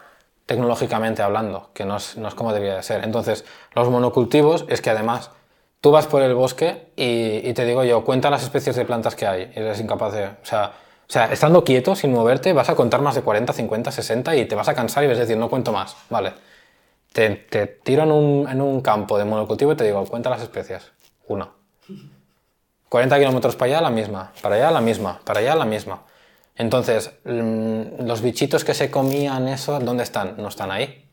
tecnológicamente 0.46 1.22
hablando, 1.22 1.70
que 1.74 1.86
no 1.86 1.98
es, 1.98 2.18
no 2.18 2.28
es 2.28 2.34
como 2.34 2.52
debería 2.52 2.76
de 2.76 2.84
ser. 2.84 3.04
Entonces, 3.04 3.46
los 3.76 3.90
monocultivos 3.90 4.66
es 4.70 4.82
que 4.82 4.90
además 4.90 5.32
tú 5.82 5.92
vas 5.92 6.08
por 6.08 6.24
el 6.24 6.34
bosque 6.34 6.92
y, 6.96 7.48
y, 7.48 7.54
te 7.54 7.66
digo 7.66 7.84
yo, 7.84 8.04
cuenta 8.04 8.30
las 8.30 8.44
especies 8.44 8.76
de 8.76 8.86
plantas 8.86 9.16
que 9.16 9.28
hay 9.28 9.52
y 9.56 9.60
eres 9.60 9.80
incapaz 9.80 10.14
de... 10.14 10.26
O 10.26 10.46
sea, 10.46 10.74
o 11.10 11.12
sea, 11.12 11.26
estando 11.34 11.64
quieto, 11.64 11.96
sin 11.96 12.14
moverte, 12.14 12.54
vas 12.54 12.70
a 12.70 12.76
contar 12.76 13.02
más 13.02 13.16
de 13.16 13.24
40, 13.24 13.52
50, 13.52 13.92
60 13.92 14.36
y 14.36 14.46
te 14.46 14.54
vas 14.54 14.70
a 14.70 14.76
cansar 14.76 15.04
y 15.04 15.08
vas 15.08 15.18
a 15.18 15.22
decir, 15.22 15.38
no 15.38 15.50
cuento 15.50 15.72
más. 15.72 15.98
Vale. 16.08 16.34
Te, 17.12 17.32
te 17.32 17.66
tiro 17.66 18.04
en 18.04 18.12
un, 18.12 18.48
en 18.48 18.62
un, 18.62 18.82
campo 18.82 19.18
de 19.18 19.26
monocultivo 19.26 19.72
y 19.72 19.76
te 19.76 19.86
digo, 19.86 20.06
cuenta 20.06 20.30
las 20.30 20.44
especies. 20.44 20.92
Uno. 21.30 21.52
40 22.90 23.18
kilómetros 23.18 23.56
para 23.56 23.72
allá, 23.72 23.82
la 23.82 23.90
misma. 23.90 24.34
Para 24.42 24.56
allá, 24.56 24.72
la 24.72 24.82
misma. 24.82 25.22
Para 25.24 25.40
allá, 25.40 25.56
la 25.56 25.66
misma. 25.66 26.02
Entonces, 26.56 27.12
mm, 27.24 28.06
los 28.06 28.22
bichitos 28.22 28.66
que 28.66 28.74
se 28.74 28.92
comían 28.92 29.48
eso, 29.48 29.80
¿dónde 29.80 30.04
están? 30.04 30.36
No 30.38 30.50
están 30.50 30.72
ahí. 30.72 31.08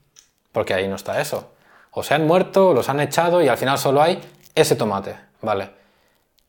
Porque 0.52 0.74
ahí 0.74 0.88
no 0.88 0.96
está 0.96 1.20
eso. 1.20 1.52
O 1.92 2.02
se 2.02 2.14
han 2.14 2.26
muerto, 2.26 2.70
o 2.70 2.74
los 2.74 2.88
han 2.88 2.98
echado 3.00 3.40
y 3.42 3.48
al 3.48 3.58
final 3.58 3.78
solo 3.78 4.02
hay 4.02 4.20
ese 4.54 4.74
tomate. 4.74 5.16
Vale. 5.42 5.70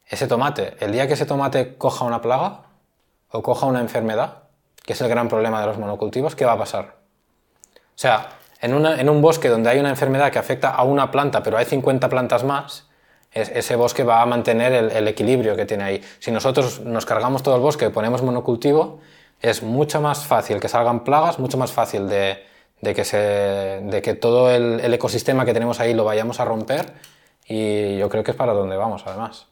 Ese 0.07 0.27
tomate, 0.27 0.77
el 0.80 0.94
día 0.94 1.07
que 1.07 1.14
ese 1.14 1.26
tomate 1.26 1.77
coja 1.77 2.06
una 2.06 2.22
plaga, 2.22 2.61
o 3.30 3.44
coja 3.44 3.65
una 3.65 3.81
enfermedad, 3.81 4.44
que 4.85 4.94
es 4.94 5.02
el 5.02 5.10
gran 5.10 5.27
problema 5.27 5.60
de 5.60 5.68
los 5.68 5.77
monocultivos, 5.77 6.35
¿qué 6.35 6.45
va 6.45 6.53
a 6.53 6.57
pasar? 6.57 6.95
O 7.76 7.99
sea, 7.99 8.30
en, 8.61 9.10
un 9.10 9.22
bosque 9.22 9.49
donde 9.49 9.69
hay 9.69 9.80
una 9.80 9.89
enfermedad 9.89 10.31
que 10.31 10.39
afecta 10.39 10.69
a 10.69 10.84
una 10.84 11.11
planta, 11.11 11.44
pero 11.44 11.57
hay 11.57 11.65
50 11.65 12.10
plantas 12.10 12.44
más, 12.44 12.86
ese 13.41 13.76
bosque 13.76 14.03
va 14.03 14.22
a 14.22 14.26
mantener 14.26 14.73
el, 14.73 15.07
equilibrio 15.07 15.55
que 15.55 15.65
tiene 15.65 15.84
ahí. 15.84 16.01
Si 16.19 16.31
nosotros 16.31 16.81
nos 16.81 17.05
cargamos 17.05 17.43
todo 17.43 17.55
el 17.55 17.61
bosque 17.61 17.85
y 17.85 17.89
ponemos 17.89 18.22
monocultivo, 18.22 18.99
es 19.41 19.64
mucho 19.64 20.01
más 20.01 20.26
fácil 20.26 20.59
que 20.59 20.68
salgan 20.68 21.03
plagas, 21.03 21.39
mucho 21.39 21.57
más 21.57 21.72
fácil 21.72 22.07
de, 22.09 22.43
que, 22.81 23.03
se, 23.03 23.18
de 23.18 24.01
que, 24.01 24.14
todo 24.15 24.51
el, 24.51 24.80
el, 24.80 24.93
ecosistema 24.93 25.45
que 25.45 25.53
tenemos 25.53 25.80
ahí 25.80 25.93
lo 25.93 26.03
vayamos 26.03 26.39
a 26.39 26.45
romper 26.45 26.93
y 27.47 27.97
yo 27.97 28.09
creo 28.09 28.23
que 28.23 28.31
es 28.31 28.38
para 28.38 28.53
donde 28.53 28.76
vamos, 28.76 29.03
además. 29.05 29.47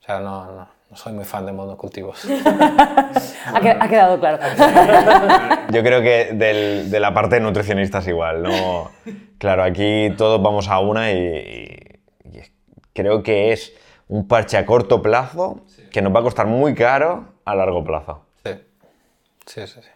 O 0.00 0.04
sea, 0.06 0.20
no, 0.20 0.44
no, 0.46 0.68
no 0.90 0.96
soy 0.96 1.12
muy 1.12 1.24
fan 1.24 1.44
de 1.46 1.52
monocultivos. 1.52 2.24
ha, 3.46 3.88
quedado 3.88 4.20
claro. 4.20 4.38
Yo 5.72 5.82
creo 5.82 6.00
que 6.00 6.32
de 6.32 7.00
la 7.00 7.12
parte 7.12 7.36
de 7.36 7.40
nutricionistas 7.40 8.06
igual, 8.06 8.42
¿no? 8.42 8.90
Claro, 9.38 9.64
aquí 9.64 10.14
todos 10.16 10.40
vamos 10.40 10.68
a 10.68 10.78
una 10.78 11.10
y, 11.12 11.95
creo 12.96 13.22
que 13.22 13.52
es 13.52 13.72
un 14.08 14.26
parche 14.26 14.56
a 14.56 14.66
corto 14.66 15.02
plazo 15.02 15.60
que 15.92 16.02
nos 16.02 16.12
va 16.14 16.20
a 16.20 16.22
costar 16.24 16.46
muy 16.46 16.74
caro 16.74 17.26
a 17.44 17.54
largo 17.54 17.84
plazo. 17.84 18.24
Sí, 18.42 18.52
sí, 19.46 19.66
sí. 19.66 19.80
sí. 19.82 19.88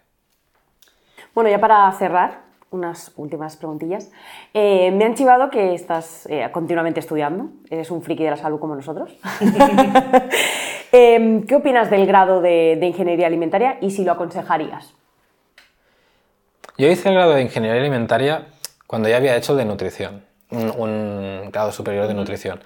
Bueno, 1.34 1.50
ya 1.50 1.58
para 1.58 1.90
cerrar, 1.92 2.50
unas 2.70 3.12
últimas 3.16 3.56
preguntillas. 3.56 4.10
Eh, 4.54 4.90
me 4.92 5.04
han 5.04 5.14
chivado 5.14 5.50
que 5.50 5.74
estás 5.74 6.26
eh, 6.30 6.48
continuamente 6.52 7.00
estudiando, 7.00 7.50
eres 7.68 7.90
un 7.90 8.02
friki 8.02 8.24
de 8.24 8.30
la 8.30 8.36
salud 8.36 8.58
como 8.58 8.74
nosotros. 8.74 9.16
Em, 10.92 11.46
¿Qué 11.46 11.54
opinas 11.54 11.88
del 11.88 12.04
grado 12.04 12.40
de, 12.40 12.76
Ingeniería 12.82 13.28
Alimentaria 13.28 13.78
y 13.80 13.92
si 13.92 14.02
lo 14.02 14.10
aconsejarías? 14.10 14.92
Yo 16.78 16.88
hice 16.88 17.10
el 17.10 17.14
grado 17.14 17.34
de 17.34 17.42
Ingeniería 17.42 17.80
Alimentaria 17.80 18.46
cuando 18.88 19.08
ya 19.08 19.18
había 19.18 19.36
hecho 19.36 19.52
el 19.52 19.58
de 19.58 19.66
nutrición, 19.66 20.24
un, 20.50 21.48
grado 21.52 21.70
superior 21.70 22.08
de 22.08 22.14
nutrición. 22.14 22.60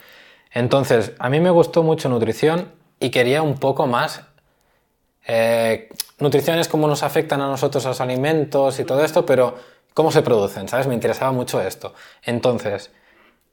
Entonces, 0.54 1.12
a 1.18 1.28
mí 1.28 1.40
me 1.40 1.50
gustó 1.50 1.82
mucho 1.82 2.08
nutrición 2.08 2.72
y 3.00 3.10
quería 3.10 3.42
un 3.42 3.58
poco 3.58 3.86
más... 3.86 4.22
Eh, 5.26 5.88
nutrición 6.18 6.58
es 6.58 6.68
cómo 6.68 6.86
nos 6.86 7.02
afectan 7.02 7.40
a 7.40 7.48
nosotros 7.48 7.84
los 7.84 8.00
alimentos 8.00 8.78
y 8.78 8.84
todo 8.84 9.04
esto, 9.04 9.26
pero 9.26 9.56
cómo 9.94 10.12
se 10.12 10.22
producen, 10.22 10.68
¿sabes? 10.68 10.86
Me 10.86 10.94
interesaba 10.94 11.32
mucho 11.32 11.60
esto. 11.60 11.92
Entonces, 12.22 12.92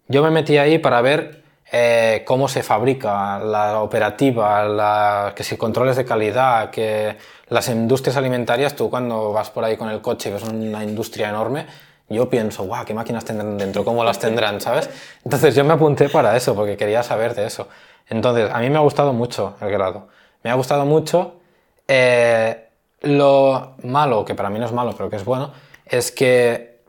yo 0.07 0.21
me 0.21 0.29
metí 0.29 0.57
ahí 0.57 0.77
para 0.77 1.01
ver 1.01 1.43
eh, 1.71 2.23
cómo 2.25 2.47
se 2.47 2.61
fabrica 2.61 3.39
la 3.39 3.81
operativa, 3.81 5.33
que 5.33 5.43
si 5.43 5.57
controles 5.57 5.95
de 5.95 6.05
calidad, 6.05 6.69
que 6.69 7.17
las 7.47 7.69
industrias 7.69 8.17
alimentarias, 8.17 8.75
tú 8.75 8.89
cuando 8.89 9.31
vas 9.31 9.49
por 9.49 9.63
ahí 9.63 9.77
con 9.77 9.89
el 9.89 10.01
coche 10.01 10.29
y 10.29 10.33
ves 10.33 10.43
una 10.43 10.83
industria 10.83 11.29
enorme, 11.29 11.65
yo 12.11 12.29
pienso, 12.29 12.63
guau, 12.63 12.85
¿qué 12.85 12.93
máquinas 12.93 13.25
tendrán 13.25 13.57
dentro? 13.57 13.83
¿Cómo 13.85 14.03
las 14.03 14.19
tendrán? 14.19 14.61
¿Sabes? 14.61 14.89
Entonces 15.23 15.55
yo 15.55 15.63
me 15.63 15.73
apunté 15.73 16.09
para 16.09 16.35
eso, 16.35 16.55
porque 16.55 16.77
quería 16.77 17.03
saber 17.03 17.35
de 17.35 17.45
eso. 17.45 17.67
Entonces, 18.07 18.49
a 18.51 18.59
mí 18.59 18.69
me 18.69 18.77
ha 18.77 18.81
gustado 18.81 19.13
mucho 19.13 19.55
el 19.61 19.71
grado. 19.71 20.07
Me 20.43 20.49
ha 20.49 20.55
gustado 20.55 20.85
mucho 20.85 21.39
eh, 21.87 22.69
lo 23.01 23.75
malo, 23.83 24.25
que 24.25 24.35
para 24.35 24.49
mí 24.49 24.59
no 24.59 24.65
es 24.65 24.71
malo, 24.71 24.93
pero 24.95 25.09
que 25.09 25.15
es 25.15 25.25
bueno, 25.25 25.51
es 25.85 26.11
que 26.11 26.81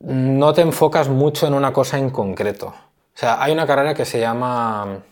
no 0.00 0.52
te 0.52 0.62
enfocas 0.62 1.08
mucho 1.08 1.46
en 1.46 1.54
una 1.54 1.72
cosa 1.72 1.98
en 1.98 2.10
concreto. 2.10 2.68
O 2.68 3.18
sea, 3.18 3.42
hay 3.42 3.52
una 3.52 3.66
carrera 3.66 3.94
que 3.94 4.04
se 4.04 4.20
llama 4.20 5.02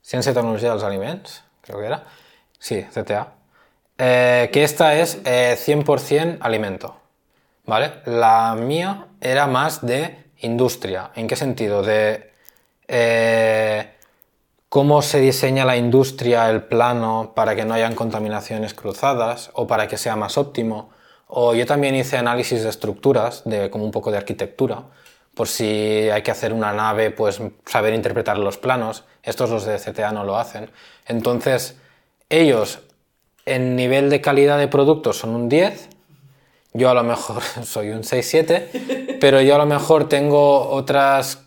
Ciencia 0.00 0.32
y 0.32 0.34
Tecnología 0.34 0.70
de 0.70 0.74
los 0.74 0.84
Alimentos, 0.84 1.44
creo 1.60 1.78
que 1.78 1.86
era. 1.86 2.04
Sí, 2.58 2.82
CTA. 2.82 3.28
Eh, 3.98 4.50
que 4.52 4.64
esta 4.64 4.94
es 4.96 5.22
100% 5.22 6.12
eh, 6.12 6.38
alimento. 6.40 6.96
¿Vale? 7.66 7.92
La 8.06 8.54
mía 8.54 9.06
era 9.20 9.46
más 9.46 9.84
de 9.84 10.24
industria. 10.40 11.10
¿En 11.14 11.26
qué 11.26 11.36
sentido? 11.36 11.82
De 11.82 12.32
eh, 12.88 13.90
cómo 14.68 15.00
se 15.02 15.20
diseña 15.20 15.64
la 15.64 15.76
industria, 15.76 16.50
el 16.50 16.64
plano, 16.64 17.32
para 17.34 17.56
que 17.56 17.64
no 17.64 17.74
hayan 17.74 17.94
contaminaciones 17.94 18.74
cruzadas 18.74 19.50
o 19.54 19.66
para 19.66 19.88
que 19.88 19.96
sea 19.96 20.16
más 20.16 20.36
óptimo 20.36 20.90
o 21.36 21.54
yo 21.54 21.66
también 21.66 21.94
hice 21.94 22.16
análisis 22.16 22.62
de 22.62 22.68
estructuras, 22.68 23.42
de, 23.44 23.70
como 23.70 23.84
un 23.84 23.90
poco 23.90 24.10
de 24.10 24.18
arquitectura, 24.18 24.84
por 25.34 25.48
si 25.48 25.64
hay 26.10 26.22
que 26.22 26.30
hacer 26.30 26.52
una 26.52 26.72
nave, 26.72 27.10
pues 27.10 27.40
saber 27.66 27.92
interpretar 27.92 28.38
los 28.38 28.56
planos. 28.56 29.02
Estos 29.22 29.50
los 29.50 29.64
de 29.64 29.78
CTA 29.78 30.12
no 30.12 30.22
lo 30.22 30.36
hacen. 30.36 30.70
Entonces, 31.06 31.76
ellos 32.28 32.80
en 33.46 33.74
nivel 33.74 34.10
de 34.10 34.20
calidad 34.20 34.58
de 34.58 34.68
productos 34.68 35.18
son 35.18 35.30
un 35.30 35.48
10, 35.48 35.88
yo 36.74 36.90
a 36.90 36.94
lo 36.94 37.04
mejor 37.04 37.42
soy 37.62 37.90
un 37.90 38.02
6-7, 38.02 39.18
pero 39.20 39.40
yo 39.40 39.54
a 39.54 39.58
lo 39.58 39.66
mejor 39.66 40.08
tengo 40.08 40.68
otras, 40.68 41.44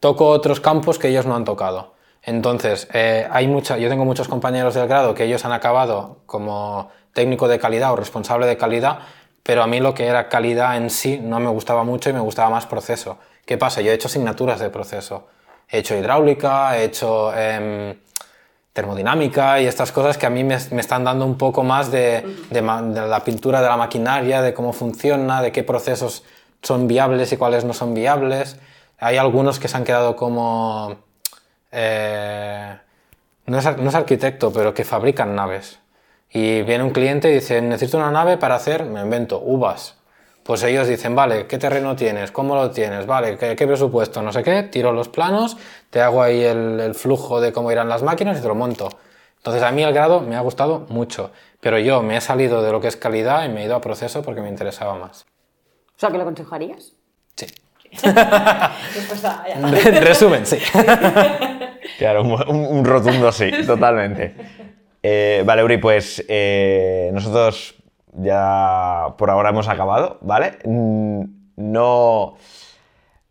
toco 0.00 0.28
otros 0.28 0.60
campos 0.60 0.98
que 0.98 1.08
ellos 1.08 1.26
no 1.26 1.36
han 1.36 1.44
tocado. 1.44 1.92
Entonces, 2.24 2.88
eh, 2.92 3.26
hay 3.30 3.46
mucha, 3.48 3.78
yo 3.78 3.88
tengo 3.88 4.04
muchos 4.04 4.28
compañeros 4.28 4.74
del 4.74 4.88
grado 4.88 5.14
que 5.14 5.24
ellos 5.24 5.44
han 5.44 5.52
acabado 5.52 6.18
como 6.26 6.90
técnico 7.12 7.48
de 7.48 7.58
calidad 7.58 7.92
o 7.92 7.96
responsable 7.96 8.46
de 8.46 8.56
calidad, 8.56 9.00
pero 9.42 9.62
a 9.62 9.66
mí 9.66 9.80
lo 9.80 9.92
que 9.92 10.06
era 10.06 10.28
calidad 10.28 10.76
en 10.76 10.88
sí 10.88 11.18
no 11.20 11.40
me 11.40 11.50
gustaba 11.50 11.84
mucho 11.84 12.10
y 12.10 12.12
me 12.12 12.20
gustaba 12.20 12.48
más 12.48 12.66
proceso. 12.66 13.18
¿Qué 13.44 13.58
pasa? 13.58 13.80
Yo 13.80 13.90
he 13.90 13.94
hecho 13.94 14.06
asignaturas 14.06 14.60
de 14.60 14.70
proceso. 14.70 15.26
He 15.68 15.78
hecho 15.78 15.96
hidráulica, 15.96 16.78
he 16.78 16.84
hecho 16.84 17.34
em, 17.36 17.96
termodinámica 18.72 19.60
y 19.60 19.66
estas 19.66 19.92
cosas 19.92 20.16
que 20.16 20.26
a 20.26 20.30
mí 20.30 20.44
me, 20.44 20.54
están 20.54 21.04
dando 21.04 21.26
un 21.26 21.36
poco 21.36 21.62
más 21.62 21.90
de, 21.90 22.24
de 22.50 22.62
la 22.62 23.22
pintura 23.24 23.60
de 23.60 23.68
la 23.68 23.76
maquinaria, 23.76 24.40
de 24.40 24.54
cómo 24.54 24.72
funciona, 24.72 25.42
de 25.42 25.52
qué 25.52 25.62
procesos 25.62 26.24
son 26.62 26.88
viables 26.88 27.32
y 27.32 27.36
cuáles 27.36 27.64
no 27.64 27.74
son 27.74 27.92
viables. 27.92 28.56
Hay 28.98 29.16
algunos 29.16 29.58
que 29.58 29.68
se 29.68 29.76
han 29.76 29.84
quedado 29.84 30.16
como... 30.16 30.96
eh, 31.72 32.76
no, 33.46 33.58
es, 33.58 33.76
no 33.78 33.88
es 33.88 33.94
arquitecto, 33.94 34.52
pero 34.52 34.72
que 34.72 34.84
fabrican 34.84 35.34
naves. 35.34 35.80
Y 36.30 36.62
viene 36.62 36.84
un 36.84 36.90
cliente 36.90 37.30
y 37.30 37.34
dice, 37.34 37.60
necesito 37.60 37.98
una 37.98 38.10
nave 38.10 38.38
para 38.38 38.54
hacer, 38.54 38.84
me 38.84 39.00
invento, 39.00 39.40
uvas. 39.44 39.96
Pues 40.42 40.62
ellos 40.64 40.88
dicen, 40.88 41.14
vale, 41.14 41.46
¿qué 41.46 41.56
terreno 41.58 41.94
tienes? 41.94 42.32
¿Cómo 42.32 42.54
lo 42.56 42.70
tienes? 42.70 43.06
Vale, 43.06 43.38
¿qué, 43.38 43.54
qué 43.54 43.66
presupuesto? 43.66 44.22
No 44.22 44.32
sé 44.32 44.42
qué, 44.42 44.64
tiro 44.64 44.90
los 44.92 45.08
planos, 45.08 45.56
te 45.90 46.00
hago 46.00 46.20
ahí 46.22 46.42
el, 46.42 46.80
el 46.80 46.94
flujo 46.94 47.40
de 47.40 47.52
cómo 47.52 47.70
irán 47.70 47.88
las 47.88 48.02
máquinas 48.02 48.38
y 48.38 48.42
te 48.42 48.48
lo 48.48 48.54
monto. 48.56 48.88
Entonces 49.36 49.62
a 49.62 49.70
mí 49.72 49.82
el 49.82 49.92
grado 49.92 50.20
me 50.20 50.34
ha 50.36 50.40
gustado 50.40 50.86
mucho, 50.88 51.30
pero 51.60 51.78
yo 51.78 52.02
me 52.02 52.16
he 52.16 52.20
salido 52.20 52.62
de 52.62 52.72
lo 52.72 52.80
que 52.80 52.88
es 52.88 52.96
calidad 52.96 53.44
y 53.44 53.48
me 53.50 53.62
he 53.62 53.66
ido 53.66 53.76
a 53.76 53.80
proceso 53.80 54.22
porque 54.22 54.40
me 54.40 54.48
interesaba 54.48 54.94
más. 54.96 55.26
O 55.96 55.98
sea, 55.98 56.10
¿que 56.10 56.16
lo 56.16 56.22
aconsejarías? 56.22 56.92
Sí. 57.36 57.46
Resumen, 60.00 60.46
sí. 60.46 60.58
Claro, 61.98 62.22
un, 62.22 62.32
un- 62.48 62.66
un 62.78 62.84
rotundo 62.84 63.30
sí, 63.32 63.50
totalmente. 63.66 64.34
Eh, 65.04 65.42
vale, 65.44 65.64
Uri, 65.64 65.78
pues 65.78 66.24
eh, 66.28 67.10
nosotros 67.12 67.74
ya 68.12 69.14
por 69.18 69.30
ahora 69.30 69.50
hemos 69.50 69.68
acabado, 69.68 70.18
¿vale? 70.20 70.58
Mm, 70.64 71.24
No, 71.56 72.34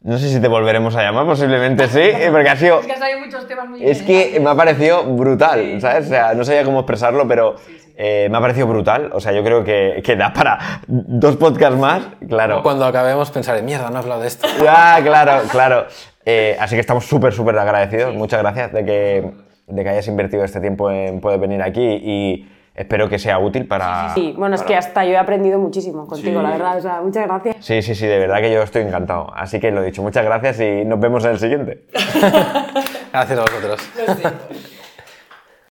no 0.02 0.18
sé 0.18 0.30
si 0.30 0.40
te 0.40 0.48
volveremos 0.48 0.96
a 0.96 1.04
llamar, 1.04 1.26
posiblemente 1.26 1.88
sí, 1.88 2.00
eh, 2.00 2.30
porque 2.32 2.50
ha 2.50 2.56
sido... 2.56 2.80
Es 2.82 2.86
que 2.88 2.94
has 2.94 3.00
traído 3.00 3.20
muchos 3.20 3.48
temas 3.48 3.70
muy 3.70 3.84
Es 3.86 4.02
que 4.02 4.40
me 4.40 4.50
ha 4.50 4.56
parecido 4.56 5.04
brutal, 5.04 5.80
¿sabes? 5.82 6.06
O 6.06 6.10
sea, 6.10 6.34
no 6.34 6.44
sabía 6.44 6.64
cómo 6.64 6.80
expresarlo, 6.80 7.28
pero 7.28 7.56
eh, 7.98 8.28
me 8.32 8.38
ha 8.38 8.42
parecido 8.42 8.68
brutal. 8.68 9.12
O 9.14 9.20
sea, 9.20 9.32
yo 9.32 9.44
creo 9.44 9.64
que, 9.64 10.02
que 10.04 10.16
da 10.16 10.34
para 10.34 10.82
dos 10.88 11.36
podcasts 11.38 11.78
más, 11.78 12.04
claro. 12.28 12.64
Cuando 12.64 12.86
acabemos 12.86 13.30
pensaré, 13.30 13.62
mierda, 13.62 13.90
no 13.90 13.98
he 13.98 14.00
hablado 14.00 14.22
de 14.22 14.28
esto. 14.28 14.48
Ah, 14.68 15.00
claro, 15.04 15.44
claro. 15.52 15.86
Eh, 16.26 16.58
así 16.60 16.76
que 16.76 16.82
estamos 16.82 17.06
súper, 17.06 17.34
súper 17.34 17.58
agradecidos. 17.58 18.16
Muchas 18.16 18.42
gracias 18.42 18.72
de 18.74 18.86
que, 18.86 19.32
de 19.68 19.84
que 19.84 19.90
hayas 19.90 20.08
invertido 20.08 20.44
este 20.44 20.60
tiempo 20.62 20.90
en 20.90 21.20
poder 21.22 21.40
venir 21.40 21.62
aquí 21.62 21.82
y 21.82 22.50
espero 22.76 23.10
que 23.10 23.20
sea 23.20 23.38
útil 23.40 23.68
para... 23.68 24.14
Sí, 24.14 24.34
bueno, 24.38 24.56
es 24.56 24.64
que 24.64 24.76
hasta 24.76 25.04
yo 25.06 25.12
he 25.12 25.18
aprendido 25.18 25.60
muchísimo 25.60 26.08
contigo, 26.08 26.40
Sí. 26.40 26.44
la 26.44 26.52
verdad. 26.52 26.78
O 26.78 26.82
sea, 26.82 27.02
muchas 27.02 27.28
gracias. 27.28 27.58
Sí, 27.60 27.82
sí, 27.82 27.96
sí, 27.96 28.06
de 28.08 28.20
verdad 28.20 28.40
que 28.40 28.52
yo 28.52 28.62
estoy 28.62 28.84
encantado. 28.84 29.32
Así 29.36 29.60
que 29.60 29.72
lo 29.72 29.82
dicho, 29.84 30.02
muchas 30.02 30.24
gracias 30.26 30.60
y 30.60 30.86
nos 30.86 31.00
vemos 31.00 31.24
en 31.26 31.32
el 31.32 31.40
siguiente. 31.40 31.84
Gracias 33.12 33.40
a 33.40 33.42
vosotros. 33.42 33.90
Lo 34.08 34.16
siento. 34.16 34.40